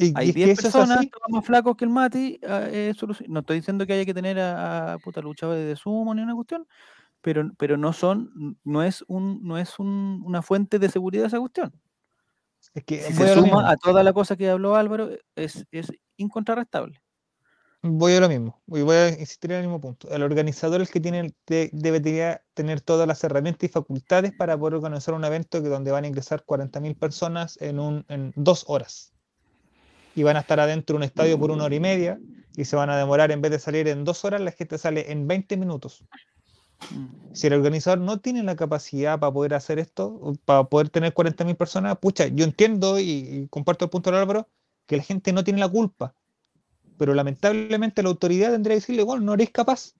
Y, 0.00 0.12
Hay 0.14 0.28
es 0.28 0.34
que 0.34 0.44
10 0.44 0.50
eso 0.50 0.68
es 0.68 0.72
personas, 0.74 0.98
todos 1.10 1.24
más 1.30 1.44
flacos 1.44 1.76
que 1.76 1.84
el 1.84 1.90
Mati. 1.90 2.38
ah, 2.46 2.66
eh, 2.70 2.92
no 3.28 3.40
estoy 3.40 3.56
diciendo 3.56 3.84
que 3.86 3.94
haya 3.94 4.04
que 4.04 4.14
tener 4.14 4.38
a, 4.38 4.92
a 4.92 4.98
puta 4.98 5.20
luchadores 5.20 5.66
de 5.66 5.74
sumo 5.74 6.14
ni 6.14 6.22
una 6.22 6.34
cuestión, 6.34 6.68
pero, 7.20 7.50
pero 7.58 7.76
no 7.76 7.92
son, 7.92 8.58
no 8.64 8.82
es 8.82 9.04
un, 9.08 9.40
no 9.42 9.58
es 9.58 9.78
un- 9.78 10.22
una 10.24 10.42
fuente 10.42 10.78
de 10.78 10.88
seguridad 10.88 11.26
esa 11.26 11.38
cuestión. 11.38 11.72
Es 12.74 12.84
que 12.84 13.00
Si 13.02 13.12
se 13.14 13.34
suma 13.34 13.70
a 13.70 13.76
toda 13.76 14.02
la 14.02 14.12
cosa 14.12 14.36
que 14.36 14.48
habló 14.50 14.74
Álvaro, 14.76 15.10
es, 15.36 15.66
es 15.70 15.92
incontrarrestable. 16.16 17.00
Voy 17.80 18.12
a 18.14 18.20
lo 18.20 18.28
mismo, 18.28 18.60
voy 18.66 18.82
a 18.96 19.08
insistir 19.10 19.52
en 19.52 19.58
el 19.58 19.62
mismo 19.66 19.80
punto. 19.80 20.08
El 20.10 20.24
organizador 20.24 20.80
es 20.80 20.88
el 20.88 20.92
que 20.92 21.00
tiene, 21.00 21.32
de- 21.46 21.70
debería 21.72 22.42
tener 22.54 22.80
todas 22.80 23.06
las 23.06 23.22
herramientas 23.22 23.68
y 23.70 23.72
facultades 23.72 24.32
para 24.32 24.58
poder 24.58 24.74
organizar 24.74 25.14
un 25.14 25.24
evento 25.24 25.62
que 25.62 25.68
donde 25.68 25.92
van 25.92 26.02
a 26.04 26.08
ingresar 26.08 26.44
40.000 26.44 26.96
personas 26.98 27.56
en, 27.62 27.78
un, 27.78 28.04
en 28.08 28.32
dos 28.34 28.64
horas. 28.66 29.12
Y 30.16 30.24
van 30.24 30.36
a 30.36 30.40
estar 30.40 30.58
adentro 30.58 30.94
de 30.94 30.96
un 30.98 31.02
estadio 31.04 31.38
por 31.38 31.52
una 31.52 31.64
hora 31.64 31.74
y 31.76 31.80
media 31.80 32.18
y 32.56 32.64
se 32.64 32.74
van 32.74 32.90
a 32.90 32.96
demorar, 32.96 33.30
en 33.30 33.40
vez 33.40 33.52
de 33.52 33.60
salir 33.60 33.86
en 33.86 34.02
dos 34.04 34.24
horas, 34.24 34.40
la 34.40 34.50
gente 34.50 34.76
sale 34.76 35.12
en 35.12 35.28
20 35.28 35.56
minutos. 35.56 36.04
Si 37.32 37.46
el 37.46 37.52
organizador 37.52 37.98
no 38.00 38.18
tiene 38.18 38.42
la 38.42 38.56
capacidad 38.56 39.18
para 39.18 39.32
poder 39.32 39.54
hacer 39.54 39.78
esto, 39.78 40.34
para 40.44 40.64
poder 40.64 40.88
tener 40.88 41.14
40.000 41.14 41.56
personas, 41.56 41.98
pucha, 41.98 42.26
yo 42.26 42.44
entiendo 42.44 42.98
y, 42.98 43.46
comparto 43.50 43.84
el 43.84 43.90
punto 43.90 44.10
del 44.10 44.20
Álvaro, 44.20 44.48
que 44.86 44.96
la 44.96 45.02
gente 45.02 45.32
no 45.32 45.44
tiene 45.44 45.60
la 45.60 45.68
culpa. 45.68 46.14
Pero 46.96 47.14
lamentablemente 47.14 48.02
la 48.02 48.08
autoridad 48.08 48.50
tendría 48.50 48.74
que 48.74 48.80
decirle, 48.80 49.02
bueno, 49.04 49.24
no 49.24 49.34
eres 49.34 49.50
capaz. 49.50 49.94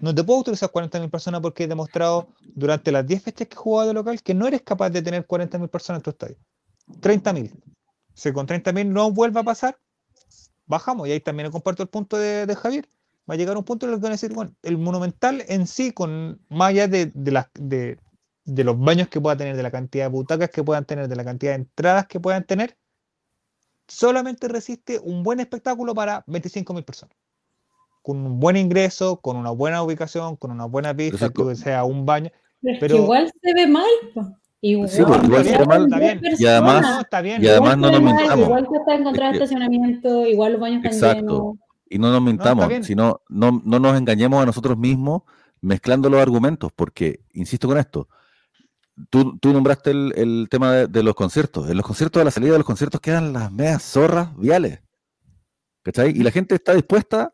No 0.00 0.14
te 0.14 0.24
puedo 0.24 0.38
autorizar 0.38 0.70
40.000 0.70 1.10
personas 1.10 1.40
porque 1.40 1.64
he 1.64 1.68
demostrado 1.68 2.28
durante 2.54 2.92
las 2.92 3.06
10 3.06 3.22
fechas 3.22 3.48
que 3.48 3.54
he 3.54 3.58
jugado 3.58 3.88
de 3.88 3.94
local 3.94 4.22
que 4.22 4.34
no 4.34 4.46
eres 4.46 4.62
capaz 4.62 4.90
de 4.90 5.02
tener 5.02 5.26
40.000 5.26 5.68
personas 5.68 6.00
en 6.00 6.02
tu 6.04 6.10
estadio. 6.10 6.36
30.000. 7.00 7.52
Si 8.14 8.32
con 8.32 8.46
30.000 8.46 8.86
no 8.86 9.10
vuelve 9.10 9.40
a 9.40 9.42
pasar, 9.42 9.76
bajamos. 10.66 11.08
Y 11.08 11.12
ahí 11.12 11.20
también 11.20 11.50
comparto 11.50 11.82
el 11.82 11.88
punto 11.88 12.16
de, 12.16 12.46
de 12.46 12.56
Javier. 12.56 12.88
Va 13.28 13.34
a 13.34 13.36
llegar 13.36 13.56
un 13.56 13.64
punto 13.64 13.86
en 13.86 13.92
el 13.92 13.98
que 13.98 14.02
van 14.02 14.12
a 14.12 14.14
decir, 14.14 14.32
bueno, 14.34 14.54
el 14.62 14.76
monumental 14.78 15.42
en 15.48 15.66
sí, 15.66 15.92
con 15.92 16.40
más 16.50 16.70
allá 16.70 16.88
de, 16.88 17.10
de, 17.14 17.30
las- 17.32 17.48
de, 17.54 17.98
de 18.44 18.64
los 18.64 18.78
baños 18.78 19.08
que 19.08 19.20
pueda 19.20 19.36
tener, 19.36 19.56
de 19.56 19.62
la 19.62 19.70
cantidad 19.70 20.04
de 20.04 20.08
butacas 20.10 20.50
que 20.50 20.62
puedan 20.62 20.84
tener, 20.84 21.08
de 21.08 21.16
la 21.16 21.24
cantidad 21.24 21.52
de 21.52 21.56
entradas 21.62 22.06
que 22.06 22.20
puedan 22.20 22.44
tener, 22.44 22.76
solamente 23.88 24.48
resiste 24.48 24.98
un 25.02 25.22
buen 25.22 25.40
espectáculo 25.40 25.94
para 25.94 26.24
25.000 26.26 26.84
personas. 26.84 27.16
Con 28.02 28.18
un 28.18 28.38
buen 28.38 28.56
ingreso, 28.56 29.16
con 29.20 29.36
una 29.36 29.50
buena 29.50 29.82
ubicación, 29.82 30.36
con 30.36 30.50
una 30.50 30.66
buena 30.66 30.94
pista, 30.94 31.30
que 31.30 31.54
sea 31.56 31.84
un 31.84 32.04
baño. 32.04 32.30
Pero, 32.80 32.96
igual 32.96 33.32
se 33.42 33.54
ve 33.54 33.66
mal. 33.66 33.84
Igual, 34.60 34.88
Sí, 34.88 35.02
pues, 35.02 35.22
igual 35.24 35.44
se 35.44 35.58
ve 35.58 35.66
mal. 35.66 35.82
Está 35.84 35.98
bien. 35.98 36.20
Y 36.38 36.46
además- 36.46 36.82
No, 36.82 37.00
está 37.00 37.20
bien. 37.22 37.42
y 37.42 37.48
además 37.48 37.76
Igual 37.76 37.92
no 37.92 38.00
nos. 38.00 38.38
Igual 38.38 38.66
cuesta 38.66 38.94
encontrar 38.94 39.32
Es 39.32 39.38
que- 39.38 39.44
estacionamiento, 39.44 40.26
igual 40.26 40.52
los 40.52 40.60
baños 40.60 40.84
están 40.84 40.92
Exacto. 40.92 41.20
llenos. 41.20 41.56
Y 41.94 41.98
no 41.98 42.10
nos 42.10 42.22
mintamos, 42.22 42.68
sino 42.84 43.22
no, 43.28 43.62
no 43.64 43.78
nos 43.78 43.96
engañemos 43.96 44.42
a 44.42 44.46
nosotros 44.46 44.76
mismos 44.76 45.22
mezclando 45.60 46.10
los 46.10 46.20
argumentos, 46.20 46.72
porque, 46.74 47.20
insisto 47.32 47.68
con 47.68 47.78
esto, 47.78 48.08
tú, 49.10 49.38
tú 49.38 49.52
nombraste 49.52 49.92
el, 49.92 50.12
el 50.16 50.48
tema 50.50 50.72
de, 50.72 50.86
de 50.88 51.02
los 51.04 51.14
conciertos. 51.14 51.70
En 51.70 51.76
los 51.76 51.86
conciertos, 51.86 52.20
a 52.20 52.24
la 52.24 52.32
salida 52.32 52.50
de 52.50 52.58
los 52.58 52.66
conciertos 52.66 53.00
quedan 53.00 53.32
las 53.32 53.52
medias 53.52 53.80
zorras 53.82 54.36
viales. 54.36 54.80
¿Cachai? 55.84 56.10
Y 56.10 56.24
la 56.24 56.32
gente 56.32 56.56
está 56.56 56.74
dispuesta 56.74 57.32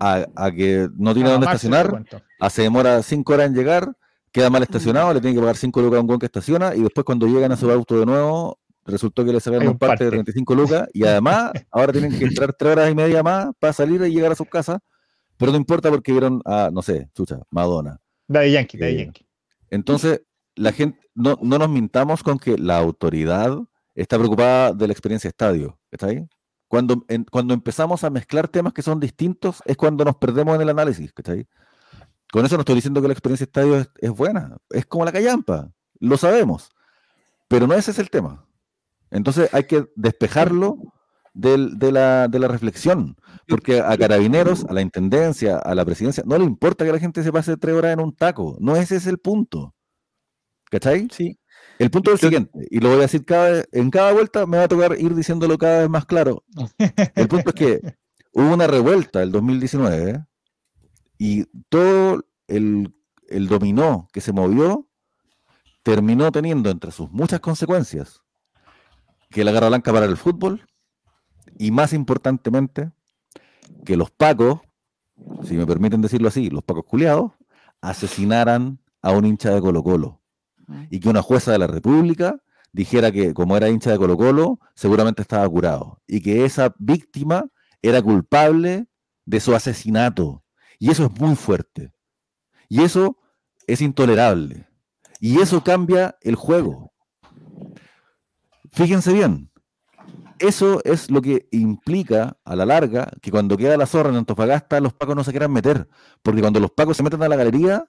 a, 0.00 0.26
a 0.34 0.50
que 0.50 0.88
no 0.96 1.14
tiene 1.14 1.30
dónde 1.30 1.46
estacionar, 1.46 2.04
a 2.40 2.50
se 2.50 2.62
demora 2.62 3.00
cinco 3.02 3.34
horas 3.34 3.46
en 3.46 3.54
llegar, 3.54 3.96
queda 4.32 4.50
mal 4.50 4.64
estacionado, 4.64 5.14
le 5.14 5.20
tiene 5.20 5.36
que 5.36 5.40
pagar 5.40 5.56
cinco 5.56 5.80
lucas 5.82 5.98
a 5.98 6.00
un 6.00 6.08
buen 6.08 6.18
que 6.18 6.26
estaciona, 6.26 6.74
y 6.74 6.82
después 6.82 7.04
cuando 7.04 7.28
llegan 7.28 7.52
a 7.52 7.56
su 7.56 7.70
auto 7.70 8.00
de 8.00 8.06
nuevo, 8.06 8.58
resultó 8.84 9.24
que 9.24 9.32
le 9.32 9.40
sacaron 9.40 9.66
un 9.66 9.72
un 9.74 9.78
parte 9.78 10.04
de 10.04 10.10
parte. 10.10 10.24
35 10.32 10.54
lucas, 10.54 10.88
y 10.92 11.04
además 11.04 11.52
ahora 11.70 11.92
tienen 11.92 12.18
que 12.18 12.24
entrar 12.24 12.52
tres 12.52 12.72
horas 12.72 12.90
y 12.90 12.94
media 12.94 13.22
más 13.22 13.50
para 13.58 13.72
salir 13.72 14.02
y 14.02 14.10
llegar 14.12 14.32
a 14.32 14.34
sus 14.36 14.48
casas, 14.48 14.78
pero 15.36 15.50
no 15.52 15.58
importa 15.58 15.90
porque 15.90 16.12
vieron 16.12 16.40
a, 16.44 16.70
no 16.72 16.82
sé, 16.82 17.08
chucha, 17.14 17.40
Madonna. 17.50 18.00
Daddy 18.28 18.52
Yankee, 18.52 18.78
Daddy 18.78 18.92
Eh, 18.94 19.04
Yankee. 19.04 19.26
Entonces, 19.70 20.22
la 20.54 20.72
gente, 20.72 20.98
no, 21.14 21.38
no 21.42 21.58
nos 21.58 21.68
mintamos 21.68 22.22
con 22.22 22.38
que 22.38 22.56
la 22.58 22.78
autoridad 22.78 23.56
está 23.94 24.18
preocupada 24.18 24.72
de 24.72 24.86
la 24.86 24.92
experiencia 24.92 25.28
estadio. 25.28 25.78
¿Está 25.90 26.06
ahí? 26.06 26.26
Cuando, 26.68 27.04
en- 27.08 27.24
cuando 27.24 27.54
empezamos 27.54 28.04
a 28.04 28.10
mezclar 28.10 28.48
temas 28.48 28.72
que 28.72 28.82
son 28.82 28.98
distintos 29.00 29.62
es 29.64 29.76
cuando 29.76 30.04
nos 30.04 30.16
perdemos 30.16 30.54
en 30.56 30.62
el 30.62 30.68
análisis. 30.70 31.12
¿está 31.16 31.32
ahí? 31.32 31.46
Con 32.32 32.44
eso 32.44 32.56
no 32.56 32.60
estoy 32.62 32.74
diciendo 32.76 33.00
que 33.02 33.08
la 33.08 33.12
experiencia 33.14 33.44
estadio 33.44 33.76
es, 33.78 33.90
es 34.00 34.10
buena. 34.10 34.56
Es 34.70 34.86
como 34.86 35.04
la 35.04 35.12
callampa. 35.12 35.70
Lo 36.00 36.16
sabemos. 36.16 36.70
Pero 37.48 37.66
no 37.66 37.74
ese 37.74 37.90
es 37.92 37.98
el 37.98 38.10
tema. 38.10 38.43
Entonces 39.14 39.48
hay 39.54 39.64
que 39.64 39.86
despejarlo 39.96 40.76
del- 41.32 41.78
de, 41.78 41.90
la, 41.92 42.28
de 42.28 42.38
la 42.38 42.48
reflexión. 42.48 43.16
Porque 43.48 43.80
a 43.80 43.96
carabineros, 43.96 44.64
a 44.68 44.72
la 44.74 44.82
intendencia, 44.82 45.56
a 45.58 45.74
la 45.74 45.84
presidencia, 45.84 46.22
no 46.26 46.36
le 46.38 46.44
importa 46.44 46.84
que 46.84 46.92
la 46.92 46.98
gente 46.98 47.22
se 47.22 47.32
pase 47.32 47.56
tres 47.56 47.74
horas 47.74 47.92
en 47.94 48.00
un 48.00 48.14
taco. 48.14 48.56
No 48.60 48.76
ese 48.76 48.96
es 48.96 49.06
el 49.06 49.18
punto. 49.18 49.74
¿Cachai? 50.70 51.08
Sí, 51.12 51.38
El 51.78 51.90
punto 51.90 52.10
es 52.12 52.22
el 52.22 52.28
siguiente, 52.28 52.66
y 52.70 52.80
lo 52.80 52.88
voy 52.88 52.98
a 52.98 53.02
decir 53.02 53.24
cada 53.24 53.50
vez, 53.50 53.68
en 53.72 53.90
cada 53.90 54.12
vuelta 54.12 54.44
me 54.46 54.56
va 54.58 54.64
a 54.64 54.68
tocar 54.68 54.98
ir 54.98 55.14
diciéndolo 55.14 55.56
cada 55.58 55.80
vez 55.80 55.88
más 55.90 56.04
claro. 56.06 56.42
El 57.14 57.28
punto 57.28 57.50
es 57.50 57.54
que 57.54 57.80
hubo 58.32 58.52
una 58.54 58.66
revuelta 58.66 59.22
el 59.22 59.30
2019 59.30 60.24
y 61.18 61.44
todo 61.68 62.24
el, 62.48 62.92
el 63.28 63.46
dominó 63.46 64.08
que 64.12 64.20
se 64.20 64.32
movió 64.32 64.88
terminó 65.84 66.32
teniendo 66.32 66.70
entre 66.70 66.90
sus 66.90 67.10
muchas 67.12 67.38
consecuencias 67.40 68.20
que 69.34 69.44
la 69.44 69.52
garra 69.52 69.68
blanca 69.68 69.92
para 69.92 70.06
el 70.06 70.16
fútbol 70.16 70.66
y 71.58 71.70
más 71.70 71.92
importantemente 71.92 72.92
que 73.84 73.96
los 73.96 74.10
pacos, 74.10 74.60
si 75.44 75.54
me 75.54 75.66
permiten 75.66 76.00
decirlo 76.00 76.28
así, 76.28 76.48
los 76.50 76.64
pacos 76.64 76.84
culiados, 76.84 77.32
asesinaran 77.80 78.78
a 79.02 79.10
un 79.12 79.26
hincha 79.26 79.50
de 79.50 79.60
Colo 79.60 79.82
Colo 79.82 80.24
Mm. 80.66 80.84
y 80.90 81.00
que 81.00 81.08
una 81.08 81.22
jueza 81.22 81.52
de 81.52 81.58
la 81.58 81.66
República 81.66 82.40
dijera 82.72 83.12
que 83.12 83.34
como 83.34 83.56
era 83.56 83.68
hincha 83.68 83.90
de 83.90 83.98
Colo 83.98 84.16
Colo, 84.16 84.58
seguramente 84.74 85.22
estaba 85.22 85.48
curado 85.48 86.00
y 86.06 86.20
que 86.20 86.44
esa 86.44 86.74
víctima 86.78 87.46
era 87.82 88.00
culpable 88.02 88.86
de 89.26 89.40
su 89.40 89.54
asesinato. 89.54 90.42
Y 90.78 90.90
eso 90.90 91.04
es 91.04 91.20
muy 91.20 91.36
fuerte. 91.36 91.92
Y 92.68 92.82
eso 92.82 93.18
es 93.66 93.80
intolerable. 93.80 94.66
Y 95.20 95.40
eso 95.40 95.62
cambia 95.62 96.16
el 96.22 96.34
juego. 96.34 96.93
Fíjense 98.74 99.12
bien, 99.12 99.50
eso 100.38 100.80
es 100.84 101.10
lo 101.10 101.22
que 101.22 101.46
implica 101.52 102.36
a 102.44 102.56
la 102.56 102.66
larga 102.66 103.10
que 103.22 103.30
cuando 103.30 103.56
queda 103.56 103.76
la 103.76 103.86
zorra 103.86 104.10
en 104.10 104.16
Antofagasta 104.16 104.80
los 104.80 104.92
pacos 104.92 105.14
no 105.14 105.24
se 105.24 105.30
quieran 105.30 105.52
meter. 105.52 105.88
Porque 106.22 106.40
cuando 106.40 106.60
los 106.60 106.70
pacos 106.70 106.96
se 106.96 107.02
meten 107.02 107.22
a 107.22 107.28
la 107.28 107.36
galería, 107.36 107.84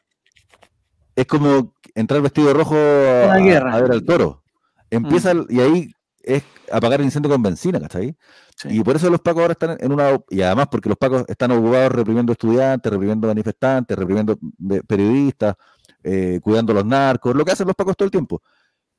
es 1.15 1.25
como 1.25 1.73
entrar 1.95 2.21
vestido 2.21 2.49
de 2.49 2.53
rojo 2.53 2.75
a, 2.75 3.38
ver 3.38 3.63
al 3.63 4.05
toro. 4.05 4.43
Empieza 4.89 5.31
el- 5.31 5.47
y 5.49 5.59
ahí 5.59 5.91
es 6.21 6.43
apagar 6.71 6.99
el 6.99 7.05
incendio 7.05 7.31
con 7.31 7.41
benzina, 7.41 7.79
¿cachai? 7.79 8.15
sí. 8.55 8.69
Y 8.71 8.83
por 8.83 8.95
eso 8.95 9.09
los 9.09 9.21
pacos 9.21 9.41
ahora 9.41 9.53
están 9.53 9.77
en 9.79 9.91
una... 9.91 10.19
Y 10.29 10.41
además 10.41 10.67
porque 10.69 10.89
los 10.89 10.97
pacos 10.97 11.25
están 11.27 11.51
ocupados 11.51 11.91
reprimiendo 11.91 12.31
estudiantes, 12.31 12.91
reprimiendo 12.91 13.27
manifestantes, 13.27 13.97
reprimiendo 13.97 14.38
eh, 14.71 14.81
periodistas, 14.88 15.55
eh, 16.03 16.39
cuidando 16.41 16.73
a 16.73 16.75
los 16.75 16.86
narcos, 16.86 17.36
lo 17.36 17.43
que 17.43 17.51
hacen 17.51 17.67
los 17.67 17.75
pacos 17.75 17.95
todo 17.97 18.05
el 18.05 18.11
tiempo. 18.11 18.41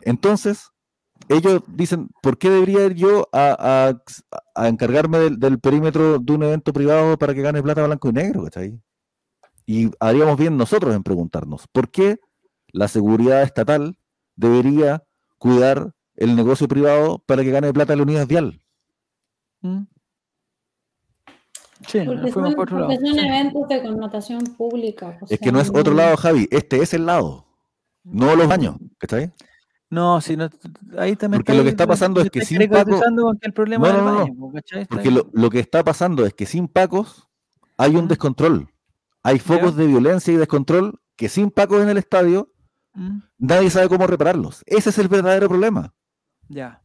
Entonces, 0.01 0.70
ellos 1.29 1.62
dicen, 1.67 2.09
¿por 2.23 2.39
qué 2.39 2.51
debería 2.51 2.85
ir 2.87 2.95
yo 2.95 3.29
a, 3.33 3.91
a- 3.91 4.43
a 4.55 4.69
encargarme 4.69 5.19
del, 5.19 5.39
del 5.39 5.59
perímetro 5.59 6.19
de 6.19 6.33
un 6.33 6.43
evento 6.45 6.73
privado 6.73 7.17
para 7.19 7.35
que 7.35 7.43
gane 7.43 7.62
plata 7.62 7.85
blanco 7.87 8.09
y 8.09 8.12
negro? 8.12 8.45
¿cachai? 8.45 8.81
Y 9.67 9.91
haríamos 9.99 10.37
bien 10.39 10.57
nosotros 10.57 10.95
en 10.95 11.03
preguntarnos, 11.03 11.67
¿por 11.73 11.91
qué 11.91 12.19
la 12.69 12.89
seguridad 12.89 13.43
estatal 13.43 13.99
debería 14.37 15.03
cuidar 15.39 15.93
el 16.14 16.37
negocio 16.37 16.69
privado 16.69 17.19
para 17.27 17.43
que 17.43 17.51
gane 17.51 17.73
plata 17.73 17.97
la 17.97 18.03
unidad 18.03 18.27
vial? 18.27 18.61
Mm. 19.62 19.83
Sí, 21.89 21.99
Porque 22.05 22.23
nos 22.23 22.33
fuimos 22.33 22.51
son, 22.51 22.55
por 22.57 22.62
otro 22.69 22.79
lado. 22.81 22.93
son 22.95 23.05
Sí. 23.14 23.19
eventos 23.19 23.69
de 23.69 23.83
connotación 23.83 24.41
pública. 24.57 25.19
o 25.21 25.27
Es 25.29 25.39
que 25.39 25.53
no 25.53 25.61
es 25.61 25.71
otro 25.71 25.93
lado, 25.95 26.17
Javi, 26.17 26.49
este 26.51 26.79
es 26.81 26.95
el 26.95 27.05
lado, 27.07 27.47
no 28.03 28.35
los 28.35 28.49
baños, 28.49 28.77
¿cachai? 28.99 29.33
No, 29.89 30.20
sí, 30.20 30.37
no, 30.37 30.49
ahí 30.99 31.14
también 31.14 31.43
Porque 31.43 31.55
lo 31.57 31.62
que 31.62 31.68
está 31.68 31.87
pasando 31.87 32.20
es 32.20 32.30
que 32.30 32.45
sin 32.45 32.59
Paco- 32.68 33.01
con 33.01 33.39
que 33.39 33.47
el 33.47 33.53
problema 33.53 33.93
No, 33.93 34.03
no, 34.03 34.26
no, 34.26 34.34
po, 34.34 34.53
¿cachai? 34.53 34.84
Porque 34.87 35.11
lo, 35.11 35.28
lo 35.32 35.49
que 35.49 35.61
está 35.61 35.84
pasando 35.84 36.26
es 36.26 36.34
que 36.34 36.45
sin 36.47 36.66
pacos 36.66 37.28
hay 37.76 37.95
un 37.95 38.09
descontrol. 38.09 38.68
Hay 39.22 39.39
focos 39.39 39.76
de 39.76 39.87
violencia 39.87 40.32
y 40.34 40.37
descontrol 40.37 41.01
que 41.14 41.28
sin 41.28 41.51
pacos 41.51 41.82
en 41.82 41.89
el 41.89 41.99
estadio 41.99 42.53
Mm, 42.99 43.18
nadie 43.37 43.68
sabe 43.68 43.91
cómo 43.91 44.07
repararlos. 44.07 44.62
Ese 44.64 44.89
es 44.89 44.99
el 44.99 45.09
verdadero 45.09 45.49
problema. 45.51 45.93
Ya. 46.49 46.82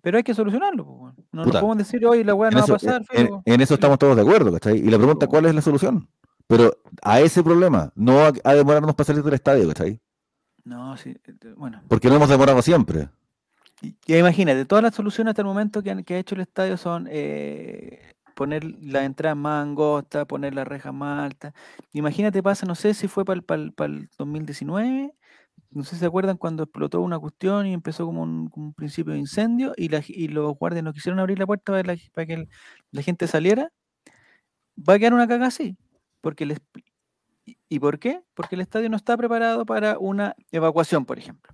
Pero 0.00 0.16
hay 0.16 0.22
que 0.22 0.32
solucionarlo, 0.32 0.84
weón. 0.84 1.14
No 1.30 1.42
nos 1.42 1.46
Puta. 1.48 1.60
podemos 1.60 1.76
decir 1.76 2.06
hoy 2.06 2.24
la 2.24 2.34
weá 2.34 2.50
no 2.50 2.60
eso, 2.60 2.72
va 2.72 2.76
a 2.76 2.78
pasar. 2.78 3.02
en- 3.44 3.60
eso 3.60 3.74
estamos 3.74 3.98
todos 3.98 4.16
de 4.16 4.22
acuerdo, 4.22 4.50
¿cachai? 4.52 4.78
Y 4.78 4.90
la 4.90 4.96
pregunta, 4.96 5.26
¿cuál 5.26 5.44
es 5.44 5.54
la 5.54 5.60
solución? 5.60 6.08
Pero 6.46 6.72
a 7.02 7.20
ese 7.20 7.42
problema, 7.42 7.92
no 7.94 8.20
a, 8.20 8.32
a 8.42 8.54
demorarnos 8.54 8.94
para 8.94 9.06
salir 9.06 9.22
del 9.22 9.34
estadio, 9.34 9.68
¿cachai? 9.68 10.00
No, 10.64 10.96
sí. 10.96 11.10
eh, 11.26 11.54
Bueno, 11.56 11.82
Porque 11.88 12.08
no 12.08 12.16
hemos 12.16 12.28
demorado 12.28 12.62
siempre. 12.62 13.08
y- 13.80 13.96
ya 14.06 14.18
imagínate, 14.18 14.64
todas 14.64 14.82
las 14.84 14.94
soluciones 14.94 15.32
hasta 15.32 15.42
el 15.42 15.46
momento 15.48 15.82
que, 15.82 15.90
han- 15.90 16.04
que 16.04 16.14
ha 16.14 16.18
hecho 16.18 16.34
el 16.36 16.42
estadio 16.42 16.76
son 16.76 17.08
eh, 17.10 18.00
poner 18.36 18.64
la 18.64 19.04
entrada 19.04 19.34
más 19.34 19.62
angosta, 19.64 20.24
poner 20.24 20.54
la 20.54 20.64
reja 20.64 20.92
más 20.92 21.24
alta. 21.24 21.52
Imagínate, 21.92 22.42
pasa, 22.42 22.64
no 22.66 22.74
sé 22.76 22.94
si 22.94 23.08
fue 23.08 23.24
para 23.24 23.40
el 23.60 24.08
2019, 24.16 25.12
no 25.70 25.84
sé 25.84 25.96
si 25.96 26.00
se 26.00 26.06
acuerdan 26.06 26.36
cuando 26.36 26.62
explotó 26.64 27.00
una 27.00 27.18
cuestión 27.18 27.66
y 27.66 27.72
empezó 27.74 28.06
como 28.06 28.22
un, 28.22 28.48
como 28.48 28.66
un 28.66 28.74
principio 28.74 29.12
de 29.14 29.18
incendio 29.18 29.72
y, 29.76 29.88
la 29.88 30.02
y 30.06 30.28
los 30.28 30.56
guardias 30.58 30.84
no 30.84 30.92
quisieron 30.92 31.18
abrir 31.18 31.38
la 31.38 31.46
puerta 31.46 31.72
para, 31.72 31.94
la- 31.94 32.00
para 32.14 32.26
que 32.26 32.34
el- 32.34 32.48
la 32.92 33.02
gente 33.02 33.26
saliera. 33.26 33.70
va 34.88 34.94
a 34.94 34.98
quedar 34.98 35.14
una 35.14 35.28
caga 35.28 35.46
así. 35.46 35.76
Porque 36.20 36.46
les, 36.46 36.60
¿Y 37.68 37.78
por 37.78 37.98
qué? 37.98 38.22
Porque 38.34 38.54
el 38.54 38.60
estadio 38.60 38.88
no 38.88 38.96
está 38.96 39.16
preparado 39.16 39.66
para 39.66 39.98
una 39.98 40.36
evacuación, 40.50 41.04
por 41.04 41.18
ejemplo. 41.18 41.52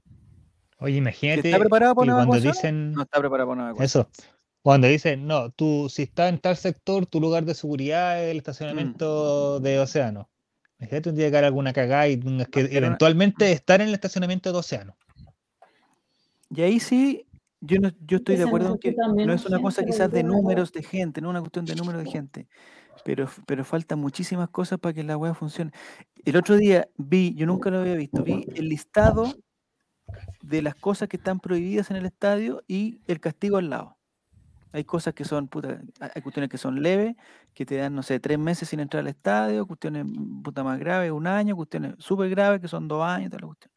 Oye, 0.78 0.96
imagínate 0.96 1.48
está 1.48 1.58
preparado 1.58 1.94
para 1.94 2.04
una 2.04 2.14
cuando 2.14 2.36
evacuación, 2.36 2.52
dicen 2.52 2.92
no 2.92 3.02
está 3.02 3.18
preparado 3.18 3.48
para 3.48 3.60
una 3.60 3.70
evacuación. 3.70 4.02
eso, 4.02 4.10
cuando 4.62 4.86
dicen, 4.86 5.26
no, 5.26 5.50
tú 5.50 5.88
si 5.88 6.02
estás 6.02 6.28
en 6.28 6.38
tal 6.38 6.56
sector, 6.56 7.06
tu 7.06 7.20
lugar 7.20 7.44
de 7.44 7.54
seguridad 7.54 8.22
es 8.22 8.30
el 8.30 8.36
Mm. 8.36 8.38
estacionamiento 8.38 9.60
de 9.60 9.80
Océano. 9.80 10.28
Imagínate 10.78 11.08
un 11.08 11.16
día 11.16 11.30
que 11.30 11.38
alguna 11.38 11.72
cagada 11.72 12.06
y 12.08 12.16
tengas 12.16 12.48
que 12.48 12.60
eventualmente 12.70 13.50
estar 13.50 13.80
en 13.80 13.88
el 13.88 13.94
estacionamiento 13.94 14.52
de 14.52 14.58
Océano. 14.58 14.96
Y 16.50 16.62
ahí 16.62 16.78
sí, 16.78 17.26
yo, 17.60 17.78
no, 17.80 17.90
yo 18.06 18.18
estoy 18.18 18.36
de 18.36 18.44
acuerdo 18.44 18.72
en 18.72 18.78
que 18.78 18.94
no 18.96 19.32
es 19.32 19.44
una 19.44 19.60
cosa 19.60 19.84
quizás 19.84 20.10
de 20.10 20.22
números 20.22 20.72
de 20.72 20.82
gente, 20.82 21.20
no 21.20 21.30
una 21.30 21.40
cuestión 21.40 21.64
de 21.64 21.74
número 21.74 21.98
de 21.98 22.06
gente, 22.06 22.46
pero, 23.08 23.26
pero 23.46 23.64
faltan 23.64 23.98
muchísimas 24.00 24.50
cosas 24.50 24.78
para 24.78 24.92
que 24.92 25.02
la 25.02 25.16
web 25.16 25.34
funcione. 25.34 25.70
El 26.26 26.36
otro 26.36 26.58
día 26.58 26.88
vi, 26.98 27.34
yo 27.34 27.46
nunca 27.46 27.70
lo 27.70 27.78
había 27.78 27.94
visto, 27.94 28.22
vi 28.22 28.46
el 28.54 28.68
listado 28.68 29.34
de 30.42 30.60
las 30.60 30.74
cosas 30.74 31.08
que 31.08 31.16
están 31.16 31.40
prohibidas 31.40 31.90
en 31.90 31.96
el 31.96 32.04
estadio 32.04 32.62
y 32.68 33.00
el 33.06 33.18
castigo 33.18 33.56
al 33.56 33.70
lado. 33.70 33.96
Hay 34.72 34.84
cosas 34.84 35.14
que 35.14 35.24
son, 35.24 35.48
puta, 35.48 35.80
hay 36.00 36.20
cuestiones 36.20 36.50
que 36.50 36.58
son 36.58 36.82
leves, 36.82 37.16
que 37.54 37.64
te 37.64 37.76
dan, 37.76 37.94
no 37.94 38.02
sé, 38.02 38.20
tres 38.20 38.38
meses 38.38 38.68
sin 38.68 38.78
entrar 38.78 39.00
al 39.00 39.08
estadio, 39.08 39.66
cuestiones 39.66 40.04
mm, 40.04 40.42
puta 40.42 40.62
más 40.62 40.78
graves, 40.78 41.10
un 41.10 41.26
año, 41.26 41.56
cuestiones 41.56 41.94
súper 41.96 42.28
graves 42.28 42.60
que 42.60 42.68
son 42.68 42.88
dos 42.88 43.02
años, 43.02 43.30
toda 43.30 43.40
la 43.40 43.46
cuestión. 43.46 43.72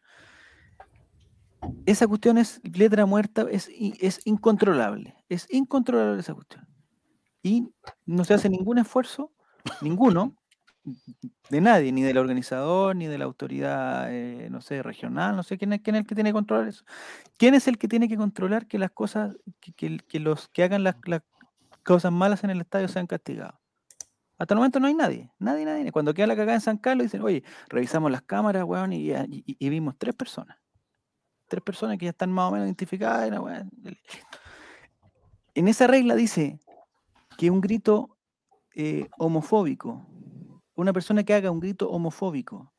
Esa 1.85 2.05
cuestión 2.05 2.37
es 2.37 2.59
letra 2.63 3.05
muerta, 3.05 3.45
es, 3.49 3.69
es 4.01 4.19
incontrolable, 4.25 5.15
es 5.29 5.47
incontrolable 5.49 6.19
esa 6.19 6.33
cuestión. 6.33 6.70
Y 7.43 7.69
no 8.05 8.23
se 8.23 8.33
hace 8.33 8.49
ningún 8.49 8.77
esfuerzo, 8.77 9.31
ninguno, 9.81 10.35
de 11.49 11.61
nadie, 11.61 11.91
ni 11.91 12.01
del 12.01 12.17
organizador, 12.17 12.95
ni 12.95 13.07
de 13.07 13.17
la 13.17 13.25
autoridad, 13.25 14.07
eh, 14.11 14.49
no 14.49 14.61
sé, 14.61 14.81
regional, 14.81 15.35
no 15.35 15.43
sé 15.43 15.57
quién 15.57 15.73
es, 15.73 15.81
el 15.85 16.05
que 16.05 16.15
tiene 16.15 16.29
que 16.29 16.33
controlar 16.33 16.67
eso. 16.67 16.83
¿Quién 17.37 17.53
es 17.53 17.67
el 17.67 17.77
que 17.77 17.87
tiene 17.87 18.07
que 18.07 18.17
controlar 18.17 18.67
que 18.67 18.79
las 18.79 18.91
cosas, 18.91 19.35
que, 19.59 19.73
que 19.73 19.99
que 19.99 20.19
los 20.19 20.47
que 20.47 20.63
hagan 20.63 20.83
las, 20.83 20.95
las 21.05 21.21
cosas 21.83 22.11
malas 22.11 22.43
en 22.43 22.49
el 22.49 22.61
estadio 22.61 22.87
sean 22.87 23.05
castigados? 23.07 23.61
Hasta 24.37 24.55
el 24.55 24.57
momento 24.57 24.79
no 24.79 24.87
hay 24.87 24.95
nadie, 24.95 25.29
nadie, 25.37 25.65
nadie. 25.65 25.91
Cuando 25.91 26.15
queda 26.15 26.25
la 26.25 26.35
cagada 26.35 26.55
en 26.55 26.61
San 26.61 26.77
Carlos, 26.77 27.05
dicen, 27.05 27.21
oye, 27.21 27.43
revisamos 27.69 28.09
las 28.09 28.23
cámaras, 28.23 28.63
weón, 28.63 28.91
y, 28.91 29.69
vimos 29.69 29.95
tres 29.99 30.15
personas. 30.15 30.57
Tres 31.47 31.61
personas 31.61 31.99
que 31.99 32.05
ya 32.05 32.09
están 32.09 32.31
más 32.31 32.49
o 32.49 32.51
menos 32.51 32.65
identificadas. 32.65 33.29
listo. 33.29 34.17
En 35.53 35.67
esa 35.67 35.85
regla 35.85 36.15
dice 36.15 36.59
que 37.41 37.49
un 37.49 37.59
grito 37.59 38.19
eh, 38.75 39.09
homofóbico, 39.17 40.05
una 40.75 40.93
persona 40.93 41.23
que 41.23 41.33
haga 41.33 41.49
un 41.49 41.59
grito 41.59 41.89
homofóbico, 41.89 42.71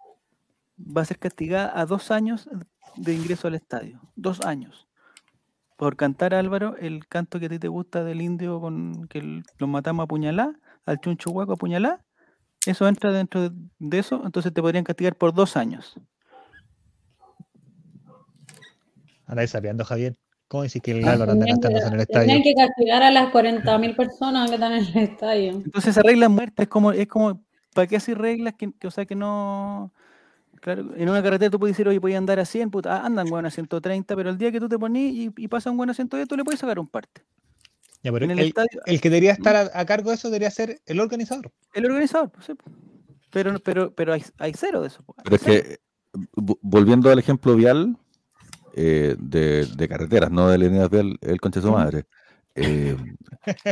va 0.78 1.02
a 1.02 1.04
ser 1.04 1.18
castigada 1.18 1.76
a 1.76 1.84
dos 1.84 2.12
años 2.12 2.48
de 2.94 3.12
ingreso 3.12 3.48
al 3.48 3.56
estadio. 3.56 4.00
Dos 4.14 4.40
años. 4.42 4.86
Por 5.76 5.96
cantar, 5.96 6.32
Álvaro, 6.32 6.76
el 6.76 7.08
canto 7.08 7.40
que 7.40 7.46
a 7.46 7.48
ti 7.48 7.58
te 7.58 7.66
gusta 7.66 8.04
del 8.04 8.22
indio 8.22 8.60
con 8.60 9.08
que 9.08 9.42
los 9.58 9.68
matamos 9.68 10.04
a 10.04 10.06
puñalá, 10.06 10.54
al 10.86 11.00
chuncho 11.00 11.40
a 11.40 11.56
puñalá, 11.56 12.04
eso 12.64 12.86
entra 12.86 13.10
dentro 13.10 13.50
de, 13.80 13.98
eso, 13.98 14.22
entonces 14.24 14.54
te 14.54 14.62
podrían 14.62 14.84
castigar 14.84 15.16
por 15.16 15.34
dos 15.34 15.56
años. 15.56 15.96
Andáis 19.26 19.50
sapeando, 19.50 19.84
Javier. 19.84 20.16
¿Cómo 20.52 20.64
decís 20.64 20.82
que 20.82 20.90
el 20.90 21.08
Álvaro 21.08 21.32
anda 21.32 21.46
en 21.46 21.52
el 21.94 22.00
estadio? 22.00 22.26
tenían 22.26 22.42
que 22.42 22.52
castigar 22.52 23.02
a 23.02 23.10
las 23.10 23.30
40.000 23.32 23.96
personas 23.96 24.50
que 24.50 24.56
están 24.56 24.72
en 24.74 24.84
el 24.84 24.96
estadio. 24.98 25.52
Entonces 25.52 25.92
esa 25.96 26.02
regla 26.02 26.28
muerta 26.28 26.62
es 26.64 26.68
como, 26.68 26.92
es 26.92 27.06
como, 27.08 27.42
¿para 27.72 27.86
qué 27.86 27.96
hacer 27.96 28.18
reglas 28.18 28.52
que, 28.58 28.70
que, 28.78 28.86
o 28.86 28.90
sea, 28.90 29.06
que 29.06 29.14
no... 29.14 29.94
Claro, 30.60 30.94
en 30.94 31.08
una 31.08 31.22
carretera 31.22 31.50
tú 31.50 31.58
puedes 31.58 31.74
decir, 31.74 31.88
oye, 31.88 31.98
voy 31.98 32.12
a 32.12 32.18
andar 32.18 32.38
a 32.38 32.44
100, 32.44 32.70
puta, 32.70 33.02
andan 33.02 33.30
bueno 33.30 33.48
a 33.48 33.50
130, 33.50 34.14
pero 34.14 34.28
el 34.28 34.36
día 34.36 34.52
que 34.52 34.60
tú 34.60 34.68
te 34.68 34.78
ponís 34.78 35.14
y, 35.14 35.32
y 35.38 35.48
pasa 35.48 35.70
un 35.70 35.78
buen 35.78 35.88
a 35.88 35.94
110, 35.94 36.28
tú 36.28 36.36
le 36.36 36.44
puedes 36.44 36.60
sacar 36.60 36.78
un 36.78 36.86
parte. 36.86 37.22
Ya, 38.02 38.12
pero 38.12 38.26
En 38.26 38.32
el 38.32 38.40
el, 38.40 38.48
estadio, 38.48 38.82
el 38.84 39.00
que 39.00 39.08
debería 39.08 39.32
estar 39.32 39.56
a, 39.56 39.70
a 39.72 39.86
cargo 39.86 40.10
de 40.10 40.16
eso 40.16 40.28
debería 40.28 40.50
ser 40.50 40.82
el 40.84 41.00
organizador. 41.00 41.50
el 41.72 41.86
organizador, 41.86 42.28
pues, 42.30 42.44
sí, 42.44 42.52
pues. 42.52 42.76
pero, 43.30 43.58
pero, 43.60 43.94
pero 43.94 44.12
hay, 44.12 44.22
hay 44.36 44.52
cero 44.54 44.82
de 44.82 44.88
eso. 44.88 45.02
pues, 45.06 45.16
Pero 45.24 45.36
es 45.36 45.42
cero. 45.42 45.64
que, 46.12 46.20
vo- 46.36 46.58
volviendo 46.60 47.10
al 47.10 47.18
ejemplo 47.18 47.56
vial 47.56 47.96
eh, 48.74 49.16
de, 49.18 49.66
de 49.66 49.88
carreteras, 49.88 50.30
no 50.30 50.48
de 50.48 50.58
líneas 50.58 50.88
vial, 50.90 51.18
el 51.20 51.40
concha 51.40 51.60
de 51.60 51.66
su 51.66 51.68
Ujú. 51.70 51.78
madre. 51.78 52.06
eh, 52.54 52.96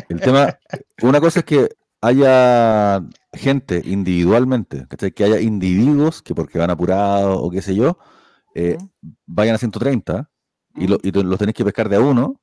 el 0.09 0.20
tema, 0.20 0.59
una 1.03 1.20
cosa 1.20 1.40
es 1.40 1.44
que 1.44 1.68
haya 2.01 3.03
gente 3.32 3.82
individualmente, 3.84 4.86
¿cachai? 4.88 5.12
Que 5.12 5.24
haya 5.24 5.40
individuos 5.40 6.22
que 6.22 6.34
porque 6.34 6.59
van 6.59 6.70
apurados 6.70 7.38
o 7.40 7.51
qué 7.51 7.61
sé 7.62 7.74
yo, 7.74 7.98
eh, 8.55 8.78
vayan 9.26 9.55
a 9.55 9.59
130 9.59 10.30
y, 10.76 10.86
lo- 10.86 10.98
los 11.03 11.38
tenéis 11.38 11.55
que 11.55 11.64
pescar 11.64 11.88
de 11.88 11.96
a 11.96 12.01
uno 12.01 12.40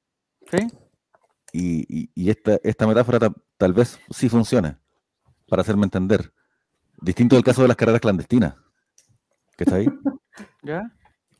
¿sí? 0.51 0.67
y, 1.53 1.85
y- 2.03 2.09
y 2.13 2.29
esta, 2.29 2.59
esta 2.63 2.85
metáfora 2.87 3.19
ta- 3.19 3.33
tal 3.57 3.73
vez 3.73 3.99
sí 4.11 4.29
funcione, 4.29 4.77
para 5.47 5.61
hacerme 5.61 5.85
entender. 5.85 6.31
Distinto 7.01 7.35
del 7.35 7.43
caso 7.43 7.61
de 7.61 7.67
las 7.69 7.77
carreras 7.77 8.01
clandestinas. 8.01 8.55
¿Cachai? 9.55 9.87
¿Ya? 10.63 10.91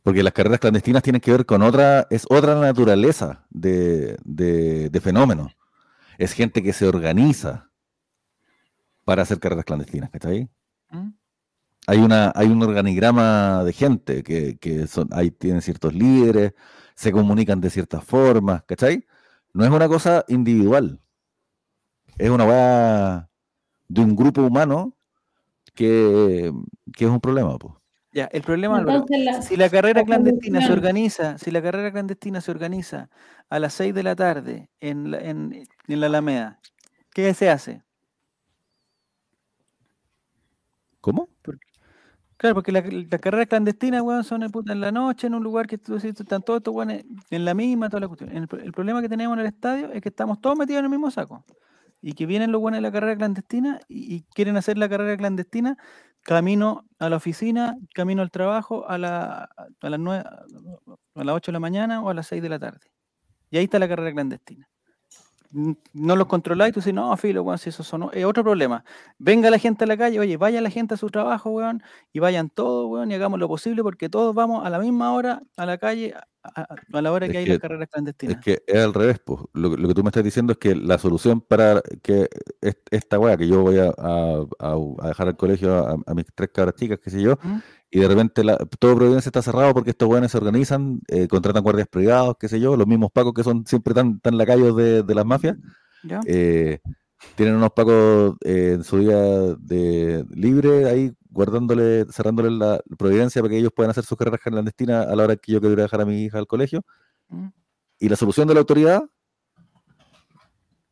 Porque 0.08 0.24
las 0.24 0.32
carreras 0.32 0.62
clandestinas 0.62 1.04
tienen 1.04 1.20
que 1.20 1.32
ver 1.32 1.46
con 1.46 1.62
otra, 1.62 2.08
es 2.10 2.26
otra 2.30 2.56
naturaleza 2.56 3.46
de, 3.50 4.18
de, 4.24 4.90
de 4.90 5.02
fenómeno. 5.02 5.50
Es 6.18 6.32
gente 6.32 6.64
que 6.64 6.72
se 6.72 6.88
organiza 6.88 7.70
para 9.04 9.24
hacer 9.24 9.38
carreras 9.38 9.66
clandestinas, 9.66 10.10
¿cachai? 10.10 10.50
¿Mm? 10.92 11.10
Hay, 11.88 11.98
una, 11.98 12.32
hay 12.36 12.48
un 12.48 12.64
organigrama 12.64 13.66
de 13.66 13.74
gente 13.74 14.24
que, 14.24 14.58
que 14.58 14.88
son, 14.88 15.10
ahí 15.12 15.30
tienen 15.30 15.62
ciertos 15.62 15.94
líderes, 15.94 16.54
se 16.96 17.12
comunican 17.12 17.60
de 17.60 17.70
ciertas 17.70 18.02
formas, 18.02 18.64
¿cachai? 18.64 19.06
No 19.54 19.66
es 19.66 19.72
una 19.72 19.90
cosa 19.90 20.24
individual. 20.30 21.02
Es 22.18 22.30
una 22.30 22.46
weá 22.46 23.30
de 23.90 24.02
un 24.02 24.16
grupo 24.16 24.42
humano 24.42 24.96
que, 25.74 26.54
que 26.96 27.04
es 27.04 27.12
un 27.12 27.20
problema, 27.20 27.58
pues. 27.58 27.74
Ya, 28.18 28.26
el 28.32 28.42
problema, 28.42 28.80
Álvaro, 28.80 28.98
Entonces, 29.02 29.24
la, 29.26 29.42
si 29.44 29.56
la 29.58 29.70
carrera 29.70 30.00
la 30.00 30.06
clandestina 30.08 30.60
se 30.66 30.74
organiza, 30.74 31.38
si 31.38 31.52
la 31.52 31.62
carrera 31.62 31.92
clandestina 31.92 32.42
se 32.42 32.50
organiza 32.50 33.12
a 33.48 33.60
las 33.60 33.74
6 33.76 33.94
de 33.94 34.02
la 34.02 34.16
tarde 34.16 34.72
en 34.80 35.12
la, 35.12 35.20
en, 35.20 35.68
en 35.88 36.00
la 36.00 36.08
Alameda, 36.08 36.60
¿qué 37.14 37.32
se 37.36 37.48
hace? 37.52 37.84
¿Cómo? 41.00 41.30
Claro, 42.38 42.56
porque 42.56 42.72
la, 42.72 42.82
la 42.82 43.18
carrera 43.20 43.46
clandestina, 43.46 44.02
weón, 44.02 44.24
son 44.24 44.42
en, 44.42 44.50
puta 44.50 44.74
en 44.74 44.82
la 44.82 44.92
noche, 44.92 45.28
en 45.28 45.36
un 45.36 45.44
lugar 45.44 45.68
que 45.68 45.78
tú 45.78 45.94
decís, 45.94 46.20
están 46.20 46.42
todos 46.42 46.58
estos 46.58 46.74
weones 46.74 47.06
en 47.30 47.46
la 47.46 47.54
misma, 47.54 47.90
toda 47.90 48.00
la 48.02 48.08
cuestión. 48.08 48.36
El, 48.36 48.48
pro- 48.48 48.60
el 48.60 48.72
problema 48.72 49.00
que 49.04 49.10
tenemos 49.10 49.36
en 49.36 49.42
el 49.42 49.46
estadio 49.48 49.92
es 49.92 50.02
que 50.02 50.10
estamos 50.10 50.42
todos 50.42 50.58
metidos 50.58 50.80
en 50.80 50.86
el 50.86 50.90
mismo 50.92 51.12
saco. 51.12 51.46
Y 52.02 52.14
que 52.14 52.26
vienen 52.26 52.52
los 52.52 52.62
buenos 52.62 52.78
de 52.80 52.82
la 52.82 52.92
carrera 52.92 53.16
clandestina 53.16 53.80
y, 53.88 54.16
y 54.16 54.24
quieren 54.34 54.58
hacer 54.58 54.80
la 54.80 54.90
carrera 54.90 55.16
clandestina 55.18 55.78
camino 56.28 56.86
a 57.00 57.08
la 57.08 57.16
oficina, 57.16 57.78
camino 57.94 58.22
al 58.22 58.32
trabajo 58.32 58.86
a, 58.90 58.98
la, 58.98 59.50
a 59.80 59.90
las 59.90 59.98
9, 60.00 60.26
a 61.16 61.24
las 61.24 61.36
8 61.36 61.52
de 61.52 61.54
la 61.54 61.60
mañana 61.62 62.02
o 62.04 62.10
a 62.10 62.14
las 62.14 62.28
6 62.28 62.42
de 62.42 62.50
la 62.50 62.60
tarde. 62.60 62.92
Y 63.50 63.58
ahí 63.58 63.64
está 63.64 63.80
la 63.80 63.88
carrera 63.88 64.12
clandestina. 64.12 64.70
No 65.52 66.16
los 66.16 66.28
controláis, 66.28 66.74
tú 66.74 66.80
dices, 66.80 66.94
no, 66.94 67.16
filo, 67.18 67.44
weón, 67.44 67.58
si 67.58 67.70
eso 67.70 67.84
son, 67.84 68.10
es 68.14 68.26
otro 68.26 68.44
problema. 68.44 68.84
Venga 69.18 69.50
la 69.50 69.58
gente 69.60 69.84
a 69.86 69.88
la 69.88 69.98
calle, 69.98 70.20
oye, 70.20 70.38
vaya 70.38 70.62
la 70.62 70.70
gente 70.70 70.94
a 70.94 70.98
su 70.98 71.10
trabajo, 71.10 71.50
weón, 71.52 71.82
y 72.14 72.20
vayan 72.20 72.50
todos, 72.50 72.90
weón, 72.90 73.12
y 73.12 73.14
hagamos 73.16 73.40
lo 73.40 73.48
posible 73.48 73.84
porque 73.84 74.10
todos 74.10 74.36
vamos 74.36 74.66
a 74.66 74.70
la 74.70 74.80
misma 74.80 75.14
hora 75.14 75.42
a 75.56 75.66
la 75.66 75.78
calle 75.78 76.14
a, 76.44 77.02
la 77.02 77.12
hora 77.12 77.26
Es 77.26 77.32
que 77.34 77.38
hay 77.40 77.44
que- 77.46 77.52
las 77.52 77.60
carreras 77.60 77.90
clandestinas. 77.90 78.36
Es 78.38 78.42
que 78.42 78.64
es 78.66 78.84
al 78.84 78.94
revés, 78.94 79.20
pues. 79.20 79.42
Lo, 79.54 79.70
que- 79.72 79.78
lo 79.82 79.88
que 79.90 79.94
tú 79.94 80.02
me 80.04 80.10
estás 80.10 80.24
diciendo 80.24 80.54
es 80.54 80.58
que 80.60 80.76
la 80.76 80.98
solución 80.98 81.42
para 81.42 81.82
que 82.02 82.30
est- 82.62 82.88
esta 82.90 83.20
weá 83.20 83.36
que 83.36 83.48
yo 83.50 83.62
voy 83.64 83.80
a, 83.80 83.92
a- 83.98 85.08
dejar 85.08 85.28
al 85.28 85.36
colegio 85.36 85.74
a, 85.76 85.98
a 86.06 86.14
mis 86.14 86.26
tres 86.34 86.50
cabras 86.54 86.76
chicas, 86.76 87.00
qué 87.04 87.10
sé 87.10 87.22
yo, 87.22 87.38
¿Mm? 87.44 87.58
Y 87.90 88.00
de 88.00 88.08
repente 88.08 88.44
la- 88.44 88.58
todo 88.80 88.96
Providencia 88.96 89.30
está 89.30 89.42
cerrado 89.42 89.74
porque 89.74 89.92
estos 89.92 90.08
weones 90.10 90.32
se 90.32 90.38
organizan, 90.38 91.00
eh, 91.08 91.28
contratan 91.28 91.64
guardias 91.64 91.88
privados, 91.88 92.36
qué 92.40 92.48
sé 92.50 92.60
yo, 92.60 92.76
los 92.76 92.88
mismos 92.88 93.12
pacos 93.12 93.34
que 93.34 93.44
son 93.44 93.66
siempre 93.66 93.94
tan, 93.94 94.20
tan 94.20 94.38
lacayos 94.38 94.76
de, 94.76 95.04
de 95.04 95.16
las 95.16 95.26
mafias, 95.26 95.56
eh, 96.26 96.80
tienen 97.36 97.56
unos 97.56 97.72
pacos 97.72 98.36
eh, 98.46 98.74
en 98.76 98.84
su 98.84 99.00
día 99.00 99.18
de 99.18 100.26
libre 100.32 100.88
ahí 100.90 101.14
guardándole, 101.30 102.06
cerrándole 102.12 102.52
la 102.52 102.82
providencia 102.98 103.42
para 103.42 103.52
que 103.52 103.60
ellos 103.60 103.72
puedan 103.76 103.92
hacer 103.92 104.04
sus 104.04 104.18
carreras 104.18 104.40
clandestinas 104.42 105.08
a 105.08 105.16
la 105.16 105.24
hora 105.24 105.36
que 105.36 105.52
yo 105.54 105.60
quiero 105.62 105.76
dejar 105.82 106.02
a 106.02 106.06
mi 106.06 106.24
hija 106.24 106.38
al 106.40 106.48
colegio. 106.48 106.82
¿Mm? 107.30 107.48
Y 108.00 108.10
la 108.10 108.16
solución 108.16 108.48
de 108.48 108.54
la 108.54 108.60
autoridad 108.62 109.04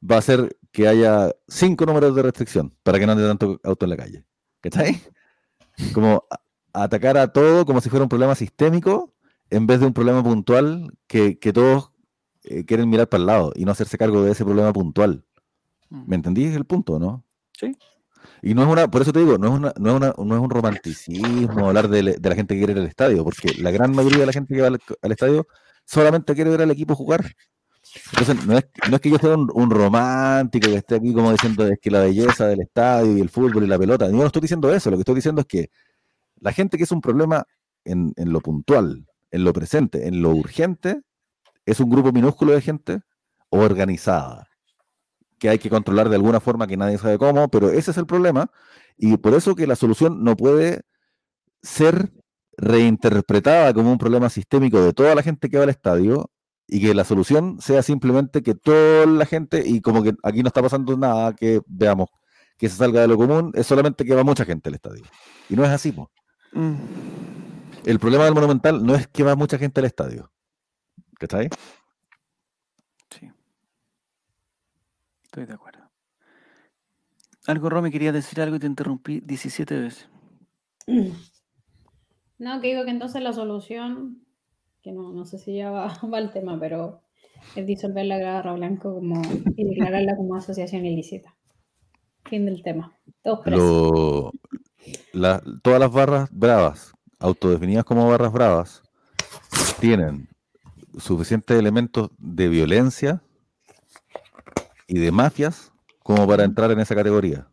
va 0.10 0.18
a 0.18 0.22
ser 0.22 0.56
que 0.72 0.88
haya 0.88 1.32
cinco 1.48 1.86
números 1.86 2.16
de 2.16 2.22
restricción 2.22 2.74
para 2.84 3.00
que 3.00 3.06
no 3.06 3.14
ande 3.14 3.28
tanto 3.28 3.60
auto 3.64 3.86
en 3.86 3.90
la 3.90 3.98
calle. 3.98 4.26
¿Cachai? 4.62 5.02
Como 5.94 6.24
atacar 6.84 7.18
a 7.18 7.32
todo 7.32 7.66
como 7.66 7.82
si 7.82 7.90
fuera 7.90 8.04
un 8.04 8.10
problema 8.10 8.36
sistémico 8.36 9.14
en 9.50 9.68
vez 9.68 9.80
de 9.80 9.86
un 9.86 9.94
problema 9.94 10.24
puntual 10.24 10.92
que, 11.08 11.40
que 11.40 11.54
todos 11.54 11.92
eh, 12.44 12.66
quieren 12.66 12.90
mirar 12.90 13.10
para 13.10 13.22
el 13.22 13.28
lado 13.28 13.54
y 13.56 13.66
no 13.66 13.72
hacerse 13.72 13.98
cargo 13.98 14.24
de 14.24 14.32
ese 14.32 14.44
problema 14.44 14.74
puntual. 14.74 15.26
Mm. 15.90 16.04
¿Me 16.08 16.16
entendí 16.16 16.46
el 16.46 16.66
punto, 16.66 17.00
no? 17.00 17.24
Sí. 17.58 17.76
Y 18.42 18.54
no 18.54 18.64
es 18.64 18.68
una, 18.68 18.90
por 18.90 19.02
eso 19.02 19.14
te 19.14 19.20
digo, 19.20 19.38
no 19.38 19.48
es, 19.48 19.54
una, 19.54 19.74
no 19.78 19.90
es, 19.90 19.96
una, 19.96 20.14
no 20.18 20.36
es 20.36 20.42
un 20.42 20.50
romanticismo 20.50 21.68
hablar 21.68 21.88
de, 21.88 22.18
de 22.20 22.30
la 22.30 22.36
gente 22.36 22.54
que 22.54 22.60
quiere 22.60 22.74
ir 22.74 22.80
al 22.80 22.88
estadio, 22.88 23.24
porque 23.24 23.54
la 23.60 23.72
gran 23.72 23.96
mayoría 23.96 24.20
de 24.20 24.26
la 24.26 24.34
gente 24.34 24.54
que 24.54 24.62
va 24.62 24.68
al, 24.68 24.80
al 25.02 25.12
estadio 25.12 25.48
solamente 25.86 26.36
quiere 26.36 26.50
ver 26.52 26.62
al 26.62 26.72
equipo 26.72 26.96
jugar. 26.96 27.26
Entonces, 28.12 28.46
no 28.46 28.58
es, 28.58 28.66
no 28.90 28.96
es 28.96 29.02
que 29.02 29.10
yo 29.10 29.18
sea 29.18 29.36
un, 29.36 29.50
un 29.54 29.70
romántico 29.70 30.68
que 30.68 30.76
esté 30.76 30.96
aquí 30.96 31.14
como 31.14 31.32
diciendo 31.32 31.66
es 31.68 31.80
que 31.80 31.90
la 31.92 32.02
belleza 32.02 32.48
del 32.48 32.62
estadio 32.62 33.18
y 33.18 33.22
el 33.22 33.30
fútbol 33.30 33.64
y 33.64 33.68
la 33.68 33.80
pelota. 33.80 34.08
Yo 34.08 34.14
no 34.14 34.26
estoy 34.26 34.42
diciendo 34.42 34.74
eso, 34.74 34.90
lo 34.90 34.98
que 34.98 35.02
estoy 35.02 35.16
diciendo 35.16 35.42
es 35.42 35.48
que 35.48 35.70
la 36.40 36.52
gente 36.52 36.78
que 36.78 36.84
es 36.84 36.92
un 36.92 37.02
problema 37.02 37.46
en, 37.84 38.14
lo 38.18 38.42
puntual, 38.42 39.06
en 39.32 39.44
lo 39.44 39.54
presente, 39.54 40.08
en 40.08 40.22
lo 40.22 40.32
urgente, 40.32 41.02
es 41.66 41.80
un 41.80 41.90
grupo 41.90 42.12
minúsculo 42.12 42.54
de 42.54 42.62
gente 42.62 43.02
organizada, 43.50 44.48
que 45.40 45.50
hay 45.50 45.60
que 45.60 45.70
controlar 45.70 46.10
de 46.10 46.16
alguna 46.16 46.40
forma 46.40 46.68
que 46.68 46.78
nadie 46.78 46.98
sabe 46.98 47.18
cómo, 47.18 47.48
pero 47.50 47.70
ese 47.70 47.92
es 47.92 47.98
el 47.98 48.06
problema, 48.06 48.52
y 48.98 49.18
por 49.18 49.34
eso 49.34 49.56
que 49.56 49.68
la 49.68 49.76
solución 49.76 50.24
no 50.24 50.36
puede 50.36 50.82
ser 51.62 52.12
reinterpretada 52.58 53.74
como 53.74 53.92
un 53.92 53.98
problema 53.98 54.30
sistémico 54.30 54.82
de 54.82 54.94
toda 54.94 55.16
la 55.16 55.24
gente 55.24 55.50
que 55.50 55.58
va 55.58 55.64
al 55.64 55.70
estadio 55.70 56.32
y 56.68 56.82
que 56.82 56.94
la 56.94 57.04
solución 57.04 57.58
sea 57.60 57.84
simplemente 57.84 58.42
que 58.42 58.56
toda 58.56 59.06
la 59.06 59.26
gente, 59.26 59.64
y 59.66 59.82
como 59.82 60.04
que 60.04 60.14
aquí 60.24 60.42
no 60.42 60.48
está 60.48 60.62
pasando 60.62 60.98
nada, 60.98 61.34
que 61.34 61.62
veamos 61.68 62.10
que 62.58 62.70
se 62.70 62.78
salga 62.78 63.02
de 63.02 63.08
lo 63.08 63.18
común, 63.18 63.52
es 63.54 63.68
solamente 63.68 64.06
que 64.06 64.16
va 64.16 64.24
mucha 64.24 64.46
gente 64.46 64.70
al 64.70 64.76
estadio. 64.76 65.04
Y 65.50 65.56
no 65.56 65.64
es 65.64 65.70
así, 65.70 65.92
po. 65.92 66.10
Mm, 66.56 66.76
El 67.86 68.00
problema 68.00 68.26
del 68.26 68.34
Monumental 68.34 68.84
no 68.86 68.96
es 68.96 69.08
que 69.08 69.24
va 69.24 69.36
mucha 69.36 69.58
gente 69.58 69.80
al 69.82 69.86
estadio. 69.86 70.32
¿Cachai? 71.20 71.50
sí. 73.12 73.30
Estoy 75.24 75.46
de 75.46 75.54
acuerdo. 75.54 75.90
Algo, 77.48 77.70
Romy, 77.70 77.92
quería 77.92 78.12
decir 78.12 78.42
algo 78.42 78.56
y 78.56 78.60
te 78.60 78.68
interrumpí 78.68 79.20
17 79.22 79.80
veces. 79.80 80.10
No, 82.38 82.60
que 82.60 82.68
digo 82.68 82.84
que 82.84 82.92
entonces 82.92 83.22
la 83.22 83.32
solución, 83.32 84.26
que 84.82 84.92
no, 84.92 85.14
no 85.14 85.24
sé 85.24 85.38
si 85.38 85.56
ya 85.56 85.72
va, 85.72 85.88
va 86.14 86.18
al 86.18 86.34
tema, 86.34 86.60
pero 86.60 87.02
es 87.56 87.66
disolver 87.66 88.06
la 88.06 88.18
Garra 88.18 88.52
Blanco 88.54 88.94
como, 88.94 89.22
y 89.56 89.64
declararla 89.64 90.18
como 90.18 90.36
asociación 90.36 90.86
ilícita. 90.86 91.34
Fin 92.26 92.46
del 92.46 92.62
tema. 92.62 92.94
Todos 93.24 93.40
presos. 93.40 93.62
Lo- 93.64 94.32
todas 95.62 95.80
las 95.80 95.92
barras 95.92 96.30
bravas, 96.32 96.94
autodefinidas 97.20 97.86
como 97.86 98.10
barras 98.10 98.32
bravas, 98.32 98.82
tienen 99.80 100.30
suficientes 100.98 101.58
elementos 101.58 102.10
de 102.18 102.48
violencia 102.48 103.22
y 104.88 105.00
de 105.00 105.12
mafias 105.12 105.72
como 106.04 106.28
para 106.28 106.44
entrar 106.44 106.72
en 106.72 106.80
esa 106.80 106.96
categoría 106.96 107.48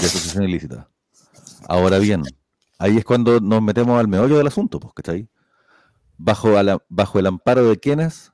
de 0.00 0.06
asociación 0.06 0.44
ilícita. 0.44 0.88
Ahora 1.68 1.98
bien, 1.98 2.22
ahí 2.78 2.96
es 2.96 3.04
cuando 3.04 3.40
nos 3.40 3.62
metemos 3.62 3.98
al 3.98 4.08
meollo 4.08 4.38
del 4.38 4.46
asunto, 4.46 4.80
pues, 4.80 4.94
¿cachai? 4.94 5.28
Bajo, 6.16 6.54
bajo 6.88 7.18
el 7.18 7.26
amparo 7.26 7.68
de 7.68 7.78
quienes 7.78 8.32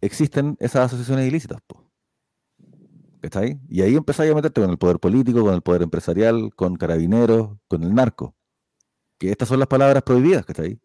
existen 0.00 0.56
esas 0.60 0.86
asociaciones 0.86 1.26
ilícitas, 1.28 1.60
pues. 1.66 1.79
¿Cachai? 3.20 3.60
Y 3.68 3.82
ahí 3.82 3.96
empezáis 3.96 4.32
a 4.32 4.34
meterte 4.34 4.60
con 4.60 4.70
el 4.70 4.78
poder 4.78 4.98
político, 4.98 5.42
con 5.42 5.54
el 5.54 5.62
poder 5.62 5.82
empresarial, 5.82 6.54
con 6.54 6.76
carabineros, 6.76 7.58
con 7.68 7.82
el 7.82 7.94
narco. 7.94 8.34
Que 9.18 9.30
estas 9.30 9.48
son 9.48 9.58
las 9.58 9.68
palabras 9.68 10.02
prohibidas, 10.02 10.46
¿cachai? 10.46 10.80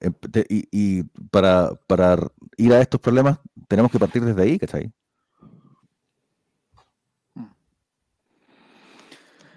Em- 0.00 0.14
Y, 0.48 0.68
y 0.70 1.02
para, 1.30 1.74
para 1.88 2.16
ir 2.56 2.72
a 2.72 2.80
estos 2.80 3.00
problemas 3.00 3.40
tenemos 3.66 3.90
que 3.90 3.98
partir 3.98 4.24
desde 4.24 4.42
ahí, 4.42 4.58
¿cachai? 4.58 4.92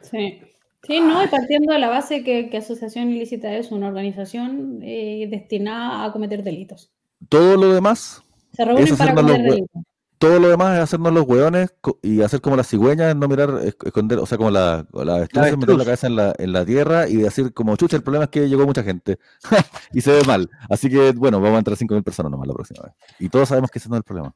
Sí. 0.02 0.42
Sí, 0.84 1.00
no, 1.00 1.24
y 1.24 1.28
partiendo 1.28 1.74
de 1.74 1.80
la 1.80 1.90
base 1.90 2.24
que, 2.24 2.50
que 2.50 2.58
asociación 2.58 3.12
ilícita 3.12 3.54
es 3.54 3.72
una 3.72 3.88
organización 3.88 4.80
eh, 4.82 5.28
destinada 5.30 6.06
a 6.06 6.12
cometer 6.12 6.42
delitos. 6.42 6.92
Todo 7.30 7.56
lo 7.56 7.72
demás, 7.72 8.24
Se 8.52 8.66
reúnen 8.66 8.98
para 8.98 9.14
cometer 9.14 9.44
delitos. 9.44 9.84
Todo 10.22 10.40
lo 10.40 10.50
demás 10.50 10.78
es 10.78 10.84
hacernos 10.84 11.12
los 11.14 11.26
hueones 11.28 11.74
y 12.04 12.22
hacer 12.22 12.42
como 12.42 12.56
las 12.56 12.68
cigüeñas, 12.70 13.16
no 13.16 13.28
mirar, 13.28 13.50
es- 13.64 13.76
esconder, 13.84 14.20
o 14.20 14.26
sea, 14.28 14.38
como 14.38 14.52
la, 14.52 14.86
la 14.94 15.16
avestruz, 15.16 15.46
es 15.48 15.58
meter 15.58 15.76
la 15.76 15.84
cabeza 15.86 16.08
en 16.08 16.16
la, 16.16 16.34
en 16.38 16.54
la 16.54 16.64
tierra 16.64 17.08
y 17.10 17.16
decir 17.18 17.52
como, 17.54 17.76
chucha, 17.76 17.98
el 17.98 18.04
problema 18.04 18.26
es 18.26 18.30
que 18.30 18.48
llegó 18.48 18.66
mucha 18.68 18.84
gente 18.84 19.18
y 19.94 20.02
se 20.02 20.12
ve 20.12 20.24
mal. 20.26 20.48
Así 20.70 20.90
que, 20.90 21.12
bueno, 21.14 21.42
vamos 21.42 21.56
a 21.56 21.60
entrar 21.60 21.76
5.000 21.76 22.04
personas 22.04 22.32
nomás 22.32 22.48
la 22.48 22.54
próxima 22.54 22.84
vez. 22.84 22.94
Y 23.20 23.30
todos 23.30 23.50
sabemos 23.50 23.72
que 23.72 23.80
ese 23.80 23.90
no 23.90 23.96
es 23.96 24.00
el 24.00 24.04
problema. 24.04 24.34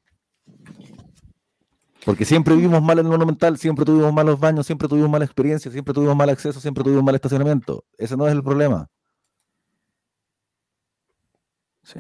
Porque 2.03 2.25
siempre 2.25 2.55
vivimos 2.55 2.81
mal 2.81 2.97
en 2.99 3.05
el 3.05 3.11
monumental, 3.11 3.57
siempre 3.57 3.85
tuvimos 3.85 4.11
malos 4.11 4.39
baños, 4.39 4.65
siempre 4.65 4.87
tuvimos 4.87 5.09
mala 5.09 5.25
experiencia, 5.25 5.71
siempre 5.71 5.93
tuvimos 5.93 6.15
mal 6.15 6.29
acceso, 6.29 6.59
siempre 6.59 6.83
tuvimos 6.83 7.03
mal 7.03 7.15
estacionamiento. 7.15 7.83
Ese 7.97 8.17
no 8.17 8.27
es 8.27 8.33
el 8.33 8.43
problema. 8.43 8.87
Sí. 11.83 11.99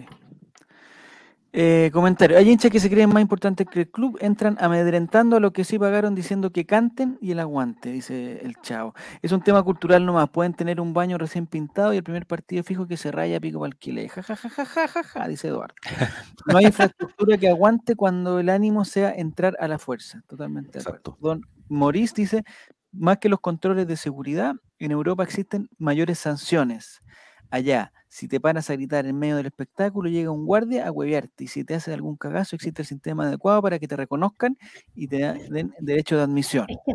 Eh, 1.57 1.89
comentario. 1.93 2.37
Hay 2.37 2.49
hinchas 2.49 2.69
que 2.69 2.81
se 2.81 2.89
creen 2.89 3.13
más 3.13 3.21
importantes 3.21 3.65
que 3.65 3.79
el 3.81 3.89
club, 3.89 4.17
entran 4.19 4.57
amedrentando 4.59 5.37
a 5.37 5.39
los 5.39 5.53
que 5.53 5.63
sí 5.63 5.79
pagaron 5.79 6.13
diciendo 6.13 6.51
que 6.51 6.65
canten 6.65 7.17
y 7.21 7.31
el 7.31 7.39
aguante, 7.39 7.93
dice 7.93 8.41
el 8.43 8.59
chavo. 8.61 8.93
Es 9.21 9.31
un 9.31 9.41
tema 9.41 9.63
cultural 9.63 10.05
nomás. 10.05 10.29
Pueden 10.29 10.53
tener 10.53 10.81
un 10.81 10.93
baño 10.93 11.17
recién 11.17 11.47
pintado 11.47 11.93
y 11.93 11.97
el 11.97 12.03
primer 12.03 12.27
partido 12.27 12.61
fijo 12.65 12.87
que 12.87 12.97
se 12.97 13.09
raya 13.09 13.39
pico 13.39 13.61
para 13.61 13.67
alquiler. 13.69 14.09
Ja, 14.09 14.21
ja, 14.21 14.35
ja, 14.35 14.49
ja, 14.49 14.65
ja, 14.65 14.87
ja, 14.89 15.03
ja, 15.03 15.27
dice 15.29 15.47
Eduardo. 15.47 15.75
No 16.47 16.57
hay 16.57 16.65
infraestructura 16.65 17.37
que 17.37 17.47
aguante 17.47 17.95
cuando 17.95 18.39
el 18.39 18.49
ánimo 18.49 18.83
sea 18.83 19.13
entrar 19.15 19.55
a 19.61 19.69
la 19.69 19.79
fuerza. 19.79 20.21
Totalmente. 20.27 20.79
Exacto. 20.79 21.17
Don 21.21 21.41
Maurice 21.69 22.13
dice, 22.17 22.43
más 22.91 23.19
que 23.19 23.29
los 23.29 23.39
controles 23.39 23.87
de 23.87 23.95
seguridad, 23.95 24.55
en 24.77 24.91
Europa 24.91 25.23
existen 25.23 25.69
mayores 25.77 26.19
sanciones. 26.19 27.01
Allá, 27.49 27.93
si 28.15 28.29
te 28.29 28.39
paras 28.39 28.69
a 28.69 28.73
gritar 28.75 29.05
en 29.05 29.19
medio 29.19 29.35
del 29.35 29.47
espectáculo, 29.47 30.09
llega 30.09 30.31
un 30.31 30.45
guardia 30.45 30.87
a 30.87 30.91
huevearte 30.93 31.43
y 31.43 31.47
si 31.47 31.65
te 31.65 31.75
haces 31.75 31.93
algún 31.93 32.15
cagazo, 32.15 32.55
existe 32.55 32.81
el 32.81 32.87
sistema 32.87 33.27
adecuado 33.27 33.61
para 33.61 33.77
que 33.77 33.89
te 33.89 33.97
reconozcan 33.97 34.57
y 34.95 35.07
te 35.09 35.17
den 35.49 35.73
derecho 35.81 36.15
de 36.15 36.21
admisión. 36.23 36.65
Es 36.69 36.77
que, 36.85 36.93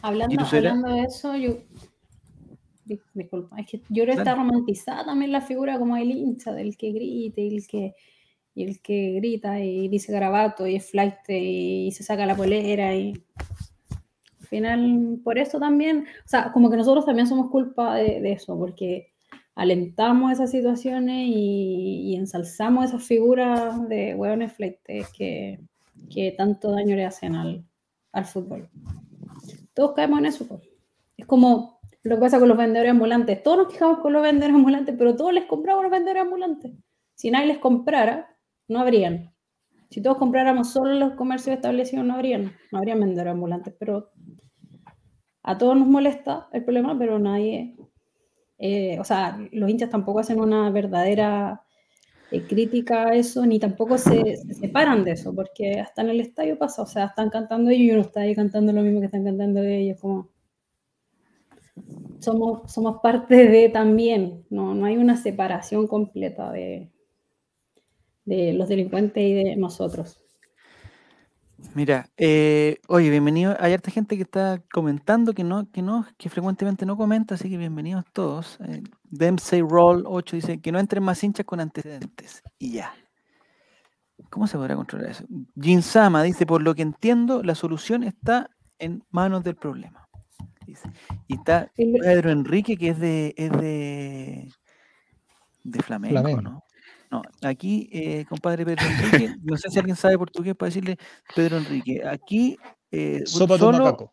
hablando, 0.00 0.46
hablando 0.46 0.88
de 0.94 1.02
eso, 1.02 1.36
yo. 1.36 1.58
di- 2.86 2.98
Disculpa, 3.12 3.60
es 3.60 3.66
que 3.66 3.78
yo 3.90 4.04
creo 4.04 4.06
que 4.06 4.22
está 4.22 4.34
romantizada 4.34 5.04
también 5.04 5.32
la 5.32 5.42
figura 5.42 5.78
como 5.78 5.98
el 5.98 6.10
hincha, 6.10 6.52
del 6.52 6.78
que 6.78 6.92
grita 6.92 7.42
y 7.42 7.54
el 7.54 7.66
que, 7.66 7.94
y 8.54 8.64
el 8.64 8.80
que 8.80 9.12
grita 9.16 9.60
y 9.60 9.88
dice 9.88 10.12
garabato 10.12 10.66
y 10.66 10.76
es 10.76 10.90
flight 10.90 11.28
y 11.28 11.92
se 11.92 12.04
saca 12.04 12.24
la 12.24 12.34
polera 12.34 12.94
y. 12.94 13.22
Al 14.40 14.46
final, 14.46 15.20
por 15.22 15.36
eso 15.38 15.58
también, 15.58 16.06
o 16.24 16.28
sea, 16.28 16.52
como 16.52 16.70
que 16.70 16.78
nosotros 16.78 17.04
también 17.04 17.26
somos 17.26 17.50
culpa 17.50 17.96
de, 17.96 18.20
de 18.22 18.32
eso, 18.32 18.58
porque 18.58 19.11
alentamos 19.54 20.32
esas 20.32 20.50
situaciones 20.50 21.28
y, 21.28 22.10
y 22.12 22.16
ensalzamos 22.16 22.86
esas 22.86 23.04
figuras 23.04 23.88
de 23.88 24.14
hueones 24.14 24.52
fleites 24.52 25.08
que, 25.16 25.60
que 26.10 26.32
tanto 26.32 26.72
daño 26.72 26.96
le 26.96 27.04
hacen 27.04 27.34
al, 27.34 27.64
al 28.12 28.24
fútbol. 28.24 28.68
Todos 29.74 29.92
caemos 29.94 30.18
en 30.20 30.26
eso. 30.26 30.60
Es 31.16 31.26
como 31.26 31.80
lo 32.02 32.16
que 32.16 32.20
pasa 32.20 32.38
con 32.38 32.48
los 32.48 32.58
vendedores 32.58 32.90
ambulantes. 32.90 33.42
Todos 33.42 33.58
nos 33.58 33.72
quejamos 33.72 33.98
con 34.00 34.12
los 34.12 34.22
vendedores 34.22 34.56
ambulantes, 34.56 34.94
pero 34.98 35.16
todos 35.16 35.32
les 35.32 35.44
compramos 35.44 35.82
los 35.82 35.92
vendedores 35.92 36.22
ambulantes. 36.22 36.72
Si 37.14 37.30
nadie 37.30 37.46
les 37.46 37.58
comprara, 37.58 38.36
no 38.68 38.80
habrían. 38.80 39.32
Si 39.90 40.02
todos 40.02 40.16
compráramos 40.16 40.70
solo 40.70 40.94
los 40.94 41.12
comercios 41.14 41.56
establecidos, 41.56 42.04
no 42.04 42.14
habrían, 42.14 42.52
no 42.70 42.78
habrían 42.78 43.00
vendedores 43.00 43.32
ambulantes. 43.32 43.74
Pero 43.78 44.10
a 45.42 45.58
todos 45.58 45.76
nos 45.76 45.86
molesta 45.86 46.48
el 46.52 46.64
problema, 46.64 46.98
pero 46.98 47.18
nadie, 47.18 47.76
eh, 48.62 48.96
o 49.00 49.04
sea, 49.04 49.38
los 49.50 49.68
hinchas 49.68 49.90
tampoco 49.90 50.20
hacen 50.20 50.38
una 50.38 50.70
verdadera 50.70 51.62
eh, 52.30 52.42
crítica 52.46 53.08
a 53.08 53.14
eso, 53.16 53.44
ni 53.44 53.58
tampoco 53.58 53.98
se, 53.98 54.36
se 54.36 54.54
separan 54.54 55.02
de 55.04 55.12
eso, 55.12 55.34
porque 55.34 55.80
hasta 55.80 56.02
en 56.02 56.10
el 56.10 56.20
estadio 56.20 56.56
pasa, 56.56 56.82
o 56.82 56.86
sea, 56.86 57.06
están 57.06 57.28
cantando 57.28 57.70
ellos 57.70 57.82
y 57.82 57.90
uno 57.90 58.02
está 58.02 58.20
ahí 58.20 58.36
cantando 58.36 58.72
lo 58.72 58.82
mismo 58.82 59.00
que 59.00 59.06
están 59.06 59.24
cantando 59.24 59.62
ellos, 59.64 59.98
como 60.00 60.28
somos, 62.20 62.72
somos 62.72 63.00
parte 63.02 63.48
de 63.48 63.68
también, 63.68 64.44
no, 64.48 64.76
no 64.76 64.86
hay 64.86 64.96
una 64.96 65.16
separación 65.16 65.88
completa 65.88 66.52
de, 66.52 66.88
de 68.24 68.52
los 68.52 68.68
delincuentes 68.68 69.24
y 69.24 69.34
de 69.34 69.56
nosotros. 69.56 70.21
Mira, 71.74 72.10
eh, 72.18 72.80
oye, 72.88 73.08
bienvenido. 73.08 73.56
Hay 73.58 73.72
harta 73.72 73.90
gente 73.90 74.16
que 74.16 74.22
está 74.22 74.62
comentando 74.72 75.32
que 75.32 75.42
no, 75.42 75.70
que 75.70 75.80
no, 75.80 76.06
que 76.18 76.28
frecuentemente 76.28 76.84
no 76.84 76.96
comenta, 76.96 77.34
así 77.34 77.48
que 77.48 77.56
bienvenidos 77.56 78.04
todos. 78.12 78.58
Eh, 78.60 78.82
Dempsey 79.04 79.62
Roll 79.62 80.04
8 80.06 80.36
dice 80.36 80.60
que 80.60 80.70
no 80.70 80.78
entren 80.78 81.02
más 81.02 81.22
hinchas 81.24 81.46
con 81.46 81.60
antecedentes. 81.60 82.42
Y 82.58 82.72
ya. 82.72 82.94
¿Cómo 84.28 84.46
se 84.46 84.58
podrá 84.58 84.76
controlar 84.76 85.10
eso? 85.10 85.24
Jin 85.60 85.82
Sama 85.82 86.22
dice, 86.22 86.46
por 86.46 86.62
lo 86.62 86.74
que 86.74 86.82
entiendo, 86.82 87.42
la 87.42 87.54
solución 87.54 88.02
está 88.02 88.50
en 88.78 89.02
manos 89.10 89.42
del 89.42 89.56
problema. 89.56 90.08
Dice. 90.66 90.90
Y 91.26 91.36
está 91.36 91.70
Pedro 91.74 92.30
Enrique, 92.30 92.76
que 92.76 92.90
es 92.90 92.98
de, 92.98 93.34
es 93.36 93.50
de, 93.52 94.48
de 95.64 95.82
flamenco, 95.82 96.20
Flamenco. 96.20 96.42
¿no? 96.42 96.64
No, 97.12 97.20
aquí, 97.42 97.90
eh, 97.92 98.24
compadre 98.26 98.64
Pedro 98.64 98.86
Enrique, 98.86 99.34
no 99.42 99.58
sé 99.58 99.68
si 99.68 99.78
alguien 99.78 99.96
sabe 99.96 100.16
portugués 100.16 100.56
para 100.56 100.68
decirle 100.70 100.96
Pedro 101.36 101.58
Enrique. 101.58 102.02
Aquí 102.08 102.56
eh, 102.90 103.22
Sopa 103.26 103.58
solo 103.58 104.10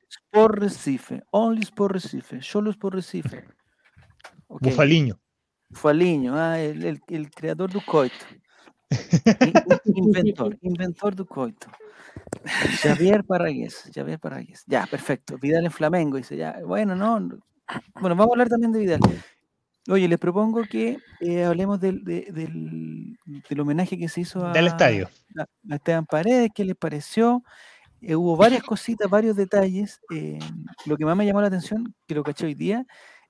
Recife, 0.60 1.24
only 1.32 1.62
Sport 1.62 1.94
Recife, 1.94 2.42
solo 2.42 2.70
Sport 2.72 2.96
Recife. 2.96 3.46
Ok, 4.48 4.64
Bufaliño. 4.64 5.18
Faliño, 5.72 6.36
ah, 6.36 6.60
el, 6.60 6.84
el- 6.84 7.02
el 7.08 7.30
creador 7.32 7.72
do 7.72 7.80
coito. 7.86 8.26
In- 8.90 9.54
in- 9.86 9.96
Inventor, 9.96 10.58
inventor 10.62 11.16
do 11.16 11.26
coito. 11.26 11.68
Javier 12.82 13.24
Parragués, 13.24 13.90
Javier 13.96 14.20
Parragués. 14.20 14.64
Ya, 14.68 14.86
perfecto. 14.88 15.38
Vidal 15.38 15.64
en 15.66 15.72
Flamengo, 15.72 16.18
dice, 16.18 16.36
ya, 16.36 16.60
bueno, 16.66 16.96
no. 16.96 17.20
no. 17.20 17.38
Bueno, 18.02 18.16
vamos 18.16 18.32
a 18.32 18.34
hablar 18.34 18.50
también 18.50 18.72
de 18.74 18.80
Vidal. 18.80 19.00
Oye, 19.90 20.08
les 20.08 20.20
propongo 20.20 20.62
que 20.64 21.00
eh, 21.20 21.44
hablemos 21.44 21.80
del, 21.80 22.04
de- 22.04 22.28
del, 22.32 23.18
del 23.50 23.60
homenaje 23.60 23.98
que 23.98 24.08
se 24.08 24.22
hizo 24.22 24.46
a, 24.46 24.52
Del 24.54 24.68
estadio. 24.68 25.10
a- 25.38 25.42
a 25.72 25.76
Esteban 25.76 26.06
Paredes, 26.06 26.50
¿qué 26.54 26.64
les 26.64 26.76
pareció? 26.76 27.44
Eh, 28.02 28.16
hubo 28.16 28.36
varias 28.38 28.64
cositas, 28.64 29.10
varios 29.10 29.36
detalles. 29.36 30.00
eh, 30.14 30.40
lo 30.86 30.96
que 30.98 31.06
más 31.06 31.18
me 31.18 31.26
llamó 31.26 31.42
la 31.42 31.48
atención, 31.48 31.94
que 32.08 32.16
lo 32.16 32.24
caché 32.24 32.46
hoy 32.46 32.54
día, 32.56 32.86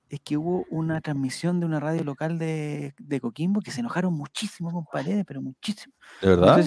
es 0.10 0.20
que 0.22 0.38
hubo 0.38 0.66
una 0.72 1.02
transmisión 1.02 1.60
de 1.60 1.68
una 1.68 1.80
radio 1.80 2.04
local 2.04 2.40
de, 2.40 2.94
de 2.98 3.22
Coquimbo 3.22 3.62
que 3.62 3.70
se 3.72 3.82
enojaron 3.82 4.14
muchísimo 4.14 4.72
con 4.72 4.86
Paredes, 4.86 5.24
pero 5.28 5.42
muchísimo. 5.42 5.94
¿De 6.22 6.30
verdad? 6.30 6.62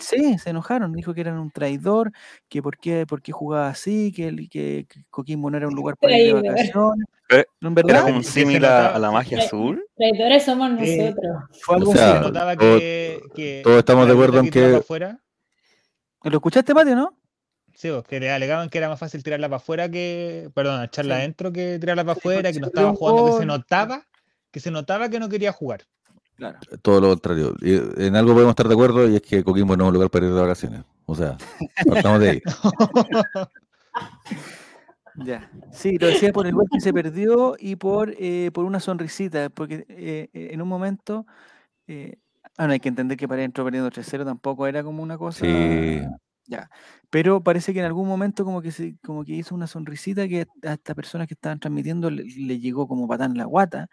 Sí, 0.00 0.38
se 0.38 0.50
enojaron. 0.50 0.92
Dijo 0.92 1.14
que 1.14 1.22
eran 1.22 1.38
un 1.38 1.50
traidor, 1.50 2.12
que 2.48 2.62
por 2.62 2.76
qué, 2.76 3.06
por 3.06 3.22
qué 3.22 3.32
jugaba 3.32 3.68
así, 3.68 4.12
que, 4.12 4.86
Coquimbo 5.10 5.50
no 5.50 5.56
era 5.56 5.66
un 5.68 5.74
lugar 5.74 5.96
para 5.96 6.18
ir 6.18 6.34
de 6.34 6.42
vacaciones. 6.48 7.06
Pero- 7.26 7.44
¿No, 7.60 7.70
en 7.70 7.88
Era 7.88 8.02
como 8.02 8.16
un 8.18 8.24
símil 8.24 8.64
a, 8.66 8.98
la 8.98 9.10
magia 9.10 9.38
Eh, 9.38 9.46
azul. 9.46 9.82
Traidores 9.96 10.44
somos 10.44 10.70
Eh, 10.82 11.08
nosotros. 11.10 11.60
Fue 11.62 11.76
algo 11.76 11.90
O 11.90 11.94
sea, 11.94 12.06
Se 12.06 12.12
así. 12.18 12.26
notaba 12.26 12.54
todo- 12.56 12.78
que, 12.78 13.20
que 13.34 13.60
todos 13.64 13.78
estamos 13.78 14.06
de 14.06 14.12
acuerdo 14.12 14.40
en 14.40 14.50
que- 14.50 14.76
afuera, 14.76 15.20
¿Lo 16.22 16.36
escuchaste, 16.36 16.72
Mateo, 16.74 16.96
no? 16.96 17.18
Sí, 17.74 17.90
pues, 17.90 18.04
que 18.04 18.20
le 18.20 18.30
alegaban 18.30 18.68
que 18.70 18.78
era 18.78 18.88
más 18.88 18.98
fácil 19.00 19.22
tirarla 19.22 19.48
para 19.48 19.56
afuera 19.56 19.88
que, 19.88 20.50
perdón, 20.54 20.84
echarla 20.84 21.16
Sí. 21.16 21.20
adentro 21.20 21.52
que 21.52 21.78
tirarla 21.78 22.04
para 22.04 22.14
Sí, 22.14 22.20
afuera, 22.20 22.52
que 22.52 22.60
no 22.60 22.66
se 22.66 22.70
estaba 22.70 22.94
jugando, 22.94 23.26
que 23.26 23.32
se 23.40 23.46
notaba, 23.46 24.06
que 24.50 24.60
se 24.60 24.70
notaba 24.70 25.08
que 25.08 25.18
no 25.18 25.28
quería 25.28 25.52
jugar. 25.52 25.82
Claro. 26.36 26.58
Todo 26.82 27.00
lo 27.00 27.08
contrario. 27.08 27.54
Y 27.60 27.74
en 28.02 28.16
algo 28.16 28.32
podemos 28.32 28.52
estar 28.52 28.66
de 28.68 28.74
acuerdo 28.74 29.08
y 29.08 29.16
es 29.16 29.22
que 29.22 29.44
Coquimbo 29.44 29.76
no 29.76 29.84
es 29.84 29.88
un 29.88 29.94
lugar 29.94 30.10
para 30.10 30.26
ir 30.26 30.32
de 30.32 30.40
vacaciones. 30.40 30.82
O 31.06 31.14
sea, 31.14 31.36
partamos 32.08 32.20
de 32.20 32.30
ahí. 32.30 32.42
Ya. 35.24 35.48
Sí, 35.70 35.96
lo 35.98 36.08
decía 36.08 36.32
por 36.32 36.44
el 36.46 36.54
gol 36.54 36.66
que 36.72 36.80
se 36.80 36.92
perdió 36.92 37.54
y 37.56 37.76
por, 37.76 38.14
eh, 38.18 38.50
por 38.52 38.64
una 38.64 38.80
sonrisita, 38.80 39.48
porque 39.48 39.86
eh, 39.88 40.28
eh, 40.32 40.48
en 40.50 40.60
un 40.60 40.66
momento. 40.66 41.24
Eh, 41.86 42.16
ah, 42.56 42.66
no 42.66 42.72
hay 42.72 42.80
que 42.80 42.88
entender 42.88 43.16
que 43.16 43.28
Paredes 43.28 43.46
entró 43.46 43.62
perdiendo 43.62 43.90
3-0, 43.90 44.24
tampoco 44.24 44.66
era 44.66 44.82
como 44.82 45.04
una 45.04 45.16
cosa. 45.16 45.44
Sí. 45.44 46.02
Ya. 46.46 46.68
Pero 47.10 47.42
parece 47.42 47.72
que 47.72 47.80
en 47.80 47.86
algún 47.86 48.06
momento 48.06 48.44
como 48.44 48.60
que 48.60 48.70
se, 48.70 48.96
como 49.02 49.24
que 49.24 49.32
hizo 49.32 49.54
una 49.54 49.66
sonrisita 49.66 50.28
que 50.28 50.46
a 50.62 50.72
estas 50.74 50.94
personas 50.94 51.26
que 51.26 51.34
estaban 51.34 51.58
transmitiendo 51.60 52.10
le, 52.10 52.24
le 52.24 52.58
llegó 52.58 52.86
como 52.86 53.08
patán 53.08 53.36
la 53.36 53.44
guata 53.46 53.88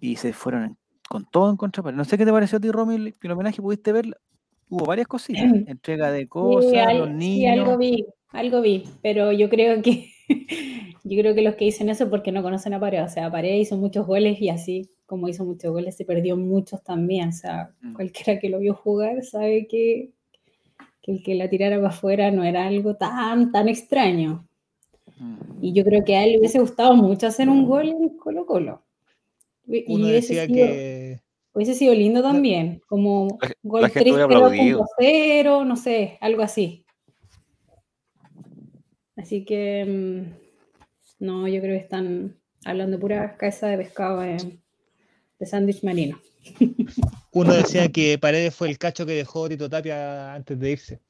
y 0.00 0.16
se 0.16 0.32
fueron 0.32 0.76
con 1.08 1.24
todo 1.30 1.50
en 1.50 1.56
contra. 1.56 1.90
No 1.92 2.04
sé 2.04 2.16
qué 2.18 2.24
te 2.24 2.32
pareció 2.32 2.58
a 2.58 2.60
ti, 2.60 2.70
Romy, 2.70 2.94
el, 2.96 3.14
el 3.20 3.30
homenaje, 3.32 3.60
pudiste 3.62 3.92
ver, 3.92 4.06
hubo 4.68 4.86
varias 4.86 5.08
cositas, 5.08 5.42
entrega 5.66 6.10
de 6.12 6.28
cosas, 6.28 6.70
Sí, 6.70 6.78
al- 6.78 6.98
los 6.98 7.08
sí, 7.08 7.14
niños. 7.14 7.58
algo 7.58 7.78
vi, 7.78 8.06
algo 8.32 8.60
vi, 8.62 8.84
pero 9.02 9.32
yo 9.32 9.50
creo 9.50 9.82
que 9.82 10.08
yo 11.04 11.20
creo 11.20 11.34
que 11.34 11.42
los 11.42 11.56
que 11.56 11.64
dicen 11.66 11.88
eso 11.88 12.08
porque 12.10 12.32
no 12.32 12.42
conocen 12.42 12.74
a 12.74 12.80
Paredes, 12.80 13.10
o 13.10 13.14
sea, 13.14 13.30
Paredes 13.30 13.62
hizo 13.68 13.76
muchos 13.76 14.06
goles 14.06 14.40
y 14.40 14.48
así 14.48 14.90
como 15.06 15.28
hizo 15.28 15.44
muchos 15.44 15.70
goles 15.72 15.96
se 15.96 16.04
perdió 16.04 16.36
muchos 16.36 16.82
también, 16.84 17.30
o 17.30 17.32
sea, 17.32 17.74
Mm. 17.80 17.94
cualquiera 17.94 18.40
que 18.40 18.48
lo 18.48 18.60
vio 18.60 18.74
jugar 18.74 19.22
sabe 19.24 19.66
que, 19.66 20.12
que 21.02 21.12
el 21.12 21.22
que 21.22 21.34
la 21.34 21.48
tirara 21.50 21.76
para 21.76 21.88
afuera 21.88 22.30
no 22.30 22.44
era 22.44 22.66
algo 22.66 22.96
tan 22.96 23.50
tan 23.52 23.68
extraño. 23.68 24.46
Mm. 25.18 25.36
Y 25.60 25.72
yo 25.72 25.84
creo 25.84 26.04
que 26.04 26.16
a 26.16 26.24
él 26.24 26.32
le 26.32 26.38
hubiese 26.38 26.60
gustado 26.60 26.94
mucho 26.94 27.26
hacer 27.26 27.48
un 27.48 27.66
gol 27.66 27.88
en 27.88 28.08
Colo 28.16 28.46
Colo. 28.46 28.82
Y 29.66 29.84
Uno 29.92 30.06
hubiese 30.06 30.34
decía 30.34 30.46
sido- 30.46 30.66
que 30.66 31.20
Hubiese 31.54 31.74
sido 31.74 31.94
lindo 31.94 32.22
también, 32.22 32.80
como 32.86 33.38
La 33.42 33.52
gol 33.62 33.82
la 33.82 33.88
gente 33.90 34.10
hubiera 34.10 34.24
aplaudido. 34.24 34.86
3.0, 34.98 35.64
no 35.66 35.76
sé, 35.76 36.16
algo 36.22 36.40
así. 36.40 36.86
Así 39.16 39.44
que, 39.44 39.84
mm, 39.84 41.24
no, 41.24 41.46
yo 41.48 41.60
creo 41.60 41.76
que 41.76 41.82
están 41.84 42.36
hablando 42.64 42.98
pura 42.98 43.36
cabeza 43.36 43.66
de 43.68 43.76
pescado 43.76 44.20
de, 44.20 44.58
de 45.38 45.46
sándwich 45.46 45.82
marino. 45.84 46.18
uno 47.32 47.52
decía 47.54 47.88
que 47.90 48.18
Paredes 48.18 48.54
fue 48.54 48.68
el 48.68 48.78
cacho 48.78 49.06
que 49.06 49.12
dejó 49.12 49.48
Tito 49.48 49.68
Tapia 49.68 50.34
antes 50.34 50.58
de 50.58 50.70
irse. 50.70 51.00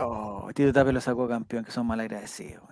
Oh, 0.00 0.48
Tito 0.54 0.72
Tapia 0.72 0.92
lo 0.92 1.00
sacó 1.00 1.26
campeón, 1.28 1.64
que 1.64 1.70
son 1.72 1.86
mal 1.86 2.00
agradecidos. 2.00 2.62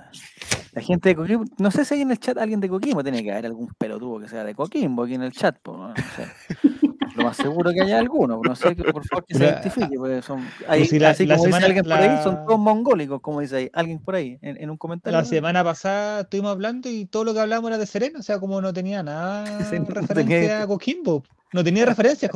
La 0.73 0.81
gente 0.83 1.11
de 1.11 1.17
Coquimbo, 1.17 1.45
no 1.59 1.71
sé 1.71 1.85
si 1.85 1.95
hay 1.95 2.01
en 2.03 2.11
el 2.11 2.19
chat 2.19 2.39
alguien 2.39 2.61
de 2.61 2.69
Coquimbo, 2.69 3.03
tiene 3.03 3.23
que 3.23 3.33
haber 3.33 3.47
algún 3.47 3.69
pelotudo 3.79 4.21
que 4.21 4.29
sea 4.29 4.45
de 4.45 4.55
Coquimbo 4.55 5.03
aquí 5.05 5.15
en 5.15 5.23
el 5.23 5.33
chat. 5.33 5.59
po, 5.61 5.77
no 5.77 5.95
sé. 5.97 6.27
Lo 7.15 7.25
más 7.25 7.37
seguro 7.37 7.73
que 7.73 7.83
haya 7.83 7.99
alguno, 7.99 8.41
no 8.43 8.57
sé, 8.57 8.75
por 8.75 9.05
favor 9.07 9.27
que 9.27 9.35
se 9.35 9.45
identifique, 9.45 9.97
porque 9.99 10.23
son, 10.23 10.49
hay- 10.67 10.87
si 10.87 10.99
la- 10.99 11.11
así 11.11 11.27
la 11.27 11.37
como 11.37 11.49
dice 11.49 11.65
alguien 11.67 11.85
por 11.85 11.93
ahí, 11.93 12.23
son 12.25 12.47
todos 12.47 12.59
mongólicos, 12.59 13.21
como 13.21 13.41
dice 13.41 13.57
ahí, 13.57 13.71
alguien 13.75 13.99
por 13.99 14.15
ahí, 14.15 14.39
en, 14.41 14.57
en 14.57 14.71
un 14.71 14.79
comentario. 14.79 15.19
La 15.19 15.27
semana 15.27 15.63
pasada 15.63 16.23
estuvimos 16.23 16.53
hablando 16.53 16.89
y 16.89 17.05
todo 17.05 17.25
lo 17.25 17.35
que 17.35 17.41
hablábamos 17.41 17.69
era 17.69 17.77
de 17.77 17.85
Serena, 17.87 18.21
o 18.21 18.23
sea, 18.23 18.41
como 18.41 18.63
no 18.63 18.73
tenía 18.73 19.03
nada 19.03 19.45
no 19.79 19.85
referencia 19.91 20.63
a 20.63 20.67
Coquimbo. 20.67 21.23
No 21.53 21.63
tenía 21.63 21.85
referencia 21.85 22.29
a 22.29 22.31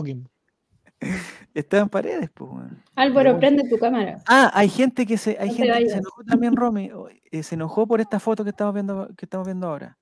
Coquimbo. 1.01 1.17
Esteban 1.55 1.89
Paredes, 1.89 2.31
pues. 2.35 2.51
Álvaro, 2.95 3.39
prende 3.39 3.69
tu 3.69 3.79
cámara. 3.79 4.23
Ah, 4.27 4.51
hay 4.55 4.69
gente 4.69 5.07
que 5.07 5.17
se, 5.17 5.37
hay 5.41 5.49
No 5.51 5.55
gente 5.55 5.79
que 5.79 5.89
se 5.91 5.99
enojó 5.99 6.23
también, 6.25 6.55
Romy, 6.57 6.91
eh, 7.31 7.43
se 7.43 7.55
enojó 7.55 7.87
por 7.87 8.01
esta 8.01 8.21
foto 8.21 8.45
que 8.45 8.51
estamos 8.51 8.75
viendo, 8.75 9.09
que 9.17 9.25
estamos 9.25 9.47
viendo 9.47 9.67
ahora. 9.69 9.97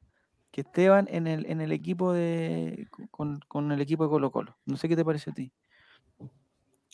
Que 0.50 0.60
Esteban 0.62 1.06
en 1.10 1.26
el, 1.26 1.46
en 1.46 1.60
el 1.60 1.72
equipo 1.72 2.12
de 2.12 2.86
con, 3.10 3.40
con 3.48 3.70
el 3.72 3.80
equipo 3.80 4.04
de 4.04 4.10
Colo 4.10 4.30
Colo. 4.30 4.56
No 4.66 4.76
sé 4.76 4.88
qué 4.88 4.96
te 4.96 5.04
pareció 5.04 5.32
a 5.32 5.34
ti. 5.34 5.52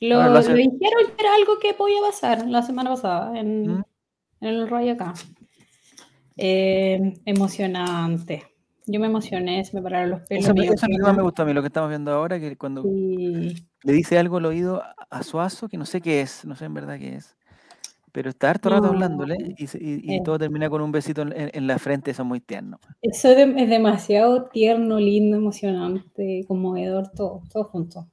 Lo, 0.03 0.17
Ahora 0.17 0.29
lo 0.29 0.35
lo 0.49 0.55
dijeron 0.55 1.07
que 1.15 1.23
era 1.23 1.35
algo 1.35 1.59
que 1.59 1.75
podía 1.75 2.01
pasar 2.01 2.47
la 2.47 2.63
semana 2.63 2.89
pasada 2.91 3.39
en, 3.39 3.67
¿Mm? 3.67 3.85
en 4.41 4.49
el 4.49 4.69
rollo 4.69 4.93
acá. 4.93 5.13
Eh, 6.37 7.15
emocionante. 7.27 8.45
Yo 8.87 8.99
me 8.99 9.07
emocioné, 9.07 9.63
se 9.65 9.77
me 9.77 9.83
pararon 9.83 10.11
los 10.11 10.21
pelos. 10.23 10.45
Eso, 10.45 10.55
me 10.55 10.61
me- 10.63 10.75
eso 10.75 10.87
más 11.03 11.17
me 11.17 11.23
gustó 11.23 11.43
a 11.43 11.45
mí, 11.45 11.53
lo 11.53 11.61
que 11.61 11.67
estamos 11.69 11.91
viendo 11.91 12.11
ahora, 12.13 12.41
que 12.41 12.57
cuando 12.57 12.83
Y- 12.87 13.55
le 13.83 13.93
dice 13.93 14.19
algo 14.19 14.39
al 14.39 14.47
oído 14.47 14.83
a- 15.11 15.23
Suazo, 15.23 15.69
que 15.69 15.77
no 15.77 15.87
sé 15.87 16.01
qué 16.01 16.21
es, 16.21 16.45
no 16.45 16.55
sé 16.57 16.65
en 16.67 16.75
verdad 16.75 16.99
qué 16.99 17.17
es. 17.17 17.37
Pero 18.13 18.31
está 18.31 18.51
harto 18.51 18.69
rato 18.71 18.83
No, 18.83 18.89
hablándole 18.89 19.37
y, 19.57 19.67
se- 19.67 19.79
y- 19.79 20.01
y 20.03 20.17
eh. 20.17 20.23
todo 20.25 20.39
termina 20.39 20.69
con 20.69 20.83
un 20.83 20.91
besito 20.91 21.23
en, 21.23 21.67
la 21.67 21.79
frente, 21.79 22.11
eso 22.11 22.23
es 22.23 22.29
muy 22.29 22.41
tierno. 22.41 22.79
Eso 23.03 23.31
es, 23.31 23.37
de- 23.37 23.63
es 23.63 23.69
demasiado 23.69 24.47
tierno, 24.47 24.99
lindo, 24.99 25.37
emocionante, 25.37 26.45
conmovedor, 26.49 27.11
todo, 27.13 27.43
todo 27.53 27.65
junto. 27.65 28.09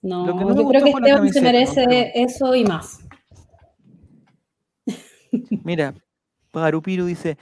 No, 0.00 0.26
Lo 0.26 0.36
que 0.36 0.44
no 0.44 0.54
yo 0.54 0.68
creo 0.68 0.84
que 0.84 0.90
Esteban 0.90 1.32
se 1.32 1.40
merece 1.40 2.12
eso 2.14 2.54
y 2.54 2.64
más. 2.64 3.00
Mira, 5.64 5.94
Garupiru 6.52 7.06
dice, 7.06 7.38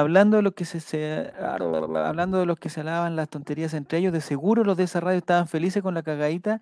hablando 0.00 0.36
de 0.36 0.42
los 0.42 0.52
que 0.54 0.64
se, 0.64 0.80
se- 0.80 1.32
hablando 1.38 2.38
de 2.38 2.46
los 2.46 2.58
que 2.58 2.68
se 2.68 2.80
alaban 2.80 3.16
las 3.16 3.28
tonterías 3.28 3.74
entre 3.74 3.98
ellos, 3.98 4.12
de 4.12 4.20
seguro 4.20 4.64
los 4.64 4.76
de 4.76 4.84
esa 4.84 5.00
radio 5.00 5.18
estaban 5.18 5.48
felices 5.48 5.82
con 5.82 5.94
la 5.94 6.02
cagadita. 6.02 6.60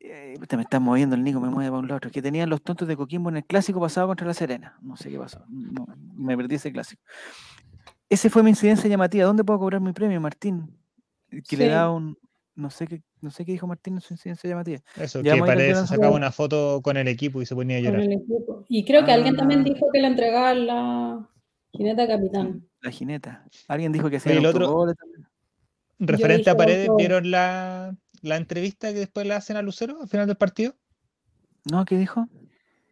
Eh, 0.00 0.34
me 0.56 0.62
están 0.62 0.82
moviendo 0.82 1.14
el 1.14 1.22
Nico, 1.22 1.40
me 1.40 1.50
mueve 1.50 1.68
para 1.70 1.80
un 1.80 1.86
lado 1.88 1.98
otro. 1.98 2.10
Que 2.10 2.22
tenían 2.22 2.48
los 2.48 2.62
tontos 2.62 2.88
de 2.88 2.96
Coquimbo 2.96 3.28
en 3.28 3.36
el 3.36 3.44
clásico 3.44 3.80
pasado 3.80 4.06
contra 4.06 4.26
la 4.26 4.34
Serena. 4.34 4.76
No 4.80 4.96
sé 4.96 5.10
qué 5.10 5.18
pasó. 5.18 5.44
no, 5.48 5.86
me 6.16 6.36
perdí 6.36 6.54
ese 6.54 6.72
clásico. 6.72 7.02
Ese 8.08 8.30
fue 8.30 8.42
mi 8.42 8.50
incidencia 8.50 8.88
llamativa. 8.88 9.24
¿Dónde 9.26 9.44
puedo 9.44 9.58
cobrar 9.60 9.80
mi 9.80 9.92
premio, 9.92 10.20
Martín? 10.20 10.74
Que 11.48 11.56
le 11.56 11.68
da 11.68 11.90
un. 11.90 12.16
No 12.56 12.68
sé 12.70 12.86
qué, 12.86 13.02
no 13.20 13.30
sé 13.30 13.44
qué 13.44 13.52
dijo 13.52 13.66
Martín 13.66 13.94
en 13.94 14.00
su 14.00 14.12
incidencia 14.14 14.48
llamativa. 14.50 14.80
Eso, 14.96 15.20
Ya 15.22 15.34
que 15.34 15.40
campeonato. 15.40 15.86
sacaba 15.86 16.14
una 16.16 16.32
foto 16.32 16.80
con 16.82 16.96
el 16.96 17.06
equipo 17.08 17.40
y 17.40 17.46
se 17.46 17.54
ponía 17.54 17.76
a 17.78 17.80
con 17.80 17.90
llorar. 17.92 18.00
el 18.02 18.12
equipo. 18.14 18.64
Y 18.68 18.84
creo 18.84 19.04
que 19.04 19.12
alguien 19.12 19.36
también 19.36 19.60
Ah. 19.60 19.64
dijo 19.64 19.86
que 19.92 20.00
le 20.00 20.08
entregaba 20.08 20.52
la 20.54 21.28
jineta 21.72 22.06
capitán. 22.06 22.66
La 22.80 22.90
jineta. 22.90 23.44
Alguien 23.68 23.92
dijo 23.92 24.10
que 24.10 24.16
Oye, 24.16 24.36
el 24.38 24.46
otro-. 24.46 24.86
Referente 25.98 26.48
a 26.50 26.56
Paredes, 26.56 26.88
¿vieron 26.96 27.30
la, 27.30 27.94
la 28.22 28.36
entrevista 28.36 28.92
que 28.92 29.00
después 29.00 29.26
le 29.26 29.34
hacen 29.34 29.56
a 29.56 29.62
Lucero 29.62 30.00
al 30.00 30.08
final 30.08 30.26
del 30.26 30.36
partido? 30.36 30.74
¿No? 31.70 31.84
¿Qué 31.84 31.98
dijo? 31.98 32.26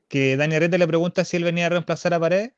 Que 0.08 0.36
Dani 0.36 0.54
Arrete 0.56 0.78
le 0.78 0.86
pregunta 0.86 1.24
si 1.24 1.36
él 1.38 1.44
venía 1.44 1.66
a 1.66 1.70
reemplazar 1.70 2.12
a 2.14 2.20
Paredes 2.20 2.52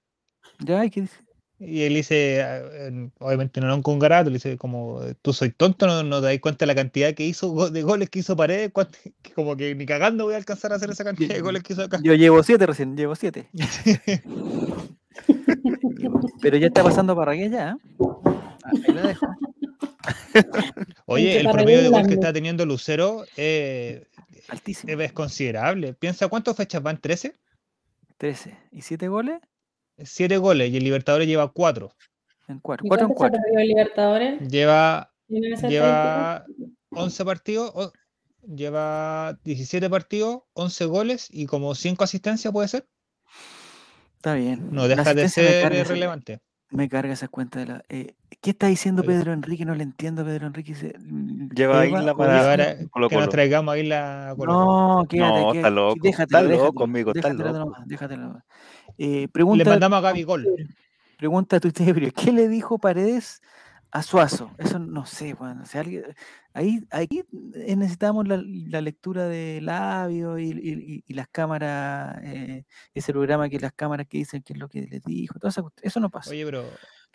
¿Ya? 0.59 0.85
¿Y 0.85 0.91
qué 0.91 1.03
dice? 1.03 1.17
y 1.63 1.83
él 1.83 1.93
dice, 1.95 2.41
en- 2.87 3.13
obviamente 3.19 3.61
no 3.61 3.83
con 3.83 3.99
garato, 3.99 4.31
le 4.31 4.37
dice 4.37 4.57
como, 4.57 5.03
tú 5.21 5.35
soy 5.35 5.51
tonto, 5.51 5.87
no, 5.87 6.03
no 6.03 6.21
te 6.23 6.29
das 6.29 6.39
cuenta 6.41 6.65
de 6.65 6.69
la 6.69 6.75
cantidad 6.75 7.13
que 7.13 7.27
hizo 7.27 7.69
de 7.71 7.83
goles 7.83 8.09
que 8.09 8.21
hizo 8.21 8.35
Paredes, 8.35 8.73
como 9.35 9.57
que 9.57 9.75
ni 9.75 9.85
cagando 9.85 10.25
voy 10.25 10.35
a 10.35 10.39
alcanzar 10.39 10.73
a 10.73 10.77
hacer 10.77 10.89
esa 10.91 11.05
cantidad 11.05 11.35
de 11.35 11.43
goles 11.43 11.63
que 11.63 11.75
hizo 11.75 11.83
acá. 11.83 12.01
Yo 12.03 12.15
llevo 12.15 12.43
siete 12.43 12.67
recién, 12.67 12.97
llevo 12.97 13.15
siete. 13.15 13.51
Pero 16.41 16.57
ya 16.57 16.67
está 16.69 16.83
pasando 16.83 17.15
para 17.17 17.35
ya. 17.35 17.71
¿eh? 17.71 17.75
Ah, 18.65 18.71
Ahí 18.73 18.95
la 18.95 19.03
dejo. 19.09 19.27
Oye, 21.07 21.41
el 21.41 21.51
promedio 21.51 21.83
de 21.83 21.89
gol 21.89 22.07
que 22.07 22.15
está 22.15 22.33
teniendo 22.33 22.65
Lucero 22.65 23.25
eh, 23.37 24.07
Altísimo. 24.49 25.01
es 25.01 25.13
considerable. 25.13 25.95
Piensa 25.95 26.29
cuántas 26.29 26.57
fechas 26.57 26.83
van, 26.83 27.01
13. 27.01 27.35
13. 28.17 28.57
¿Y 28.73 28.83
siete 28.83 29.09
goles? 29.09 29.41
siete 30.03 30.39
goles 30.39 30.71
y 30.73 30.79
el 30.79 30.85
Libertadores 30.85 31.29
lleva 31.29 31.53
cuatro. 31.53 31.93
En 32.49 32.59
cuatro. 32.61 32.87
¿Y 32.87 32.89
Cuatro 32.89 33.07
en 33.09 33.13
cuánto 33.15 33.37
se 33.37 33.41
cuatro. 33.41 33.43
perdió 33.45 33.61
el 33.61 33.69
Libertadores? 33.69 34.49
Lleva, 34.49 35.13
¿Tienen 35.27 35.53
esa 35.53 35.69
lleva 35.69 36.45
estadística? 36.49 37.01
11 37.03 37.25
partidos, 37.27 37.73
o- 37.75 37.93
lleva 38.55 39.39
17 39.45 39.91
partidos, 39.91 40.41
11 40.55 40.85
goles 40.87 41.29
y 41.31 41.45
como 41.47 41.75
5 41.75 42.03
asistencias 42.05 42.53
puede 42.53 42.69
ser. 42.69 42.87
Está 44.21 44.35
bien. 44.35 44.69
No 44.71 44.87
deja 44.87 45.15
de 45.15 45.23
me 45.23 45.29
ser 45.31 45.73
esa- 45.73 45.89
relevante. 45.89 46.41
Me 46.73 46.91
carga 46.91 47.15
esas 47.15 47.31
cuentas 47.31 47.67
de 47.67 47.73
la. 47.73 47.83
eh, 47.89 48.15
¿Qué 48.43 48.51
está 48.51 48.67
diciendo. 48.67 49.03
Pedro 49.03 49.33
Enrique? 49.33 49.65
No 49.65 49.75
le 49.75 49.83
entiendo, 49.83 50.27
Pedro 50.27 50.47
Enrique. 50.47 50.75
se- 50.75 50.95
Lleva 51.55 51.87
Eva, 51.87 52.01
Isla 52.01 52.15
para- 52.15 52.53
Isla. 52.53 52.65
a- 52.85 52.89
Colo 52.91 53.09
que 53.09 53.17
nos 53.17 53.29
traigamos 53.31 53.75
ahí 53.75 53.87
la 53.87 54.35
Colo 54.37 54.53
Colo. 54.53 54.99
No, 54.99 55.07
quédate, 55.09 55.41
No, 55.41 55.53
está 55.55 55.71
loco, 55.71 55.97
Déjatelo, 56.03 56.39
está 56.39 56.43
loco, 56.43 56.55
déjatelo, 56.59 56.85
amigo, 56.85 57.13
está 57.15 57.29
déjatelo 57.29 57.49
loco. 57.49 57.59
nomás, 57.71 57.89
déjatelo. 57.89 58.43
Eh, 58.99 59.21
Le 59.23 59.29
pregunta, 59.29 59.65
mandamos 59.71 59.99
a 59.99 60.03
Gaby 60.03 60.23
Gol. 60.23 60.47
pregunta 61.17 61.57
a 61.57 61.61
tu 61.61 61.71
¿qué 62.15 62.33
le 62.33 62.49
dijo 62.49 62.79
Paredes 62.79 63.41
a 63.93 64.03
Suazo? 64.03 64.51
Eso 64.59 64.79
no 64.79 65.05
sé, 65.07 65.35
bueno, 65.35 65.65
si 65.67 65.79
alguien, 65.79 66.05
ahí, 66.53 66.81
ahí 66.91 67.09
eh, 67.55 67.77
necesitamos 67.77 68.27
la, 68.29 68.43
la 68.45 68.81
lectura 68.81 69.27
de 69.27 69.61
labios 69.61 70.41
y, 70.41 71.03
y- 71.07 71.15
las 71.15 71.29
cámaras, 71.29 72.19
eh, 72.23 72.65
ese 72.95 73.13
programa 73.13 73.49
que 73.49 73.59
las 73.59 73.73
cámaras 73.73 74.07
que 74.09 74.19
dicen 74.19 74.43
qué 74.43 74.53
es 74.53 74.59
lo 74.59 74.69
que 74.69 74.83
les 74.83 75.03
dijo, 75.03 75.35
esa 75.43 75.63
cuestión, 75.63 75.87
eso 75.87 76.01
no 76.01 76.11
pasa. 76.11 76.31
Oye, 76.31 76.45
pero 76.45 76.65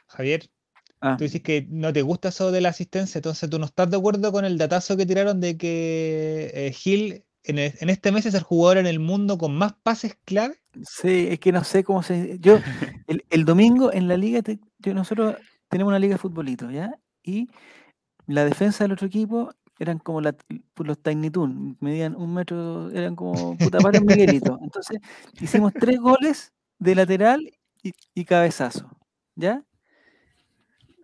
Javier, 0.07 0.49
Ah, 1.01 1.17
tú 1.17 1.25
dices 1.25 1.41
que 1.41 1.67
no 1.69 1.91
te 1.93 2.01
gusta 2.01 2.29
eso 2.29 2.51
de 2.51 2.61
la 2.61 2.69
asistencia, 2.69 3.19
entonces 3.19 3.49
tú 3.49 3.59
no 3.59 3.65
estás 3.65 3.89
de 3.91 3.97
acuerdo 3.97 4.31
con 4.31 4.45
el 4.45 4.57
datazo 4.57 4.95
que 4.97 5.05
tiraron 5.05 5.39
de 5.41 5.57
que 5.57 6.51
eh, 6.53 6.71
Gil 6.71 7.23
en, 7.43 7.59
e- 7.59 7.75
en 7.79 7.89
este 7.89 8.11
mes 8.11 8.25
es 8.25 8.33
el 8.33 8.41
jugador 8.43 8.77
en 8.77 8.87
el 8.87 8.99
mundo 8.99 9.37
con 9.37 9.55
más 9.55 9.73
pases 9.83 10.17
clave. 10.23 10.55
Sí, 10.83 11.27
es 11.29 11.39
que 11.39 11.51
no 11.51 11.63
sé 11.63 11.83
cómo 11.83 12.01
se. 12.01 12.39
Yo, 12.39 12.59
el, 13.07 13.23
el 13.29 13.45
domingo 13.45 13.93
en 13.93 14.07
la 14.07 14.17
liga, 14.17 14.41
te- 14.41 14.59
yo- 14.79 14.93
nosotros 14.93 15.35
tenemos 15.75 15.91
una 15.91 15.99
liga 15.99 16.15
de 16.15 16.19
futbolito, 16.19 16.71
¿ya? 16.71 16.97
Y 17.23 17.49
la 18.27 18.45
defensa 18.45 18.83
del 18.85 18.93
otro 18.93 19.07
equipo 19.07 19.51
eran 19.79 19.99
como 19.99 20.21
la- 20.21 20.35
los 20.77 21.01
Tiny 21.03 21.29
Toon, 21.31 21.77
medían 21.81 22.15
un 22.15 22.33
metro, 22.33 22.89
eran 22.91 23.15
como 23.15 23.57
puta 23.57 23.79
varios 23.81 24.03
Miguelitos. 24.05 24.59
Entonces, 24.61 24.99
hicimos 25.41 25.73
tres 25.73 25.99
goles 25.99 26.53
de 26.79 26.95
lateral 26.95 27.41
y, 27.83 27.93
y 28.15 28.25
cabezazo, 28.25 28.89
¿ya? 29.35 29.63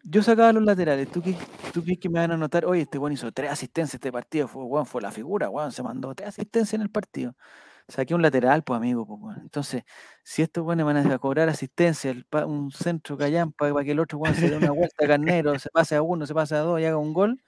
Yo 0.03 0.23
sacaba 0.23 0.52
los 0.52 0.64
laterales, 0.64 1.11
¿tú, 1.11 1.22
qué, 1.22 1.35
¿tú 1.73 1.84
crees 1.84 1.99
que 1.99 2.10
me 2.10 2.19
van 2.19 2.31
a 2.31 2.38
notar? 2.38 2.65
Oye, 2.65 2.81
este 2.81 2.98
weón 2.98 3.14
hizo 3.14 3.31
tres 3.31 3.52
asistencias 3.52 3.95
este 3.95 4.11
partido, 4.11 4.48
fue, 4.48 4.64
weón, 4.64 4.85
fue 4.88 5.02
la 5.02 5.11
figura, 5.11 5.49
weón, 5.49 5.72
se 5.72 5.84
mandó 5.84 6.15
tres 6.15 6.30
asistencias 6.30 6.73
en 6.73 6.81
el 6.81 6.89
partido. 6.89 7.35
Saqué 7.91 8.15
un 8.15 8.22
lateral, 8.22 8.63
pues 8.63 8.77
amigo, 8.77 9.05
pues 9.05 9.19
weón. 9.22 9.39
Entonces, 9.41 9.84
si 10.23 10.41
estos 10.41 10.65
weones 10.65 10.85
van 10.85 10.97
a 11.11 11.18
cobrar 11.19 11.49
asistencia, 11.49 12.09
el 12.09 12.26
pa- 12.26 12.45
un 12.45 12.72
centro 12.72 13.18
callampa 13.18 13.72
para 13.72 13.85
que 13.85 13.91
el 13.91 13.99
otro 13.99 14.18
weón 14.18 14.34
se 14.35 14.49
dé 14.49 14.57
una 14.57 14.72
vuelta 14.72 15.05
a 15.05 15.07
carnero, 15.07 15.59
se 15.59 15.69
pase 15.69 15.95
a 15.95 16.01
uno, 16.01 16.26
se 16.26 16.34
pase 16.34 16.55
a 16.55 16.59
dos 16.59 16.80
y 16.80 16.85
haga 16.85 16.97
un 16.97 17.13
gol, 17.13 17.43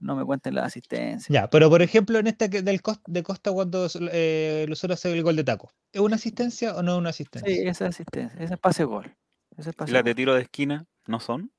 no 0.00 0.16
me 0.16 0.24
cuenten 0.24 0.54
la 0.56 0.64
asistencia. 0.64 1.32
Ya, 1.32 1.48
pero 1.48 1.70
por 1.70 1.80
ejemplo, 1.80 2.18
en 2.18 2.26
esta 2.26 2.50
que 2.50 2.60
del 2.62 2.82
Cos- 2.82 3.00
de 3.06 3.22
Costa 3.22 3.52
cuando 3.52 3.86
eh, 4.12 4.66
Lucero 4.68 4.94
hace 4.94 5.12
el 5.12 5.22
gol 5.22 5.36
de 5.36 5.44
taco, 5.44 5.70
¿es 5.92 6.00
una 6.00 6.16
asistencia 6.16 6.74
o 6.74 6.82
no 6.82 6.92
es 6.92 6.98
una 6.98 7.10
asistencia? 7.10 7.54
Sí, 7.54 7.60
esa 7.62 7.86
es 7.86 7.94
asistencia, 7.94 8.38
ese 8.42 8.54
es 8.54 8.60
pase 8.60 8.84
gol. 8.84 9.16
Ese 9.56 9.70
es 9.70 9.74
¿Y 9.74 9.78
pase 9.78 9.92
las 9.92 10.04
de 10.04 10.14
tiro 10.14 10.34
de 10.34 10.42
esquina 10.42 10.84
no 11.06 11.20
son? 11.20 11.52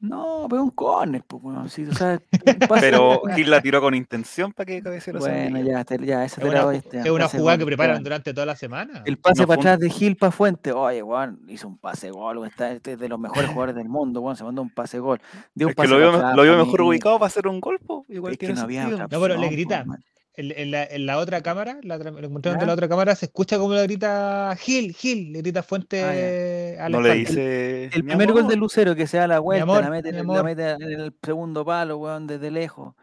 No, 0.00 0.46
pero 0.48 0.62
un 0.62 0.70
córner, 0.70 1.22
pues 1.24 1.42
sí, 1.72 1.84
o 1.84 1.94
sea, 1.94 2.18
Pero. 2.80 3.20
Gil 3.36 3.50
la 3.50 3.60
tiró 3.60 3.82
con 3.82 3.94
intención 3.94 4.50
para 4.52 4.64
que 4.64 4.82
cabecera 4.82 5.18
Bueno, 5.18 5.60
ya, 5.60 5.84
te- 5.84 5.98
ya, 6.04 6.24
esa 6.24 6.40
Es 6.40 6.48
te 6.48 6.54
la 6.54 6.62
doy 6.62 6.76
este, 6.76 7.00
es 7.00 7.10
una 7.10 7.28
jugada 7.28 7.58
que 7.58 7.66
preparan 7.66 8.02
durante 8.02 8.32
toda 8.32 8.46
la 8.46 8.56
semana. 8.56 9.02
El 9.04 9.18
pase 9.18 9.42
No 9.42 9.48
para 9.48 9.60
atrás 9.60 9.78
de 9.78 9.90
Gil 9.90 10.16
para 10.16 10.32
Fuente. 10.32 10.72
Oye, 10.72 11.02
weón, 11.02 11.40
hizo 11.48 11.68
un 11.68 11.76
pase 11.76 12.10
gol. 12.10 12.46
Está, 12.46 12.72
este 12.72 12.92
es 12.92 12.98
de 12.98 13.08
los 13.10 13.18
mejores 13.20 13.50
jugadores 13.50 13.74
del 13.74 13.90
mundo, 13.90 14.22
weón. 14.22 14.36
Se 14.36 14.44
mandó 14.44 14.62
un 14.62 14.70
pase 14.70 14.98
gol. 15.00 15.20
Dio 15.54 15.66
un 15.66 15.70
Es 15.70 15.76
que 15.76 15.82
pase 15.82 15.88
lo 15.90 15.98
vio, 15.98 16.08
atrás, 16.14 16.34
lo 16.34 16.42
mejor 16.64 16.80
mí. 16.80 16.88
ubicado 16.88 17.18
para 17.18 17.26
hacer 17.26 17.46
un 17.46 17.60
gol, 17.60 17.78
po, 17.80 18.06
igual 18.08 18.32
Es 18.32 18.38
que 18.38 18.52
no 18.54 18.62
había 18.62 18.86
No, 18.88 19.06
pero 19.08 19.36
le 19.36 19.48
grita. 19.48 19.84
man. 19.84 20.02
En, 20.34 20.52
en 20.56 20.70
la, 20.70 20.84
en 20.84 21.06
la 21.06 21.18
otra 21.18 21.42
cámara, 21.42 21.78
la, 21.82 21.98
tra- 21.98 22.12
lo 22.12 22.26
encontraron 22.26 22.60
de 22.60 22.66
la 22.66 22.72
otra 22.72 22.88
cámara, 22.88 23.14
se 23.16 23.26
escucha 23.26 23.58
como 23.58 23.74
le 23.74 23.82
grita 23.82 24.54
Gil, 24.58 24.94
Gil, 24.94 25.32
le 25.32 25.40
grita 25.40 25.62
Fuente 25.62 26.78
a 26.78 26.84
la 26.84 26.88
No 26.88 27.02
le 27.02 27.14
dice. 27.14 27.84
El 27.86 28.04
"Mi 28.04 28.10
primer 28.10 28.28
gol 28.28 28.46
de 28.46 28.54
amor". 28.54 28.58
Lucero 28.58 28.94
que 28.94 29.06
se 29.08 29.16
da 29.16 29.26
la 29.26 29.40
vuelta, 29.40 29.64
amor, 29.64 29.82
la, 29.82 29.90
mete, 29.90 30.12
la 30.12 30.42
mete 30.42 30.70
en 30.70 30.82
el 30.82 31.14
segundo 31.22 31.64
palo, 31.64 31.98
weón, 31.98 32.26
desde 32.28 32.50
lejos. 32.50 32.94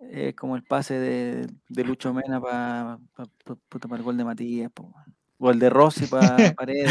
Es 0.00 0.34
como 0.34 0.56
el 0.56 0.62
pase 0.64 0.94
de, 0.94 1.46
de 1.68 1.84
Lucho 1.84 2.12
Mena 2.14 2.40
para 2.40 2.98
el 3.96 4.02
gol 4.02 4.16
de 4.16 4.24
Matías, 4.24 4.70
o 5.38 5.50
el 5.50 5.58
de 5.58 5.70
Rossi 5.70 6.06
para 6.06 6.36
Paredes. 6.56 6.90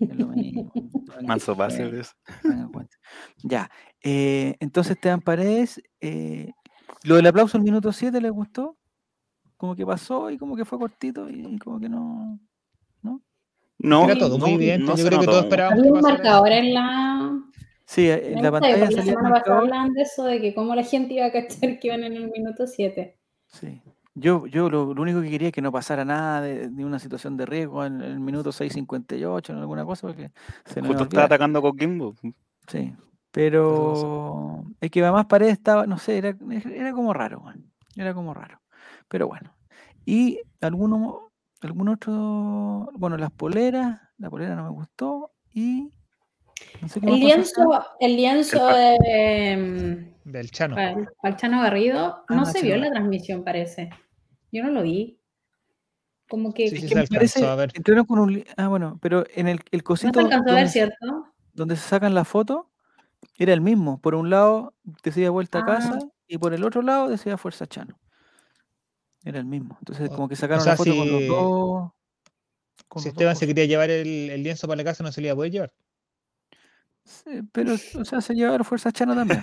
Es 0.00 0.16
lo 0.16 0.26
mismo. 0.28 0.72
Manso 1.22 1.56
pase. 1.56 1.90
Ya, 3.44 3.70
eh, 4.02 4.56
entonces 4.60 4.92
Esteban 4.96 5.20
Paredes, 5.20 5.80
eh, 6.00 6.50
lo 7.04 7.16
del 7.16 7.26
aplauso 7.26 7.56
al 7.56 7.64
minuto 7.64 7.92
7 7.92 8.20
les 8.20 8.32
gustó, 8.32 8.76
como 9.56 9.74
que 9.76 9.84
pasó 9.84 10.30
y 10.30 10.38
como 10.38 10.56
que 10.56 10.64
fue 10.64 10.78
cortito 10.78 11.28
y 11.28 11.58
como 11.58 11.80
que 11.80 11.88
no. 11.88 12.38
No, 13.82 14.04
Era 14.04 14.18
todo 14.18 14.36
muy 14.36 14.56
no, 14.78 14.88
no 14.88 14.96
Yo 14.96 15.06
creo 15.06 15.20
que 15.20 15.26
todos 15.26 15.44
esperábamos 15.44 15.78
Había 15.78 15.92
un 15.94 16.00
marcador 16.02 16.52
en 16.52 16.74
la. 16.74 17.40
Sí, 17.86 18.10
en 18.10 18.42
la 18.42 18.52
pantalla 18.52 18.90
la 18.90 19.02
semana 19.02 19.30
pasada 19.30 19.58
hablaban 19.58 19.92
de 19.94 20.02
eso, 20.02 20.24
de 20.24 20.40
que 20.40 20.54
cómo 20.54 20.74
la 20.74 20.84
gente 20.84 21.14
iba 21.14 21.26
a 21.26 21.32
cachar 21.32 21.78
que 21.78 21.88
iban 21.88 22.04
en 22.04 22.12
el 22.12 22.30
minuto 22.30 22.66
7. 22.66 23.18
Sí. 23.48 23.80
Yo, 24.14 24.46
yo 24.46 24.68
lo, 24.68 24.92
lo 24.92 25.00
único 25.02 25.22
que 25.22 25.30
quería 25.30 25.48
es 25.48 25.54
que 25.54 25.62
no 25.62 25.72
pasara 25.72 26.04
nada 26.04 26.42
de, 26.42 26.68
de 26.68 26.84
una 26.84 26.98
situación 26.98 27.36
de 27.38 27.46
riesgo 27.46 27.84
en 27.84 28.02
el 28.02 28.20
minuto 28.20 28.50
6.58 28.50 29.50
en 29.50 29.56
alguna 29.56 29.84
cosa, 29.86 30.08
porque 30.08 30.30
se 30.66 30.82
nos 30.82 30.88
Justo 30.88 31.04
estaba 31.04 31.04
olvidar. 31.04 31.24
atacando 31.24 31.58
a 31.60 31.62
Coquimbo. 31.62 32.14
Sí. 32.68 32.92
Pero 33.30 34.64
es 34.80 34.90
que 34.90 35.02
además 35.02 35.26
Paredes 35.26 35.52
estaba, 35.54 35.86
no 35.86 35.98
sé, 35.98 36.18
era, 36.18 36.36
era 36.74 36.92
como 36.92 37.12
raro, 37.12 37.44
Era 37.96 38.12
como 38.14 38.34
raro. 38.34 38.60
Pero 39.08 39.28
bueno. 39.28 39.54
Y 40.04 40.40
alguno, 40.60 41.30
algún 41.60 41.88
otro, 41.88 42.90
bueno, 42.94 43.16
las 43.16 43.30
poleras, 43.30 44.00
la 44.18 44.30
polera 44.30 44.54
no 44.56 44.64
me 44.64 44.70
gustó. 44.70 45.32
Y 45.52 45.92
no 46.80 46.88
sé 46.88 47.00
qué 47.00 47.06
El 47.06 47.12
más 47.12 47.20
lienzo, 47.20 47.84
el 48.00 48.16
lienzo 48.16 48.66
de 48.68 50.14
Del 50.24 50.50
Chano. 50.50 50.76
Pal- 50.76 51.08
Palchano 51.22 51.62
Garrido 51.62 52.24
Ah, 52.28 52.34
no 52.34 52.44
se 52.46 52.62
vio 52.62 52.74
en 52.74 52.80
Nachano. 52.80 52.94
la 52.94 53.00
transmisión, 53.00 53.44
parece. 53.44 53.90
Yo 54.50 54.62
no 54.64 54.70
lo 54.70 54.82
vi. 54.82 55.18
Como 56.28 56.52
que 56.52 56.68
Sí, 56.68 56.76
Es 56.76 56.82
que 56.82 56.88
se 56.88 56.94
alcanzó 56.98 57.14
parece, 57.14 57.46
a 57.46 57.54
ver. 57.56 57.72
con 58.06 58.18
un, 58.20 58.44
ah, 58.56 58.68
bueno, 58.68 58.98
pero 59.02 59.24
en 59.34 59.48
el, 59.48 59.60
el 59.70 59.80
no 59.80 59.84
cosito 59.84 60.12
se 60.20 60.24
alcanzó 60.26 60.50
a 60.50 60.52
ver, 60.54 60.62
donde, 60.64 60.70
¿cierto? 60.72 61.26
donde 61.52 61.76
se 61.76 61.88
sacan 61.88 62.14
la 62.14 62.24
foto, 62.24 62.70
era 63.38 63.52
el 63.52 63.60
mismo. 63.60 64.00
Por 64.00 64.14
un 64.14 64.30
lado 64.30 64.74
decía 65.02 65.30
vuelta 65.30 65.58
a 65.58 65.62
Ah. 65.62 65.66
casa 65.66 65.98
y 66.28 66.38
por 66.38 66.54
el 66.54 66.64
otro 66.64 66.82
lado 66.82 67.08
decía 67.08 67.36
fuerza 67.38 67.66
Chano. 67.66 67.98
Era 69.24 69.38
el 69.38 69.44
mismo. 69.46 69.76
Entonces 69.80 70.08
O- 70.10 70.14
como 70.14 70.28
que 70.28 70.34
o 70.34 70.36
sacaron 70.36 70.62
sea, 70.62 70.72
la 70.72 70.76
foto 70.76 70.90
con 70.96 71.10
los 71.10 71.20
si- 71.20 71.26
dos. 71.26 71.90
con 72.88 73.02
Si 73.02 73.08
los 73.08 73.14
dos 73.14 73.22
Esteban 73.22 73.36
se 73.36 73.46
quería 73.46 73.66
llevar 73.66 73.90
el, 73.90 74.30
el 74.30 74.42
lienzo 74.42 74.66
para 74.66 74.78
la 74.78 74.84
casa, 74.84 75.04
no 75.04 75.12
se 75.12 75.20
le 75.20 75.28
iba 75.28 75.32
a 75.34 75.36
poder 75.36 75.52
llevar. 75.52 75.72
Sí, 77.04 77.40
pero, 77.52 77.74
o 77.74 78.04
sea, 78.04 78.20
se 78.20 78.34
llevaron 78.34 78.64
fuerza 78.64 78.92
Chano 78.92 79.14
también. 79.14 79.42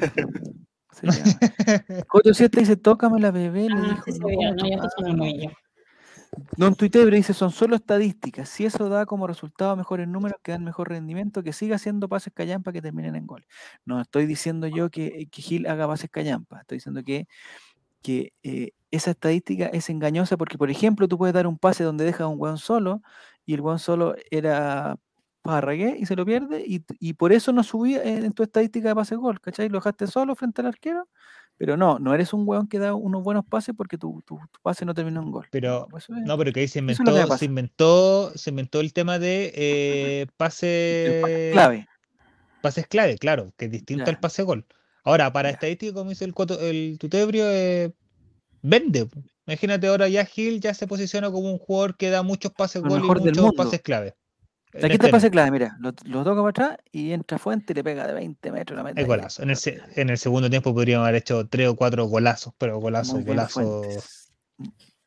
Se. 0.92 1.08
Coto 2.08 2.34
7 2.34 2.60
dice, 2.62 2.76
tócame 2.78 3.20
la 3.20 3.32
bebé, 3.32 3.68
le 3.70 3.76
Ah, 3.76 3.82
dijo. 4.06 4.20
"No, 4.20 4.28
vio, 4.28 4.38
¿cómo 4.38 4.52
no, 4.56 4.70
ya 4.70 4.76
tocar?". 4.76 4.80
pasó 4.80 5.02
no 5.02 5.14
lo 5.18 5.24
vi 5.24 5.44
yo. 5.44 5.50
Don 6.56 6.76
Tuiteo 6.76 7.06
dice, 7.08 7.34
son 7.34 7.52
solo 7.52 7.76
estadísticas. 7.76 8.50
Si 8.50 8.66
eso 8.66 8.90
da 8.90 9.06
como 9.06 9.28
resultado 9.28 9.76
mejores 9.76 10.08
números, 10.08 10.40
que 10.44 10.52
dan 10.52 10.64
mejor 10.64 10.90
rendimiento, 10.90 11.44
que 11.44 11.54
siga 11.54 11.76
haciendo 11.76 12.10
pases 12.10 12.34
callampa 12.34 12.72
que 12.74 12.82
terminen 12.82 13.16
en 13.16 13.28
gol. 13.28 13.46
No 13.86 14.02
estoy 14.02 14.26
diciendo 14.26 14.68
yo 14.68 14.90
que, 14.90 15.28
que 15.32 15.42
Gil 15.42 15.68
haga 15.68 15.88
pases 15.88 16.10
callampa. 16.10 16.62
Estoy 16.62 16.78
diciendo 16.78 17.04
que, 17.04 17.28
que 18.02 18.34
eh, 18.44 18.72
esa 18.92 19.12
estadística 19.12 19.68
es 19.68 19.90
engañosa 19.90 20.38
porque, 20.38 20.58
por 20.58 20.70
ejemplo, 20.72 21.08
tú 21.08 21.18
puedes 21.18 21.34
dar 21.34 21.48
un 21.48 21.58
pase 21.58 21.84
donde 21.84 22.06
dejas 22.06 22.22
a 22.22 22.28
un 22.28 22.40
hueón 22.40 22.58
solo 22.58 23.02
y 23.46 23.54
el 23.54 23.62
hueón 23.62 23.80
solo 23.80 24.16
era 24.32 24.98
Parragué 25.48 25.96
y 25.98 26.06
se 26.06 26.18
lo 26.18 26.26
pierde 26.26 26.64
y, 26.68 26.84
y 27.00 27.14
por 27.14 27.32
eso 27.32 27.54
no 27.54 27.64
subía 27.64 28.04
en, 28.04 28.26
en 28.26 28.34
tu 28.34 28.44
estadística 28.44 28.90
de 28.90 28.96
pase 28.96 29.16
gol, 29.16 29.40
¿cachai? 29.40 29.70
Lo 29.70 29.78
dejaste 29.78 30.08
solo 30.08 30.36
frente 30.36 30.60
al 30.62 30.68
arquero, 30.68 31.08
pero 31.58 31.76
no, 31.78 32.00
no 32.00 32.14
eres 32.14 32.34
un 32.34 32.48
hueón 32.48 32.68
que 32.68 32.80
da 32.80 32.94
unos 32.94 33.24
buenos 33.24 33.44
pases 33.46 33.74
porque 33.76 33.98
tu, 33.98 34.22
tu- 34.26 34.38
tu 34.52 34.60
pase 34.62 34.86
no 34.86 34.94
terminó 34.94 35.22
en 35.22 35.32
gol. 35.32 35.48
Pero- 35.52 35.82
No, 35.82 35.88
pues 35.90 36.10
No, 36.10 36.38
pero 36.38 36.52
que 36.54 36.60
ahí 36.62 36.68
se 36.68 36.80
inventó, 36.80 37.04
se 37.38 37.46
inventó, 37.46 38.32
se 38.36 38.50
inventó 38.52 38.80
el 38.80 38.94
tema 38.94 39.20
de 39.20 39.52
eh, 39.56 40.28
pase 40.38 41.20
pase 41.22 41.50
clave. 41.54 41.88
pases 42.62 42.88
clave, 42.88 43.18
claro, 43.18 43.52
que 43.58 43.66
es 43.66 43.72
distinto 43.72 44.06
Ya. 44.06 44.12
al 44.12 44.20
pase 44.20 44.44
gol. 44.44 44.66
Ahora, 45.04 45.32
para 45.32 45.50
estadística, 45.50 45.94
como 45.94 46.10
dice 46.10 46.26
el, 46.26 46.34
el 46.60 46.98
tutebrio, 47.00 47.46
eh, 47.50 47.94
vende. 48.62 49.08
Imagínate 49.46 49.88
ahora 49.88 50.10
ya 50.10 50.26
Gil 50.26 50.60
ya 50.60 50.74
se 50.74 50.86
posiciona 50.88 51.32
como 51.32 51.50
un 51.52 51.58
jugador 51.58 51.96
que 51.96 52.10
da 52.10 52.24
muchos 52.24 52.52
pases 52.52 52.82
gol 52.82 53.00
y 53.00 53.08
muchos 53.08 53.54
pases 53.56 53.82
clave. 53.82 54.16
Aquí 54.86 54.94
este 54.94 55.06
te 55.08 55.10
pase 55.12 55.32
clave, 55.32 55.52
mira, 55.52 55.76
lo, 55.80 55.92
lo 56.06 56.24
toca 56.24 56.42
para 56.42 56.50
atrás 56.50 56.78
y 56.92 57.12
entra 57.12 57.38
Fuente 57.38 57.74
y 57.74 57.76
le 57.76 57.84
pega 57.84 58.06
de 58.08 58.14
20 58.14 58.52
metros 58.52 58.78
la 58.78 58.84
meta. 58.84 59.00
Es 59.02 59.06
y- 59.06 59.08
golazo. 59.08 59.44
En 59.44 59.50
el, 59.52 59.58
en 59.96 60.10
el 60.10 60.18
segundo 60.18 60.50
tiempo 60.50 60.74
podríamos 60.74 61.08
haber 61.08 61.22
hecho 61.22 61.48
tres 61.48 61.68
o 61.70 61.76
cuatro 61.76 62.06
golazos, 62.06 62.54
pero 62.58 62.80
golazo, 62.80 63.14
Muy 63.14 63.24
bien, 63.24 63.36
golazo. 63.36 63.62
Fuentes. 63.84 64.34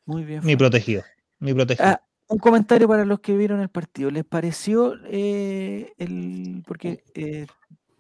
Muy 0.05 0.25
bien. 0.25 0.41
Mi 0.45 0.57
protegido. 0.57 1.03
Mi 1.39 1.55
protegido. 1.55 1.89
Ah, 1.89 2.03
Un 2.29 2.39
comentario 2.39 2.89
para 2.89 3.05
los 3.05 3.21
que 3.21 3.37
vieron 3.37 3.61
el 3.61 3.69
partido. 3.69 4.11
¿Les 4.11 4.25
pareció 4.25 4.95
eh, 5.07 5.93
el. 5.99 6.63
Porque 6.67 7.05
eh, 7.15 7.47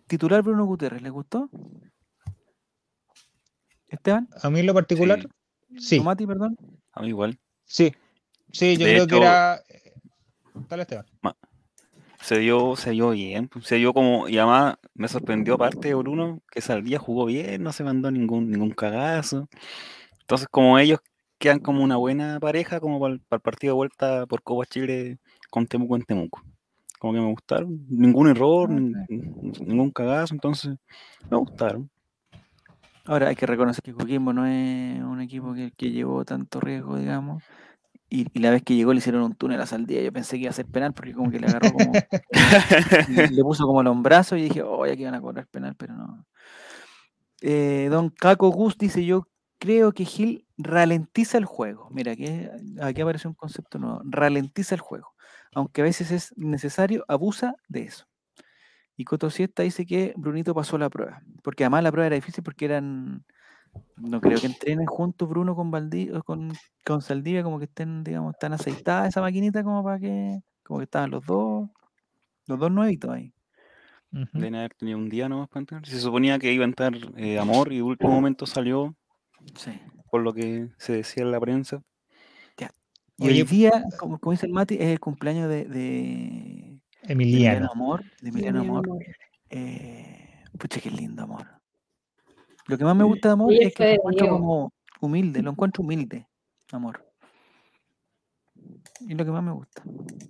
titular 0.06 0.42
Bruno 0.42 0.64
Gutiérrez, 0.64 1.02
¿les 1.02 1.12
gustó? 1.12 1.48
¿Esteban? 3.88 4.28
A 4.42 4.50
mí 4.50 4.60
en 4.60 4.66
lo 4.66 4.74
particular, 4.74 5.26
sí. 5.78 5.98
¿O 5.98 6.04
Mati, 6.04 6.26
perdón? 6.26 6.56
A 6.92 7.02
mí 7.02 7.08
igual. 7.08 7.38
Sí, 7.64 7.92
sí, 8.52 8.76
yo 8.76 8.86
De 8.86 8.92
creo 8.94 9.06
que 9.06 9.16
era. 9.16 9.56
eh, 9.68 9.92
Dale, 10.68 10.82
Esteban. 10.82 11.06
Se 12.20 12.38
dio, 12.38 12.76
se 12.76 12.90
dio 12.90 13.10
bien. 13.10 13.48
pues, 13.48 13.66
Se 13.66 13.76
dio 13.76 13.92
como. 13.92 14.28
Y 14.28 14.38
además 14.38 14.76
me 14.94 15.08
sorprendió, 15.08 15.54
aparte 15.54 15.88
de 15.88 15.94
Bruno, 15.94 16.42
que 16.50 16.60
Saldía 16.60 16.98
jugó 16.98 17.26
bien, 17.26 17.62
no 17.62 17.72
se 17.72 17.84
mandó 17.84 18.10
ningún, 18.10 18.50
ningún 18.50 18.70
cagazo. 18.70 19.48
Entonces, 20.20 20.46
como 20.48 20.78
ellos 20.78 21.00
quedan 21.38 21.58
como 21.60 21.82
una 21.82 21.96
buena 21.96 22.38
pareja, 22.38 22.80
como 22.80 23.00
para 23.00 23.14
el, 23.14 23.20
partido 23.20 23.72
de 23.72 23.76
vuelta 23.76 24.26
por 24.26 24.42
Copa 24.42 24.66
Chile 24.66 25.18
con 25.50 25.66
Temuco 25.66 25.96
en 25.96 26.02
Temuco. 26.02 26.42
Como 26.98 27.14
que 27.14 27.20
me 27.20 27.30
gustaron. 27.30 27.86
Ningún 27.88 28.28
error, 28.28 28.68
Ah, 28.70 28.74
nin- 28.74 29.66
ningún 29.66 29.90
cagazo, 29.90 30.34
entonces 30.34 30.76
me 31.30 31.36
gustaron. 31.38 31.90
Ahora 33.06 33.28
hay 33.28 33.36
que 33.36 33.46
reconocer 33.46 33.82
que 33.82 33.94
Coquimbo 33.94 34.32
no 34.34 34.46
es 34.46 35.02
un 35.02 35.20
equipo 35.22 35.54
que, 35.54 35.72
que 35.76 35.90
llevó 35.90 36.24
tanto 36.26 36.60
riesgo, 36.60 36.98
digamos. 36.98 37.42
Y, 38.10 38.26
y 38.32 38.40
la 38.40 38.50
vez 38.50 38.62
que 38.62 38.74
llegó 38.74 38.92
le 38.92 38.98
hicieron 38.98 39.22
un 39.22 39.34
túnel 39.34 39.60
a 39.60 39.66
Saldía. 39.66 40.02
Yo 40.02 40.12
pensé 40.12 40.36
que 40.36 40.42
iba 40.42 40.50
a 40.50 40.54
ser 40.54 40.66
penal 40.66 40.92
porque 40.92 41.14
como 41.14 41.30
que 41.30 41.38
le 41.38 41.46
agarró 41.46 41.72
como. 41.72 41.92
le 43.30 43.42
puso 43.42 43.64
como 43.64 43.82
los 43.82 44.02
brazos 44.02 44.38
y 44.38 44.42
dije, 44.42 44.62
oh, 44.62 44.84
aquí 44.84 45.04
van 45.04 45.14
a 45.14 45.20
cobrar 45.20 45.46
penal, 45.46 45.76
pero 45.76 45.94
no. 45.94 46.26
Eh, 47.40 47.88
don 47.90 48.10
Caco 48.10 48.50
Gus 48.50 48.76
dice: 48.76 49.04
Yo 49.04 49.28
creo 49.58 49.92
que 49.92 50.04
Gil 50.04 50.46
ralentiza 50.58 51.38
el 51.38 51.44
juego. 51.44 51.88
Mira, 51.90 52.12
aquí, 52.12 52.26
aquí 52.82 53.00
aparece 53.00 53.28
un 53.28 53.34
concepto 53.34 53.78
nuevo: 53.78 54.02
ralentiza 54.04 54.74
el 54.74 54.80
juego. 54.80 55.14
Aunque 55.54 55.80
a 55.80 55.84
veces 55.84 56.10
es 56.10 56.32
necesario, 56.36 57.04
abusa 57.08 57.54
de 57.68 57.82
eso. 57.82 58.06
Y 58.96 59.04
Coto 59.04 59.30
Siesta 59.30 59.62
dice 59.62 59.86
que 59.86 60.12
Brunito 60.16 60.54
pasó 60.54 60.76
la 60.78 60.90
prueba. 60.90 61.22
Porque 61.42 61.64
además 61.64 61.82
la 61.82 61.92
prueba 61.92 62.08
era 62.08 62.16
difícil 62.16 62.44
porque 62.44 62.66
eran. 62.66 63.24
No 63.96 64.20
creo 64.20 64.40
que 64.40 64.46
entrenen 64.46 64.86
juntos 64.86 65.28
Bruno 65.28 65.54
con 65.54 65.70
Valdivia, 65.70 66.20
con, 66.22 66.52
con 66.84 67.02
Saldivia, 67.02 67.42
como 67.42 67.58
que 67.58 67.66
estén, 67.66 68.02
digamos, 68.02 68.34
tan 68.38 68.52
aceitada 68.52 69.06
esa 69.06 69.20
maquinita 69.20 69.62
como 69.62 69.84
para 69.84 69.98
que. 69.98 70.40
Como 70.62 70.78
que 70.78 70.84
estaban 70.84 71.10
los 71.10 71.24
dos. 71.26 71.68
Los 72.46 72.58
dos 72.58 72.70
nuevitos 72.70 73.10
ahí. 73.10 73.32
Deben 74.10 74.56
haber 74.56 74.74
tenido 74.74 74.98
un 74.98 75.08
día 75.08 75.28
nomás 75.28 75.48
para 75.48 75.60
entrar. 75.60 75.86
Se 75.86 76.00
suponía 76.00 76.38
que 76.38 76.52
iba 76.52 76.64
a 76.64 76.68
entrar 76.68 76.94
eh, 77.16 77.38
Amor 77.38 77.72
y 77.72 77.76
de 77.76 77.82
último 77.82 78.12
momento 78.12 78.44
salió, 78.44 78.96
Sí. 79.54 79.70
por 80.10 80.22
lo 80.22 80.32
que 80.32 80.68
se 80.78 80.94
decía 80.94 81.22
en 81.22 81.30
la 81.30 81.40
prensa. 81.40 81.82
Y 83.22 83.26
Oye, 83.28 83.42
hoy 83.42 83.48
día, 83.48 83.84
como, 83.98 84.18
como 84.18 84.32
dice 84.32 84.46
el 84.46 84.52
Mati, 84.52 84.76
es 84.76 84.80
el 84.80 84.98
cumpleaños 84.98 85.46
de, 85.50 85.66
de, 85.66 86.80
de 87.02 87.12
Emiliano. 87.12 87.66
Emiliano 87.66 87.68
Amor. 87.70 88.02
De 88.22 88.30
Emiliano 88.30 88.60
Emiliano 88.60 88.60
Amor. 88.60 88.86
Amor. 88.86 89.04
Eh, 89.50 90.42
pucha, 90.58 90.80
qué 90.80 90.90
lindo 90.90 91.24
amor. 91.24 91.46
Lo 92.70 92.78
que 92.78 92.84
más 92.84 92.96
me 92.96 93.04
gusta 93.04 93.28
de 93.28 93.32
amor 93.32 93.52
es 93.52 93.74
que 93.74 93.84
lo 93.84 93.90
encuentro 93.90 94.24
Diego. 94.26 94.38
como 94.38 94.72
humilde, 95.00 95.42
lo 95.42 95.50
encuentro 95.50 95.82
humilde, 95.82 96.26
amor. 96.72 97.04
Y 99.00 99.14
lo 99.14 99.24
que 99.24 99.30
más 99.30 99.42
me 99.42 99.52
gusta. 99.52 99.82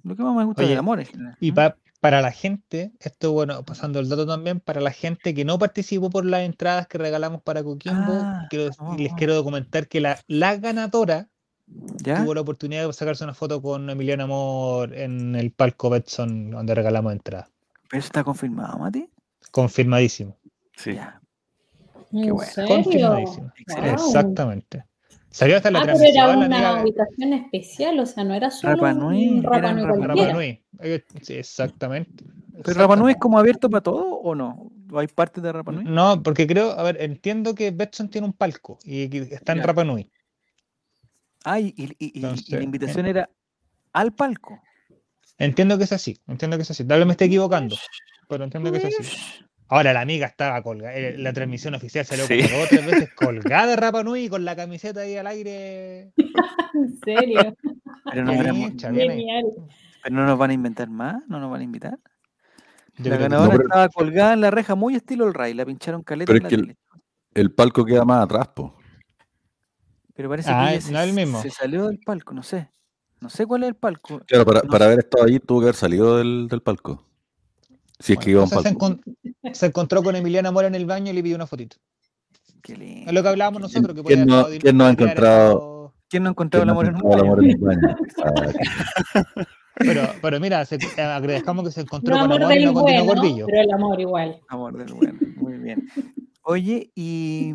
Lo 0.04 0.16
que 0.16 0.22
más 0.22 0.34
me 0.34 0.44
gusta 0.44 0.62
Oye, 0.62 0.70
del 0.70 0.78
amor 0.78 1.00
en 1.00 1.06
general. 1.06 1.36
Y 1.40 1.52
¿Mm? 1.52 1.54
pa- 1.54 1.76
para 2.00 2.22
la 2.22 2.32
gente, 2.32 2.92
esto 3.00 3.32
bueno, 3.32 3.62
pasando 3.62 4.00
el 4.00 4.08
dato 4.08 4.26
también, 4.26 4.58
para 4.60 4.80
la 4.80 4.90
gente 4.90 5.34
que 5.34 5.44
no 5.44 5.58
participó 5.58 6.08
por 6.08 6.24
las 6.24 6.40
entradas 6.42 6.86
que 6.86 6.96
regalamos 6.96 7.42
para 7.42 7.62
Coquimbo, 7.62 8.22
Ah, 8.24 8.46
quiero- 8.48 8.70
les 8.96 9.12
quiero 9.14 9.34
documentar 9.34 9.86
que 9.86 10.00
la, 10.00 10.18
la 10.26 10.56
ganadora 10.56 11.28
¿Ya? 12.02 12.22
tuvo 12.22 12.32
la 12.34 12.40
oportunidad 12.40 12.86
de 12.86 12.92
sacarse 12.94 13.22
una 13.24 13.34
foto 13.34 13.60
con 13.60 13.90
Emiliano 13.90 14.24
Amor 14.24 14.94
en 14.94 15.36
el 15.36 15.50
palco 15.52 15.90
Betson 15.90 16.50
donde 16.52 16.74
regalamos 16.74 17.12
entradas. 17.12 17.50
¿Pero 17.90 17.98
eso 17.98 18.06
está 18.06 18.24
confirmado, 18.24 18.78
Mati? 18.78 19.08
Confirmadísimo. 19.50 20.36
Sí. 20.76 20.94
Ya. 20.94 21.19
¿En 22.12 22.34
bueno. 22.34 22.50
Confirmadísimo. 22.66 23.52
Exactamente. 23.84 24.84
Salió 25.30 25.56
hasta 25.56 25.70
la 25.70 25.78
Ah, 25.78 25.82
pero 25.86 25.98
era 26.04 26.28
una 26.36 26.46
amiga- 26.46 26.80
habitación 26.80 27.32
especial, 27.34 28.00
o 28.00 28.06
sea, 28.06 28.24
no 28.24 28.34
era 28.34 28.50
solo 28.50 28.74
Rapa 28.74 28.92
Nui, 28.92 29.28
un 29.28 29.42
Rapa 29.44 29.58
eran 29.58 29.76
Nui 29.76 29.84
Rapa 29.84 29.96
cualquiera. 29.96 30.28
Rapa 30.28 30.36
Nui. 30.38 30.64
Eh, 30.80 31.04
Sí, 31.22 31.34
exactamente. 31.34 32.24
¿Pero 32.64 32.80
Rapa 32.80 32.96
Nui 32.96 33.12
es 33.12 33.18
como 33.18 33.38
abierto 33.38 33.70
para 33.70 33.80
todo 33.82 34.04
o 34.06 34.34
no? 34.34 34.72
¿O 34.92 34.98
hay 34.98 35.06
partes 35.06 35.40
de 35.42 35.52
Rapa 35.52 35.70
Nui? 35.70 35.84
No, 35.84 36.20
porque 36.22 36.48
creo, 36.48 36.72
a 36.72 36.82
ver, 36.82 37.00
entiendo 37.00 37.54
que 37.54 37.70
Betson 37.70 38.08
tiene 38.08 38.26
un 38.26 38.32
palco 38.32 38.78
y 38.82 39.08
que 39.08 39.18
está 39.18 39.52
en 39.52 39.58
Ya. 39.58 39.66
Rapa 39.66 39.84
Nui. 39.84 40.10
Ah, 41.44 41.60
y, 41.60 41.72
y- 41.76 41.96
y- 41.98 42.20
la 42.20 42.62
invitación 42.62 43.06
era 43.06 43.30
al 43.92 44.12
palco. 44.12 44.60
Entiendo 45.38 45.78
que 45.78 45.84
es 45.84 45.92
así, 45.92 46.18
entiendo 46.26 46.56
que 46.56 46.64
es 46.64 46.70
así. 46.72 46.84
Tal 46.84 46.98
vez 46.98 47.06
me 47.06 47.12
esté 47.12 47.26
equivocando, 47.26 47.76
pero 48.28 48.44
entiendo 48.44 48.70
que 48.72 48.78
es 48.78 48.84
así. 49.00 49.44
Ahora 49.72 49.92
la 49.92 50.00
amiga 50.00 50.26
estaba 50.26 50.60
colgada, 50.62 50.94
eh, 50.96 51.16
la 51.16 51.32
transmisión 51.32 51.74
oficial 51.76 52.04
salió 52.04 52.26
Sí. 52.26 52.40
como 52.42 52.66
tres 52.68 52.84
veces 52.86 53.10
colgada 53.14 53.66
de 53.68 53.76
Rapa 53.76 54.02
Nui 54.02 54.28
con 54.28 54.44
la 54.44 54.56
camiseta 54.56 55.00
ahí 55.00 55.16
al 55.16 55.26
aire. 55.28 56.12
En 56.74 56.98
serio. 57.04 57.56
Pero 58.12 58.24
no, 58.24 58.30
ahí. 58.32 58.74
Genial. 58.78 59.44
pero 60.02 60.14
no 60.14 60.24
nos 60.24 60.38
van 60.38 60.50
a 60.50 60.54
inventar 60.54 60.88
más, 60.88 61.22
no 61.28 61.40
nos 61.40 61.50
van 61.50 61.60
a 61.60 61.64
invitar. 61.64 61.98
Yo 62.98 63.10
la 63.10 63.16
que 63.16 63.22
ganadora 63.24 63.54
No, 63.56 63.62
estaba 63.62 63.88
colgada 63.88 64.32
en 64.34 64.40
la 64.40 64.50
reja 64.50 64.74
muy 64.76 64.94
estilo 64.94 65.26
el 65.26 65.34
Ray, 65.34 65.54
la 65.54 65.64
pincharon 65.66 66.02
caleta 66.02 66.32
Pero 66.32 66.38
en 66.38 66.46
es 66.46 66.52
la 66.52 66.56
que 66.58 66.62
tele. 66.62 66.76
El 67.34 67.52
palco 67.52 67.84
queda 67.84 68.04
más 68.04 68.24
atrás, 68.24 68.48
po. 68.48 68.76
Pero 70.14 70.28
parece 70.28 70.50
Ah, 70.52 70.68
que 70.70 70.92
no 70.92 71.00
es 71.00 71.08
el 71.08 71.14
mismo. 71.14 71.40
se 71.42 71.50
salió 71.50 71.86
del 71.88 71.98
palco, 71.98 72.34
no 72.34 72.42
sé. 72.42 72.70
No 73.20 73.28
sé 73.30 73.46
cuál 73.46 73.62
es 73.64 73.68
el 73.70 73.74
palco. 73.76 74.20
Claro, 74.26 74.44
para, 74.46 74.62
No 74.62 74.68
para 74.68 74.84
haber 74.86 75.00
estado 75.00 75.24
ahí 75.26 75.38
tuvo 75.40 75.60
que 75.60 75.64
haber 75.66 75.76
salido 75.76 76.18
del, 76.18 76.46
del 76.48 76.62
palco. 76.62 77.04
Si 78.00 78.14
es 78.14 78.18
que 78.18 78.30
iba 78.32 78.42
Entonces 78.44 78.72
se, 78.72 78.76
palco. 78.78 79.00
encon- 79.02 79.54
se 79.54 79.66
encontró 79.66 80.02
con 80.02 80.16
Emiliana 80.16 80.50
Mora 80.50 80.66
en 80.68 80.74
el 80.74 80.86
baño 80.86 81.10
y 81.12 81.14
le 81.14 81.22
pidió 81.22 81.36
una 81.36 81.46
fotito. 81.46 81.76
Qué 82.62 82.76
lindo. 82.76 83.08
Es 83.08 83.12
lo 83.14 83.22
que 83.22 83.28
hablábamos 83.28 83.60
nosotros, 83.62 83.94
que 83.94 84.02
¿Quién 84.02 84.26
podía 84.26 84.42
no- 84.42 84.46
quién 84.58 84.76
no 84.76 84.84
ha 84.86 84.90
encontrado- 84.90 85.94
¿Quién 86.08 86.22
no 86.24 86.30
ha 86.30 86.32
encontrado 86.32 86.64
el 86.64 86.70
amor 86.70 86.86
en 86.86 86.94
un 86.96 87.02
baño? 87.02 87.22
amor 87.22 87.44
en 87.44 87.50
el 87.50 87.56
baño. 87.58 87.96
Exacto. 88.04 89.40
Pero, 89.76 90.02
pero 90.20 90.40
mira, 90.40 90.64
se, 90.66 90.76
eh, 90.76 91.00
agradezcamos 91.02 91.64
que 91.64 91.70
se 91.70 91.80
encontró 91.82 92.14
No 92.14 92.20
con 92.22 92.32
amor 92.32 92.42
amor 92.42 92.56
y 92.58 92.64
no 92.66 92.72
con 92.74 92.82
bueno, 92.82 93.04
Gordillo. 93.04 93.46
pero 93.46 93.60
el 93.62 93.70
amor 93.72 94.00
igual. 94.00 94.40
Amor 94.48 94.76
del 94.76 94.92
bueno. 94.92 95.18
Muy 95.36 95.58
bien. 95.58 95.88
Oye, 96.42 96.90
y, 96.94 97.54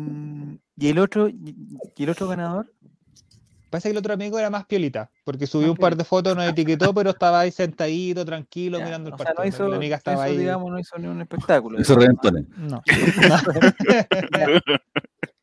y 0.76 0.88
el 0.88 0.98
otro, 0.98 1.28
y 1.28 1.54
y 1.96 2.02
el 2.02 2.10
otro 2.10 2.26
ganador, 2.28 2.72
Parece 3.76 3.88
que 3.88 3.92
el 3.92 3.98
otro 3.98 4.14
amigo 4.14 4.38
era 4.38 4.48
más 4.48 4.64
piolita, 4.64 5.10
porque 5.22 5.46
subió 5.46 5.70
un 5.70 5.76
par 5.76 5.96
de 5.96 6.04
fotos, 6.04 6.34
nos 6.34 6.48
etiquetó, 6.48 6.94
pero 6.94 7.10
estaba 7.10 7.40
ahí 7.40 7.50
sentadito, 7.50 8.24
tranquilo, 8.24 8.78
ya, 8.78 8.84
mirando 8.86 9.08
el 9.08 9.14
o 9.14 9.18
sea, 9.18 9.26
no 9.30 9.34
partido. 9.34 9.48
hizo, 9.54 9.68
la 9.68 9.76
amiga 9.76 9.96
no 9.96 9.98
estaba 9.98 10.26
hizo, 10.28 10.32
ahí. 10.32 10.38
digamos, 10.38 10.70
no 10.70 10.78
hizo 10.78 10.98
ni 10.98 11.06
un 11.08 11.20
espectáculo. 11.20 11.78
Eso 11.78 11.94
digamos. 11.96 12.18
reventones. 12.22 12.58
No. 12.58 12.82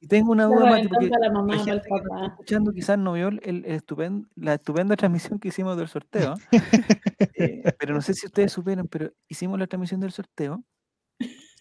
Y 0.02 0.08
tengo 0.08 0.34
una 0.34 0.44
duda, 0.46 0.66
Mati, 0.70 0.90
porque 0.90 1.08
la 1.08 1.32
mamá, 1.32 1.54
gente 1.64 1.88
que 1.88 1.96
está 1.96 2.26
escuchando 2.26 2.74
quizás 2.74 2.98
no 2.98 3.14
vio 3.14 3.30
el, 3.30 3.40
el 3.46 3.64
estupen- 3.66 4.28
la 4.36 4.56
estupenda 4.56 4.98
transmisión 4.98 5.40
que 5.40 5.48
hicimos 5.48 5.78
del 5.78 5.88
sorteo. 5.88 6.36
Eh, 7.36 7.64
pero 7.80 7.96
no 7.96 8.02
sé 8.02 8.14
si 8.14 8.26
ustedes 8.28 8.52
supieron, 8.52 8.88
pero 8.88 9.12
hicimos 9.28 9.58
la 9.58 9.66
transmisión 9.66 10.00
del 10.02 10.12
sorteo 10.12 10.64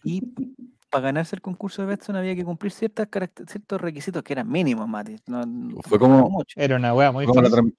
y 0.03 0.21
para 0.93 1.05
ganarse 1.05 1.35
el 1.35 1.41
concurso 1.41 1.81
de 1.81 1.87
Betson 1.87 2.15
había 2.15 2.35
que 2.35 2.45
cumplir 2.45 2.71
ciertas 2.71 3.07
ciertos 3.47 3.81
requisitos 3.81 4.21
que 4.23 4.33
eran 4.33 4.47
mínimos, 4.49 4.87
Mati. 4.87 5.15
No, 5.27 5.41
Fue 5.81 5.97
como- 5.97 6.29
mucho. 6.29 6.53
Era 6.59 6.75
una 6.75 6.93
wea 6.93 7.11
muy 7.11 7.25
Fue 7.25 7.31
como, 7.33 7.41
la 7.41 7.49
feliz. 7.49 7.73
tran- 7.73 7.77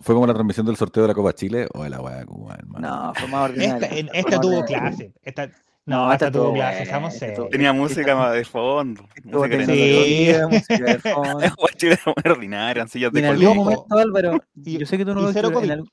fue 0.00 0.14
como 0.14 0.26
la 0.26 0.34
transmisión 0.34 0.66
del 0.66 0.76
sorteo 0.76 1.04
de 1.04 1.08
la 1.08 1.14
Copa 1.14 1.32
Chile 1.32 1.68
o 1.72 1.84
de 1.84 1.90
la 1.90 2.00
weá 2.00 2.24
Cuba, 2.26 2.56
hermano. 2.58 2.86
No, 3.06 3.14
fue 3.14 3.28
más 3.28 3.50
ordinario. 3.50 3.88
Esta, 3.88 4.12
esta 4.18 4.40
tuvo 4.40 4.64
clase. 4.64 5.12
Esta, 5.22 5.46
No, 5.86 6.06
no, 6.06 6.12
esta 6.12 6.26
esta 6.26 6.38
tuvo 6.38 6.52
clase, 6.52 6.82
esta 6.82 6.98
tuvo- 6.98 7.10
serios. 7.12 7.50
Tenía 7.50 7.70
Esta- 7.70 7.80
música 7.80 8.16
más 8.16 8.32
de 8.34 8.44
fondo. 8.44 9.02
Música 9.24 9.56
de- 9.58 9.66
Sí. 9.66 10.54
música 10.54 10.84
de 10.84 10.98
fondo. 10.98 11.38
Guachile 11.56 11.98
muy 12.04 12.32
ordinaria, 12.32 12.82
en 12.82 12.88
sillas 12.88 13.12
Y 13.14 13.18
en 13.18 13.22
de 13.22 13.28
algún 13.30 13.56
momento, 13.56 13.86
Álvaro, 13.90 14.38
Y- 14.64 14.78
yo 14.78 14.86
sé 14.86 14.98
que 14.98 15.04
tú 15.04 15.14
no 15.14 15.20
lo 15.22 15.32
pero 15.32 15.48
en 15.60 15.84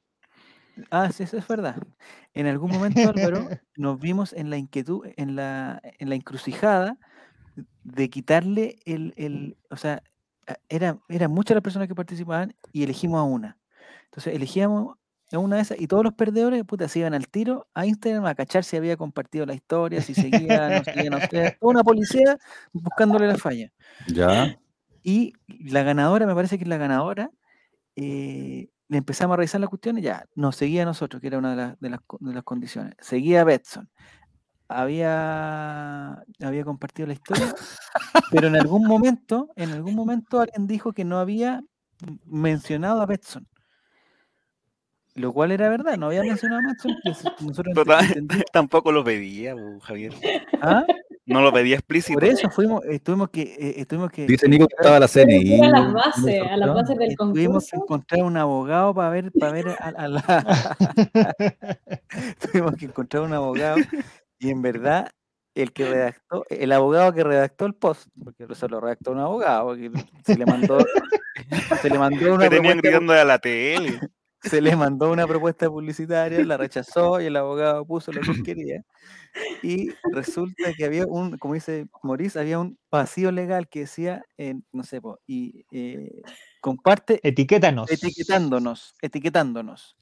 Ah, 0.90 1.12
sí, 1.12 1.24
eso 1.24 1.38
es 1.38 1.48
verdad. 1.48 1.76
En 2.34 2.48
algún 2.48 2.72
momento, 2.72 3.02
Álvaro, 3.08 3.48
nos 3.78 4.00
vimos 4.00 4.34
en 4.34 4.50
la 4.50 4.58
inquietud, 4.58 5.06
en 5.18 5.36
la, 5.36 5.82
en 6.00 6.10
la 6.10 6.16
encrucijada 6.16 6.98
de 7.84 8.10
quitarle 8.10 8.78
el, 8.86 9.14
el 9.18 9.58
o 9.70 9.78
sea, 9.78 10.02
a- 10.48 10.58
era, 10.70 10.98
eran 11.10 11.32
muchas 11.32 11.56
las 11.56 11.64
personas 11.64 11.88
que 11.88 11.96
participaban 11.96 12.56
y 12.72 12.84
elegimos 12.84 13.20
a 13.20 13.24
una. 13.24 13.58
Entonces 14.06 14.34
elegíamos 14.36 14.98
a 15.32 15.38
una 15.40 15.56
de 15.58 15.62
esas 15.64 15.80
y 15.82 15.88
todos 15.88 16.04
los 16.04 16.14
perdedores, 16.14 16.64
puta, 16.64 16.88
se 16.88 17.00
iban 17.00 17.14
al 17.14 17.28
tiro 17.28 17.68
a 17.74 17.86
Instagram 17.86 18.26
a 18.26 18.36
cachar 18.36 18.64
si 18.64 18.78
había 18.78 18.98
compartido 18.98 19.46
la 19.46 19.54
historia, 19.56 20.02
si 20.02 20.14
seguía, 20.14 20.70
no 20.70 20.84
seguía, 20.84 21.10
no 21.10 21.20
seguía. 21.22 21.52
Toda 21.60 21.72
una 21.72 21.84
policía 21.84 22.38
buscándole 22.72 23.28
la 23.28 23.38
falla. 23.38 23.72
Ya. 24.08 24.58
Y 25.04 25.34
la 25.48 25.84
ganadora, 25.84 26.26
me 26.28 26.36
parece 26.36 26.58
que 26.58 26.64
es 26.64 26.68
la 26.70 26.78
ganadora, 26.78 27.32
eh, 27.96 28.70
le 28.90 28.98
empezamos 28.98 29.34
a 29.34 29.38
revisar 29.38 29.62
las 29.62 29.70
cuestiones, 29.70 30.04
ya, 30.04 30.26
nos 30.36 30.56
seguía 30.56 30.84
a 30.84 30.86
nosotros, 30.86 31.20
que 31.22 31.28
era 31.28 31.38
una 31.38 31.52
de, 31.52 31.56
las- 31.56 31.80
de 31.80 31.90
las, 31.90 32.00
co- 32.06 32.18
de 32.22 32.34
las 32.34 32.44
condiciones. 32.44 32.96
Seguía 33.00 33.42
a 33.42 33.44
Betson. 33.44 33.90
Había, 34.68 36.24
había 36.42 36.64
compartido 36.64 37.08
la 37.08 37.14
historia, 37.14 37.54
pero 38.32 38.48
en 38.48 38.56
algún 38.56 38.86
momento, 38.88 39.50
en 39.56 39.72
algún 39.72 39.94
momento 39.96 40.40
alguien 40.42 40.68
dijo 40.68 40.94
que 40.94 41.06
no 41.06 41.20
había 41.20 41.62
mencionado 42.26 43.02
a 43.02 43.06
Betson. 43.06 43.48
lo 45.16 45.32
cual 45.32 45.52
era 45.52 45.70
verdad, 45.70 45.96
no 45.98 46.08
había 46.08 46.24
mencionado 46.24 46.62
a 46.68 47.12
s- 47.12 47.30
Nosotros 47.42 47.76
tampoco 48.54 48.92
lo 48.92 49.04
pedía, 49.04 49.56
Javier. 49.82 50.14
¿Ah? 50.62 50.86
No 51.26 51.42
lo 51.42 51.54
pedía 51.54 51.76
explícito. 51.76 52.20
Por 52.20 52.26
eso 52.26 52.50
fuimos, 52.50 52.84
eh, 52.86 53.00
tuvimos 53.00 53.30
que, 53.30 53.44
eh, 53.44 53.76
eh, 53.78 53.86
tuvimos 53.86 54.12
que 54.12 54.28
Dice 54.28 54.48
Nico 54.50 54.68
que 54.68 54.76
estaba 54.78 55.00
la 55.00 55.08
CNI. 55.08 55.62
a 55.62 55.70
las 55.70 55.94
bases, 55.94 56.42
a 56.42 56.58
las 56.58 56.74
bases 56.74 56.98
del 56.98 57.12
y 57.12 57.16
tuvimos 57.16 57.66
que 57.66 57.72
concurso. 57.72 57.76
encontrar 57.78 58.24
un 58.24 58.38
abogado 58.38 58.94
para 58.94 59.10
ver, 59.10 59.32
para 59.40 59.52
ver 59.54 59.70
a, 59.70 59.74
a 59.88 60.08
la 60.10 60.22
tuvimos 62.40 62.76
que 62.76 62.86
encontrar 62.86 63.24
un 63.24 63.34
abogado 63.34 63.78
y 64.40 64.50
en 64.50 64.62
verdad 64.62 65.10
el 65.56 65.72
que 65.72 65.86
redactó, 65.86 66.46
el 66.50 66.72
abogado 66.72 67.14
que 67.14 67.24
redactó 67.24 67.66
el 67.68 67.76
post, 67.76 68.08
porque 68.22 68.46
eso 68.50 68.68
lo 68.68 68.82
redactó 68.82 69.12
un 69.12 69.20
abogado, 69.20 69.68
porque 69.68 69.92
se 70.26 70.38
le 70.38 70.46
mandó, 70.46 70.80
se 71.82 71.90
le 71.90 72.00
mandó 72.00 72.34
una 72.34 72.50
tenían 72.50 72.80
propuesta, 72.80 72.90
gritando 72.90 73.14
a 73.14 73.24
la 73.24 73.40
tele. 73.40 74.00
se 74.42 74.62
le 74.62 74.76
mandó 74.76 75.12
una 75.12 75.28
propuesta 75.28 75.70
publicitaria, 75.70 76.44
la 76.44 76.58
rechazó 76.58 77.22
y 77.22 77.28
el 77.28 77.36
abogado 77.38 77.86
puso 77.86 78.12
lo 78.12 78.22
que 78.22 78.44
quería. 78.44 78.84
Y 79.64 79.90
resulta 80.12 80.74
que 80.78 80.86
había 80.86 81.06
un, 81.08 81.38
como 81.38 81.54
dice 81.56 81.88
Maurice, 82.04 82.40
había 82.40 82.60
un 82.60 82.78
vacío 82.92 83.32
legal 83.32 83.68
que 83.68 83.82
decía, 83.82 84.24
eh, 84.38 84.56
no 84.72 84.84
sé, 84.84 85.02
po, 85.02 85.20
y 85.26 85.66
eh, 85.72 86.22
comparte 86.62 87.20
Etiquétanos. 87.24 87.90
etiquetándonos, 87.92 88.94
etiquetándonos. 89.02 89.98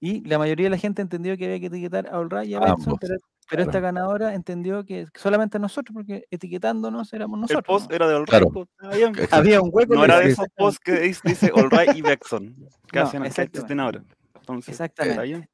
Y 0.00 0.26
la 0.28 0.38
mayoría 0.38 0.64
de 0.66 0.70
la 0.70 0.78
gente 0.78 1.00
entendió 1.00 1.36
que 1.36 1.44
había 1.44 1.60
que 1.60 1.66
etiquetar 1.66 2.08
a 2.12 2.18
Olray 2.18 2.50
y 2.50 2.54
a 2.54 2.58
Benson, 2.58 2.80
ambos, 2.80 2.98
pero, 3.00 3.14
pero 3.48 3.62
esta 3.62 3.78
ganadora 3.78 4.34
entendió 4.34 4.84
que 4.84 5.06
solamente 5.14 5.60
nosotros, 5.60 5.94
porque 5.94 6.24
etiquetándonos 6.28 7.12
éramos 7.12 7.36
El 7.36 7.40
nosotros. 7.42 7.64
post 7.66 7.90
¿no? 7.90 7.94
era 7.94 8.08
de 8.08 8.24
Claro. 8.24 8.46
Exacto. 8.46 9.36
Había 9.36 9.60
un 9.60 9.70
hueco. 9.72 9.94
No 9.94 10.04
era 10.04 10.18
el- 10.18 10.24
de 10.26 10.32
esos 10.32 10.46
posts 10.56 10.80
que 10.80 10.98
dice, 10.98 11.20
dice 11.24 11.52
All 11.54 11.70
Right 11.70 11.94
y 11.94 12.02
Beckson. 12.02 12.56
Que, 12.90 12.98
No, 12.98 13.04
hacen, 13.06 13.78
ahora. 13.78 14.02
Entonces, 14.34 14.70
Exactamente. 14.70 15.48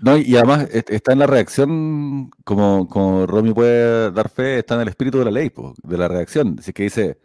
Está. 0.00 0.10
No, 0.10 0.16
y 0.18 0.36
además 0.36 0.68
est- 0.72 0.90
está 0.90 1.12
en 1.12 1.18
la 1.20 1.26
reacción, 1.26 2.30
como, 2.44 2.88
como 2.88 3.26
Romy 3.26 3.52
puede 3.52 4.10
dar 4.12 4.28
fe, 4.28 4.58
está 4.58 4.74
en 4.76 4.82
el 4.82 4.88
espíritu 4.88 5.18
de 5.18 5.26
la 5.26 5.30
ley, 5.30 5.50
po, 5.50 5.74
de 5.82 5.98
la 5.98 6.08
reacción. 6.08 6.56
Es 6.58 6.72
que 6.72 6.82
dice 6.84 7.18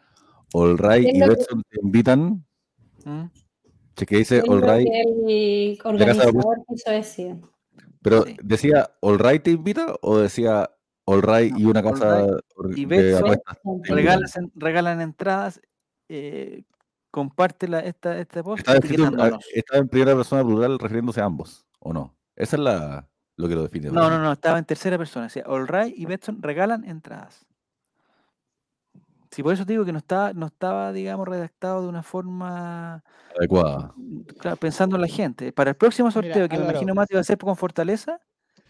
All 0.53 0.77
Right 0.77 1.07
Es 1.07 1.15
y 1.15 1.19
que- 1.19 1.27
Betson 1.27 1.63
te 1.69 1.79
invitan, 1.81 2.45
¿Mm? 3.05 3.23
si 3.95 4.03
es 4.03 4.07
que 4.07 4.17
dice 4.17 4.41
que 4.41 4.51
el 4.51 5.77
organizador 5.83 6.57
quiso 6.67 6.91
decir. 6.91 7.35
pero 8.01 8.23
Sí. 8.23 8.37
decía 8.43 8.89
All 9.01 9.19
Right 9.19 9.41
te 9.43 9.51
invita 9.51 9.95
o 10.01 10.17
decía 10.17 10.69
All 11.05 11.21
Right 11.21 11.51
No, 11.53 11.59
y 11.59 11.65
una 11.65 11.81
casa 11.83 12.27
Right 12.57 12.77
y 12.77 12.85
de 12.85 12.97
Betson. 12.97 13.37
Regalan, 13.83 14.29
regalan 14.55 15.01
entradas, 15.01 15.61
eh, 16.09 16.63
comparte 17.11 17.67
la, 17.67 17.79
esta, 17.79 18.19
este 18.19 18.43
post 18.43 18.67
escrito 18.67 19.03
en- 19.03 19.07
etiquetándonos. 19.09 19.45
estaba 19.53 19.79
en 19.79 19.87
primera 19.87 20.15
persona 20.15 20.43
plural 20.43 20.77
refiriéndose 20.79 21.21
a 21.21 21.25
ambos, 21.25 21.65
¿o 21.79 21.93
no? 21.93 22.13
Esa 22.35 22.55
es 22.55 22.61
la, 22.61 23.07
lo 23.37 23.47
que 23.47 23.55
lo 23.55 23.63
define. 23.63 23.89
No, 23.89 24.09
no, 24.09 24.19
no, 24.19 24.31
estaba 24.31 24.57
en 24.57 24.65
tercera 24.65 24.97
persona. 24.97 25.25
Decía, 25.25 25.43
All 25.45 25.67
Right 25.67 25.93
y 25.97 26.05
Betson 26.05 26.41
regalan 26.41 26.83
entradas. 26.83 27.45
Sí, 29.31 29.43
por 29.43 29.53
eso 29.53 29.65
te 29.65 29.73
digo 29.73 29.83
que 29.83 29.91
no 29.91 29.97
estaba, 29.97 30.31
no 30.31 30.45
estaba, 30.45 30.93
digamos, 30.93 31.27
redactado 31.27 31.81
de 31.81 31.89
una 31.89 32.03
forma 32.03 33.03
Adecuada. 33.37 33.91
mm, 33.97 34.21
claro, 34.39 34.55
pensando 34.55 34.95
en 34.95 35.01
la 35.01 35.07
gente. 35.09 35.51
Para 35.51 35.71
el 35.71 35.75
próximo 35.75 36.09
sorteo, 36.09 36.47
que 36.47 36.57
me 36.57 36.63
imagino 36.63 36.95
Mati 36.95 37.15
va 37.15 37.19
a 37.19 37.25
ser 37.25 37.37
con 37.37 37.57
Fortaleza, 37.57 38.21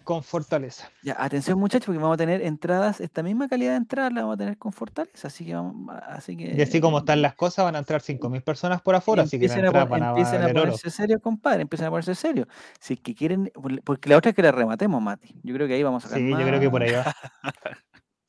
Con 0.06 0.24
fortaleza. 0.24 0.90
ya, 1.04 1.16
atención 1.20 1.60
muchachos, 1.60 1.88
porque 1.88 1.98
vamos 2.00 2.14
a 2.14 2.18
tener 2.18 2.42
entradas, 2.42 3.02
esta 3.02 3.24
misma 3.24 3.48
calidad 3.50 3.72
de 3.72 3.78
entradas 3.78 4.14
la 4.14 4.22
vamos 4.22 4.36
a 4.36 4.38
tener 4.38 4.58
con 4.58 4.72
Fortaleza, 4.72 5.28
así 5.28 5.46
que 5.46 5.56
vamos, 5.56 5.94
así 6.08 6.38
que 6.38 6.54
Y 6.56 6.62
así 6.62 6.80
como 6.80 7.00
están 7.00 7.22
las 7.24 7.34
cosas, 7.36 7.66
van 7.66 7.76
a 7.76 7.80
entrar 7.80 8.02
5.000 8.02 8.42
personas 8.44 8.82
por 8.84 8.96
afuera, 8.96 9.24
así 9.24 9.32
que 9.32 9.46
empiecen 9.48 9.66
a, 9.66 9.68
entradas 9.68 9.90
pon- 9.90 10.00
van 10.00 10.08
a 10.08 10.10
empiecen 10.12 10.36
a 10.36 10.40
valer 10.42 10.56
oro. 10.58 10.66
ponerse 10.68 10.90
serios, 10.92 11.22
compadre, 11.22 11.64
empiecen 11.64 11.88
a 11.88 11.90
ponerse 11.90 12.16
serios. 12.16 12.48
Si 12.80 12.94
es 12.94 13.00
que 13.02 13.16
quieren, 13.16 13.52
por- 13.54 13.82
porque 13.84 14.10
la 14.10 14.18
otra 14.18 14.30
es 14.30 14.36
que 14.36 14.44
la 14.44 14.52
rematemos, 14.52 15.02
Mati. 15.02 15.36
Yo 15.44 15.54
creo 15.56 15.68
que 15.68 15.74
ahí 15.74 15.84
vamos 15.84 16.06
a 16.06 16.08
sacar 16.08 16.20
Sí, 16.22 16.30
yo 16.30 16.38
creo 16.38 16.60
que 16.60 16.70
por 16.70 16.82
más- 16.82 16.90
ahí 16.90 16.96
va. 16.96 17.14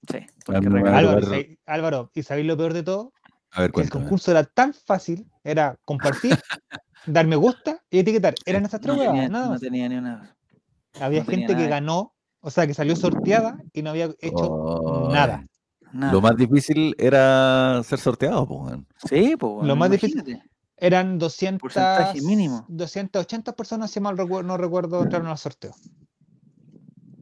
Sí, 0.09 0.19
Álvaro, 0.47 1.20
¿sabéis- 1.27 1.59
Álvaro, 1.66 2.11
¿y 2.15 2.23
sabéis 2.23 2.47
lo 2.47 2.57
peor 2.57 2.73
de 2.73 2.82
todo? 2.85 3.12
A 3.51 3.62
ver, 3.62 3.73
Que 3.73 3.81
el 3.82 3.90
concurso 3.90 4.31
era 4.31 4.44
tan 4.44 4.73
fácil, 4.73 5.27
era 5.43 5.77
compartir, 5.85 6.31
dar 7.07 7.27
me 7.27 7.36
gusta 7.36 7.82
y 7.90 7.98
etiquetar. 7.98 8.35
Eran 8.44 8.65
esas 8.65 8.81
tres 8.81 8.97
no 8.97 9.03
tenía, 9.03 9.28
nada 9.28 9.44
no 9.47 9.51
más. 9.53 9.61
tenía 9.61 9.89
ni 9.89 9.97
una. 9.97 10.36
Había 11.01 11.24
no 11.24 11.31
gente 11.31 11.56
que 11.56 11.66
ganó, 11.66 12.14
o 12.40 12.51
sea, 12.51 12.66
que 12.66 12.74
salió 12.74 12.97
sorteada 12.97 13.59
y 13.73 13.82
no 13.82 13.90
había 13.90 14.06
hecho 14.20 14.36
Oh, 14.36 15.10
nada. 15.12 15.47
nada. 15.93 16.12
Lo 16.12 16.20
más 16.20 16.36
difícil 16.36 16.94
era 16.98 17.82
ser 17.85 17.98
sorteado, 17.98 18.47
pues. 18.47 18.78
Sí, 19.09 19.36
pues. 19.39 19.66
Lo 19.66 19.77
más 19.77 19.90
difícil-. 19.90 20.43
Eran 20.78 21.18
200, 21.18 21.60
Porcentaje 21.60 22.20
mínimo. 22.20 22.66
280 22.68 23.55
personas, 23.55 23.90
si 23.90 23.98
mal 23.98 24.16
recuerdo, 24.18 24.47
no 24.48 24.56
recuerdo, 24.59 25.02
entraron 25.02 25.28
al 25.28 25.39
sorteo. 25.39 25.74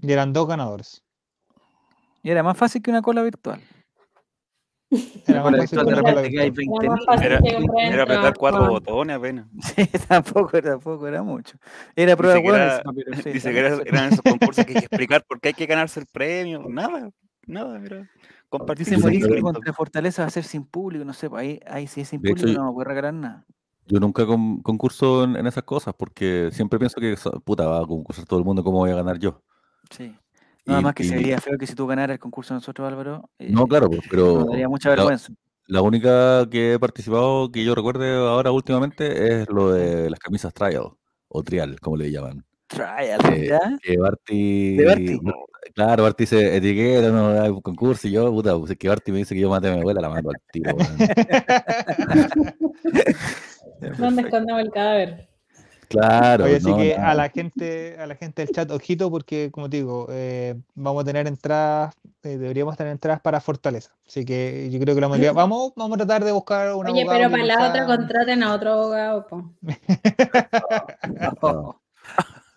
Y 0.02 0.12
eran 0.12 0.32
dos 0.32 0.48
ganadores. 0.48 1.02
Y 2.22 2.30
era 2.30 2.42
más 2.42 2.56
fácil 2.56 2.82
que 2.82 2.90
una 2.90 3.02
cola 3.02 3.22
virtual. 3.22 3.60
Era 4.90 5.42
Cola 5.42 5.56
más 5.58 5.70
fácil 5.70 5.78
virtual 5.78 5.86
que 5.86 5.90
de 5.90 5.92
una 5.92 6.02
cola 6.02 6.14
repente 6.14 6.30
que 6.30 6.40
hay 6.42 6.50
virtual. 6.50 6.80
20 6.80 6.86
Era 6.86 6.94
más 6.94 7.04
fácil 7.06 7.26
Era, 7.26 7.40
que 7.40 7.54
comprar 7.54 7.92
era 7.92 8.02
apretar 8.02 8.34
cuatro 8.36 8.68
botones 8.68 9.16
apenas. 9.16 9.46
Sí, 9.76 9.88
tampoco, 10.08 10.62
tampoco 10.62 11.08
era 11.08 11.22
mucho. 11.22 11.56
Era 11.96 12.16
prueba 12.16 12.34
de 12.36 12.42
que 12.42 12.48
era- 12.48 12.82
hueones, 12.84 13.04
pero 13.06 13.22
sí, 13.22 13.30
Dice 13.30 13.52
que 13.52 13.58
era- 13.58 13.76
eran 13.84 14.04
esos 14.12 14.20
concursos 14.22 14.64
que 14.64 14.72
hay 14.72 14.78
que 14.80 14.84
explicar 14.86 15.24
por 15.26 15.40
qué 15.40 15.48
hay 15.48 15.54
que 15.54 15.66
ganarse 15.66 16.00
el 16.00 16.06
premio. 16.06 16.62
Nada, 16.68 17.10
nada, 17.46 17.80
era 17.84 18.08
compartir. 18.48 18.86
Dice 18.86 19.00
creo 19.20 19.34
que 19.34 19.40
contra 19.40 19.72
Fortaleza 19.72 20.22
va 20.22 20.28
a 20.28 20.30
ser 20.30 20.44
sin 20.44 20.64
público, 20.64 21.04
no 21.04 21.12
sé, 21.12 21.28
pues 21.28 21.40
ahí, 21.40 21.60
ahí 21.66 21.86
si 21.86 22.02
es 22.02 22.08
sin 22.08 22.20
De 22.20 22.30
hecho, 22.30 22.42
público 22.42 22.56
yo- 22.58 22.62
no 22.62 22.68
me 22.70 22.74
puede 22.74 22.88
regalar 22.88 23.14
nada. 23.14 23.44
Yo 23.86 24.00
nunca 24.00 24.24
con- 24.26 24.62
concurso 24.62 25.24
en, 25.24 25.36
en 25.36 25.46
esas 25.46 25.64
cosas 25.64 25.92
porque 25.98 26.48
siempre 26.52 26.78
pienso 26.78 27.00
que, 27.00 27.16
puta, 27.44 27.66
va 27.66 27.78
a 27.82 27.86
concursar 27.86 28.24
todo 28.26 28.38
el 28.38 28.44
mundo, 28.44 28.62
¿cómo 28.64 28.78
voy 28.78 28.90
a 28.90 28.94
ganar 28.94 29.18
yo? 29.18 29.42
Sí. 29.90 30.14
Nada 30.66 30.80
Y- 30.80 30.82
más 30.84 30.94
que 30.94 31.02
y- 31.04 31.08
se 31.08 31.16
vería 31.16 31.38
feo 31.40 31.58
que 31.58 31.66
si 31.66 31.74
tú 31.74 31.86
ganaras 31.86 32.14
el 32.14 32.18
concurso 32.20 32.54
de 32.54 32.58
nosotros, 32.58 32.86
Álvaro. 32.88 33.28
No, 33.38 33.62
eh, 33.62 33.66
claro, 33.68 33.88
pues, 33.90 34.00
pero 34.10 34.38
nos 34.40 34.46
daría 34.50 34.68
mucha 34.68 34.88
la- 34.90 34.94
vergüenza. 34.96 35.32
La 35.66 35.80
única 35.82 36.46
que 36.50 36.74
he 36.74 36.78
participado 36.78 37.50
que 37.50 37.64
yo 37.64 37.74
recuerde 37.74 38.14
ahora 38.16 38.50
últimamente 38.50 39.40
es 39.42 39.48
lo 39.48 39.72
de 39.72 40.10
las 40.10 40.18
camisas 40.18 40.52
trial 40.52 40.90
o 41.28 41.42
trial, 41.42 41.80
como 41.80 41.96
le 41.96 42.10
llaman. 42.10 42.44
Trial, 42.66 43.18
Eh, 43.32 43.46
¿ya? 43.48 43.78
Que 43.82 43.96
Barty, 43.96 44.76
¿De 44.76 44.84
Barty? 44.84 45.20
Claro, 45.74 46.02
Barty 46.02 46.24
dice 46.24 46.56
etiqueta, 46.56 47.08
no 47.10 47.28
hay 47.40 47.48
un 47.50 47.60
concurso 47.62 48.06
y 48.06 48.12
yo, 48.12 48.30
puta, 48.30 48.56
pues 48.58 48.72
es 48.72 48.76
que 48.78 48.88
Barty 48.88 49.10
me 49.12 49.18
dice 49.18 49.34
que 49.34 49.40
yo 49.40 49.48
maté 49.48 49.68
a 49.70 49.74
mi 49.74 49.80
abuela, 49.80 50.00
la 50.02 50.08
mando 50.10 50.30
al 50.30 50.36
tiro. 50.52 50.72
¿Dónde 53.98 54.22
escondemos 54.28 54.60
el 54.62 54.70
cadáver? 54.70 55.28
Claro. 55.94 56.44
Oye, 56.44 56.56
así 56.56 56.70
no, 56.70 56.76
que 56.76 56.96
no. 56.96 57.06
a 57.06 57.14
la 57.14 57.28
gente, 57.28 57.96
a 57.98 58.06
la 58.06 58.16
gente 58.16 58.42
del 58.42 58.54
chat, 58.54 58.70
ojito, 58.70 59.10
porque 59.10 59.50
como 59.50 59.70
te 59.70 59.78
digo, 59.78 60.06
eh, 60.10 60.56
vamos 60.74 61.02
a 61.02 61.06
tener 61.06 61.26
entradas, 61.26 61.94
eh, 62.22 62.36
deberíamos 62.36 62.76
tener 62.76 62.92
entradas 62.92 63.20
para 63.20 63.40
Fortaleza. 63.40 63.92
Así 64.06 64.24
que 64.24 64.68
yo 64.70 64.80
creo 64.80 64.94
que 64.94 65.00
la 65.00 65.08
mayoría, 65.08 65.32
vamos, 65.32 65.72
vamos 65.76 65.94
a 65.94 65.98
tratar 65.98 66.24
de 66.24 66.32
buscar 66.32 66.74
un 66.74 66.86
Oye, 66.88 67.06
pero 67.08 67.30
para 67.30 67.44
la 67.44 67.68
otra 67.68 67.86
contraten 67.86 68.42
a 68.42 68.54
otro 68.54 68.72
abogado, 68.72 69.26
po. 69.26 69.50
No. 71.40 71.80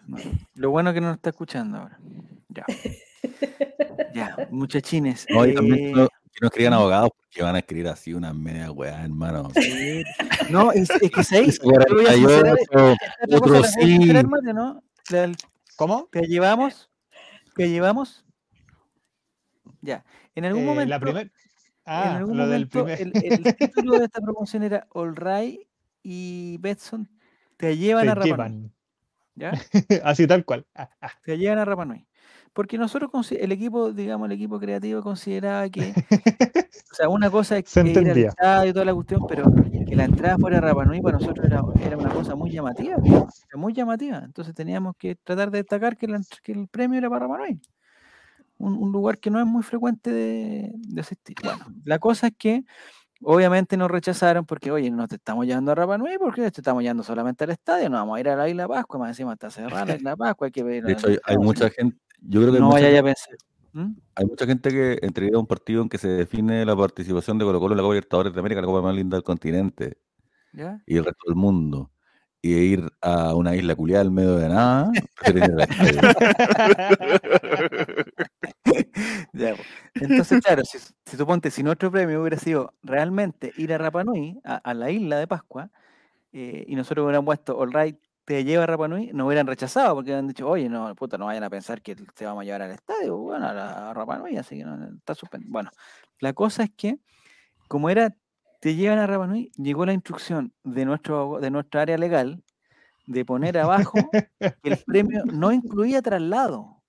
No. 0.08 0.18
Lo 0.56 0.72
bueno 0.72 0.94
que 0.94 1.02
no 1.02 1.08
nos 1.08 1.18
está 1.18 1.32
escuchando 1.32 1.78
ahora. 1.78 2.00
Ya. 2.50 2.66
Ya, 4.14 4.36
muchachines. 4.52 5.26
También 5.28 5.90
eh, 5.90 5.92
no, 5.94 6.08
que 6.38 6.46
no 6.46 6.48
escriban 6.50 6.74
abogados 6.74 7.10
porque 7.18 7.42
van 7.42 7.56
a 7.56 7.60
escribir 7.60 7.88
así 7.88 8.14
una 8.14 8.32
media 8.34 8.72
weá, 8.72 9.04
hermano. 9.04 9.50
sí. 9.56 10.04
No, 10.52 10.72
es, 10.72 10.88
es 10.90 11.12
que 11.12 11.24
¿sabes? 11.24 11.60
Ese 11.60 11.60
Te 11.62 11.94
voy 11.94 12.06
a 12.06 12.14
sincerar, 12.14 12.58
48, 12.70 12.96
esta 13.22 13.40
cosa 13.40 13.58
otro 13.58 13.64
sincerar, 13.64 14.26
sí. 14.26 14.54
¿no? 14.54 14.84
¿Cómo? 15.76 16.08
¿Te 16.12 16.22
llevamos? 16.28 16.90
¿Te 17.56 17.70
llevamos? 17.70 18.24
Ya. 19.82 20.06
En 20.36 20.46
algún 20.46 20.64
Eh, 20.64 20.66
momento. 20.66 20.90
la 20.90 21.00
primer... 21.00 21.24
en 21.26 21.32
Ah, 21.86 22.18
algún 22.18 22.38
lo 22.38 22.48
del 22.48 22.70
momento 22.72 22.84
primer. 22.84 23.24
el, 23.24 23.34
el 23.44 23.56
título 23.58 23.98
de 23.98 24.06
esta 24.06 24.22
promoción 24.22 24.64
era 24.64 24.88
All 24.92 25.16
Right 25.16 25.62
y 26.04 26.58
Betson 26.60 27.10
te 27.58 27.78
llevan 27.78 28.06
Te 28.06 28.12
a 28.12 28.16
Rapa 28.16 28.28
Nui, 28.28 28.32
llevan. 28.32 28.74
¿ya? 29.36 29.52
Así 30.04 30.28
tal 30.28 30.46
cual. 30.46 30.66
Ah, 30.76 30.90
ah. 31.02 31.12
Te 31.24 31.38
llevan 31.38 31.60
a 31.60 31.66
Rapa 31.66 31.86
Nui. 31.86 32.07
Porque 32.58 32.76
nosotros, 32.80 33.32
el 33.32 33.52
equipo, 33.52 33.94
digamos, 33.94 34.26
el 34.26 34.32
equipo 34.32 34.60
creativo 34.60 35.04
consideraba 35.04 35.70
que, 35.70 35.92
o 35.92 36.96
sea, 36.96 37.08
una 37.08 37.30
cosa 37.30 37.60
es 37.60 37.66
Se 37.70 37.84
que 37.84 37.92
ir 37.92 37.98
al 38.00 38.04
entendía. 38.06 38.30
estadio 38.30 38.70
y 38.72 38.74
toda 38.74 38.86
la 38.86 38.96
cuestión, 38.96 39.22
pero 39.28 39.46
que 39.88 39.96
la 39.96 40.06
entrada 40.06 40.40
fuera 40.40 40.58
a 40.58 40.62
Rapa 40.62 40.84
Nui 40.84 41.00
para 41.00 41.20
nosotros 41.20 41.46
era, 41.46 41.62
era 41.86 41.96
una 41.98 42.10
cosa 42.10 42.34
muy 42.34 42.50
llamativa, 42.50 42.98
muy 43.54 43.74
llamativa. 43.74 44.24
Entonces 44.26 44.56
teníamos 44.56 44.96
que 44.98 45.14
tratar 45.16 45.52
de 45.52 45.60
destacar 45.60 45.98
que, 45.98 46.08
la 46.08 46.18
ent- 46.18 46.40
que 46.42 46.52
el 46.52 46.68
premio 46.68 46.98
era 46.98 47.10
para 47.12 47.28
Rapa 47.28 47.38
Nui. 47.38 47.62
Un, 48.58 48.74
un 48.74 48.92
lugar 48.92 49.20
que 49.20 49.30
no 49.30 49.40
es 49.40 49.46
muy 49.46 49.62
frecuente 49.62 50.12
de, 50.12 50.72
de 50.74 51.02
asistir. 51.02 51.36
Bueno, 51.44 51.64
la 51.86 52.00
cosa 52.00 52.26
es 52.26 52.34
que 52.40 52.64
obviamente 53.22 53.78
nos 53.78 53.92
rechazaron 53.92 54.46
porque, 54.48 54.72
oye, 54.72 54.90
no 54.90 55.08
te 55.08 55.18
estamos 55.18 55.46
llevando 55.46 55.74
a 55.74 55.76
Rapa 55.76 56.00
Nui 56.00 56.18
porque 56.18 56.42
te 56.50 56.62
estamos 56.62 56.82
llevando 56.82 57.04
solamente 57.04 57.44
al 57.44 57.52
estadio, 57.52 57.88
no 57.92 57.98
vamos 57.98 58.18
a 58.18 58.20
ir 58.20 58.30
a 58.30 58.36
la 58.36 58.50
Isla 58.50 58.68
Pascua, 58.68 58.98
más 59.00 59.10
encima 59.10 59.34
está 59.34 59.52
cerrada 59.52 59.86
la 59.86 59.96
Isla 60.02 60.16
Pascua, 60.18 60.46
hay 60.48 60.52
que 60.52 60.64
ver. 60.64 60.84
De 60.86 60.94
hecho, 60.94 61.08
hay, 61.08 61.20
hay 61.24 61.38
mucha 61.38 61.70
gente, 61.70 61.98
yo 62.22 62.41
creo 62.41 62.53
que 62.53 62.60
No 62.60 62.69
vaya 62.69 62.89
ya 62.91 62.99
a 63.02 63.03
pensar. 63.03 63.35
¿Mm? 63.73 63.94
hay 64.15 64.26
mucha 64.26 64.45
gente 64.48 64.69
que 64.72 64.98
entrega 65.02 65.38
un 65.39 65.45
partido 65.48 65.81
en 65.84 65.89
que 65.89 65.98
se 65.99 66.07
define 66.10 66.65
la 66.65 66.76
participación 66.76 67.38
de 67.38 67.45
Colo 67.45 67.60
Colo 67.60 67.73
en 67.73 67.77
la 67.77 67.84
Copa 67.84 67.94
Libertadores 67.95 68.34
de 68.34 68.39
América, 68.39 68.61
la 68.61 68.68
Copa 68.68 68.81
más 68.81 68.95
linda 68.95 69.18
del 69.18 69.23
continente 69.23 69.98
¿Ya? 70.53 70.81
y 70.88 70.98
el 70.98 71.06
resto 71.06 71.22
del 71.27 71.35
mundo. 71.35 71.91
y 72.41 72.53
ir 72.56 72.89
a 73.02 73.35
una 73.35 73.56
isla 73.56 73.76
culiada 73.76 74.02
al 74.03 74.11
medio 74.11 74.35
de 74.38 74.49
nada. 74.49 74.91
Ya. 79.34 79.56
Entonces, 79.95 80.41
claro, 80.44 80.64
si, 80.65 80.77
si 81.06 81.18
tú 81.18 81.26
ponte, 81.26 81.52
si 81.52 81.64
nuestro 81.64 81.91
premio 81.91 82.22
hubiera 82.22 82.38
sido 82.38 82.73
realmente 82.84 83.53
ir 83.57 83.73
a 83.73 83.77
Rapa 83.77 84.03
Nui, 84.03 84.39
a, 84.44 84.56
a 84.57 84.73
la 84.73 84.89
isla 84.91 85.18
de 85.19 85.27
Pascua, 85.27 85.69
eh, 86.34 86.65
y 86.68 86.76
nosotros 86.76 87.06
hubiéramos 87.06 87.27
puesto, 87.27 87.57
all 87.60 87.73
right, 87.73 87.98
te 88.28 88.44
lleva 88.44 88.64
a 88.64 88.68
Rapa 88.68 88.90
Nui, 88.90 89.08
nos 89.14 89.26
hubieran 89.26 89.48
rechazado 89.48 89.95
porque 89.95 90.10
hubieran 90.10 90.28
dicho, 90.28 90.49
oye, 90.49 90.68
no, 90.68 90.94
puta, 90.95 91.18
no 91.18 91.28
vayan 91.28 91.45
a 91.45 91.49
pensar 91.49 91.82
que 91.82 91.95
te 91.95 92.26
vamos 92.26 92.41
a 92.41 92.44
llevar 92.44 92.62
al 92.64 92.72
estadio, 92.72 93.16
bueno, 93.16 93.48
a, 93.48 93.54
la- 93.54 93.90
a 93.90 93.94
Rapa 93.94 94.18
Nui, 94.18 94.36
así 94.36 94.58
que 94.58 94.66
no, 94.66 94.76
no, 94.76 94.98
está 94.98 95.16
suspendido. 95.16 95.49
Bueno, 95.49 95.72
la 96.20 96.34
cosa 96.34 96.64
es 96.64 96.72
que, 96.76 96.99
como 97.70 97.90
era, 97.90 98.14
te 98.60 98.76
llevan 98.76 98.99
a 98.99 99.08
Rapa 99.08 99.28
Nui, 99.28 99.49
llegó 99.56 99.86
la 99.86 99.94
instrucción 99.94 100.54
de, 100.66 100.84
nuestro, 100.84 101.40
de 101.40 101.49
nuestra 101.52 101.84
área 101.84 101.98
legal 101.98 102.44
de 103.06 103.24
poner 103.24 103.58
abajo 103.60 104.10
que 104.62 104.72
el 104.72 104.78
premio 104.86 105.24
no 105.24 105.54
incluía 105.54 106.02
traslado. 106.02 106.84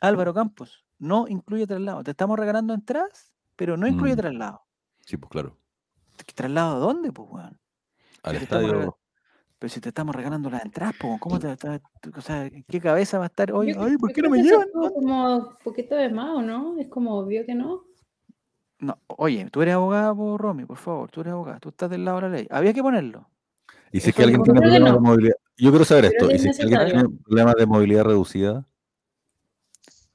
Álvaro 0.00 0.32
Campos, 0.34 0.86
no 1.00 1.26
incluye 1.26 1.66
traslado. 1.66 2.04
Te 2.04 2.12
estamos 2.12 2.38
regalando 2.38 2.74
entradas, 2.74 3.32
pero 3.56 3.76
no 3.76 3.88
incluye 3.88 4.14
Mm. 4.14 4.18
traslado. 4.18 4.62
Sí, 5.04 5.16
pues 5.16 5.30
claro. 5.30 5.56
¿Traslado 6.36 6.76
a 6.76 6.78
dónde, 6.78 7.10
pues, 7.10 7.28
weón? 7.28 7.58
Al 8.22 8.36
estadio. 8.36 8.96
Pero 9.58 9.72
si 9.72 9.80
te 9.80 9.88
estamos 9.88 10.14
regalando 10.14 10.50
las 10.50 10.64
entradas, 10.64 10.94
¿cómo 11.20 11.38
te, 11.38 11.56
te- 11.56 11.80
te- 12.00 12.10
o 12.18 12.20
sea, 12.20 12.44
¿en 12.46 12.62
qué 12.64 12.78
cabeza 12.80 13.18
va 13.18 13.24
a 13.24 13.28
estar 13.28 13.52
hoy? 13.52 13.74
Ay, 13.78 13.96
¿por 13.96 14.12
qué 14.12 14.20
no 14.20 14.28
me 14.30 14.42
llevan? 14.42 14.68
como 14.72 15.36
un 15.36 15.46
poquito 15.64 15.94
de 15.94 16.10
más, 16.10 16.28
¿o 16.36 16.42
no? 16.42 16.78
Es 16.78 16.88
como 16.88 17.16
obvio 17.18 17.44
que 17.46 17.54
no. 17.54 17.82
No, 18.78 18.98
oye, 19.06 19.48
tú 19.50 19.62
eres 19.62 19.74
abogada, 19.74 20.14
por 20.14 20.38
Romy, 20.38 20.66
por 20.66 20.76
favor, 20.76 21.10
tú 21.10 21.22
eres 21.22 21.32
abogada, 21.32 21.58
tú 21.58 21.70
estás 21.70 21.88
del 21.88 22.04
lado 22.04 22.18
de 22.20 22.22
la 22.22 22.28
ley. 22.28 22.46
Había 22.50 22.74
que 22.74 22.82
ponerlo. 22.82 23.30
Y 23.90 24.00
si 24.00 24.10
es 24.10 24.14
que 24.16 24.24
alguien 24.24 24.42
tiene 24.42 24.60
problemas 24.60 24.92
de 24.92 25.00
movilidad. 25.00 25.34
Yo 25.56 25.70
quiero 25.70 25.84
saber 25.86 26.04
esto. 26.06 26.30
Y 26.30 26.38
si 26.38 26.48
es 26.50 26.56
que 26.58 26.62
alguien 26.76 26.84
tiene 26.90 27.08
problemas 27.24 27.54
de 27.54 27.66
movilidad 27.66 28.04
reducida, 28.04 28.66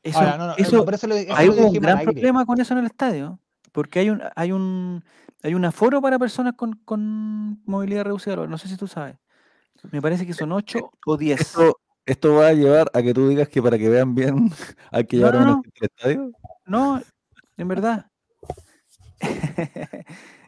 Eso, 0.03 0.19
Ahora, 0.19 0.38
no, 0.38 0.47
no, 0.47 0.55
eso- 0.57 0.77
no, 0.77 0.85
por 0.85 0.93
eso 0.95 1.07
lo, 1.07 1.15
eso 1.15 1.34
hay 1.35 1.47
lo 1.47 1.53
un 1.55 1.73
gran 1.73 1.97
aire. 1.99 2.11
problema 2.11 2.45
con 2.45 2.59
eso 2.59 2.73
en 2.73 2.80
el 2.80 2.85
estadio, 2.88 3.39
porque 3.72 3.99
hay 3.99 4.09
un, 4.11 4.22
hay 4.35 4.51
un, 4.51 5.03
hay 5.43 5.53
un 5.55 5.63
aforo 5.65 6.01
para 6.01 6.18
personas 6.19 6.53
con, 6.55 6.73
con 6.85 7.63
movilidad 7.65 8.03
reducida. 8.05 8.35
No 8.47 8.57
sé 8.59 8.68
si 8.68 8.77
tú 8.77 8.88
sabes. 8.88 9.15
Me 9.91 10.02
parece 10.02 10.26
que 10.26 10.34
son 10.34 10.52
8 10.52 10.91
o 11.06 11.18
10. 11.18 11.41
esto, 11.41 11.78
esto 12.06 12.36
va 12.36 12.48
a 12.48 12.53
llevar 12.53 12.90
a 12.94 13.02
que 13.02 13.14
tú 13.14 13.28
digas 13.30 13.49
que 13.49 13.62
para 13.62 13.78
que 13.78 13.90
vean 13.90 14.14
bien 14.16 14.49
hay 14.91 15.06
que 15.06 15.18
No, 15.18 15.24
llevar 15.32 15.36
a 15.36 15.40
no, 15.40 15.45
no. 15.56 15.62
gente 15.64 15.80
al 15.82 15.86
estadio. 15.95 16.32
No, 16.66 17.02
en 17.58 17.68
verdad. 17.68 18.06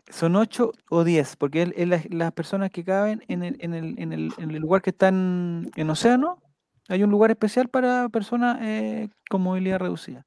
Son 0.09 0.35
8 0.35 0.71
o 0.89 1.03
10, 1.03 1.35
porque 1.37 1.63
es- 1.63 1.73
es 1.75 1.87
las, 1.87 2.05
las 2.13 2.31
personas 2.33 2.69
que 2.69 2.83
caben 2.83 3.23
en 3.27 3.43
el, 3.43 3.57
en, 3.59 3.73
el, 3.73 3.95
en, 3.97 4.13
el, 4.13 4.33
en 4.37 4.51
el 4.51 4.57
lugar 4.61 4.81
que 4.81 4.91
están 4.91 5.71
en 5.75 5.89
océano. 5.89 6.39
Hay 6.89 7.01
un 7.03 7.09
lugar 7.09 7.31
especial 7.31 7.69
para 7.69 8.09
personas 8.09 8.59
eh, 8.61 9.09
con 9.29 9.41
movilidad 9.41 9.79
reducida. 9.79 10.25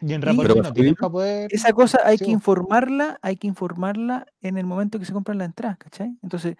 Y 0.00 0.14
en 0.14 0.22
Y- 0.22 0.36
no 0.36 0.72
tienen 0.72 0.94
para 0.94 1.10
poder. 1.12 1.48
Esa 1.52 1.72
cosa 1.72 2.00
hay 2.04 2.16
Sí, 2.18 2.24
que 2.24 2.30
informarla, 2.30 3.18
hay 3.22 3.36
que 3.36 3.46
informarla 3.46 4.26
en 4.40 4.56
el 4.56 4.64
momento 4.66 4.98
que 4.98 5.04
se 5.04 5.12
compran 5.12 5.38
la 5.38 5.44
entrada, 5.44 5.76
¿cachai? 5.76 6.16
Entonces, 6.22 6.54
eh, 6.54 6.56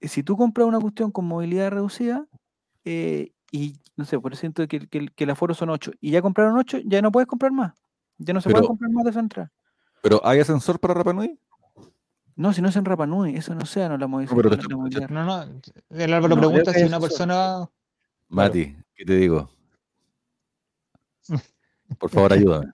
si 0.00 0.22
tú 0.22 0.36
compras 0.36 0.66
una 0.66 0.78
cuestión 0.80 1.10
con 1.10 1.24
movilidad 1.26 1.70
reducida, 1.70 2.26
eh, 2.84 3.32
y 3.50 3.74
no 3.96 4.04
sé, 4.04 4.18
por 4.20 4.36
ciento 4.36 4.66
que, 4.68 4.76
el- 4.76 4.88
que, 4.88 4.98
el- 4.98 5.12
que 5.12 5.24
el 5.24 5.30
aforo 5.30 5.54
son 5.54 5.70
8, 5.70 5.92
y 6.00 6.10
ya 6.10 6.22
compraron 6.22 6.56
8, 6.58 6.78
ya 6.84 7.02
no 7.02 7.10
puedes 7.10 7.26
comprar 7.26 7.50
más. 7.52 7.74
Ya 8.18 8.34
no 8.34 8.40
se 8.40 8.48
pueden 8.48 8.62
Pero- 8.62 8.68
comprar 8.68 8.90
más 8.90 9.04
de 9.04 9.10
esa 9.10 9.20
entrada. 9.20 9.52
Pero 10.02 10.20
¿hay 10.24 10.38
ascensor 10.40 10.78
para 10.78 10.94
Rapa 10.94 11.12
Nui? 11.12 11.38
No, 12.36 12.52
si 12.52 12.62
no 12.62 12.68
es 12.68 12.76
en 12.76 12.84
Rapa 12.84 13.06
Nui, 13.06 13.34
eso 13.36 13.54
no 13.54 13.66
sea, 13.66 13.88
no 13.88 13.98
la 13.98 14.06
modifica. 14.06 14.36
pero 14.36 14.50
te 14.50 14.56
la- 14.56 14.62
estoy 14.62 14.70
la 14.70 14.76
movilidad. 14.76 15.08
No, 15.10 15.24
no. 15.24 15.60
El 15.90 16.14
Álvaro 16.14 16.34
No, 16.36 16.40
pregunta 16.40 16.72
si 16.72 16.82
una 16.84 16.98
eso. 16.98 17.00
persona. 17.00 17.68
Mati, 18.28 18.76
¿qué 18.94 19.04
te 19.04 19.14
digo? 19.16 19.50
Por 21.98 22.10
favor, 22.10 22.32
ayúdame. 22.32 22.72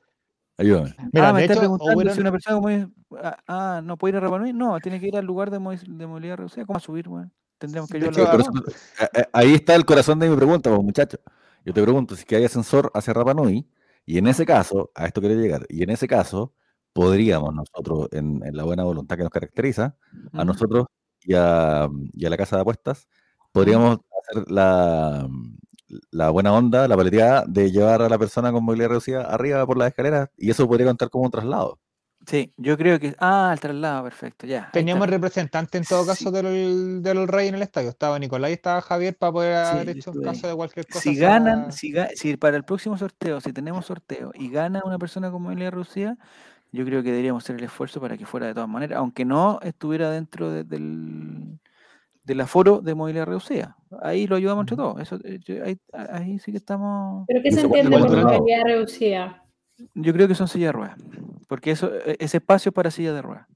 Ayúdame. 0.57 0.95
Mira, 1.13 1.29
ah, 1.29 1.33
me 1.33 1.41
está 1.43 1.53
hecho, 1.55 1.61
preguntando 1.61 2.11
si 2.15 2.21
una 2.21 2.31
persona 2.31 2.57
como 2.57 2.69
es- 2.69 2.87
ah, 3.23 3.37
ah, 3.49 3.81
no 3.83 3.97
puede 3.97 4.13
ir 4.13 4.17
a 4.19 4.21
Rapa 4.21 4.39
Nui. 4.39 4.53
No, 4.53 4.79
tiene 4.81 5.01
que 5.01 5.09
ir 5.09 5.17
al 5.17 5.25
lugar 5.25 5.51
de, 5.51 5.59
de 5.59 6.07
movilidad 6.07 6.37
reducida. 6.37 6.65
¿Cómo 6.65 6.79
subir, 6.81 7.09
weón? 7.09 7.33
Tendríamos 7.59 7.91
que 7.91 7.97
ayudarlo. 7.97 8.23
hecho, 8.23 8.31
a- 8.33 8.41
eso- 8.41 8.53
a- 9.01 9.21
a- 9.21 9.29
ahí 9.41 9.55
está 9.55 9.75
el 9.75 9.85
corazón 9.85 10.19
de 10.19 10.29
mi 10.29 10.37
pregunta, 10.37 10.71
pues, 10.71 10.83
muchacho. 10.83 11.19
Yo 11.65 11.73
te 11.73 11.83
pregunto 11.83 12.15
si 12.15 12.21
es 12.21 12.27
que 12.27 12.37
hay 12.37 12.45
ascensor 12.45 12.91
hacia 12.95 13.13
Rapa 13.15 13.35
Nui, 13.35 13.67
y 14.07 14.19
en 14.19 14.27
ese 14.27 14.45
caso, 14.47 14.91
a 14.95 15.07
esto 15.07 15.21
quiero 15.21 15.35
llegar, 15.41 15.67
y 15.69 15.83
en 15.83 15.91
ese 15.91 16.07
caso, 16.07 16.53
podríamos 16.93 17.53
nosotros, 17.55 18.09
en, 18.13 18.41
en 18.45 18.57
la 18.57 18.63
buena 18.65 18.85
voluntad 18.85 19.17
que 19.17 19.23
nos 19.25 19.33
caracteriza, 19.33 19.97
a 20.35 20.45
nosotros 20.45 20.87
y 21.23 21.35
a, 21.35 21.89
y 22.13 22.27
a 22.27 22.31
la 22.31 22.37
casa 22.37 22.57
de 22.57 22.63
apuestas, 22.63 23.09
podríamos 23.51 23.99
hacer 24.31 24.51
la, 24.51 25.27
la 26.11 26.31
buena 26.31 26.53
onda, 26.53 26.87
la 26.89 26.97
paleteada 26.97 27.45
de 27.47 27.71
llevar 27.71 28.03
a 28.03 28.09
la 28.09 28.19
persona 28.19 28.51
con 28.53 28.65
movilidad 28.65 28.89
reducida 28.89 29.23
arriba 29.23 29.65
por 29.67 29.77
las 29.79 29.89
escaleras, 29.89 30.29
y 30.37 30.51
eso 30.51 30.67
podría 30.69 30.87
contar 30.87 31.11
como 31.11 31.25
un 31.25 31.31
traslado. 31.31 31.79
Sí, 32.27 32.55
yo 32.57 32.79
creo 32.79 32.99
que. 32.99 33.15
Ah, 33.19 33.51
el 33.53 33.61
traslado, 33.61 34.03
perfecto, 34.05 34.47
ya. 34.47 34.71
Teníamos 34.73 35.05
está. 35.05 35.17
representantes 35.17 35.79
en 35.79 35.87
todo 35.87 36.05
Sí. 36.05 36.09
caso 36.25 36.31
del, 36.31 37.03
del 37.03 37.29
Rey 37.29 37.49
en 37.49 37.57
el 37.57 37.61
estadio. 37.63 37.91
Estaba 37.91 38.19
Nicolás 38.19 38.49
y 38.51 38.55
estaba 38.55 38.81
Javier 38.81 39.15
para 39.19 39.33
poder 39.33 39.67
Sí, 39.67 39.73
haber 39.73 39.89
hecho 39.91 40.11
estuve 40.11 40.25
caso 40.25 40.49
de 40.49 40.55
cualquier 40.55 40.87
cosa. 40.87 41.01
Si 41.01 41.17
ganan, 41.17 41.71
si, 41.71 41.93
ga- 41.93 42.09
si 42.15 42.35
para 42.39 42.57
el 42.57 42.65
próximo 42.65 42.97
sorteo, 42.97 43.43
si 43.43 43.53
tenemos 43.53 43.85
sorteo 43.85 44.31
y 44.35 44.49
gana 44.49 44.81
una 44.87 44.99
persona 44.99 45.31
con 45.31 45.43
movilidad 45.43 45.73
reducida, 45.73 46.17
yo 46.73 46.87
creo 46.87 47.03
que 47.03 47.11
deberíamos 47.11 47.45
hacer 47.45 47.57
el 47.57 47.65
esfuerzo 47.65 48.01
para 48.01 48.17
que 48.17 48.25
fuera 48.25 48.47
de 48.47 48.55
todas 48.55 48.71
maneras, 48.71 48.99
aunque 49.01 49.27
no 49.27 49.59
estuviera 49.63 50.11
dentro 50.11 50.51
de- 50.51 50.65
del, 50.65 51.61
del 52.25 52.41
aforo 52.41 52.81
de 52.81 52.95
movilidad 52.95 53.27
reducida. 53.27 53.77
Ahí 54.03 54.27
lo 54.27 54.37
ayudamos 54.37 54.63
entre 54.63 54.77
todos. 54.77 55.01
Eso, 55.01 55.19
eh, 55.25 55.39
yo- 55.45 55.63
ahí, 55.65 55.79
ahí 55.93 56.39
sí 56.39 56.51
que 56.51 56.57
estamos. 56.59 57.25
¿Pero 57.29 57.41
qué 57.43 57.53
se 57.53 57.61
entiende 57.61 57.99
por 57.99 58.11
movilidad 58.11 58.63
reducida? 58.65 59.45
Yo 59.95 60.13
creo 60.13 60.27
que 60.29 60.35
son 60.35 60.49
sillas 60.49 60.69
de 60.69 60.73
ruedas, 60.73 60.97
porque 61.49 61.71
eso, 61.73 61.93
e- 61.95 62.17
ese 62.19 62.39
espacio 62.39 62.71
es 62.71 62.75
para 62.75 62.91
sillas 62.91 63.15
de 63.15 63.23
ruedas. 63.23 63.47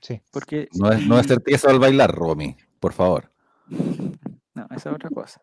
Sí. 0.00 0.20
Porque 0.32 0.68
No 0.74 0.90
es, 0.92 1.06
no 1.06 1.18
es 1.18 1.26
tieso 1.44 1.68
al 1.68 1.78
bailar, 1.78 2.12
Romy, 2.14 2.56
por 2.80 2.92
favor. 2.92 3.32
No, 3.68 4.66
esa 4.70 4.90
es 4.90 4.94
otra 4.94 5.10
cosa. 5.10 5.40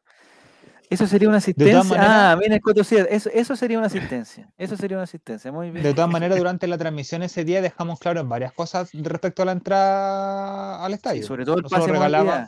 Eso 0.94 1.08
sería 1.08 1.28
una 1.30 1.38
asistencia. 1.38 1.84
maneras- 1.84 2.08
ah, 2.10 2.38
mira 2.40 2.60
sí, 2.84 2.96
eso, 3.10 3.30
eso 3.34 3.56
sería 3.56 3.78
una 3.78 3.88
asistencia. 3.88 4.52
Eso 4.58 4.78
sería 4.78 4.98
una 4.98 5.04
asistencia. 5.04 5.52
Muy 5.52 5.72
bien. 5.72 5.84
De 5.84 5.94
todas 5.94 6.10
maneras, 6.10 6.38
durante 6.38 6.68
la 6.68 6.78
transmisión 6.78 7.24
ese 7.24 7.44
día 7.44 7.62
dejamos 7.62 8.00
claro 8.00 8.20
en 8.20 8.30
varias 8.30 8.54
cosas 8.54 8.90
respecto 8.94 9.42
a 9.42 9.46
la 9.46 9.52
entrada 9.54 10.84
al 10.84 10.92
Sí, 10.92 10.96
estadio. 10.96 11.24
sobre 11.26 11.46
todo 11.46 11.58
el 11.58 11.64
Nosotros 11.64 11.88
pase 11.88 11.92
de. 11.92 12.48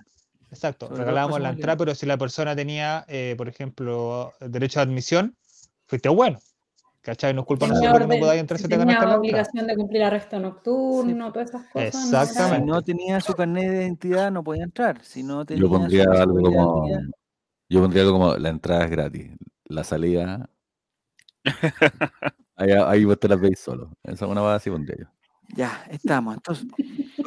Exacto, 0.52 0.88
Sobre 0.88 1.00
regalábamos 1.02 1.40
la 1.42 1.50
entrada, 1.50 1.78
pero 1.78 1.96
si 1.96 2.06
la 2.06 2.18
persona 2.18 2.56
tenía, 2.56 3.04
eh, 3.08 3.34
por 3.38 3.50
ejemplo, 3.50 4.32
derecho 4.40 4.80
a 4.80 4.84
admisión, 4.84 5.36
fuiste 5.88 6.08
bueno. 6.10 6.40
¿Cachai? 7.02 7.36
No 7.36 7.42
es 7.42 7.48
culpa 7.48 7.68
nosotros 7.68 7.94
que 8.00 8.08
no 8.08 8.20
podáis 8.20 8.42
entrar 8.42 8.58
si 8.60 8.68
te 8.68 8.78
tenía 8.80 9.00
la 9.00 9.20
obligación 9.20 9.68
de 9.68 9.76
cumplir 9.76 10.04
arresto 10.04 10.40
nocturno, 10.40 11.32
todas 11.32 11.50
esas 11.50 11.62
cosas. 11.72 11.94
no 11.94 12.00
era- 12.10 12.26
Si 12.26 12.32
Exactamente. 12.32 12.66
no 12.66 12.82
tenía 12.82 13.22
su 13.22 13.34
carnet 13.34 13.70
de 13.70 13.76
identidad, 13.84 14.32
no 14.32 14.44
podía 14.44 14.64
entrar. 14.64 15.04
Si 15.04 15.22
no 15.22 15.46
tenía 15.46 15.62
Yo 15.62 15.70
pondría 15.70 16.04
su 16.06 16.12
algo 16.12 16.42
como. 16.42 16.88
Yo 17.70 17.82
pondría 17.82 18.04
algo 18.04 18.14
como 18.20 18.36
la 18.38 18.50
entrada 18.50 18.86
es 18.86 18.92
gratis. 18.92 19.32
La 19.66 19.84
salida. 19.84 20.50
Ahí, 22.56 22.72
ahí 22.72 23.06
vos 23.06 23.20
te 23.20 23.28
las 23.28 23.40
veis 23.40 23.60
solo. 23.60 23.92
Esa 24.04 24.26
es 24.26 24.32
una 24.32 24.42
base 24.42 24.70
pondría 24.72 24.98
yo. 25.00 25.06
Ya, 25.56 25.84
estamos. 25.90 26.36
Entonces, 26.36 26.68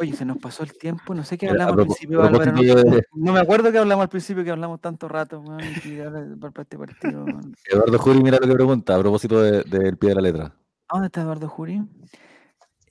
oye, 0.00 0.12
se 0.12 0.24
nos 0.24 0.38
pasó 0.38 0.62
el 0.62 0.76
tiempo. 0.76 1.14
No 1.14 1.22
sé 1.24 1.38
qué 1.38 1.48
hablamos 1.48 1.72
al 1.74 1.84
principio, 1.86 2.22
Álvaro. 2.22 2.52
No, 2.52 2.62
de- 2.62 3.04
me 3.32 3.38
acuerdo 3.38 3.70
que 3.70 3.78
hablamos 3.78 4.02
al 4.02 4.08
principio, 4.08 4.42
que 4.44 4.50
hablamos 4.50 4.80
tanto 4.80 5.08
rato. 5.08 5.42
para 5.44 6.62
este 6.62 6.78
partido. 6.78 7.26
Eduardo 7.70 7.98
Juri, 7.98 8.22
mira 8.22 8.38
lo 8.40 8.46
que 8.46 8.54
pregunta 8.54 8.96
a 8.96 8.98
propósito 8.98 9.40
de- 9.40 9.62
del 9.64 9.96
pie 9.96 10.10
de 10.10 10.14
la 10.16 10.20
letra. 10.20 10.44
¿A 10.88 10.94
¿Dónde 10.94 11.06
está 11.06 11.20
Eduardo 11.22 11.48
Jurí? 11.48 11.82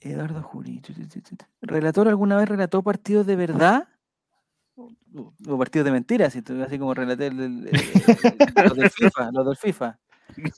Eduardo 0.01 0.49
tu. 0.81 1.45
¿Relator 1.61 2.07
alguna 2.07 2.37
vez 2.37 2.47
relató 2.47 2.83
partidos 2.83 3.25
de 3.25 3.35
verdad? 3.35 3.87
O, 5.47 5.57
partidos 5.57 5.85
de 5.85 5.91
mentiras, 5.91 6.35
así, 6.35 6.79
como 6.79 6.93
relaté 6.93 7.27
el, 7.27 7.37
del- 7.37 7.67
el- 7.67 7.75
el- 7.75 8.53
los 8.65 8.75
del 8.75 8.89
FIFA, 8.89 9.31
los 9.31 9.45
del 9.45 9.55
FIFA. 9.57 9.99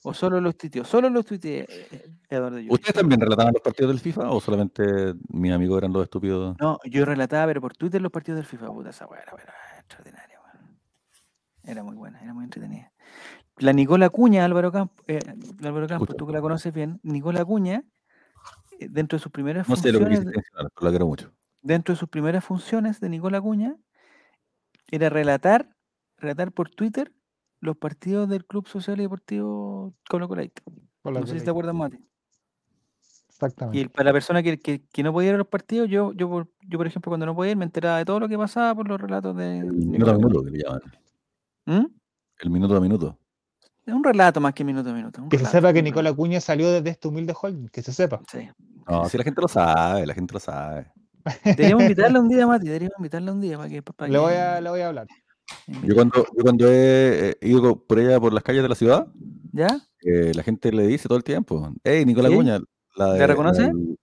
O 0.04 0.14
solo 0.14 0.42
los 0.42 0.58
tuiteó. 0.58 0.84
Solo 0.84 1.10
los 1.10 1.26
tuiteé, 1.26 1.66
eh, 1.70 2.10
Eduardo 2.30 2.58
Yuri. 2.60 2.74
¿Ustedes 2.74 2.96
también 2.96 3.22
relataban 3.22 3.54
los 3.54 3.62
partidos 3.62 3.92
del 3.92 4.00
FIFA 4.00 4.30
o 4.32 4.42
solamente 4.42 5.14
mis 5.30 5.52
amigos 5.54 5.78
eran 5.78 5.94
los 5.94 6.04
estúpidos? 6.04 6.58
No, 6.60 6.80
yo 6.86 7.06
relataba, 7.06 7.46
pero 7.48 7.62
por 7.62 7.76
Twitter 7.78 8.02
los 8.02 8.12
partidos 8.12 8.38
del 8.38 8.46
FIFA. 8.46 8.68
Puta, 8.68 8.90
esa 8.90 9.06
weá 9.06 9.22
era, 9.22 9.32
era 9.42 9.54
extraordinaria. 9.80 10.40
Era 11.64 11.84
muy 11.84 11.96
buena, 11.96 12.20
era 12.22 12.34
muy 12.34 12.46
entretenida. 12.46 12.92
La 13.58 13.74
Nicola 13.74 14.10
Cuña, 14.10 14.44
Álvaro 14.46 14.72
Campos, 14.72 15.06
Álvaro 15.64 15.88
Campos, 15.88 16.16
tú 16.18 16.26
que 16.26 16.34
la 16.34 16.42
conoces 16.42 16.74
bien, 16.74 17.00
Nicola 17.04 17.44
Cuña, 17.46 17.84
eh, 18.80 18.88
dentro 18.90 19.18
de 19.18 19.22
sus 19.24 19.32
primeras 19.32 19.68
No 19.70 19.76
sé 19.76 19.92
lo 19.92 20.00
que 20.00 20.06
funciones, 20.06 20.20
quisiste 20.20 20.38
mencionar, 20.38 20.72
pero 20.74 20.86
la 20.86 20.90
quiero 20.92 21.06
mucho. 21.08 21.32
dentro 21.62 21.94
de 21.94 22.00
sus 22.00 22.10
primeras 22.10 22.44
funciones 22.44 23.00
de 23.02 23.10
Nicola 23.10 23.40
Cuña, 23.42 23.76
era 24.92 25.10
relatar, 25.10 25.70
relatar 26.18 26.52
por 26.52 26.70
Twitter 26.70 27.12
los 27.62 27.78
partidos 27.78 28.30
del 28.30 28.46
Club 28.46 28.68
Social 28.68 29.00
y 29.00 29.04
Deportivo 29.04 29.94
Colo 30.10 30.28
Colaito. 30.28 30.62
No 31.04 31.26
sé 31.26 31.40
si 31.40 31.46
te 31.46 31.52
acuerdas, 31.52 31.76
Mati. 31.76 31.98
Exactamente. 33.30 33.80
Y 33.80 33.88
para 33.88 34.06
la 34.06 34.14
persona 34.14 34.44
que, 34.44 34.60
que, 34.60 34.82
que 34.92 35.04
no 35.04 35.14
podía 35.14 35.30
ir 35.30 35.36
a 35.36 35.38
los 35.38 35.48
partidos, 35.48 35.90
yo, 35.90 36.12
yo, 36.14 36.30
por- 36.30 36.50
yo, 36.68 36.78
por 36.78 36.88
ejemplo, 36.88 37.10
cuando 37.10 37.26
no 37.26 37.36
podía 37.36 37.52
ir, 37.52 37.58
me 37.58 37.66
enteraba 37.66 37.98
de 37.98 38.06
todo 38.06 38.20
lo 38.20 38.28
que 38.28 38.38
pasaba 38.38 38.76
por 38.76 38.88
los 38.88 39.00
relatos 39.00 39.36
de. 39.36 39.60
El 39.60 39.72
minuto 39.74 40.12
a 40.12 40.14
minuto 40.16 40.44
que 40.44 40.52
le 40.52 40.60
llaman. 40.64 40.82
¿Mm? 41.66 41.86
El 42.42 42.50
minuto 42.50 42.76
a 42.76 42.80
minuto. 42.82 43.18
Es 43.86 43.94
un 43.94 44.04
relato 44.04 44.40
más 44.40 44.54
que 44.54 44.64
minuto 44.64 44.90
a 44.90 44.94
minuto. 44.94 45.26
Que 45.30 45.38
se 45.40 45.46
sepa 45.46 45.74
que 45.74 45.82
Nicola. 45.82 46.14
Cuña 46.14 46.40
salió 46.42 46.70
desde 46.72 46.90
este 46.92 47.08
humilde 47.08 47.34
holding, 47.40 47.70
que 47.70 47.82
se 47.82 47.92
sepa. 47.94 48.22
Sí. 48.30 48.48
No, 48.88 49.06
si 49.06 49.18
la 49.18 49.24
gente 49.24 49.42
lo 49.42 49.48
sabe, 49.48 50.06
la 50.06 50.14
gente 50.14 50.34
lo 50.34 50.40
sabe. 50.40 50.92
Deberíamos 51.44 51.84
invitarla 51.84 52.20
un 52.20 52.30
día, 52.30 52.48
Mati. 52.48 52.66
Deberíamos 52.68 52.98
invitarla 53.00 53.32
un 53.32 53.42
día 53.42 53.58
para 53.58 53.70
que. 53.70 53.82
Para 53.82 54.08
Le 54.08 54.14
que 54.18 54.20
voy 54.20 54.34
a, 54.34 54.62
le 54.62 54.70
voy 54.70 54.82
a 54.82 54.88
hablar. 54.88 55.08
Yo 55.84 55.96
cuando, 55.96 56.26
yo 56.38 56.44
cuando 56.44 56.66
he 56.72 57.36
ido 57.42 57.76
por 57.84 57.98
allá 58.00 58.20
por 58.20 58.34
las 58.34 58.44
calles 58.44 58.62
de 58.62 58.70
la 58.70 58.76
ciudad, 58.76 59.08
¿Ya? 59.52 59.80
eh, 60.04 60.32
la 60.36 60.44
gente 60.44 60.72
le 60.72 60.86
dice 60.86 61.08
todo 61.08 61.18
el 61.18 61.24
tiempo, 61.24 61.72
hey, 61.84 62.06
Nicolás 62.06 62.30
¿Sí? 62.32 62.38
Cuña, 62.38 62.60
la 62.96 63.08
¿La 63.08 63.14
de, 63.14 63.28
reconoce? 63.28 63.62
del- 63.64 63.98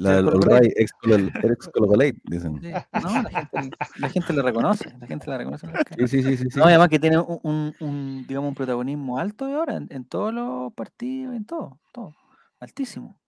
La 0.00 0.10
¿Sí, 0.10 0.16
del 0.16 0.42
Right, 0.42 0.72
ex 0.76 0.90
Colo- 1.00 1.30
ex 1.52 1.68
Colo-Colate, 1.68 2.18
dicen. 2.24 2.60
Sí. 2.60 2.72
No, 3.00 3.22
la 3.22 3.30
gente, 3.30 3.70
la 3.98 4.08
gente 4.08 4.32
la 4.32 4.42
reconoce. 4.42 4.92
La 4.98 5.06
gente 5.06 5.30
la 5.30 5.38
reconoce. 5.38 5.68
Sí, 5.98 6.08
sí, 6.08 6.22
sí, 6.24 6.36
sí. 6.36 6.44
sí. 6.50 6.58
No, 6.58 6.64
y 6.64 6.70
además 6.70 6.88
que 6.88 6.98
tiene 6.98 7.18
un, 7.18 7.38
un- 7.44 7.74
un, 7.78 8.26
digamos, 8.26 8.48
un 8.48 8.54
protagonismo 8.56 9.20
alto 9.20 9.46
de 9.46 9.54
ahora 9.54 9.76
en, 9.76 9.86
en 9.90 10.04
todos 10.04 10.34
los 10.34 10.72
partidos, 10.72 11.36
en 11.36 11.44
todo, 11.44 11.78
todo. 11.92 12.16
Altísimo. 12.58 13.20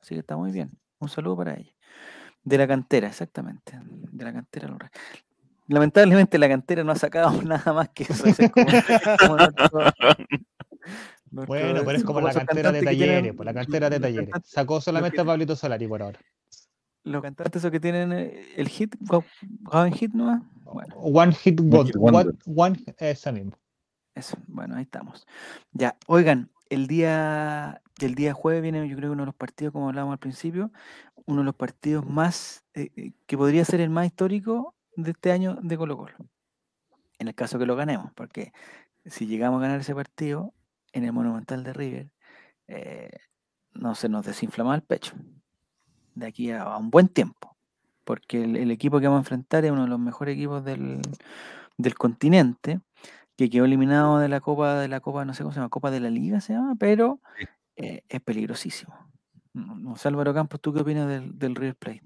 Así 0.00 0.14
que 0.14 0.20
está 0.20 0.36
muy 0.36 0.52
bien. 0.52 0.70
Un 1.00 1.08
saludo 1.08 1.36
para 1.38 1.54
ella. 1.54 1.72
De 2.46 2.56
la 2.58 2.66
cantera, 2.68 3.08
exactamente. 3.08 3.78
De 3.82 4.24
la 4.24 4.32
cantera. 4.32 4.68
Lamentablemente 5.66 6.38
la 6.38 6.48
cantera 6.48 6.84
no 6.84 6.92
ha 6.92 6.96
sacado 6.96 7.30
nada 7.42 7.72
más 7.72 7.88
que 7.88 8.04
eso. 8.04 8.24
ese 8.24 8.44
es 8.44 8.50
como- 8.52 8.66
como 9.18 9.36
nuestro- 9.36 9.80
nuestro- 11.32 11.46
Bueno, 11.46 11.82
pero 11.84 11.98
es 11.98 12.04
como 12.04 12.20
la 12.20 12.32
cantera 12.32 12.70
de 12.70 12.80
tienen- 12.80 12.84
talleres, 12.84 13.34
pues 13.34 13.44
la 13.46 13.52
cantera 13.52 13.90
de 13.90 13.98
talleres. 14.00 14.30
Sacó 14.44 14.80
solamente 14.80 15.16
que- 15.16 15.20
a 15.22 15.24
Pablito 15.24 15.56
Solari 15.56 15.88
por 15.88 16.02
ahora. 16.02 16.20
Los 17.02 17.20
cantantes 17.22 17.60
esos 17.60 17.70
que 17.72 17.80
tienen 17.80 18.12
eh, 18.12 18.46
el 18.56 18.68
hit, 18.68 18.94
Go 19.00 19.24
Hit. 19.92 20.12
Bueno. 20.12 20.94
One 20.96 21.32
Hit 21.32 21.60
One 21.60 21.68
Wonder. 21.70 21.86
Hit 21.86 21.96
Wonder. 21.96 22.34
One, 22.54 22.84
esa 22.98 23.32
mismo. 23.32 23.52
Eso, 24.14 24.36
bueno, 24.46 24.76
ahí 24.76 24.82
estamos. 24.82 25.26
Ya, 25.72 25.96
oigan, 26.06 26.48
el 26.70 26.86
día, 26.86 27.82
el 28.00 28.14
día 28.14 28.32
jueves 28.34 28.62
viene, 28.62 28.88
yo 28.88 28.96
creo 28.96 29.10
que 29.10 29.12
uno 29.12 29.22
de 29.22 29.26
los 29.26 29.34
partidos, 29.34 29.72
como 29.72 29.88
hablábamos 29.88 30.14
al 30.14 30.18
principio, 30.18 30.72
uno 31.26 31.40
de 31.40 31.44
los 31.44 31.54
partidos 31.54 32.06
más, 32.06 32.64
eh, 32.74 32.90
eh, 32.96 33.12
que 33.26 33.36
podría 33.36 33.64
ser 33.64 33.80
el 33.80 33.90
más 33.90 34.06
histórico 34.06 34.74
de 34.96 35.10
este 35.12 35.32
año 35.32 35.56
de 35.62 35.76
Colo 35.76 35.96
Colo. 35.96 36.16
En 37.18 37.28
el 37.28 37.34
caso 37.34 37.58
que 37.58 37.66
lo 37.66 37.76
ganemos, 37.76 38.12
porque 38.14 38.52
si 39.04 39.26
llegamos 39.26 39.58
a 39.58 39.62
ganar 39.62 39.80
ese 39.80 39.94
partido 39.94 40.52
en 40.92 41.04
el 41.04 41.12
Monumental 41.12 41.64
de 41.64 41.72
River, 41.72 42.12
eh, 42.68 43.10
no 43.72 43.94
se 43.94 44.08
nos 44.08 44.24
desinflama 44.26 44.74
el 44.74 44.82
pecho 44.82 45.14
de 46.14 46.26
aquí 46.26 46.50
a, 46.50 46.62
a 46.62 46.78
un 46.78 46.90
buen 46.90 47.08
tiempo, 47.08 47.56
porque 48.04 48.42
el, 48.44 48.56
el 48.56 48.70
equipo 48.70 49.00
que 49.00 49.06
vamos 49.06 49.18
a 49.18 49.22
enfrentar 49.22 49.64
es 49.64 49.70
uno 49.70 49.82
de 49.82 49.88
los 49.88 49.98
mejores 49.98 50.34
equipos 50.34 50.64
del, 50.64 51.00
del 51.76 51.94
continente, 51.94 52.80
que 53.36 53.50
quedó 53.50 53.64
eliminado 53.66 54.18
de 54.18 54.28
la 54.28 54.40
Copa, 54.40 54.80
de 54.80 54.88
la 54.88 55.00
Copa, 55.00 55.24
no 55.24 55.34
sé 55.34 55.42
cómo 55.42 55.52
se 55.52 55.60
llama, 55.60 55.68
Copa 55.68 55.90
de 55.90 56.00
la 56.00 56.10
Liga 56.10 56.40
se 56.40 56.54
llama, 56.54 56.74
pero 56.78 57.20
eh, 57.76 58.02
es 58.08 58.20
peligrosísimo. 58.20 58.94
Álvaro 60.04 60.34
Campos, 60.34 60.60
¿tú 60.60 60.72
qué 60.72 60.80
opinas 60.80 61.08
del, 61.08 61.38
del 61.38 61.54
River 61.54 61.76
Plate? 61.76 62.02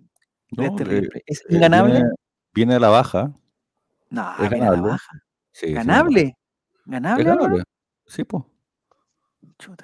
De 0.51 0.63
No, 0.63 0.71
este 0.71 0.83
eh, 0.83 0.87
River 0.87 1.09
Plate. 1.11 1.25
¿Es 1.27 1.41
eh, 1.43 1.55
inganable? 1.57 1.95
Viene, 1.95 2.11
viene 2.55 2.75
a 2.75 2.81
la 2.81 2.89
baja. 2.89 3.33
no, 4.11 4.33
es 4.41 4.51
viene 4.51 4.57
a 4.57 4.59
la 4.59 4.77
ganable. 4.77 4.91
baja. 4.91 5.23
Sí, 5.53 5.73
¿Ganable? 5.73 6.37
¿Ganable? 6.85 7.25
Ganable. 7.25 7.63
Sí, 8.07 8.25
pues. 8.25 8.45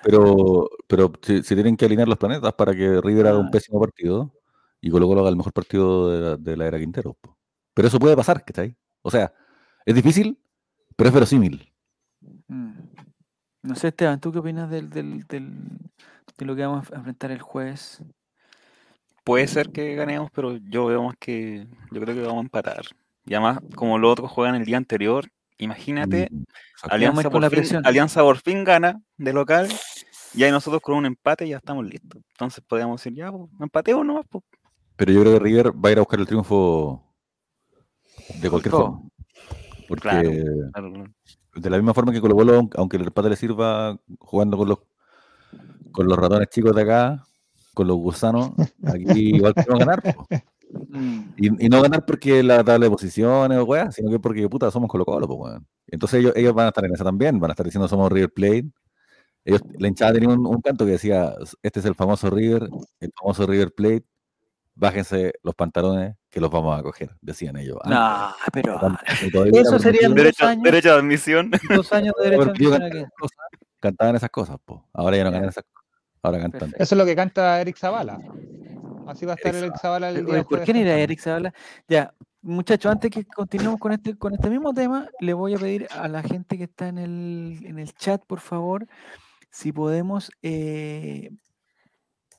Pero, 0.02 0.68
pero 0.86 1.12
se, 1.20 1.42
se 1.42 1.54
tienen 1.54 1.76
que 1.76 1.84
alinear 1.84 2.08
los 2.08 2.18
planetas 2.18 2.52
para 2.54 2.74
que 2.74 3.00
River 3.00 3.26
haga 3.28 3.38
un 3.38 3.50
pésimo 3.50 3.78
partido 3.78 4.32
y 4.80 4.90
Colo 4.90 5.06
Colo 5.06 5.20
haga 5.20 5.30
el 5.30 5.36
mejor 5.36 5.52
partido 5.52 6.10
de 6.10 6.20
la, 6.20 6.36
de 6.36 6.56
la 6.56 6.66
era 6.66 6.78
Quintero. 6.78 7.14
po. 7.14 7.36
Pero 7.74 7.88
eso 7.88 7.98
puede 7.98 8.16
pasar, 8.16 8.44
¿cachai? 8.44 8.74
O 9.02 9.10
sea, 9.10 9.32
es 9.84 9.94
difícil, 9.94 10.40
pero 10.96 11.08
es 11.08 11.14
verosímil. 11.14 11.72
Mm. 12.48 12.72
No 13.62 13.74
sé, 13.74 13.88
Esteban, 13.88 14.20
¿tú 14.20 14.32
qué 14.32 14.38
opinas 14.38 14.70
del, 14.70 14.90
del, 14.90 15.26
del- 15.26 15.78
de 16.38 16.44
lo 16.44 16.54
que 16.54 16.64
vamos 16.66 16.90
a 16.92 16.96
enfrentar 16.96 17.30
el 17.30 17.40
jueves? 17.40 18.02
Puede 19.24 19.48
ser 19.48 19.70
que 19.70 19.94
ganemos, 19.94 20.30
pero 20.32 20.56
yo 20.56 20.86
veo 20.86 21.02
más 21.02 21.16
que. 21.18 21.66
Yo 21.90 22.00
creo 22.00 22.14
que 22.14 22.20
vamos 22.22 22.38
a 22.38 22.42
empatar. 22.42 22.84
Y 23.24 23.34
además, 23.34 23.58
como 23.74 23.98
los 23.98 24.12
otros 24.12 24.30
juegan 24.30 24.54
el 24.54 24.64
día 24.64 24.76
anterior, 24.76 25.26
imagínate, 25.58 26.28
Mm, 26.30 26.44
Alianza 26.82 27.22
con 27.24 27.32
por, 27.32 27.40
la 27.40 27.50
fin, 27.50 27.58
presión. 27.58 27.86
Alianza 27.86 28.20
por 28.22 28.36
fin 28.38 28.62
gana 28.62 29.00
de 29.16 29.32
local. 29.32 29.68
Y 30.34 30.44
ahí 30.44 30.50
nosotros 30.52 30.80
con 30.82 30.96
un 30.96 31.06
empate 31.06 31.48
ya 31.48 31.56
estamos 31.56 31.84
listos. 31.86 32.22
Entonces 32.34 32.62
podríamos 32.64 33.00
decir, 33.00 33.14
ya, 33.16 33.32
pues, 33.32 33.50
empatemos 33.58 34.04
nomás. 34.06 34.26
Pues. 34.28 34.44
Pero 34.96 35.10
yo 35.12 35.22
creo 35.22 35.32
que 35.32 35.40
River 35.40 35.72
va 35.72 35.88
a 35.88 35.92
ir 35.92 35.98
a 35.98 36.02
buscar 36.02 36.20
el 36.20 36.26
triunfo 36.26 37.02
de 38.40 38.48
cualquier 38.50 38.70
forma. 38.72 39.00
Porque 39.88 40.02
Claro. 40.02 40.30
Claro, 40.72 40.92
claro. 40.92 41.04
de 41.56 41.70
la 41.70 41.76
misma 41.78 41.94
forma 41.94 42.12
que 42.12 42.20
Colo 42.20 42.34
Colo, 42.36 42.54
aunque- 42.56 42.78
aunque 42.78 42.96
el 42.98 43.04
empate 43.04 43.30
le 43.30 43.36
sirva 43.36 43.98
jugando 44.18 44.56
con 44.56 44.68
los 44.68 44.78
con 45.92 46.06
los 46.08 46.18
ratones 46.18 46.48
chicos 46.50 46.74
de 46.76 46.82
acá, 46.82 47.24
con 47.74 47.86
los 47.86 47.96
gusanos, 47.96 48.50
aquí 48.84 49.36
igual 49.44 49.54
queremos 49.54 49.78
ganar. 49.80 50.02
po. 50.02 50.26
Mm. 50.90 51.20
Y, 51.36 51.66
y 51.66 51.68
no 51.68 51.80
ganar 51.80 52.04
porque 52.04 52.42
la 52.42 52.62
tabla 52.64 52.86
de 52.86 52.90
posiciones 52.90 53.58
o 53.58 53.64
weá, 53.64 53.90
sino 53.92 54.10
que 54.10 54.18
porque 54.18 54.48
puta 54.48 54.70
somos 54.70 54.90
Colo 54.90 55.04
Colo, 55.04 55.26
pues 55.26 55.38
weón. 55.40 55.66
Entonces 55.86 56.20
ellos, 56.20 56.32
ellos 56.36 56.54
van 56.54 56.66
a 56.66 56.68
estar 56.68 56.84
en 56.84 56.92
esa 56.94 57.04
también, 57.04 57.38
van 57.40 57.50
a 57.50 57.54
estar 57.54 57.64
diciendo 57.64 57.88
somos 57.88 58.10
River 58.12 58.32
Plate. 58.32 58.68
Ellos, 59.44 59.62
la 59.78 59.88
hinchada 59.88 60.12
tenía 60.14 60.28
un, 60.30 60.46
un 60.46 60.60
canto 60.60 60.84
que 60.86 60.92
decía, 60.92 61.34
este 61.62 61.80
es 61.80 61.86
el 61.86 61.94
famoso 61.94 62.30
River, 62.30 62.68
el 63.00 63.12
famoso 63.18 63.46
River 63.46 63.72
Plate, 63.74 64.04
bájense 64.76 65.32
los 65.42 65.54
pantalones 65.54 66.16
que 66.30 66.38
los 66.40 66.50
vamos 66.50 66.78
a 66.78 66.82
coger, 66.82 67.10
decían 67.20 67.56
ellos. 67.56 67.78
No, 67.86 68.34
pero 68.52 68.78
Eso 69.52 69.70
era 69.70 69.78
sería 69.78 70.08
Derecho, 70.08 70.46
años. 70.46 70.62
derecho 70.62 70.88
de 70.90 70.94
admisión. 70.98 71.50
dos 71.70 71.92
años 71.92 72.14
de 72.18 72.24
derecho 72.30 72.44
porque 72.44 72.64
ellos 72.64 72.78
a 72.78 73.56
cantaban 73.80 74.16
esas 74.16 74.30
cosas, 74.30 74.56
po. 74.64 74.86
ahora 74.92 75.16
ya 75.16 75.24
no 75.24 75.30
ganan 75.30 75.48
esas 75.48 75.64
cosas, 75.64 75.90
ahora 76.22 76.38
cantan. 76.40 76.70
Eso 76.78 76.94
es 76.94 76.98
lo 76.98 77.04
que 77.04 77.16
canta 77.16 77.60
Eric 77.60 77.76
Zavala. 77.76 78.18
Así 79.06 79.24
va 79.24 79.32
a 79.32 79.36
estar 79.36 79.54
Eric 79.54 79.78
Zavala 79.80 80.10
el 80.10 80.26
día 80.26 80.44
¿Por 80.44 80.62
qué 80.64 80.72
no 80.72 80.80
irá 80.80 80.88
cantando. 80.90 81.02
Eric 81.04 81.20
Zabala? 81.20 81.54
Ya, 81.88 82.12
muchachos, 82.42 82.90
antes 82.92 83.10
que 83.10 83.24
continuemos 83.24 83.80
con 83.80 83.92
este, 83.92 84.16
con 84.16 84.34
este 84.34 84.50
mismo 84.50 84.74
tema, 84.74 85.08
le 85.20 85.32
voy 85.32 85.54
a 85.54 85.58
pedir 85.58 85.86
a 85.90 86.08
la 86.08 86.22
gente 86.22 86.58
que 86.58 86.64
está 86.64 86.88
en 86.88 86.98
el, 86.98 87.60
en 87.64 87.78
el 87.78 87.94
chat, 87.94 88.22
por 88.26 88.40
favor, 88.40 88.86
si 89.50 89.72
podemos, 89.72 90.30
eh, 90.42 91.30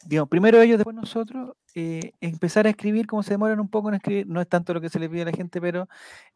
digamos, 0.08 0.30
primero 0.30 0.62
ellos, 0.62 0.78
después 0.78 0.96
nosotros, 0.96 1.52
eh, 1.76 2.14
empezar 2.22 2.66
a 2.66 2.70
escribir, 2.70 3.08
como 3.08 3.24
se 3.24 3.32
demoran 3.32 3.60
un 3.60 3.70
poco 3.70 3.90
en 3.90 3.96
escribir, 3.96 4.28
no 4.28 4.40
es 4.40 4.48
tanto 4.48 4.74
lo 4.74 4.80
que 4.80 4.90
se 4.90 5.00
le 5.00 5.10
pide 5.10 5.24
a 5.24 5.26
la 5.26 5.32
gente, 5.32 5.60
pero 5.60 5.88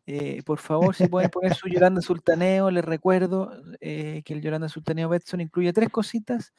eh, 0.06 0.44
por 0.44 0.60
favor, 0.60 0.94
si 0.94 1.08
pueden 1.08 1.30
poner 1.30 1.56
su 1.56 1.70
Yolanda 1.70 2.02
Sultaneo, 2.02 2.70
les 2.70 2.84
recuerdo 2.84 3.52
eh, 3.80 4.22
que 4.26 4.34
el 4.34 4.42
Yolanda 4.42 4.68
Sultaneo 4.68 5.10
Betson 5.10 5.42
incluye 5.42 5.72
tres 5.74 5.90
cositas. 5.90 6.54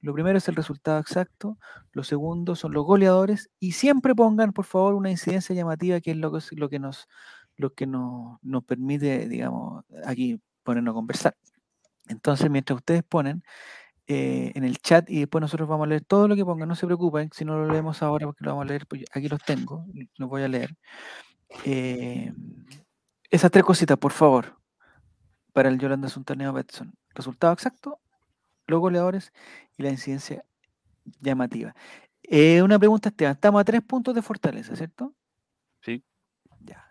Lo 0.00 0.12
primero 0.14 0.38
es 0.38 0.48
el 0.48 0.56
resultado 0.56 1.00
exacto, 1.00 1.58
lo 1.92 2.04
segundo 2.04 2.56
son 2.56 2.72
los 2.72 2.84
goleadores 2.84 3.50
y 3.60 3.72
siempre 3.72 4.14
pongan, 4.14 4.52
por 4.52 4.64
favor, 4.64 4.94
una 4.94 5.10
incidencia 5.10 5.54
llamativa 5.54 6.00
que 6.00 6.12
es 6.12 6.16
lo 6.16 6.32
que, 6.32 6.38
lo 6.56 6.68
que 6.68 6.78
nos 6.78 7.08
lo 7.56 7.74
que 7.74 7.86
nos, 7.86 8.38
nos 8.42 8.64
permite, 8.64 9.28
digamos, 9.28 9.84
aquí 10.04 10.40
ponernos 10.62 10.92
a 10.92 10.94
conversar. 10.94 11.36
Entonces, 12.08 12.50
mientras 12.50 12.78
ustedes 12.78 13.02
ponen 13.02 13.42
eh, 14.10 14.52
en 14.54 14.64
el 14.64 14.78
chat 14.78 15.08
y 15.10 15.20
después 15.20 15.42
nosotros 15.42 15.68
vamos 15.68 15.84
a 15.84 15.88
leer 15.88 16.02
todo 16.02 16.28
lo 16.28 16.34
que 16.34 16.44
pongan, 16.44 16.66
no 16.66 16.74
se 16.74 16.86
preocupen, 16.86 17.28
si 17.32 17.44
no 17.44 17.58
lo 17.58 17.70
leemos 17.70 18.02
ahora 18.02 18.26
porque 18.26 18.42
lo 18.42 18.52
vamos 18.52 18.64
a 18.64 18.68
leer, 18.68 18.86
pues 18.86 19.04
aquí 19.12 19.28
los 19.28 19.42
tengo, 19.42 19.84
los 20.16 20.28
voy 20.30 20.42
a 20.42 20.48
leer. 20.48 20.74
Eh, 21.66 22.32
esas 23.30 23.50
tres 23.50 23.64
cositas, 23.64 23.98
por 23.98 24.12
favor, 24.12 24.58
para 25.52 25.68
el 25.68 25.78
Yolanda 25.78 26.08
Sultaneo 26.08 26.54
Betson. 26.54 26.94
Resultado 27.14 27.52
exacto, 27.52 28.00
los 28.66 28.80
goleadores 28.80 29.30
y 29.76 29.82
la 29.82 29.90
incidencia 29.90 30.42
llamativa. 31.20 31.74
Eh, 32.22 32.62
una 32.62 32.78
pregunta, 32.78 33.10
Esteban. 33.10 33.34
Estamos 33.34 33.60
a 33.60 33.64
tres 33.64 33.82
puntos 33.82 34.14
de 34.14 34.22
Fortaleza, 34.22 34.74
¿cierto? 34.74 35.14
Sí. 35.82 36.02
Ya. 36.60 36.82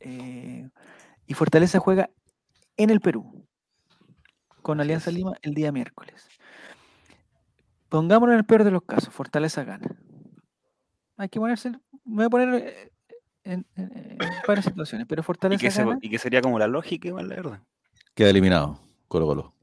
Eh, 0.00 0.68
y 1.26 1.34
Fortaleza 1.34 1.78
juega 1.78 2.10
en 2.76 2.90
el 2.90 3.00
Perú 3.00 3.43
con 4.64 4.80
Alianza. 4.80 5.10
Lima 5.12 5.34
el 5.42 5.54
día 5.54 5.70
miércoles. 5.70 6.26
Pongámonos 7.88 8.32
en 8.32 8.38
el 8.40 8.44
peor 8.44 8.64
de 8.64 8.72
los 8.72 8.82
casos, 8.82 9.14
Fortaleza 9.14 9.62
gana. 9.62 9.86
Hay 11.16 11.28
que 11.28 11.38
ponerse, 11.38 11.70
me 12.04 12.16
voy 12.16 12.24
a 12.24 12.30
poner 12.30 12.54
eh, 12.54 12.92
en, 13.44 13.64
en- 13.76 13.92
en 13.96 14.18
varias 14.48 14.64
situaciones, 14.64 15.06
pero 15.06 15.20
Y 15.20 15.24
Fortaleza 15.24 15.60
que, 15.60 15.70
se- 15.70 15.84
gana. 15.84 15.98
y 16.02 16.10
que 16.10 16.18
sería 16.18 16.40
como 16.42 16.58
la 16.58 16.66
lógica, 16.66 17.06
igual, 17.06 17.28
la 17.28 17.36
verdad. 17.36 17.60
Queda 18.14 18.30
eliminado, 18.30 18.80
Colo 19.06 19.26
Colo. 19.26 19.54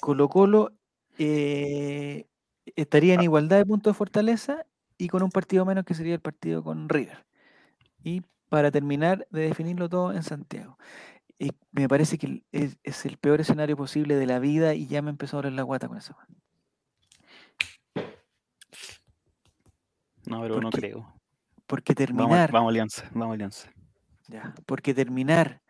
Colo 0.00 0.28
Colo 0.28 0.72
eh, 1.18 2.26
estaría 2.76 3.14
en 3.14 3.22
igualdad 3.22 3.56
de 3.56 3.66
puntos 3.66 3.92
de 3.92 3.98
Fortaleza 3.98 4.64
y 4.96 5.08
con 5.08 5.22
un 5.24 5.30
partido 5.30 5.64
menos 5.64 5.84
que 5.84 5.94
sería 5.94 6.14
el 6.14 6.20
partido 6.20 6.62
con 6.62 6.88
River. 6.88 7.24
Y 8.04 8.22
para 8.48 8.70
terminar 8.70 9.26
de 9.30 9.42
definirlo 9.42 9.88
todo 9.88 10.12
en 10.12 10.22
Santiago. 10.22 10.78
Y 11.38 11.52
me 11.72 11.88
parece 11.88 12.18
que 12.18 12.42
es, 12.52 12.78
es 12.82 13.06
el 13.06 13.16
peor 13.16 13.40
escenario 13.40 13.76
posible 13.76 14.16
de 14.16 14.26
la 14.26 14.38
vida 14.40 14.74
y 14.74 14.86
ya 14.88 15.02
me 15.02 15.10
empezó 15.10 15.36
a 15.36 15.42
doler 15.42 15.52
la 15.52 15.62
guata 15.62 15.88
con 15.88 15.96
eso. 15.98 16.16
No, 20.26 20.42
pero 20.42 20.60
no 20.60 20.70
creo. 20.70 21.14
Porque 21.66 21.94
Vamos, 21.94 22.06
terminar, 22.06 22.52
vamos 22.52 22.70
Alianza, 22.70 23.08
vamos 23.12 23.34
Alianza. 23.34 23.70
ya, 24.26 24.54
porque 24.66 24.94
terminar, 24.94 25.60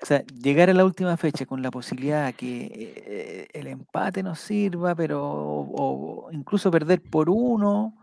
o 0.00 0.06
sea, 0.06 0.22
llegar 0.26 0.70
a 0.70 0.74
la 0.74 0.84
última 0.84 1.16
fecha 1.16 1.46
con 1.46 1.62
la 1.62 1.70
posibilidad 1.70 2.34
que 2.34 2.68
eh, 3.06 3.48
el 3.52 3.66
empate 3.66 4.22
nos 4.22 4.38
sirva, 4.40 4.94
pero 4.94 5.22
o, 5.24 6.26
o 6.26 6.32
incluso 6.32 6.70
perder 6.70 7.02
por 7.02 7.28
uno, 7.30 7.94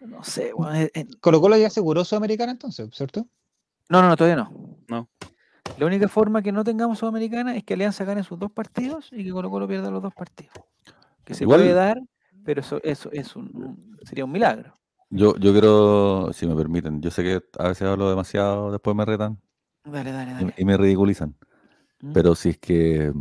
no 0.00 0.22
sé, 0.24 0.52
weón, 0.54 0.76
eh, 0.76 0.90
eh, 0.94 1.06
Colo 1.20 1.40
Colo 1.40 1.56
ya 1.56 1.68
aseguró 1.68 2.04
Sudamericana 2.04 2.52
entonces, 2.52 2.88
¿cierto? 2.92 3.26
no, 3.88 4.02
no, 4.02 4.08
no, 4.08 4.16
todavía 4.16 4.36
no. 4.36 4.78
No. 4.88 5.08
La 5.78 5.86
única 5.86 6.08
forma 6.08 6.42
que 6.42 6.52
no 6.52 6.64
tengamos 6.64 6.98
Sudamericana 6.98 7.56
es 7.56 7.64
que 7.64 7.74
Alianza 7.74 8.04
gane 8.04 8.22
sus 8.24 8.38
dos 8.38 8.50
partidos 8.52 9.08
y 9.12 9.24
que 9.24 9.30
Colo 9.30 9.50
Colo 9.50 9.66
pierda 9.66 9.90
los 9.90 10.02
dos 10.02 10.12
partidos. 10.14 10.54
Que 11.24 11.34
se 11.34 11.44
Igual- 11.44 11.60
puede 11.60 11.72
dar, 11.72 12.00
pero 12.44 12.60
eso, 12.60 12.80
eso 12.82 13.10
es 13.12 13.34
un, 13.36 13.50
un- 13.54 13.98
sería 14.04 14.24
un 14.24 14.32
milagro. 14.32 14.76
Yo, 15.10 15.36
yo 15.36 15.52
quiero, 15.52 16.30
si 16.32 16.46
me 16.46 16.54
permiten, 16.56 17.00
yo 17.00 17.10
sé 17.10 17.22
que 17.22 17.42
a 17.58 17.68
veces 17.68 17.86
hablo 17.88 18.08
demasiado, 18.08 18.72
después 18.72 18.96
me 18.96 19.04
retan 19.04 19.38
Dale, 19.84 20.10
dale, 20.12 20.32
dale. 20.32 20.54
y 20.56 20.64
me 20.64 20.76
ridiculizan. 20.76 21.36
¿Mm? 22.00 22.12
Pero 22.12 22.34
si 22.34 22.50
es 22.50 22.58
que 22.58 23.12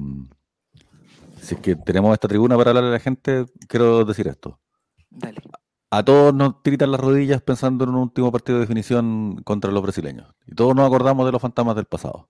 si 1.42 1.56
es 1.56 1.62
que 1.62 1.76
tenemos 1.76 2.14
esta 2.14 2.28
tribuna 2.28 2.56
para 2.58 2.70
hablarle 2.72 2.90
a 2.90 2.94
la 2.94 3.00
gente, 3.00 3.46
quiero 3.68 4.06
decir 4.06 4.28
esto. 4.28 4.60
Dale. 5.10 5.42
A 5.94 6.06
todos 6.06 6.34
nos 6.34 6.64
tiritan 6.64 6.90
las 6.90 7.02
rodillas 7.02 7.42
pensando 7.42 7.84
en 7.84 7.90
un 7.90 7.98
último 7.98 8.32
partido 8.32 8.58
de 8.58 8.62
definición 8.62 9.42
contra 9.44 9.72
los 9.72 9.84
brasileños. 9.84 10.34
Y 10.48 10.56
todos 10.56 10.74
nos 10.74 10.88
acordamos 10.88 11.26
de 11.26 11.34
los 11.34 11.42
fantasmas 11.42 11.76
del 11.76 11.84
pasado. 11.84 12.30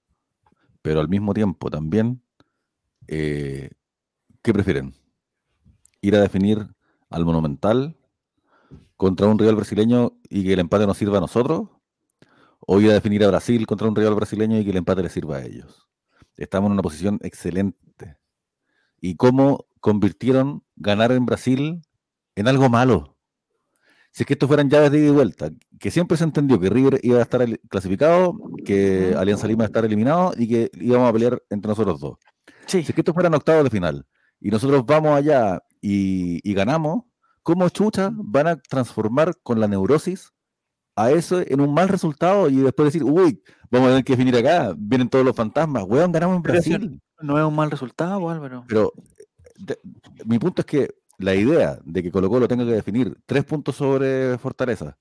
Pero 0.82 1.00
al 1.00 1.08
mismo 1.08 1.32
tiempo 1.36 1.70
también, 1.70 2.24
eh, 3.08 3.70
¿qué 4.42 4.52
prefieren? 4.52 4.96
¿Ir 6.02 6.16
a 6.16 6.22
definir 6.22 6.74
al 7.12 7.24
Monumental 7.24 7.96
contra 8.98 9.28
un 9.28 9.38
rival 9.38 9.58
brasileño 9.58 10.14
y 10.28 10.44
que 10.44 10.54
el 10.54 10.60
empate 10.60 10.88
nos 10.88 10.98
sirva 10.98 11.20
a 11.20 11.22
nosotros? 11.22 11.70
¿O 12.62 12.82
ir 12.82 12.90
a 12.90 12.94
definir 12.94 13.24
a 13.24 13.28
Brasil 13.28 13.68
contra 13.68 13.88
un 13.88 13.96
rival 13.96 14.16
brasileño 14.16 14.58
y 14.58 14.64
que 14.64 14.72
el 14.72 14.78
empate 14.78 15.04
les 15.04 15.12
sirva 15.12 15.38
a 15.38 15.46
ellos? 15.46 15.88
Estamos 16.36 16.70
en 16.70 16.74
una 16.74 16.82
posición 16.82 17.20
excelente. 17.22 18.18
¿Y 19.00 19.18
cómo 19.18 19.68
convirtieron 19.82 20.64
ganar 20.76 21.12
en 21.12 21.28
Brasil 21.28 21.84
en 22.34 22.48
algo 22.48 22.68
malo? 22.68 23.21
Si 24.12 24.24
es 24.24 24.28
que 24.28 24.34
estos 24.34 24.48
fueran 24.48 24.70
llaves 24.70 24.92
de 24.92 25.00
ida 25.00 25.08
y 25.08 25.12
vuelta, 25.12 25.50
que 25.80 25.90
siempre 25.90 26.18
se 26.18 26.26
entendió 26.26 26.60
que 26.60 26.70
River 26.70 27.00
iba 27.02 27.20
a 27.20 27.22
estar 27.22 27.46
clasificado, 27.70 28.36
que. 28.66 29.16
Alianza 29.18 29.48
Lima 29.48 29.60
iba 29.60 29.66
a 29.66 29.68
estar 29.68 29.86
eliminado 29.86 30.34
y 30.38 30.48
que 30.48 30.72
íbamos 30.74 31.10
a 31.10 31.14
pelear 31.14 31.42
entre 31.50 31.70
nosotros 31.70 32.00
dos. 32.02 32.18
Sí, 32.66 32.84
Si 32.84 32.90
es 32.90 32.94
que 32.96 33.02
estos 33.02 33.14
fueran 33.14 33.34
octavos 33.34 33.64
de 33.64 33.70
final 33.70 34.06
y 34.40 34.50
nosotros 34.50 34.86
vamos 34.86 35.16
allá 35.16 35.62
y, 35.82 36.40
y 36.50 36.54
ganamos, 36.54 37.04
¿cómo 37.42 37.70
chucha 37.70 38.12
van 38.14 38.48
a 38.48 38.56
transformar 38.58 39.34
con 39.44 39.60
la 39.60 39.68
neurosis 39.68 40.32
a 40.96 41.12
eso 41.12 41.42
en 41.46 41.62
un 41.62 41.74
mal 41.74 41.88
resultado 41.88 42.50
y 42.50 42.58
después 42.58 42.88
decir, 42.88 43.04
uy, 43.04 43.42
vamos 43.72 43.88
a 43.88 43.92
tener 43.92 44.04
que 44.04 44.14
definir 44.14 44.36
acá, 44.36 44.74
vienen 44.78 45.10
todos 45.10 45.24
los 45.24 45.36
fantasmas, 45.36 45.84
weón, 45.88 46.12
ganamos 46.12 46.36
en 46.36 46.42
Brasil? 46.44 47.02
no 47.22 47.40
es 47.40 47.46
un 47.46 47.56
mal 47.56 47.72
resultado, 47.72 48.30
Álvaro. 48.30 48.66
Pero 48.68 48.92
de- 49.58 49.80
mi 50.26 50.38
punto 50.38 50.62
es 50.62 50.66
que 50.66 50.90
la 51.22 51.36
idea 51.36 51.80
de 51.84 52.04
que 52.04 52.12
Colo 52.12 52.30
Colo 52.30 52.48
tenga 52.48 52.66
que 52.66 52.72
definir 52.72 53.18
tres 53.26 53.44
puntos 53.46 53.76
sobre 53.76 54.38
Fortaleza 54.38 54.98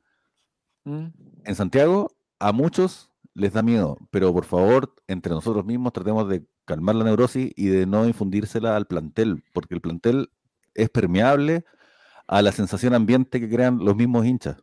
¿Mm? 0.85 1.07
en 1.45 1.55
Santiago, 1.55 2.13
a 2.39 2.53
muchos 2.53 3.11
les 3.35 3.53
da 3.53 3.63
miedo, 3.63 3.97
pero 4.11 4.33
por 4.33 4.45
favor, 4.45 4.95
entre 5.07 5.33
nosotros 5.33 5.65
mismos 5.65 5.93
tratemos 5.93 6.29
de 6.29 6.45
calmar 6.65 6.95
la 6.97 7.05
neurosis 7.05 7.53
y 7.57 7.69
de 7.69 7.87
no 7.87 8.07
infundírsela 8.07 8.77
al 8.77 8.87
plantel, 8.87 9.43
porque 9.53 9.75
el 9.75 9.81
plantel 9.81 10.31
es 10.75 10.91
permeable 10.91 11.65
a 12.27 12.43
la 12.43 12.53
sensación 12.53 12.95
ambiente 12.95 13.41
que 13.41 13.49
crean 13.49 13.79
los 13.79 13.97
mismos 13.97 14.27
hinchas. 14.27 14.63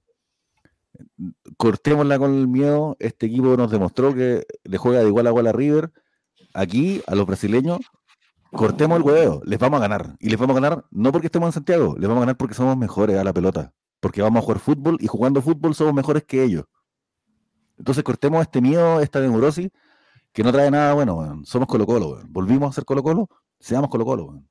Cortémosla 1.57 2.17
con 2.17 2.33
el 2.33 2.47
miedo, 2.47 2.95
este 2.99 3.27
equipo 3.27 3.55
nos 3.57 3.71
demostró 3.71 4.13
que 4.15 4.45
le 4.63 4.77
juega 4.77 5.01
de 5.01 5.07
igual 5.07 5.27
a 5.27 5.29
igual 5.29 5.47
a 5.47 5.51
River. 5.51 5.91
Aquí, 6.53 7.01
a 7.07 7.13
los 7.13 7.27
brasileños, 7.27 7.79
cortemos 8.51 8.97
el 8.97 9.03
huevo, 9.03 9.41
les 9.45 9.59
vamos 9.59 9.77
a 9.79 9.81
ganar. 9.81 10.15
Y 10.19 10.29
les 10.29 10.39
vamos 10.39 10.55
a 10.55 10.59
ganar 10.61 10.85
no 10.91 11.11
porque 11.11 11.27
estemos 11.27 11.47
en 11.47 11.53
Santiago, 11.53 11.95
les 11.97 12.07
vamos 12.07 12.21
a 12.21 12.25
ganar 12.25 12.37
porque 12.37 12.55
somos 12.55 12.77
mejores 12.77 13.17
a 13.17 13.23
la 13.23 13.33
pelota. 13.33 13.73
Porque 13.99 14.21
vamos 14.21 14.41
a 14.41 14.43
jugar 14.43 14.59
fútbol 14.59 14.97
y 14.99 15.07
jugando 15.07 15.41
fútbol 15.41 15.75
somos 15.75 15.93
mejores 15.93 16.23
que 16.23 16.43
ellos. 16.43 16.65
Entonces 17.77 18.03
cortemos 18.03 18.41
este 18.41 18.61
miedo, 18.61 18.99
esta 19.01 19.19
neurosis, 19.19 19.69
que 20.33 20.43
no 20.43 20.51
trae 20.51 20.69
nada 20.71 20.93
bueno, 20.93 21.15
weón. 21.15 21.45
Somos 21.45 21.67
Colo 21.67 21.85
Colo, 21.85 22.09
weón. 22.09 22.31
Volvimos 22.31 22.69
a 22.69 22.73
ser 22.73 22.85
Colo 22.85 23.03
Colo, 23.03 23.29
seamos 23.59 23.89
Colo 23.89 24.05
Colo, 24.05 24.25
weón. 24.25 24.49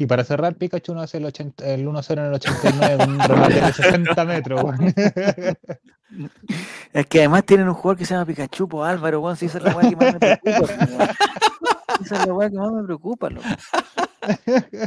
Y 0.00 0.06
para 0.06 0.22
cerrar, 0.22 0.54
Pikachu 0.54 0.94
no 0.94 1.00
hace 1.00 1.18
el, 1.18 1.24
80 1.24 1.66
el 1.66 1.84
1-0 1.84 2.12
en 2.12 2.18
el 2.20 2.34
89 2.34 2.96
con 2.98 3.10
un 3.10 3.18
remate 3.18 3.60
de 3.60 3.72
60 3.72 4.24
metros. 4.24 4.62
weón. 4.62 4.94
Es 6.92 7.06
que 7.06 7.18
además 7.18 7.44
tienen 7.44 7.68
un 7.68 7.74
jugador 7.74 7.98
que 7.98 8.06
se 8.06 8.14
llama 8.14 8.24
Pikachu, 8.24 8.68
po, 8.68 8.84
Álvaro, 8.84 9.20
weón, 9.20 9.36
si 9.36 9.46
es 9.46 9.54
la 9.54 9.74
que 9.74 9.96
más 9.96 10.14
me 10.14 10.20
preocupa. 10.20 11.14
Esa 12.00 12.16
es 12.20 12.26
la 12.26 12.32
weá 12.34 12.50
que 12.50 12.56
más 12.56 12.72
me 12.72 12.82
preocupa, 12.84 13.30
loco. 13.30 13.46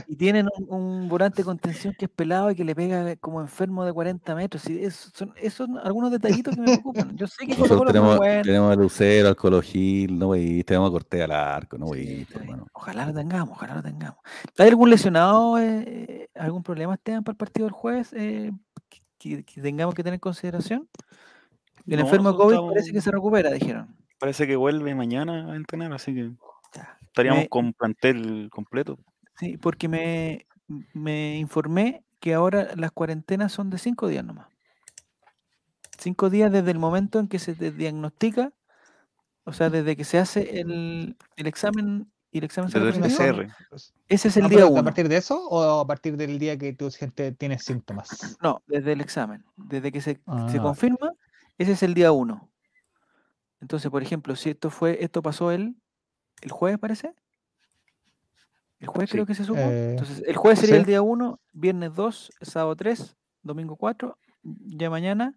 Y 0.07 0.15
tienen 0.17 0.47
un, 0.57 0.67
un 0.69 1.09
volante 1.09 1.37
de 1.37 1.45
contención 1.45 1.95
que 1.97 2.05
es 2.05 2.11
pelado 2.11 2.51
y 2.51 2.55
que 2.55 2.63
le 2.63 2.75
pega 2.75 3.15
como 3.15 3.41
enfermo 3.41 3.83
de 3.85 3.91
40 3.91 4.35
metros. 4.35 4.69
Y 4.69 4.83
eso 4.83 5.09
son, 5.15 5.33
esos 5.37 5.67
son 5.67 5.79
algunos 5.79 6.11
detallitos 6.11 6.53
que 6.53 6.61
me 6.61 6.67
preocupan. 6.67 7.15
Yo 7.17 7.25
sé 7.25 7.47
que 7.47 7.55
Nosotros 7.57 7.87
tenemos, 7.87 8.17
bueno. 8.17 8.43
tenemos 8.43 8.71
a 8.71 8.75
Lucero, 8.75 9.29
al 9.29 9.35
Colo 9.35 9.61
Gil, 9.61 10.19
no 10.19 10.29
wey, 10.29 10.63
tenemos 10.63 10.89
a 10.89 10.91
Cortés 10.91 11.23
al 11.23 11.31
arco, 11.31 11.77
no 11.77 11.87
wey, 11.87 12.25
Sí. 12.25 12.39
Ojalá 12.73 13.05
lo 13.07 13.13
tengamos, 13.13 13.51
ojalá 13.57 13.75
lo 13.75 13.81
tengamos. 13.81 14.17
¿Hay 14.59 14.67
algún 14.67 14.89
lesionado, 14.91 15.57
eh, 15.59 16.29
algún 16.35 16.61
problema 16.61 16.93
Esteban 16.93 17.23
para 17.23 17.33
el 17.33 17.37
partido 17.37 17.65
del 17.65 17.73
jueves 17.73 18.13
eh, 18.13 18.51
que, 19.17 19.43
que 19.43 19.61
tengamos 19.61 19.95
que 19.95 20.03
tener 20.03 20.15
en 20.15 20.19
consideración? 20.19 20.87
El 21.87 21.97
No, 21.97 22.05
enfermo 22.05 22.31
de 22.33 22.37
COVID 22.37 22.73
parece 22.73 22.91
que 22.91 23.01
se 23.01 23.09
recupera, 23.09 23.49
dijeron. 23.49 23.95
Parece 24.19 24.45
que 24.45 24.55
vuelve 24.55 24.93
mañana 24.93 25.51
a 25.51 25.55
entrenar, 25.55 25.91
así 25.93 26.13
que. 26.13 26.31
Estaríamos 27.11 27.43
Me- 27.43 27.49
con 27.49 27.73
plantel 27.73 28.49
completo. 28.51 28.97
Sí, 29.37 29.57
porque 29.57 29.87
me, 29.87 30.45
me 30.93 31.37
informé 31.37 32.03
que 32.19 32.33
ahora 32.33 32.69
las 32.75 32.91
cuarentenas 32.91 33.51
son 33.51 33.69
de 33.69 33.77
cinco 33.77 34.07
días 34.07 34.23
nomás. 34.23 34.47
Cinco 35.97 36.29
días 36.29 36.51
desde 36.51 36.71
el 36.71 36.79
momento 36.79 37.19
en 37.19 37.27
que 37.27 37.39
se 37.39 37.53
te 37.53 37.71
diagnostica, 37.71 38.51
o 39.43 39.53
sea, 39.53 39.69
desde 39.69 39.95
que 39.95 40.03
se 40.03 40.17
hace 40.19 40.59
el, 40.61 41.15
el 41.35 41.47
examen 41.47 42.11
y 42.31 42.37
el 42.39 42.43
examen 42.45 42.71
Desde 42.71 42.89
el 42.89 43.01
PCR. 43.01 43.47
Ese 44.07 44.27
es 44.29 44.37
el 44.37 44.45
Ah, 44.45 44.47
día 44.47 44.57
pero 44.59 44.67
¿A 44.67 44.71
uno. 44.71 44.83
partir 44.83 45.09
de 45.09 45.17
eso 45.17 45.47
o 45.49 45.81
a 45.81 45.85
partir 45.87 46.15
del 46.17 46.39
día 46.39 46.57
que 46.57 46.73
tu 46.73 46.89
gente 46.91 47.31
tiene 47.33 47.59
síntomas? 47.59 48.37
No, 48.41 48.61
desde 48.67 48.93
el 48.93 49.01
examen. 49.01 49.43
Desde 49.57 49.91
que 49.91 50.01
se, 50.01 50.13
se 50.13 50.21
Ah. 50.25 50.59
confirma, 50.61 51.11
ese 51.57 51.73
es 51.73 51.83
el 51.83 51.93
día 51.93 52.11
uno. 52.11 52.49
Entonces, 53.59 53.91
por 53.91 54.01
ejemplo, 54.01 54.35
si 54.35 54.49
esto 54.51 54.69
fue, 54.69 55.03
esto 55.03 55.21
pasó 55.21 55.51
el, 55.51 55.75
el 56.41 56.51
jueves, 56.51 56.79
parece. 56.79 57.13
El 58.79 58.87
jueves 58.87 59.09
Sí. 59.09 59.13
creo 59.15 59.25
que 59.25 59.35
se 59.35 59.43
supo. 59.45 59.59
Eh, 59.59 59.91
Entonces, 59.91 60.23
el 60.25 60.35
jueves 60.35 60.59
sería 60.59 60.75
el 60.77 60.81
sí. 60.85 60.87
día 60.87 61.01
uno, 61.01 61.39
viernes 61.53 61.93
2, 61.95 62.31
sábado 62.41 62.75
3, 62.75 63.15
domingo 63.43 63.75
4, 63.75 64.17
ya 64.43 64.89
mañana, 64.89 65.35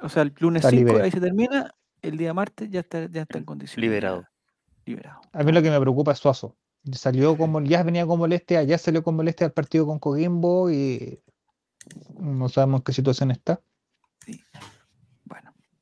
o 0.00 0.08
sea, 0.08 0.22
el 0.22 0.32
lunes 0.38 0.60
Está 0.60 0.70
5, 0.70 0.88
libre. 0.88 1.02
ahí 1.04 1.10
se 1.10 1.20
termina, 1.20 1.74
el 2.02 2.16
día 2.16 2.32
martes 2.32 2.70
ya 2.70 2.80
está, 2.80 3.06
ya 3.10 3.22
está 3.22 3.38
en 3.38 3.44
condiciones. 3.44 3.76
ya 3.76 3.80
Liberado. 3.88 4.24
Liberado. 4.86 5.20
A 5.32 5.42
mí 5.42 5.50
lo 5.52 5.60
que 5.62 5.70
me 5.70 5.80
preocupa 5.80 6.12
es 6.12 6.18
Suazo. 6.18 6.56
Salió 6.92 7.36
como, 7.36 7.60
ya 7.60 7.82
venía 7.82 8.06
con 8.06 8.18
molestia, 8.20 8.62
ya 8.62 8.78
salió 8.78 9.02
con 9.02 9.16
molestia 9.16 9.46
al 9.48 9.52
partido 9.52 9.84
con 9.86 9.98
Coquimbo 9.98 10.70
y 10.70 11.20
no 12.20 12.48
sabemos 12.48 12.80
en 12.80 12.84
qué 12.84 12.92
situación 12.92 13.30
está. 13.32 13.60
Bueno, 14.26 14.44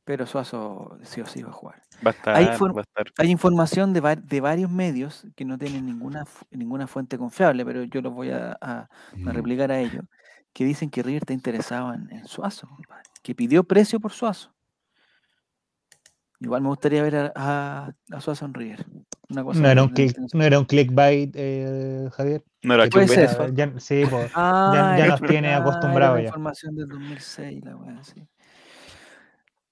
pero 0.07 0.25
Suazo 0.25 0.97
sí 1.03 1.21
o 1.21 1.27
sí 1.27 1.43
va 1.43 1.51
a 1.51 1.53
jugar. 1.53 1.83
Va 2.07 2.13
a 2.13 2.15
estar, 2.15 2.37
Ahí 2.37 2.47
fue- 2.57 2.73
va 2.73 2.81
a 2.81 2.83
estar. 2.83 3.07
Hay 3.19 3.29
información 3.29 3.93
de, 3.93 4.01
va- 4.01 4.15
de 4.15 4.41
varios 4.41 4.71
medios 4.71 5.27
que 5.35 5.45
no 5.45 5.59
tienen 5.59 5.85
ninguna, 5.85 6.25
fu- 6.25 6.47
ninguna 6.53 6.87
fuente 6.87 7.19
confiable, 7.19 7.65
pero 7.65 7.83
yo 7.83 8.01
los 8.01 8.15
voy 8.15 8.31
a, 8.31 8.57
a- 8.61 8.89
a 9.27 9.33
replicar 9.33 9.73
a 9.73 9.81
ellos, 9.81 10.05
que 10.53 10.65
dicen 10.65 10.91
que 10.91 11.03
River 11.03 11.23
está 11.23 11.33
interesado 11.33 11.93
en, 11.93 12.09
en 12.13 12.25
Suazo, 12.29 12.69
compadre, 12.69 13.03
que 13.21 13.35
pidió 13.35 13.65
precio 13.65 13.99
por 13.99 14.13
Suazo. 14.13 14.55
Igual 16.39 16.63
me 16.63 16.69
gustaría 16.69 17.03
ver 17.03 17.17
a, 17.17 17.33
a, 17.35 17.93
a 18.13 18.21
Suazo 18.21 18.45
en 18.45 18.55
River. 18.55 18.87
Una 19.29 19.43
cosa 19.43 19.59
No 19.61 19.69
era 19.69 19.83
un, 19.83 19.89
click, 19.89 20.17
no 20.35 20.45
era 20.45 20.59
un 20.61 20.67
clickbait, 20.67 21.35
eh, 21.35 22.09
Javier. 22.13 22.45
No 22.63 22.75
era 22.75 22.89
clickbait. 22.89 23.29
ser. 23.29 23.55
ya- 23.55 23.73
ya- 23.73 23.81
sí, 23.81 24.05
pues, 24.09 24.31
Ah, 24.35 24.95
ya 24.97 25.05
era- 25.05 25.09
nos 25.19 25.23
tiene 25.23 25.49
ah, 25.49 25.51
era 25.51 25.59
acostumbrado 25.59 26.15
la 26.15 26.21
ya. 26.21 26.27
información 26.29 26.77
del 26.77 26.87
2006, 26.89 27.65
la 27.65 27.77
weá, 27.77 28.05
sí. 28.05 28.23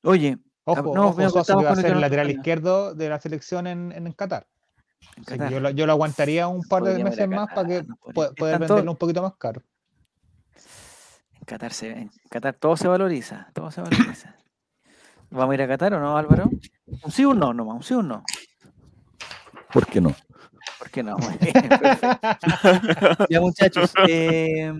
Oye, 0.04 0.38
Ojo, 0.66 0.80
Ah, 0.80 0.82
no, 0.94 1.08
ojo, 1.08 1.16
mira, 1.18 1.28
Suazo 1.28 1.40
estamos 1.40 1.62
que 1.62 1.66
va 1.66 1.72
a 1.72 1.76
ser 1.76 1.92
el 1.92 2.00
lateral 2.00 2.30
izquierdo 2.30 2.94
de 2.94 3.08
la 3.10 3.20
selección 3.20 3.66
en, 3.66 3.92
en 3.92 4.12
Qatar. 4.12 4.46
en 5.28 5.50
yo, 5.50 5.60
lo, 5.60 5.68
yo 5.70 5.84
lo 5.86 5.92
aguantaría 5.92 6.48
un 6.48 6.62
par 6.62 6.82
de 6.84 7.04
meses 7.04 7.28
más 7.28 7.48
para 7.54 7.68
que 7.68 7.82
no 7.82 7.96
podría- 7.96 8.14
pue- 8.30 8.34
poder 8.34 8.54
están 8.54 8.58
todos- 8.60 8.60
venderlo 8.70 8.90
un 8.92 8.96
poquito 8.96 9.22
más 9.22 9.34
caro. 9.36 9.60
En 11.38 11.44
Qatar, 11.44 11.72
se, 11.74 11.90
en 11.90 12.10
Qatar 12.30 12.54
todo 12.54 12.76
se 12.78 12.88
valoriza, 12.88 13.48
todo 13.52 13.70
se 13.70 13.82
valoriza. 13.82 14.36
¿Vamos 15.30 15.50
a 15.52 15.54
ir 15.54 15.62
a 15.62 15.68
Qatar 15.68 15.92
o 15.94 16.00
no, 16.00 16.16
Álvaro? 16.16 16.48
Un 17.02 17.10
sí 17.10 17.24
o 17.26 17.30
un 17.30 17.38
no, 17.40 17.52
nomás, 17.52 17.76
un 17.76 17.82
sí 17.82 17.92
o 17.94 17.98
un 17.98 18.08
no. 18.08 18.24
¿Por 19.72 19.86
qué 19.86 20.00
no? 20.00 20.14
¿Por 20.78 20.90
que 20.90 21.02
no? 21.02 21.16
Ya 23.30 23.40
muchachos, 23.40 23.92
eh, 24.08 24.72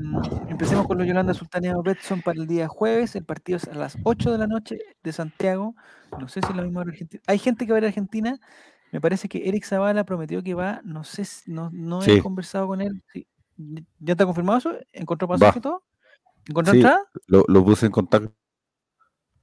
empecemos 0.49 0.87
con 0.87 0.99
los 0.99 1.07
Yolanda 1.07 1.35
Sultaneo 1.35 1.83
Betson 1.83 2.23
para 2.23 2.41
el 2.41 2.47
día 2.47 2.69
jueves. 2.69 3.15
El 3.17 3.25
partido 3.25 3.57
es 3.57 3.69
a 3.69 3.75
las 3.75 3.97
8 4.03 4.33
de 4.33 4.39
la 4.39 4.47
noche 4.47 4.79
de 5.03 5.13
Santiago. 5.13 5.75
No 6.19 6.29
sé 6.29 6.41
si 6.43 6.51
es 6.51 6.57
la 6.57 6.63
misma 6.63 6.81
hora 6.81 6.91
Argentina. 6.91 7.23
Hay 7.27 7.39
gente 7.39 7.67
que 7.67 7.73
va 7.73 7.79
a 7.79 7.81
ir 7.81 7.85
a 7.85 7.89
Argentina. 7.89 8.39
Me 8.93 9.01
parece 9.01 9.29
que 9.29 9.49
Eric 9.49 9.65
Zavala 9.65 10.05
prometió 10.05 10.43
que 10.43 10.55
va. 10.55 10.81
No 10.85 11.05
sé, 11.05 11.25
si- 11.25 11.51
no, 11.51 11.71
no 11.73 12.03
he 12.03 12.23
conversado 12.23 12.67
con 12.69 12.81
él. 12.81 13.03
Sí. 13.13 13.27
¿Ya 14.01 14.13
está 14.13 14.25
confirmado 14.27 14.59
eso? 14.59 14.73
¿Encontró 14.93 15.27
Va. 15.29 15.37
pasaje 15.39 15.59
y 15.59 15.63
todo? 15.63 15.83
¿Encontró 16.47 16.73
Sí. 16.73 16.79
entrada? 16.79 17.01
Lo, 17.27 17.45
lo 17.49 17.65
puse 17.65 17.87
en 17.87 17.93
contacto. 17.93 18.33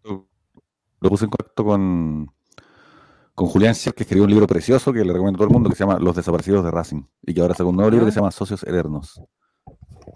Lo 0.03 1.09
puse 1.09 1.25
en 1.25 1.31
contacto 1.31 1.65
con, 1.65 2.31
con 3.35 3.47
Julián 3.47 3.73
Schick, 3.75 3.93
que 3.95 4.03
escribió 4.03 4.23
un 4.25 4.29
libro 4.29 4.47
precioso 4.47 4.91
que 4.93 4.99
le 5.03 5.11
recomiendo 5.13 5.37
a 5.37 5.39
todo 5.39 5.47
el 5.47 5.53
mundo 5.53 5.69
que 5.69 5.75
se 5.75 5.83
llama 5.83 5.99
Los 5.99 6.15
desaparecidos 6.15 6.63
de 6.63 6.71
Racing 6.71 7.03
y 7.23 7.33
que 7.33 7.41
ahora 7.41 7.53
sacó 7.55 7.69
un 7.69 7.75
nuevo 7.77 7.89
libro 7.91 8.05
que 8.05 8.11
se 8.11 8.19
llama 8.19 8.31
Socios 8.31 8.63
Eternos. 8.63 9.21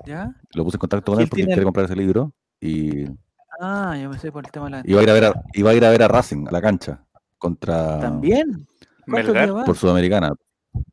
¿Ya? 0.05 0.35
Lo 0.53 0.63
puse 0.63 0.75
en 0.77 0.79
contacto 0.79 1.11
con 1.13 1.21
él 1.21 1.27
porque 1.27 1.41
tiene- 1.43 1.53
quiere 1.53 1.63
comprar 1.63 1.85
ese 1.85 1.95
libro 1.95 2.33
y, 2.59 3.05
Ah, 3.61 3.97
yo 4.01 4.09
me 4.09 4.19
sé 4.19 4.31
por 4.33 4.45
el 4.45 4.51
tema 4.51 4.65
de 4.65 4.71
la. 4.71 4.81
y 4.85 4.93
va 4.93 4.99
a 4.99 5.03
ir 5.03 5.09
a 5.09 5.13
ver 5.13 5.25
a, 5.25 5.29
va 5.31 5.69
a 5.69 5.73
ir 5.73 5.85
a 5.85 5.89
ver 5.89 6.03
a 6.03 6.07
Racing 6.09 6.45
a 6.47 6.51
la 6.51 6.61
cancha 6.61 7.05
contra 7.37 7.99
¿También? 8.01 8.67
Por 9.07 9.75
Sudamericana. 9.77 10.33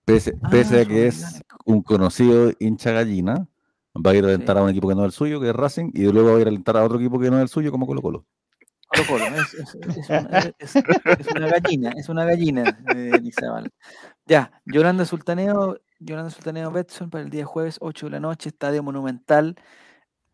Pese, 0.04 0.34
Ah, 0.42 0.48
pese 0.50 0.82
a 0.82 0.84
que 0.86 1.08
es 1.08 1.42
un 1.64 1.82
conocido 1.82 2.52
hincha 2.60 2.92
gallina, 2.92 3.48
va 3.96 4.12
a 4.12 4.14
ir 4.14 4.24
a 4.24 4.28
alentar 4.28 4.56
Sí. 4.56 4.60
a 4.60 4.64
un 4.64 4.70
equipo 4.70 4.88
que 4.88 4.94
no 4.94 5.00
es 5.02 5.06
el 5.06 5.12
suyo, 5.12 5.40
que 5.40 5.48
es 5.48 5.56
Racing, 5.56 5.90
y 5.92 6.04
luego 6.12 6.30
va 6.30 6.36
a 6.36 6.40
ir 6.40 6.46
a 6.46 6.50
alentar 6.50 6.76
a 6.76 6.84
otro 6.84 6.98
equipo 6.98 7.18
que 7.18 7.30
no 7.30 7.36
es 7.38 7.42
el 7.42 7.48
suyo, 7.48 7.72
como 7.72 7.86
Colo 7.86 8.00
Colo. 8.00 8.24
Colo 8.92 9.06
Colo, 9.08 9.24
es, 9.36 9.54
es- 9.54 9.74
es 9.74 10.08
una, 10.10 10.38
es- 10.58 10.76
es 10.76 11.26
una 11.34 11.46
gallina, 11.48 11.90
es 11.96 12.08
una 12.08 12.24
gallina, 12.24 12.78
eh, 12.94 13.10
Elizabeth. 13.14 13.72
Ya, 14.26 14.60
Yolanda 14.66 15.04
Sultaneo, 15.04 15.78
Yolanda 15.98 16.30
Sultaneo 16.30 16.70
Betson 16.70 17.10
para 17.10 17.24
el 17.24 17.30
día 17.30 17.44
jueves, 17.44 17.78
8 17.80 18.06
de 18.06 18.10
la 18.12 18.20
noche, 18.20 18.48
Estadio 18.50 18.82
Monumental 18.82 19.56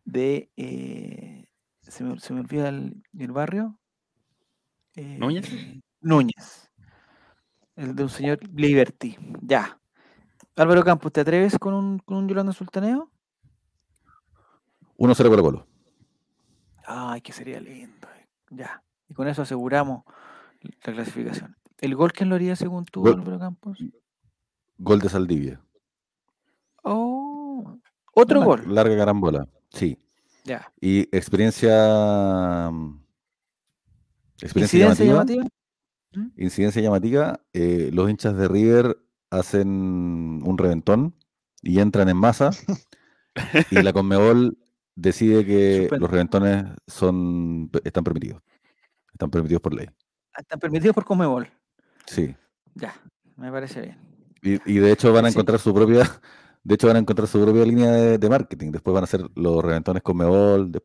de. 0.05 0.51
eh, 0.57 1.45
se, 1.81 2.03
me, 2.03 2.19
se 2.19 2.33
me 2.33 2.41
olvida 2.41 2.69
el, 2.69 3.01
el 3.17 3.31
barrio. 3.31 3.77
Eh, 4.95 5.17
¿Núñez? 5.19 5.49
Núñez. 6.01 6.69
El 7.75 7.95
de 7.95 8.03
un 8.03 8.09
señor 8.09 8.39
Liberty. 8.53 9.17
Ya. 9.41 9.79
Álvaro 10.55 10.83
Campos, 10.83 11.13
¿te 11.13 11.21
atreves 11.21 11.57
con 11.57 11.73
un, 11.73 11.99
con 11.99 12.17
un 12.17 12.27
Yolanda 12.27 12.51
Sultaneo? 12.51 13.09
1-0 14.97 15.29
Colo 15.29 15.41
Colo. 15.43 15.67
Ay, 16.85 17.21
que 17.21 17.31
sería 17.31 17.59
lindo. 17.61 17.98
Ya. 18.51 18.83
Y 19.07 19.13
con 19.13 19.27
eso 19.27 19.41
aseguramos 19.41 20.03
la 20.61 20.93
clasificación. 20.93 21.55
¿El 21.79 21.95
gol 21.95 22.11
quién 22.11 22.29
lo 22.29 22.35
haría 22.35 22.55
según 22.55 22.85
tú, 22.85 23.01
Gol- 23.01 23.19
Álvaro 23.19 23.39
Campos? 23.39 23.79
Gol 24.77 24.99
de 24.99 25.09
Saldivia. 25.09 25.61
Oh, 26.83 27.77
otro 28.13 28.39
Una 28.39 28.45
gol. 28.45 28.73
Larga 28.75 28.97
carambola. 28.97 29.47
Sí. 29.71 29.97
Ya. 30.45 30.71
Y 30.81 31.01
experiencia. 31.15 32.69
mm, 32.71 32.99
Experiencia 34.41 34.79
¿Incidencia 34.87 35.05
llamativa. 35.05 35.43
llamativa? 35.43 36.31
Incidencia 36.37 36.81
llamativa. 36.81 37.39
eh, 37.53 37.89
los 37.93 38.09
hinchas 38.09 38.35
de 38.37 38.47
River 38.47 38.97
hacen 39.31 39.67
un 40.43 40.57
reventón 40.57 41.15
y 41.61 41.79
entran 41.79 42.07
en 42.09 42.17
masa. 42.17 42.51
y 43.71 43.81
la 43.81 43.91
Conmebol 43.93 44.57
decide 45.01 45.45
que 45.45 45.77
Suspende. 45.81 45.99
los 46.01 46.09
reventones 46.11 46.65
son 46.87 47.69
están 47.83 48.03
permitidos. 48.03 48.41
Están 49.13 49.29
permitidos 49.29 49.61
por 49.61 49.73
ley. 49.73 49.87
Ah, 50.33 50.41
Están 50.41 50.59
permitidos 50.59 50.93
por 50.95 51.05
Comebol. 51.05 51.47
Sí. 52.05 52.35
Ya, 52.75 52.93
me 53.35 53.51
parece 53.51 53.81
bien. 53.81 53.97
Y, 54.41 54.71
y 54.71 54.79
de 54.79 54.91
hecho 54.91 55.11
van 55.11 55.25
a 55.25 55.29
Sí. 55.29 55.35
encontrar 55.35 55.59
su 55.59 55.73
propia. 55.73 55.99
De 56.61 56.75
hecho 56.75 56.87
van 56.87 56.97
a 56.97 56.99
encontrar 56.99 57.27
su 57.27 57.41
propia 57.41 57.63
línea 57.65 57.89
de, 57.91 58.17
de 58.17 58.29
marketing. 58.29 58.71
Después 58.71 58.93
van 58.93 59.03
a 59.03 59.05
hacer 59.05 59.21
los 59.35 59.63
reventones 59.63 60.03
de- 60.03 60.83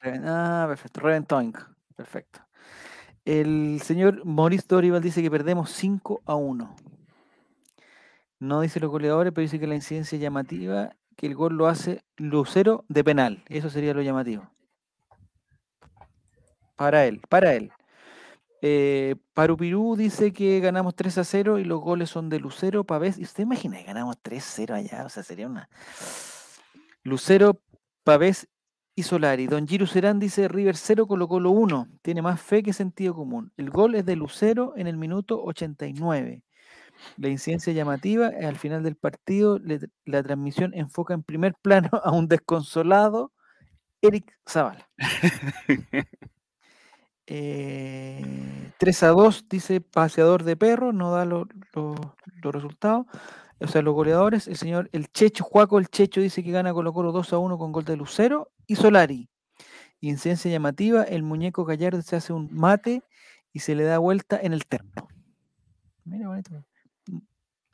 Reven- 0.00 0.22
Ah, 0.26 0.64
perfecto. 0.66 1.00
Reventoink. 1.00 1.58
Perfecto. 1.94 2.40
El 3.24 3.80
señor 3.82 4.24
Maurice 4.24 4.64
Dorival 4.66 5.02
dice 5.02 5.22
que 5.22 5.30
perdemos 5.30 5.70
5 5.70 6.22
a 6.24 6.34
1. 6.34 6.74
No 8.40 8.60
dice 8.62 8.80
los 8.80 8.90
goleadores, 8.90 9.32
pero 9.32 9.42
dice 9.42 9.60
que 9.60 9.66
la 9.66 9.74
incidencia 9.74 10.18
llamativa, 10.18 10.96
que 11.16 11.26
el 11.26 11.34
gol 11.34 11.56
lo 11.56 11.66
hace 11.66 12.02
Lucero 12.16 12.84
de 12.88 13.04
penal. 13.04 13.44
Eso 13.48 13.70
sería 13.70 13.94
lo 13.94 14.02
llamativo. 14.02 14.50
Para 16.76 17.06
él, 17.06 17.20
para 17.28 17.54
él. 17.54 17.72
Eh, 18.62 19.16
Parupirú 19.34 19.94
dice 19.96 20.32
que 20.32 20.58
ganamos 20.60 20.94
3 20.94 21.18
a 21.18 21.24
0 21.24 21.58
y 21.58 21.64
los 21.64 21.80
goles 21.80 22.10
son 22.10 22.30
de 22.30 22.40
Lucero, 22.40 22.84
Pavés. 22.84 23.18
¿Y 23.18 23.22
usted 23.22 23.42
imagina 23.42 23.78
que 23.78 23.84
ganamos 23.84 24.16
3 24.22 24.42
a 24.42 24.50
0 24.50 24.74
allá? 24.74 25.04
O 25.04 25.08
sea, 25.08 25.22
sería 25.22 25.46
una. 25.46 25.68
Lucero, 27.02 27.60
Pavés 28.04 28.48
y 28.94 29.02
Solari. 29.02 29.46
Don 29.46 29.66
Giru 29.66 29.86
Serán 29.86 30.18
dice 30.18 30.48
River 30.48 30.76
0, 30.76 31.06
Colo 31.06 31.28
Colo 31.28 31.50
1. 31.50 31.88
Tiene 32.02 32.22
más 32.22 32.40
fe 32.40 32.62
que 32.62 32.72
sentido 32.72 33.14
común. 33.14 33.52
El 33.56 33.70
gol 33.70 33.94
es 33.94 34.06
de 34.06 34.16
Lucero 34.16 34.74
en 34.76 34.86
el 34.86 34.96
minuto 34.96 35.42
89. 35.42 36.42
La 37.16 37.28
incidencia 37.28 37.72
llamativa 37.72 38.28
es 38.28 38.44
al 38.46 38.56
final 38.56 38.82
del 38.82 38.96
partido. 38.96 39.58
le- 39.58 39.80
la 40.04 40.22
transmisión 40.22 40.72
enfoca 40.74 41.14
en 41.14 41.22
primer 41.22 41.54
plano 41.62 41.90
a 42.04 42.10
un 42.12 42.28
desconsolado 42.28 43.32
Eric 44.02 44.32
Zavala. 44.48 44.88
Eh, 47.26 48.70
3 48.78 49.02
a 49.02 49.08
2, 49.08 49.48
dice 49.48 49.80
paseador 49.80 50.44
de 50.44 50.56
perro, 50.56 50.92
no 50.92 51.10
da 51.10 51.24
lo- 51.24 51.48
lo- 51.74 52.16
los 52.42 52.54
resultados. 52.54 53.06
O 53.60 53.66
sea, 53.66 53.80
los 53.82 53.94
goleadores, 53.94 54.46
el 54.46 54.56
señor 54.56 54.90
El 54.92 55.08
Checho, 55.10 55.42
Juaco 55.44 55.78
El 55.78 55.88
Checho 55.88 56.20
dice 56.20 56.42
que 56.44 56.50
gana 56.50 56.74
Colo 56.74 56.92
Colo 56.92 57.12
2 57.12 57.32
a 57.32 57.38
1 57.38 57.56
con 57.56 57.72
gol 57.72 57.84
de 57.84 57.96
Lucero 57.96 58.52
y 58.66 58.76
Solari. 58.76 59.30
Incidencia 60.00 60.50
llamativa, 60.50 61.02
el 61.04 61.22
muñeco 61.22 61.64
Gallardo 61.64 62.02
se 62.02 62.16
hace 62.16 62.34
un 62.34 62.50
mate 62.52 63.02
y 63.54 63.60
se 63.60 63.74
le 63.74 63.84
da 63.84 63.96
vuelta 63.98 64.38
en 64.42 64.52
el 64.52 64.66
terno. 64.66 65.08
Mira, 66.04 66.28
bonito. 66.28 66.62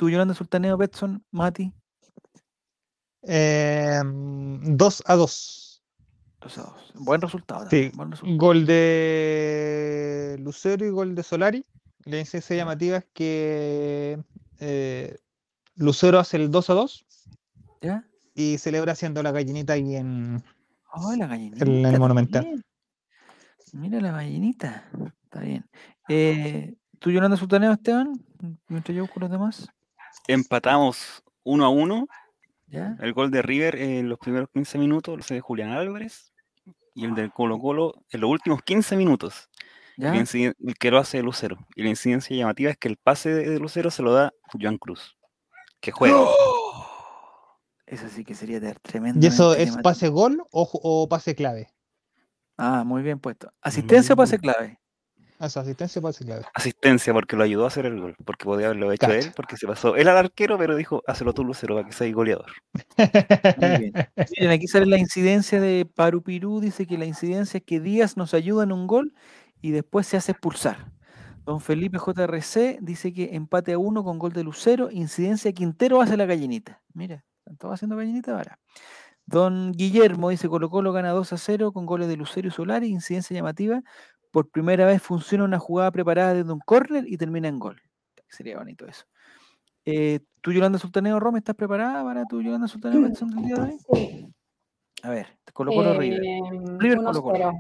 Tú, 0.01 0.09
Yolanda 0.09 0.32
Sultaneo, 0.32 0.78
Betson, 0.78 1.22
Mati, 1.31 1.74
Em, 3.22 4.78
2 4.78 5.02
a 5.05 5.14
2. 5.14 5.82
2 6.40 6.56
a 6.59 6.62
2. 6.62 6.93
Buen 6.94 7.20
resultado. 7.20 7.68
Sí, 7.68 7.90
buen 7.94 8.10
resultado. 8.10 8.39
gol 8.39 8.64
de 8.64 10.39
Lucero 10.40 10.86
y 10.86 10.89
gol 10.89 11.14
de 11.14 11.22
Solari. 11.22 11.66
La 12.06 12.18
incidencia 12.18 12.56
llamativa 12.56 12.97
es 12.97 13.05
que 13.12 14.18
eh, 14.59 15.18
Lucero 15.74 16.18
hace 16.18 16.39
el 16.39 16.51
2 16.51 16.70
a 16.70 16.72
2 16.72 17.06
¿Ya? 17.82 18.05
y 18.35 18.56
celebra 18.56 18.93
haciendo 18.93 19.22
la 19.22 19.32
gallinita 19.32 19.74
ahí 19.74 19.97
en. 19.97 20.43
Ay, 20.94 21.18
la 21.18 21.27
gallinita. 21.27 21.62
el 21.62 21.85
está 21.85 21.98
Monumental. 21.98 22.44
bien. 22.47 22.62
Mira 23.74 24.01
la 24.01 24.12
gallinita. 24.12 24.89
Está 25.24 25.40
bien. 25.40 25.68
Eh, 26.09 26.74
¿Tú, 27.01 27.10
Yolanda 27.10 27.36
Sultaneo, 27.36 27.72
Esteban? 27.72 28.14
Mientras 28.66 28.97
yo 28.97 29.02
busco 29.02 29.20
los 29.20 29.31
demás. 29.31 29.68
Empatamos 30.28 31.22
1 31.44 31.64
a 31.64 31.68
1. 31.68 32.06
¿Ya? 32.68 32.96
El 33.00 33.12
gol 33.12 33.30
de 33.30 33.42
River 33.42 33.76
en 33.76 34.08
los 34.08 34.18
primeros 34.18 34.48
15 34.52 34.78
minutos 34.78 35.16
lo 35.16 35.20
hace 35.20 35.34
de 35.34 35.40
Julián 35.40 35.72
Álvarez. 35.72 36.32
Y 36.94 37.04
el 37.04 37.14
del 37.14 37.32
Colo 37.32 37.58
Colo 37.58 37.94
en 38.10 38.20
los 38.20 38.30
últimos 38.30 38.62
15 38.62 38.96
minutos. 38.96 39.48
¿Ya? 39.96 40.14
El, 40.14 40.56
que 40.78 40.90
lo 40.90 40.98
hace 40.98 41.22
Lucero. 41.22 41.58
Y 41.76 41.82
la 41.82 41.90
incidencia 41.90 42.34
llamativa 42.34 42.70
es 42.70 42.78
que 42.78 42.88
el 42.88 42.96
pase 42.96 43.34
de, 43.34 43.58
Lucero 43.58 43.90
se 43.90 44.02
lo 44.02 44.12
da 44.12 44.32
Joan 44.58 44.78
Cruz. 44.78 45.16
Que 45.80 45.92
juega. 45.92 46.18
Eso 47.86 48.08
sí 48.08 48.24
que 48.24 48.34
sería 48.34 48.60
tremendo. 48.82 49.18
¿Y 49.22 49.28
eso 49.28 49.54
es 49.54 49.76
pase 49.78 50.08
gol 50.08 50.42
o, 50.50 51.06
pase 51.08 51.34
clave? 51.34 51.68
Ah, 52.56 52.84
muy 52.84 53.02
bien 53.02 53.18
puesto. 53.18 53.52
¿Asistencia 53.60 54.14
o 54.14 54.16
pase 54.16 54.38
clave? 54.38 54.80
Eso, 55.40 55.60
asistencia 55.60 56.02
clave. 56.02 56.44
Asistencia 56.52 57.14
porque 57.14 57.34
lo 57.34 57.44
ayudó 57.44 57.64
a 57.64 57.68
hacer 57.68 57.86
el 57.86 57.98
gol. 57.98 58.14
Porque 58.26 58.44
podía 58.44 58.66
haberlo 58.66 58.92
hecho 58.92 59.06
Cacha. 59.06 59.18
él. 59.18 59.32
Porque 59.34 59.56
se 59.56 59.66
pasó 59.66 59.96
él 59.96 60.06
al 60.08 60.18
arquero, 60.18 60.58
pero 60.58 60.76
dijo, 60.76 61.02
hazlo 61.06 61.32
tú, 61.32 61.44
Lucero, 61.44 61.74
para 61.76 61.86
que 61.86 61.94
seas 61.94 62.12
goleador. 62.12 62.52
Muy 63.56 63.78
bien. 63.78 63.92
Miren, 64.36 64.50
aquí 64.50 64.66
sale 64.66 64.84
la 64.84 64.98
incidencia 64.98 65.58
de 65.58 65.86
Parupirú. 65.86 66.60
Dice 66.60 66.86
que 66.86 66.98
la 66.98 67.06
incidencia 67.06 67.58
es 67.58 67.64
que 67.64 67.80
Díaz 67.80 68.18
nos 68.18 68.34
ayuda 68.34 68.64
en 68.64 68.72
un 68.72 68.86
gol 68.86 69.14
y 69.62 69.70
después 69.70 70.06
se 70.06 70.18
hace 70.18 70.32
expulsar. 70.32 70.92
Don 71.46 71.60
Felipe 71.60 71.98
JRC 71.98 72.78
dice 72.82 73.14
que 73.14 73.30
empate 73.34 73.72
a 73.72 73.78
uno 73.78 74.04
con 74.04 74.18
gol 74.18 74.34
de 74.34 74.44
Lucero. 74.44 74.90
Incidencia 74.90 75.52
Quintero 75.52 76.02
hace 76.02 76.18
la 76.18 76.26
gallinita. 76.26 76.82
Mira, 76.92 77.24
están 77.38 77.56
todos 77.56 77.74
haciendo 77.74 77.96
gallinita 77.96 78.32
ahora. 78.36 78.58
Don 79.26 79.72
Guillermo 79.72 80.30
dice 80.30 80.48
Colo 80.48 80.68
Colo 80.70 80.92
gana 80.92 81.10
2 81.10 81.32
a 81.32 81.38
0 81.38 81.72
con 81.72 81.86
goles 81.86 82.08
de 82.08 82.16
Lucero 82.16 82.48
y 82.48 82.50
Solari. 82.50 82.88
Incidencia 82.88 83.34
llamativa. 83.34 83.80
Por 84.31 84.48
primera 84.51 84.86
vez 84.86 85.02
funciona 85.02 85.44
una 85.44 85.59
jugada 85.59 85.90
preparada 85.90 86.35
desde 86.35 86.52
un 86.52 86.61
córner 86.61 87.05
y 87.07 87.16
termina 87.16 87.48
en 87.48 87.59
gol. 87.59 87.81
Sería 88.28 88.59
bonito 88.59 88.86
eso. 88.86 89.05
Eh, 89.85 90.20
¿Tú, 90.40 90.52
Yolanda 90.52 90.78
Sultaneo 90.78 91.19
Rome, 91.19 91.39
estás 91.39 91.57
preparada 91.57 92.05
para 92.05 92.24
tu 92.27 92.40
Yolanda 92.40 92.69
Sultaneo 92.69 93.01
Betson 93.02 93.31
del 93.31 93.44
día 93.44 93.55
de 93.57 93.62
hoy? 93.62 93.78
Sí. 93.93 94.35
A 95.02 95.11
ver, 95.11 95.27
Colo 95.52 95.73
Colo 95.73 95.98
River. 95.98 96.23
Em, 96.24 96.78
River, 96.78 96.98
1-0. 96.98 97.23
Colo 97.23 97.23
Colo. 97.23 97.52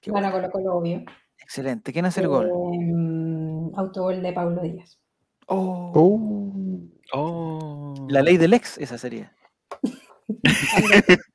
Qué 0.00 0.10
bueno, 0.10 0.30
Colo 0.30 0.50
Colo, 0.50 0.74
obvio. 0.76 1.02
Excelente. 1.38 1.92
¿Quién 1.92 2.04
hace 2.06 2.20
el 2.20 2.28
gol? 2.28 2.50
Em, 2.74 3.74
autogol 3.76 4.22
de 4.22 4.32
Pablo 4.32 4.62
Díaz. 4.62 4.98
Oh, 5.46 5.92
Uh, 5.94 6.90
Oh. 7.12 7.94
La 8.08 8.20
ley 8.20 8.36
del 8.36 8.52
ex, 8.54 8.78
esa 8.78 8.98
sería. 8.98 9.32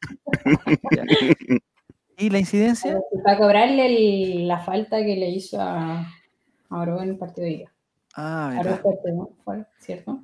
Ya. 0.91 1.03
¿Y 2.21 2.29
la 2.29 2.39
incidencia? 2.39 2.99
Para 3.23 3.37
cobrarle 3.37 3.85
el- 3.85 4.47
la 4.47 4.59
falta 4.59 4.97
que 4.97 5.15
le 5.15 5.29
hizo 5.29 5.59
a, 5.59 6.01
a 6.69 6.77
Oro 6.79 7.01
en 7.01 7.09
el 7.09 7.17
partido 7.17 7.45
de 7.45 7.49
día. 7.55 7.71
Ah, 8.15 8.55
Oro 8.59 8.77
fuerte, 8.77 9.11
¿no? 9.11 9.29
¿Cierto? 9.79 10.21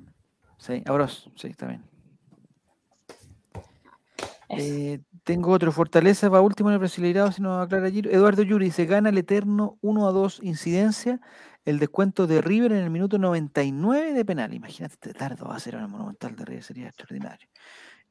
Sí, 0.58 0.82
Auros, 0.86 1.30
sí, 1.36 1.50
también. 1.54 1.82
Eso. 4.48 4.64
Eh, 4.74 5.00
tengo 5.24 5.50
otro. 5.52 5.72
Fortaleza 5.72 6.28
va 6.28 6.40
último 6.40 6.70
en 6.70 6.74
el 6.74 6.78
Brasileirado, 6.78 7.30
si 7.32 7.42
nos 7.42 7.62
aclara 7.64 7.90
Giro. 7.90 8.10
Eduardo 8.10 8.42
Yuri 8.42 8.66
dice, 8.66 8.86
gana 8.86 9.10
el 9.10 9.18
Eterno 9.18 9.76
1 9.82 10.08
a 10.08 10.12
2 10.12 10.40
incidencia, 10.42 11.20
el 11.64 11.78
descuento 11.78 12.26
de 12.26 12.40
River 12.40 12.72
en 12.72 12.78
el 12.78 12.90
minuto 12.90 13.18
99 13.18 14.14
de 14.14 14.24
penal. 14.24 14.54
Imagínate, 14.54 14.94
este 14.94 15.12
tardo 15.12 15.46
va 15.48 15.56
a 15.56 15.60
ser 15.60 15.74
el 15.74 15.86
Monumental 15.88 16.34
de 16.34 16.44
River, 16.44 16.62
sería 16.64 16.86
extraordinario. 16.86 17.48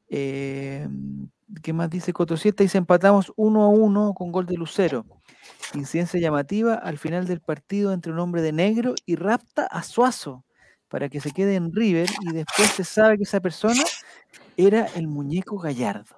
Eh, 0.09 0.88
¿Qué 1.63 1.73
más 1.73 1.89
dice 1.89 2.13
Cotosieta? 2.13 2.63
Dice, 2.63 2.77
empatamos 2.77 3.31
1 3.35 3.63
a 3.63 3.67
1 3.69 4.13
con 4.13 4.31
gol 4.31 4.45
de 4.45 4.55
Lucero. 4.57 5.05
Incidencia 5.73 6.19
llamativa 6.19 6.75
al 6.75 6.97
final 6.97 7.25
del 7.25 7.39
partido 7.41 7.93
entre 7.93 8.11
un 8.11 8.19
hombre 8.19 8.41
de 8.41 8.51
negro 8.51 8.95
y 9.05 9.15
rapta 9.15 9.65
a 9.65 9.84
Suazo 9.84 10.43
para 10.89 11.09
que 11.09 11.19
se 11.21 11.31
quede 11.31 11.55
en 11.55 11.73
River 11.73 12.09
y 12.21 12.34
después 12.34 12.69
se 12.71 12.84
sabe 12.84 13.17
que 13.17 13.23
esa 13.23 13.39
persona 13.41 13.84
era 14.57 14.85
el 14.95 15.07
muñeco 15.07 15.57
Gallardo. 15.57 16.15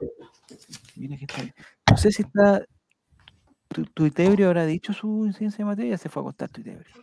Mira 0.96 1.18
que 1.18 1.26
está- 1.26 1.54
No 1.92 1.98
sé 1.98 2.12
si 2.12 2.24
está. 2.24 2.64
Tu, 3.70 3.86
Tuitebrio 3.86 4.48
habrá 4.48 4.66
dicho 4.66 4.94
su 4.94 5.26
incidencia 5.28 5.60
llamativa 5.60 5.90
ya 5.90 5.98
se 5.98 6.10
fue 6.10 6.22
a 6.22 6.24
acostar 6.24 6.50
Tuitebrio. 6.50 6.96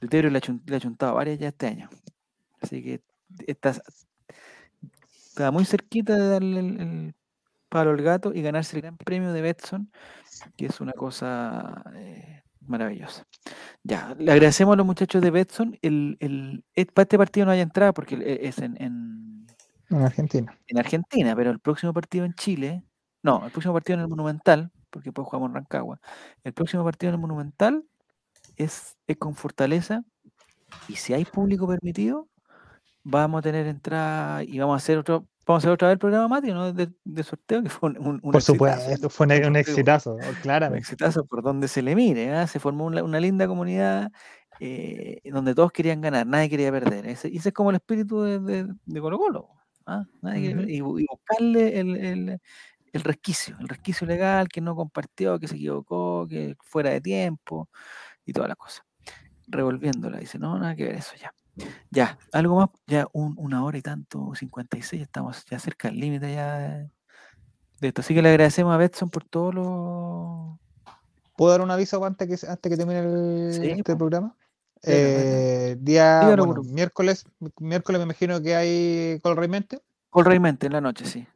Tuitebrio 0.00 0.30
le 0.30 0.38
ha, 0.38 0.40
chun- 0.40 0.62
le 0.66 0.76
ha 0.76 0.80
chuntado 0.80 1.14
varias 1.14 1.38
ya 1.40 1.48
este 1.48 1.66
año. 1.66 1.88
Así 2.60 2.82
que 2.82 3.00
está, 3.46 3.74
está 5.38 5.50
muy 5.52 5.64
cerquita 5.64 6.16
de 6.16 6.28
darle 6.28 6.60
el, 6.60 6.80
el 6.80 7.14
palo 7.68 7.90
al 7.90 8.02
gato 8.02 8.32
y 8.34 8.42
ganarse 8.42 8.76
el 8.76 8.82
gran 8.82 8.96
premio 8.96 9.32
de 9.32 9.40
Betson, 9.40 9.90
que 10.56 10.66
es 10.66 10.80
una 10.80 10.92
cosa 10.92 11.84
eh, 11.94 12.42
maravillosa. 12.66 13.24
Ya, 13.84 14.14
le 14.18 14.32
agradecemos 14.32 14.72
a 14.72 14.76
los 14.76 14.86
muchachos 14.86 15.22
de 15.22 15.30
Betson. 15.30 15.78
El, 15.80 16.16
el, 16.20 16.64
eh, 16.74 16.86
para 16.86 17.04
este 17.04 17.18
partido 17.18 17.46
no 17.46 17.52
hay 17.52 17.60
entrada 17.60 17.92
porque 17.92 18.16
eh, 18.16 18.40
es 18.48 18.58
en- 18.58 18.80
en, 18.82 19.46
en 19.90 20.02
Argentina. 20.02 20.58
en 20.66 20.78
Argentina, 20.78 21.36
pero 21.36 21.50
el 21.52 21.60
próximo 21.60 21.92
partido 21.92 22.24
en 22.24 22.34
Chile, 22.34 22.82
no, 23.22 23.44
el 23.44 23.52
próximo 23.52 23.74
partido 23.74 23.94
en 23.98 24.02
el 24.02 24.08
Monumental, 24.08 24.72
porque 24.90 25.10
después 25.10 25.26
jugamos 25.26 25.50
en 25.50 25.54
Rancagua, 25.54 26.00
el 26.42 26.52
próximo 26.52 26.82
partido 26.84 27.10
en 27.10 27.14
el 27.14 27.20
Monumental 27.20 27.84
es, 28.56 28.96
es 29.06 29.16
con 29.18 29.34
Fortaleza 29.36 30.02
y 30.88 30.96
si 30.96 31.14
hay 31.14 31.24
público 31.24 31.68
permitido, 31.68 32.28
vamos 33.10 33.38
a 33.38 33.42
tener 33.42 33.66
entrada 33.66 34.42
y 34.42 34.58
vamos 34.58 34.74
a 34.74 34.76
hacer 34.76 34.98
otro, 34.98 35.26
vamos 35.46 35.62
a 35.62 35.64
hacer 35.64 35.70
otra 35.72 35.88
vez 35.88 35.94
el 35.94 35.98
programa 35.98 36.28
Mati, 36.28 36.52
¿no? 36.52 36.72
De, 36.72 36.90
de 37.04 37.22
sorteo, 37.22 37.62
que 37.62 37.68
fue 37.70 37.90
un, 37.90 37.98
un- 37.98 38.06
un 38.22 38.32
Por 38.32 38.40
exitazo, 38.40 38.80
supuesto, 38.82 39.10
fue 39.10 39.26
un, 39.26 39.44
un 39.46 39.56
exitazo, 39.56 40.14
un 40.16 40.34
claramente. 40.42 40.78
exitazo 40.80 41.24
por 41.24 41.42
donde 41.42 41.68
se 41.68 41.82
le 41.82 41.94
mire, 41.94 42.32
¿ah? 42.34 42.46
se 42.46 42.60
formó 42.60 42.84
una, 42.86 43.02
una 43.02 43.18
linda 43.20 43.46
comunidad 43.46 44.10
eh, 44.60 45.20
donde 45.24 45.54
todos 45.54 45.72
querían 45.72 46.00
ganar, 46.00 46.26
nadie 46.26 46.50
quería 46.50 46.70
perder. 46.70 47.06
Ese, 47.06 47.28
y 47.28 47.38
ese 47.38 47.48
es 47.50 47.54
como 47.54 47.70
el 47.70 47.76
espíritu 47.76 48.22
de, 48.22 48.40
de, 48.40 48.66
de 48.84 49.00
Colo 49.00 49.18
Colo. 49.18 49.48
¿ah? 49.86 50.04
Nadie 50.20 50.54
y 50.68 50.80
buscarle 50.80 51.78
el, 51.80 51.96
el- 51.96 52.40
el 52.92 53.02
resquicio, 53.02 53.54
el 53.60 53.68
resquicio 53.68 54.06
legal, 54.06 54.48
que 54.48 54.62
no 54.62 54.74
compartió, 54.74 55.38
que 55.38 55.46
se 55.46 55.56
equivocó, 55.56 56.26
que 56.26 56.56
fuera 56.60 56.88
de 56.90 57.02
tiempo 57.02 57.68
y 58.24 58.32
todas 58.32 58.48
las 58.48 58.56
cosas. 58.56 58.82
Revolviéndola, 59.46 60.18
dice, 60.18 60.38
no, 60.38 60.58
nada 60.58 60.74
que 60.76 60.84
ver 60.84 60.94
eso 60.96 61.14
ya. 61.20 61.32
Ya, 61.90 62.18
algo 62.32 62.56
más, 62.56 62.68
ya 62.86 63.06
un- 63.12 63.34
una 63.38 63.64
hora 63.64 63.78
y 63.78 63.82
tanto, 63.82 64.34
56, 64.34 65.02
estamos 65.02 65.44
ya 65.50 65.58
cerca 65.58 65.88
del 65.88 66.00
límite 66.00 66.32
ya 66.32 66.58
de, 66.58 66.90
esto. 67.88 68.00
Así 68.00 68.14
que 68.14 68.22
le 68.22 68.30
agradecemos 68.30 68.74
a 68.74 68.76
Betson 68.76 69.10
por 69.10 69.24
todo 69.24 69.52
lo, 69.52 70.60
¿Puedo 71.38 71.52
dar 71.52 71.60
un 71.60 71.70
aviso 71.70 72.04
antes 72.04 72.26
que, 72.26 72.46
antes 72.50 72.68
que 72.68 72.76
termine 72.76 72.98
el, 72.98 73.52
Sí, 73.54 73.70
este 73.70 73.94
programa? 73.94 74.34
Sí. 74.82 74.90
Eh, 74.92 75.76
día 75.80 76.20
Dígalo, 76.22 76.46
bueno, 76.46 76.62
Guru. 76.62 76.74
miércoles, 76.74 77.24
miércoles 77.60 78.00
me 78.00 78.04
imagino 78.04 78.42
que 78.42 78.56
hay 78.56 79.20
Col 79.20 79.36
Reymente. 79.36 79.80
Colraimente 80.10 80.66
en 80.66 80.72
la 80.72 80.80
noche, 80.80 81.04
sí. 81.04 81.28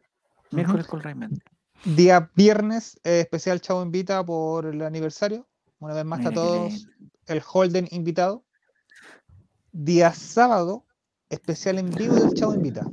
Miércoles 0.51 0.89
Colraimente. 0.89 1.41
Día 1.85 2.31
viernes, 2.35 3.01
eh, 3.05 3.21
especial 3.21 3.61
Chavo 3.61 3.83
Invita 3.83 4.25
por 4.27 4.67
el 4.67 4.83
aniversario. 4.83 5.47
Una 5.79 5.95
vez 5.95 6.05
más 6.05 6.27
a 6.27 6.33
todos 6.33 6.89
el 7.27 7.43
Holden 7.53 7.87
invitado. 7.93 8.45
Día 9.73 10.13
sábado, 10.13 10.85
especial 11.31 11.79
en 11.79 11.91
vivo 11.91 12.15
del 12.15 12.35
Chavo 12.35 12.55
Invita. 12.55 12.87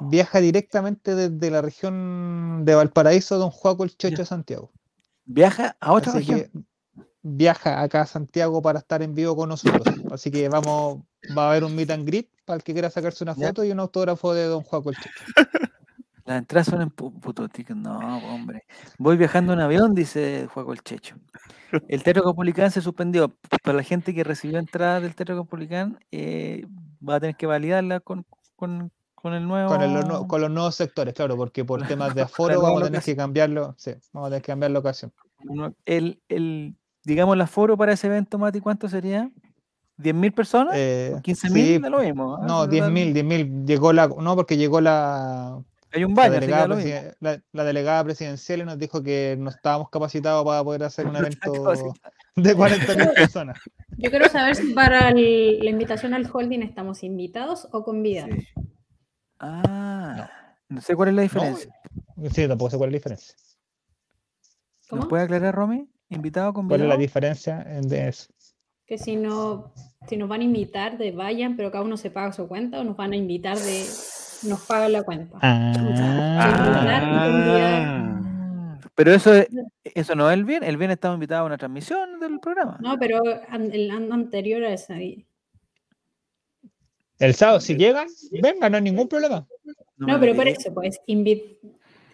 Viaja 0.00 0.40
directamente 0.40 1.14
desde 1.14 1.50
la 1.50 1.62
región 1.62 2.64
de 2.64 2.74
Valparaíso, 2.74 3.38
Don 3.38 3.50
Juaco 3.50 3.84
el 3.84 3.96
Chocho 3.96 4.22
a 4.22 4.26
Santiago. 4.26 4.72
viaja 5.24 5.76
a 5.80 5.92
otra 5.92 6.12
Así 6.12 6.32
región. 6.32 6.66
viaja 7.22 7.80
acá 7.82 8.02
a 8.02 8.06
Santiago 8.06 8.60
para 8.62 8.78
estar 8.80 9.02
en 9.02 9.14
vivo 9.14 9.36
con 9.36 9.48
nosotros. 9.50 9.82
Así 10.10 10.30
que 10.30 10.48
vamos, 10.48 11.02
va 11.36 11.46
a 11.46 11.50
haber 11.50 11.64
un 11.64 11.74
meet 11.76 11.90
and 11.90 12.06
greet 12.06 12.28
para 12.44 12.56
el 12.56 12.62
que 12.64 12.72
quiera 12.72 12.90
sacarse 12.90 13.22
una 13.24 13.34
Ya. 13.36 13.48
foto 13.48 13.64
y 13.64 13.70
un 13.70 13.80
autógrafo 13.80 14.34
de 14.34 14.44
Don 14.46 14.62
Juaco 14.62 14.90
el 14.90 14.96
Chocho. 14.96 15.10
Las 16.26 16.38
entradas 16.38 16.66
son 16.68 16.80
en 16.80 16.90
pu- 16.90 17.12
puto 17.20 17.48
ticket. 17.48 17.76
No, 17.76 17.98
hombre. 18.34 18.64
Voy 18.98 19.16
viajando 19.16 19.52
en 19.52 19.60
avión, 19.60 19.94
dice 19.94 20.48
Juaco 20.52 20.72
el 20.72 20.82
Checho. 20.82 21.16
El 21.88 22.02
Teatro 22.02 22.22
Copulicán 22.22 22.70
se 22.70 22.80
suspendió. 22.80 23.34
Para 23.62 23.76
la 23.76 23.82
gente 23.82 24.14
que 24.14 24.24
recibió 24.24 24.58
entradas 24.58 25.02
del 25.02 25.14
Teatro 25.14 25.36
Copulicán, 25.36 25.98
eh, 26.10 26.64
va 27.06 27.16
a 27.16 27.20
tener 27.20 27.36
que 27.36 27.46
validarla 27.46 28.00
con, 28.00 28.24
con, 28.56 28.90
con 29.14 29.34
el 29.34 29.46
nuevo. 29.46 29.68
Con, 29.68 29.82
el- 29.82 29.92
los 29.92 30.04
nue- 30.06 30.26
con 30.26 30.40
los 30.40 30.50
nuevos 30.50 30.74
sectores, 30.76 31.12
claro, 31.12 31.36
porque 31.36 31.64
por 31.64 31.80
temas 31.98 32.14
de 32.14 32.22
aforo 32.22 32.60
vamos 32.62 32.82
a 32.82 32.86
tener 32.86 33.02
que 33.02 33.16
cambiarlo. 33.16 33.74
Sí, 33.76 33.92
vamos 34.12 34.28
a 34.28 34.30
tener 34.30 34.42
que 34.42 34.46
cambiar 34.52 34.70
la 34.70 34.78
ocasión. 34.78 35.12
el, 35.84 36.22
el, 36.28 36.74
digamos, 37.04 37.34
el 37.34 37.40
aforo 37.42 37.76
para 37.76 37.92
ese 37.92 38.06
evento, 38.06 38.38
Mati, 38.38 38.60
¿cuánto 38.60 38.88
sería? 38.88 39.30
¿10.000 39.98 40.32
personas? 40.32 40.72
Eh, 40.76 41.14
15.000 41.22 41.52
sí, 41.52 41.78
lo 41.90 42.00
mismo. 42.00 42.36
¿ah? 42.36 42.46
no, 42.46 42.64
Si 42.64 42.78
total, 42.78 42.92
10.000, 42.94 43.12
10.000. 43.12 43.66
Llegó 43.66 43.92
la, 43.92 44.08
no, 44.08 44.34
porque 44.36 44.56
llegó 44.56 44.80
la, 44.80 45.60
Hay 45.94 46.04
un 46.04 46.14
la 46.14 46.28
baño, 46.28 46.74
así 46.74 46.84
que 46.86 47.14
la, 47.20 47.40
la 47.52 47.64
delegada 47.64 48.02
presidencial 48.04 48.64
nos 48.66 48.78
dijo 48.78 49.02
que 49.02 49.36
no 49.38 49.50
estábamos 49.50 49.88
capacitados 49.90 50.44
para 50.44 50.64
poder 50.64 50.82
hacer 50.82 51.06
un 51.06 51.14
evento 51.16 51.52
de 52.36 52.56
40.000 52.56 53.14
personas. 53.14 53.58
Yo 53.96 54.10
quiero 54.10 54.28
saber 54.28 54.56
si 54.56 54.74
para 54.74 55.10
el- 55.10 55.60
la 55.60 55.70
invitación 55.70 56.12
al 56.14 56.28
holding 56.30 56.62
estamos 56.62 57.02
invitados 57.04 57.68
o 57.70 57.84
convidados. 57.84 58.34
Sí. 58.34 58.46
Ah, 59.38 60.30
no 60.68 60.80
sé 60.80 60.96
cuál 60.96 61.10
es 61.10 61.14
la 61.14 61.22
diferencia. 61.22 61.72
Sí, 62.32 62.48
tampoco 62.48 62.70
sé 62.70 62.76
cuál 62.78 62.88
es 62.88 62.92
la 62.92 62.96
diferencia. 62.96 63.34
¿Cómo? 64.88 65.00
¿Nos 65.02 65.08
puede 65.08 65.24
aclarar, 65.24 65.54
Romy? 65.54 65.88
¿Invitado 66.08 66.50
o 66.50 66.52
¿Cuál 66.52 66.64
es 66.64 66.68
convidado? 66.70 66.88
la 66.88 66.96
diferencia 66.96 67.62
en- 67.68 67.88
de 67.88 68.08
eso? 68.08 68.26
Que 68.86 68.98
si 68.98 69.16
no, 69.16 69.72
si 70.08 70.16
nos 70.16 70.28
van 70.28 70.40
a 70.40 70.44
invitar 70.44 70.98
de 70.98 71.10
vayan, 71.12 71.56
pero 71.56 71.70
cada 71.70 71.84
uno 71.84 71.96
se 71.96 72.10
paga 72.10 72.32
su 72.32 72.46
cuenta, 72.48 72.80
o 72.80 72.84
nos 72.84 72.96
van 72.96 73.12
a 73.12 73.16
invitar 73.16 73.56
de 73.58 73.84
nos 74.44 74.60
pagan 74.66 74.92
la 74.92 75.02
cuenta. 75.02 75.38
Ah. 75.42 75.72
Pero 78.94 79.12
eso, 79.12 79.34
es- 79.34 79.48
eso 79.82 80.14
no 80.14 80.30
es 80.30 80.34
el 80.34 80.44
bien. 80.44 80.62
El 80.62 80.76
bien 80.76 80.90
estamos 80.90 81.16
invitados 81.16 81.42
a 81.42 81.46
una 81.46 81.58
transmisión 81.58 82.20
del 82.20 82.38
programa. 82.40 82.78
No, 82.80 82.96
pero 82.98 83.20
an- 83.48 83.72
el 83.72 83.90
an- 83.90 84.12
anterior 84.12 84.62
a 84.64 84.72
esa. 84.72 84.94
El 87.18 87.34
sábado, 87.34 87.60
si 87.60 87.74
llegan, 87.76 88.06
vengan, 88.42 88.70
no 88.72 88.76
hay 88.78 88.82
ningún 88.84 89.08
problema. 89.08 89.46
No 89.96 90.18
pero 90.20 90.34
por 90.34 90.46
eso, 90.48 90.72
pues, 90.74 91.00
invi- 91.06 91.58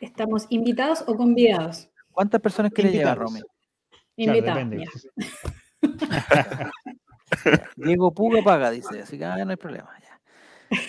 ¿estamos 0.01 0.47
invitados 0.51 1.03
o 1.07 1.17
convidados? 1.17 1.89
¿Cuántas 2.13 2.41
personas 2.41 2.73
quiere 2.73 2.91
Invitados. 2.91 3.19
Romy? 3.19 3.41
Invitados. 4.17 5.09
Diego 7.77 8.13
Puga 8.13 8.43
paga, 8.43 8.71
dice. 8.71 9.01
Así 9.03 9.17
que 9.19 9.25
ah, 9.25 9.45
no 9.45 9.51
hay 9.51 9.57
problema. 9.57 9.89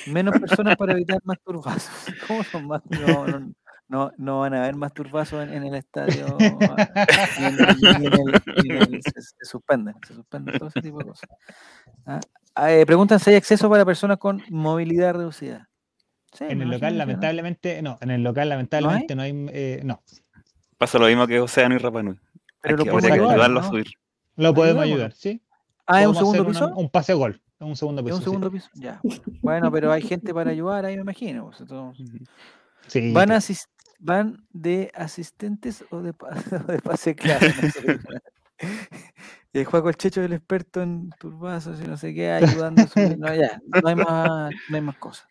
Menos 0.07 0.39
personas 0.39 0.75
para 0.77 0.93
evitar 0.93 1.19
masturbazos. 1.23 1.91
¿Cómo 2.27 2.43
son 2.43 2.67
más? 2.67 2.81
No, 2.89 3.27
no, 3.27 3.51
no, 3.87 4.11
no 4.17 4.39
van 4.41 4.53
a 4.53 4.63
haber 4.63 4.75
masturbazos 4.75 5.43
en, 5.43 5.53
en 5.53 5.63
el 5.65 5.75
estadio. 5.75 6.37
ni 7.39 7.45
en 7.45 7.59
el- 7.59 7.77
ni 7.81 8.05
en 8.07 8.13
el- 8.13 8.41
ni 8.63 8.69
en 8.69 8.77
el- 8.95 9.01
se, 9.03 9.21
se 9.21 9.45
suspenden. 9.45 9.95
Se 10.07 10.13
suspenden 10.13 10.57
todo 10.57 10.69
ese 10.69 10.81
tipo 10.81 10.99
de 10.99 11.05
cosas. 11.05 11.29
Ah, 12.05 12.19
ah, 12.55 12.71
eh, 12.71 12.85
preguntan 12.85 13.19
si 13.19 13.29
hay 13.31 13.35
acceso 13.37 13.69
para 13.69 13.85
personas 13.85 14.17
con 14.17 14.43
movilidad 14.49 15.13
reducida. 15.15 15.67
Sí, 16.33 16.45
En 16.47 16.61
el 16.61 16.69
local, 16.69 16.97
lamentablemente, 16.97 17.81
no. 17.81 17.97
En 17.99 18.09
el 18.11 18.23
local, 18.23 18.47
lamentablemente, 18.47 19.15
no 19.15 19.21
hay. 19.23 19.47
eh, 19.51 19.81
no. 19.83 20.01
Pasa 20.77 20.97
lo 20.97 21.07
mismo 21.07 21.27
que 21.27 21.39
Océano 21.41 21.75
y 21.75 21.77
Rapanui. 21.77 22.15
Pero 22.61 22.77
Hay 22.79 22.85
lo 22.85 22.91
podemos 22.91 23.11
ayudarlo 23.11 23.59
a 23.59 23.63
subir. 23.63 23.87
Lo 24.37 24.53
podemos 24.53 24.83
ayudar, 24.83 25.11
¿sí? 25.13 25.41
Ah, 25.85 26.01
¿es 26.01 26.07
un 26.07 26.15
segundo 26.15 26.45
piso? 26.45 26.69
un 26.73 26.89
pase 26.89 27.13
gol. 27.13 27.41
Es 27.61 27.67
un 27.67 27.75
segundo 27.75 28.01
¿Es 28.01 28.05
piso. 28.05 28.15
un 28.15 28.21
sí. 28.21 28.23
segundo 28.23 28.51
piso? 28.51 28.69
Ya. 28.73 28.99
Bueno, 29.43 29.71
pero 29.71 29.91
hay 29.91 30.01
gente 30.01 30.33
para 30.33 30.49
ayudar 30.49 30.83
ahí, 30.83 30.95
me 30.95 31.03
imagino. 31.03 31.45
pues, 31.45 31.61
entonces, 31.61 32.07
Sí, 32.87 33.13
¿Van, 33.13 33.29
¿Van 33.99 34.47
de 34.49 34.91
asistentes 34.95 35.85
o 35.91 36.01
de, 36.01 36.09
o 36.67 36.71
de 36.71 36.79
pase 36.79 37.15
claro? 37.15 37.45
No 37.61 37.69
sé. 37.69 37.81
Eh, 39.53 39.65
Juaco 39.65 39.89
el 39.89 39.97
Checho 39.97 40.21
es 40.21 40.27
el 40.27 40.33
experto 40.33 40.81
en 40.81 41.09
turbazos 41.19 41.81
y 41.81 41.83
no 41.83 41.97
sé 41.97 42.13
qué, 42.13 42.31
ayudando 42.31 42.83
a 42.83 42.87
su- 42.87 42.99
No, 43.17 43.35
ya, 43.35 43.59
no 43.65 43.87
hay 43.89 43.95
más, 43.95 44.53
no 44.69 44.75
hay 44.77 44.81
más 44.81 44.95
cosas. 44.95 45.27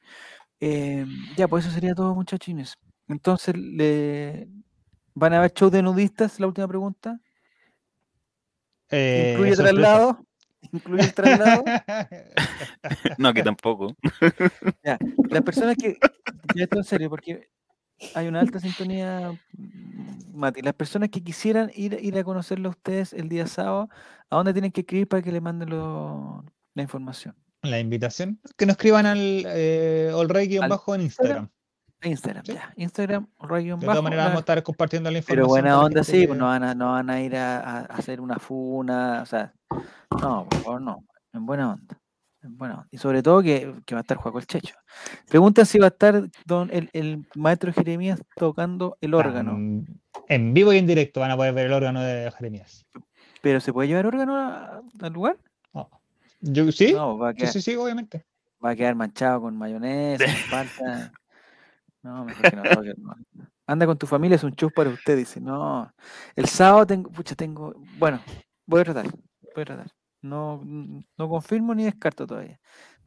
Eh, 0.60 1.06
ya, 1.36 1.48
pues 1.48 1.64
eso 1.64 1.72
sería 1.72 1.94
todo, 1.94 2.14
muchachines. 2.14 2.74
Entonces, 3.08 3.56
le... 3.56 4.46
¿van 5.14 5.32
a 5.32 5.38
haber 5.38 5.52
show 5.54 5.70
de 5.70 5.80
nudistas? 5.82 6.38
La 6.38 6.48
última 6.48 6.68
pregunta. 6.68 7.18
Eh, 8.90 9.32
¿Incluye 9.32 9.56
traslado? 9.56 10.18
¿Incluye 10.72 11.02
el 11.04 11.14
traslado? 11.14 11.64
No, 13.18 13.32
que 13.34 13.42
tampoco. 13.42 13.96
Ya, 14.84 14.98
las 15.28 15.42
personas 15.42 15.76
que, 15.76 15.98
ya 16.54 16.64
esto 16.64 16.78
en 16.78 16.84
serio, 16.84 17.10
porque 17.10 17.48
hay 18.14 18.28
una 18.28 18.40
alta 18.40 18.60
sintonía, 18.60 19.32
mm, 19.56 20.36
Mati, 20.38 20.62
las 20.62 20.74
personas 20.74 21.10
que 21.10 21.22
quisieran 21.22 21.70
ir, 21.74 21.98
ir 22.00 22.16
a 22.18 22.24
conocerlo 22.24 22.68
a 22.68 22.70
ustedes 22.70 23.12
el 23.12 23.28
día 23.28 23.46
sábado, 23.46 23.88
¿a 24.30 24.36
dónde 24.36 24.52
tienen 24.52 24.72
que 24.72 24.80
escribir 24.82 25.08
para 25.08 25.22
que 25.22 25.32
le 25.32 25.40
manden 25.40 25.70
lo- 25.70 26.44
la 26.74 26.82
información? 26.82 27.34
La 27.62 27.78
invitación. 27.78 28.40
Que 28.56 28.64
nos 28.64 28.74
escriban 28.74 29.04
al 29.06 29.44
eh, 29.46 30.10
bajo 30.66 30.94
en 30.94 31.02
Instagram. 31.02 31.50
Instagram, 32.02 32.44
Sí. 32.44 32.54
ya. 32.54 32.72
Instagram, 32.76 33.26
rayo 33.40 33.76
De 33.76 33.86
todas 33.86 34.02
maneras, 34.02 34.26
vamos 34.26 34.38
a 34.38 34.40
estar 34.40 34.62
compartiendo 34.62 35.10
la 35.10 35.18
información. 35.18 35.36
Pero 35.46 35.48
buena 35.48 35.80
onda, 35.80 36.02
sí, 36.04 36.26
pues 36.26 36.38
no 36.38 36.46
van 36.46 36.62
a, 36.64 36.74
no 36.74 36.92
van 36.92 37.10
a 37.10 37.20
ir 37.20 37.36
a, 37.36 37.80
hacer 37.86 38.20
una 38.20 38.36
funa, 38.38 39.20
o 39.22 39.26
sea, 39.26 39.52
no, 40.20 40.46
por 40.48 40.60
favor, 40.62 40.80
no, 40.80 41.04
en 41.32 41.44
buena 41.46 41.72
onda, 41.74 41.98
en 42.42 42.56
buena 42.56 42.74
onda. 42.76 42.88
Y 42.90 42.98
sobre 42.98 43.22
todo 43.22 43.42
que, 43.42 43.74
que 43.84 43.94
va 43.94 44.00
a 44.00 44.02
estar 44.02 44.16
Juaco 44.16 44.38
el 44.38 44.46
Checho. 44.46 44.74
Preguntan 45.28 45.66
si 45.66 45.78
va 45.78 45.86
a 45.86 45.88
estar 45.88 46.28
don, 46.46 46.70
el, 46.72 46.88
el 46.94 47.26
maestro 47.36 47.72
Jeremías 47.72 48.20
tocando 48.36 48.96
el 49.00 49.12
órgano, 49.14 49.52
En 50.28 50.54
vivo 50.54 50.72
y 50.72 50.78
en 50.78 50.86
directo 50.86 51.20
van 51.20 51.30
a 51.32 51.36
poder 51.36 51.52
ver 51.52 51.66
el 51.66 51.72
órgano 51.72 52.00
de 52.02 52.30
Jeremías. 52.38 52.86
pero 53.42 53.60
¿se 53.60 53.72
puede 53.72 53.88
llevar 53.88 54.06
órgano 54.06 54.36
a- 54.36 54.82
al 55.00 55.12
lugar? 55.12 55.36
Yo, 56.42 56.72
¿Sí? 56.72 56.94
No, 56.94 57.18
va 57.18 57.28
a 57.28 57.32
sí, 57.32 57.36
quedar, 57.36 57.52
sí, 57.52 57.60
sí, 57.60 57.76
obviamente. 57.76 58.24
va 58.64 58.70
a 58.70 58.74
quedar 58.76 58.94
manchado 58.94 59.42
con 59.42 59.58
mayonesa, 59.58 60.24
con 60.24 60.50
palta. 60.50 61.12
No, 62.02 62.24
mejor 62.24 62.50
que 62.50 62.56
no 62.56 62.62
no. 62.96 63.14
Anda 63.66 63.86
con 63.86 63.98
tu 63.98 64.06
familia, 64.06 64.36
es 64.36 64.44
un 64.44 64.52
show 64.54 64.70
para 64.74 64.90
usted, 64.90 65.16
dice. 65.16 65.40
No, 65.40 65.92
el 66.34 66.46
sábado 66.46 66.86
tengo, 66.86 67.10
pucha, 67.10 67.34
tengo, 67.36 67.74
bueno, 67.98 68.20
voy 68.66 68.80
a 68.80 68.84
tratar, 68.84 69.06
voy 69.54 69.62
a 69.62 69.64
tratar. 69.64 69.90
No, 70.22 70.60
no 70.64 71.28
confirmo 71.28 71.74
ni 71.74 71.84
descarto 71.84 72.26
todavía. 72.26 72.58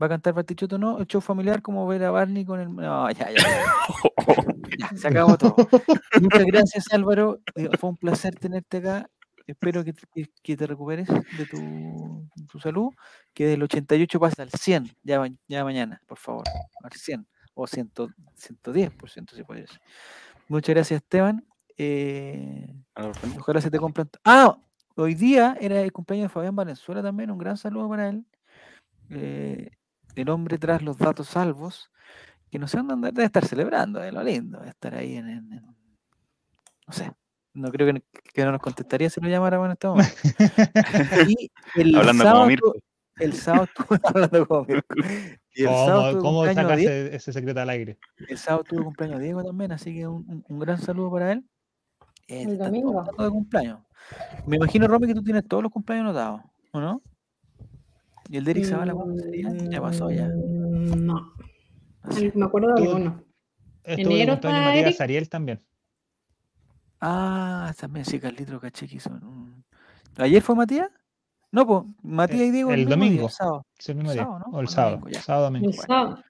¿Va 0.02 0.08
a 0.08 0.10
cantar 0.10 0.34
Batichuto? 0.34 0.78
No, 0.80 0.98
el 1.00 1.06
show 1.06 1.22
familiar 1.22 1.62
como 1.62 1.86
ver 1.86 2.04
a 2.06 2.12
Barney 2.12 2.44
con 2.46 2.60
el... 2.60 2.74
No, 2.76 3.10
ya, 3.12 3.30
ya, 3.30 3.36
ya, 3.36 3.66
ya, 4.80 4.98
se 4.98 5.08
acabó 5.08 5.38
todo. 5.38 5.56
Muchas 6.20 6.46
gracias 6.46 6.86
Álvaro, 6.92 7.40
eh, 7.56 7.70
fue 7.78 7.92
un 7.92 7.98
placer 7.98 8.36
tenerte 8.36 8.78
acá. 8.78 9.10
Espero 9.46 9.84
que, 9.84 9.94
te- 9.94 10.30
que- 10.42 10.58
te 10.58 10.66
recuperes 10.66 11.08
de 11.08 11.46
tu, 11.46 12.28
tu 12.50 12.60
salud, 12.60 12.90
que 13.34 13.46
del 13.46 13.62
88 13.64 14.20
pasa 14.20 14.42
al 14.44 14.50
100 14.50 14.90
ya, 15.04 15.22
ya 15.48 15.64
mañana, 15.66 16.02
por 16.08 16.18
favor, 16.18 16.44
al 16.82 16.92
100 16.94 17.28
o 17.54 17.68
100, 17.68 17.92
110% 18.36 19.36
si 19.36 19.44
puede 19.44 19.68
ser. 19.68 19.80
Muchas 20.48 20.76
gracias 20.76 21.02
Esteban. 21.02 21.46
eh. 21.78 22.74
Ojalá 23.40 23.62
se 23.62 23.72
te 23.72 23.80
compran. 23.80 24.10
Ah, 24.24 24.58
hoy 24.96 25.16
día 25.16 25.58
era 25.60 25.82
el 25.82 25.92
cumpleaños 25.92 26.26
de 26.30 26.34
Fabián 26.34 26.56
Valenzuela 26.56 27.02
también. 27.02 27.32
Un 27.32 27.38
gran 27.38 27.58
saludo 27.58 27.90
para 27.90 28.10
él. 28.10 28.26
Eh, 29.10 29.70
el 30.16 30.30
hombre 30.30 30.58
tras 30.58 30.82
los 30.82 30.98
datos 30.98 31.28
salvos. 31.28 31.90
Que 32.52 32.60
no 32.60 32.68
sé 32.68 32.78
dónde 32.78 33.12
debe 33.12 33.26
estar 33.26 33.46
celebrando, 33.46 34.04
eh, 34.04 34.12
lo 34.12 34.22
lindo. 34.24 34.64
Estar 34.64 34.94
ahí 34.96 35.16
en, 35.16 35.28
en- 35.28 35.54
en- 35.54 35.76
No 36.88 36.94
sé. 36.94 37.12
No 37.56 37.72
creo 37.72 37.92
que, 37.94 38.04
que 38.34 38.46
no 38.46 38.52
nos 38.52 38.62
contestaría 38.62 39.10
si 39.10 39.22
lo 39.22 39.30
llamáramos 39.30 39.66
en 39.68 39.72
este 39.72 39.88
momento. 39.88 40.12
Y 41.38 41.52
el 41.76 41.96
Hablando 41.96 42.24
como 42.24 42.24
sábado, 42.24 42.46
Mirko. 42.48 42.74
El 43.20 43.34
sábado 43.34 43.66
estuve 43.66 44.00
hablando 44.04 44.66
Mirko. 44.68 44.96
Y 45.56 45.64
el 45.64 45.68
¿Cómo, 45.68 46.20
cómo 46.20 46.40
cumpleaños 46.44 46.56
sacas 46.56 46.78
Diego. 46.78 46.94
ese, 47.16 47.34
secreto 47.34 47.60
al 47.62 47.70
aire? 47.70 48.00
El 48.28 48.38
sábado 48.38 48.64
tuve 48.64 48.84
cumpleaños 48.84 49.20
Diego 49.22 49.44
también, 49.44 49.72
así 49.72 49.94
que 49.94 50.08
un, 50.08 50.26
un- 50.28 50.46
un 50.48 50.60
gran 50.60 50.80
saludo 50.80 51.12
para 51.12 51.32
él. 51.34 51.46
Eh, 52.28 52.44
El 52.44 52.58
domingo. 52.58 53.04
de 53.18 53.30
cumpleaños. 53.30 53.80
Me 54.48 54.56
imagino, 54.58 54.88
Romy, 54.88 55.08
que 55.08 55.14
tú 55.14 55.24
tienes 55.24 55.48
todos 55.48 55.62
los 55.64 55.72
cumpleaños 55.72 56.06
anotados, 56.10 56.42
¿o 56.72 56.80
no? 56.80 57.02
¿Y 58.30 58.38
el 58.38 58.46
de 58.46 58.52
Eric 58.52 58.66
Zavala 58.66 58.94
cuándo 58.94 59.22
sería? 59.22 59.50
Ya 59.70 59.82
pasó 59.82 60.10
ya. 60.10 60.28
Mm, 60.28 61.06
No, 61.06 61.34
al- 62.04 62.32
me 62.36 62.46
acuerdo 62.46 62.74
de 62.74 62.84
alguno. 62.84 63.24
¿Enero 63.84 64.34
está 64.34 64.50
Matías 64.50 64.86
Eric? 64.88 65.02
Ariel 65.02 65.30
también. 65.30 65.60
Ah, 67.02 67.74
también 67.78 68.06
sí, 68.06 68.20
Carlitro 68.20 68.60
caché 68.60 68.88
que 68.88 68.96
hizo 68.96 69.10
un- 69.10 69.64
¿Ayer 70.18 70.42
fue 70.42 70.56
Matías? 70.56 70.90
No, 71.54 71.66
pues 71.68 71.84
Matías 72.02 72.42
y 72.42 72.52
Diego 72.52 72.72
el 72.72 72.86
día, 72.86 72.90
domingo. 72.96 73.30
sábado. 73.30 73.66
Sí, 73.78 73.92
el 73.92 73.98
mismo 74.00 74.12
día. 74.12 74.24
Sábado, 74.24 74.40
¿no? 74.52 74.58
O 74.58 74.60
el 74.62 74.68
sábado. 74.68 74.98
domingo. 74.98 75.20
Sábado, 75.22 75.44
domingo. 75.46 75.68
El 75.70 75.74
sábado. 75.76 76.24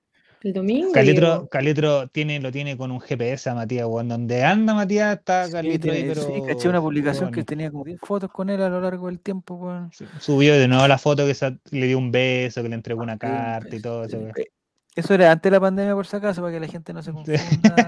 El 0.43 0.53
domingo. 0.53 0.91
Calitro. 0.91 1.47
Calitro 1.49 2.07
tiene, 2.09 2.39
lo 2.41 2.51
tiene 2.51 2.75
con 2.75 2.91
un 2.91 2.99
GPS 2.99 3.49
a 3.49 3.55
Matías, 3.55 3.87
weón. 3.87 4.09
Donde 4.09 4.43
anda 4.43 4.73
Matías 4.73 5.17
está 5.17 5.45
Sí, 5.45 5.53
Calitro 5.53 5.91
ahí, 5.93 5.99
tiene- 6.03 6.13
pero. 6.13 6.27
sí, 6.27 6.41
caché 6.45 6.67
una 6.67 6.81
publicación 6.81 7.31
que 7.31 7.37
weón, 7.39 7.45
tenía 7.45 7.71
como 7.71 7.85
10 7.85 7.99
fotos 8.01 8.29
con 8.29 8.49
él 8.49 8.61
a 8.61 8.67
lo 8.67 8.81
largo 8.81 9.07
del 9.07 9.21
tiempo, 9.21 9.55
weón. 9.55 9.89
sí, 9.93 10.05
Subió 10.19 10.53
de 10.55 10.67
nuevo 10.67 10.85
la 10.89 10.97
foto 10.97 11.25
que 11.25 11.33
sa- 11.33 11.57
le 11.71 11.87
dio 11.87 11.97
un 11.97 12.11
beso, 12.11 12.61
que 12.61 12.67
le 12.67 12.75
entregó 12.75 13.01
una 13.01 13.13
Sí, 13.13 13.19
carta 13.19 13.73
y 13.75 13.81
todo 13.81 14.03
sí, 14.03 14.09
eso. 14.09 14.17
weón. 14.17 14.33
eh, 14.37 14.47
Eso 14.95 15.13
era 15.15 15.31
antes 15.31 15.49
de 15.49 15.55
la 15.55 15.61
pandemia, 15.61 15.95
por 15.95 16.05
si 16.05 16.17
acaso, 16.17 16.41
para 16.41 16.53
que 16.53 16.59
la 16.59 16.67
gente 16.67 16.91
no 16.93 17.01
se 17.01 17.11
confunda. 17.13 17.39
Ah, 17.75 17.87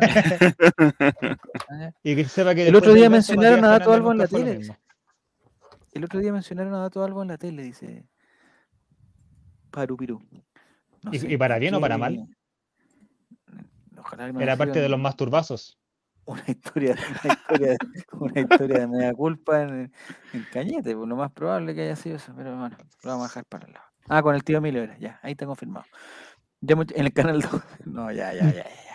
Y 2.04 2.16
que 2.16 2.26
sepa 2.26 2.56
que 2.56 2.68
El 2.68 2.76
otro 2.76 2.94
día 2.94 3.10
mencionaron 3.10 3.64
a 3.66 3.70
Dato 3.70 3.92
Albo 3.94 4.12
en 4.14 4.18
la 4.20 4.28
tele, 4.28 4.58
mismo. 4.60 4.78
El 5.96 6.04
otro 6.04 6.20
día 6.20 6.34
mencionaron 6.34 6.74
a 6.76 6.80
Dato 6.80 7.04
Albo 7.04 7.22
en 7.22 7.30
la 7.30 7.38
tele, 7.38 7.64
dice 7.64 8.06
Parupirú. 9.72 10.22
No 11.04 11.14
¿Y- 11.14 11.20
sé 11.20 11.32
y 11.32 11.38
para 11.38 11.56
por 11.56 11.62
bien 11.62 11.74
o 11.74 11.80
para 11.82 11.98
mal? 11.98 12.28
Ojalá 13.98 14.28
Era 14.42 14.58
parte 14.58 14.82
de 14.82 14.90
los 14.90 15.00
más 15.00 15.16
turbazos. 15.16 15.80
una 16.26 16.44
historia, 16.48 16.96
una 17.24 17.34
historia, 17.34 17.68
de- 17.70 17.78
una 18.12 18.42
historia 18.42 18.80
de 18.80 18.88
media 18.88 19.14
culpa 19.14 19.62
en, 19.62 19.94
en 20.34 20.44
Cañete, 20.52 20.96
pues 20.96 21.08
lo 21.08 21.16
más 21.16 21.32
probable 21.32 21.74
que 21.74 21.84
haya 21.84 21.96
sido 21.96 22.18
eso, 22.18 22.34
pero 22.36 22.58
bueno, 22.58 22.76
lo 23.04 23.10
vamos 23.12 23.26
a 23.26 23.30
dejar 23.30 23.46
para 23.46 23.66
el 23.68 23.74
lado. 23.74 23.86
Ah, 24.10 24.22
con 24.22 24.36
el 24.36 24.44
tío 24.44 24.58
Emilio 24.58 24.84
era, 24.84 24.98
ya, 25.00 25.20
ahí 25.24 25.32
está 25.32 25.46
confirmado. 25.46 25.86
Ya 26.60 26.76
en 26.76 27.06
el 27.06 27.14
canal 27.14 27.42
2. 27.42 27.52
No, 27.86 28.12
ya, 28.12 28.34
ya, 28.34 28.52
ya, 28.52 28.64
ya. 28.66 28.95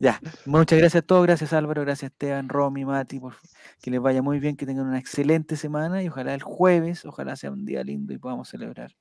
Ya, 0.00 0.20
muchas 0.46 0.78
gracias 0.78 1.02
a 1.02 1.06
todos, 1.06 1.26
gracias 1.26 1.52
Álvaro, 1.52 1.82
gracias 1.82 2.12
Esteban, 2.12 2.48
Romy, 2.48 2.84
Mati, 2.84 3.18
por, 3.18 3.34
que 3.82 3.90
les 3.90 4.00
vaya 4.00 4.22
muy 4.22 4.38
bien, 4.38 4.56
que 4.56 4.64
tengan 4.64 4.86
una 4.86 4.98
excelente 4.98 5.56
semana 5.56 6.02
y 6.02 6.08
ojalá 6.08 6.34
el 6.34 6.42
jueves, 6.42 7.04
ojalá 7.04 7.34
sea 7.34 7.50
un 7.50 7.64
día 7.64 7.82
lindo 7.82 8.12
y 8.12 8.18
podamos 8.18 8.48
celebrar. 8.48 8.92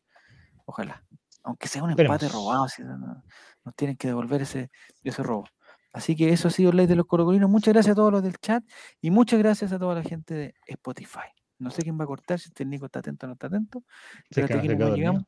Ojalá. 0.66 1.04
Aunque 1.44 1.68
sea 1.68 1.84
un 1.84 1.92
empate 1.92 2.26
Esperemos. 2.26 2.34
robado, 2.34 2.68
si 2.68 2.82
no- 2.84 2.98
no- 2.98 3.24
nos 3.64 3.76
tienen 3.76 3.96
que 3.96 4.08
devolver 4.08 4.42
ese, 4.42 4.72
ese 5.04 5.22
robo. 5.24 5.46
Así 5.94 6.16
que 6.16 6.34
eso 6.34 6.48
ha 6.48 6.52
sido 6.52 6.72
Ley 6.72 6.88
de 6.88 6.96
los 6.96 7.06
Corocolinos. 7.06 7.50
Muchas 7.50 7.74
gracias 7.74 7.94
a 7.94 7.96
todos 7.96 8.12
los 8.12 8.24
del 8.24 8.38
chat 8.38 8.64
y 9.02 9.12
muchas 9.12 9.40
gracias 9.40 9.72
a 9.72 9.80
toda 9.80 9.96
la 9.96 10.04
gente 10.04 10.34
de 10.34 10.56
Spotify. 10.66 11.30
No 11.60 11.70
sé 11.72 11.82
quién 11.84 11.98
va 12.00 12.04
a 12.04 12.08
cortar, 12.08 12.40
si 12.40 12.50
este 12.50 12.66
Nico 12.66 12.86
está 12.88 13.00
atento 13.00 13.26
o 13.26 13.28
no 13.28 13.34
está 13.34 13.48
atento. 13.48 13.84
Pero 14.30 14.46
hasta 14.46 14.56
no 14.56 14.60
aquí 14.88 14.96
llegamos. 14.96 15.24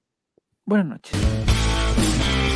Buenas 0.65 0.85
noches. 0.87 2.48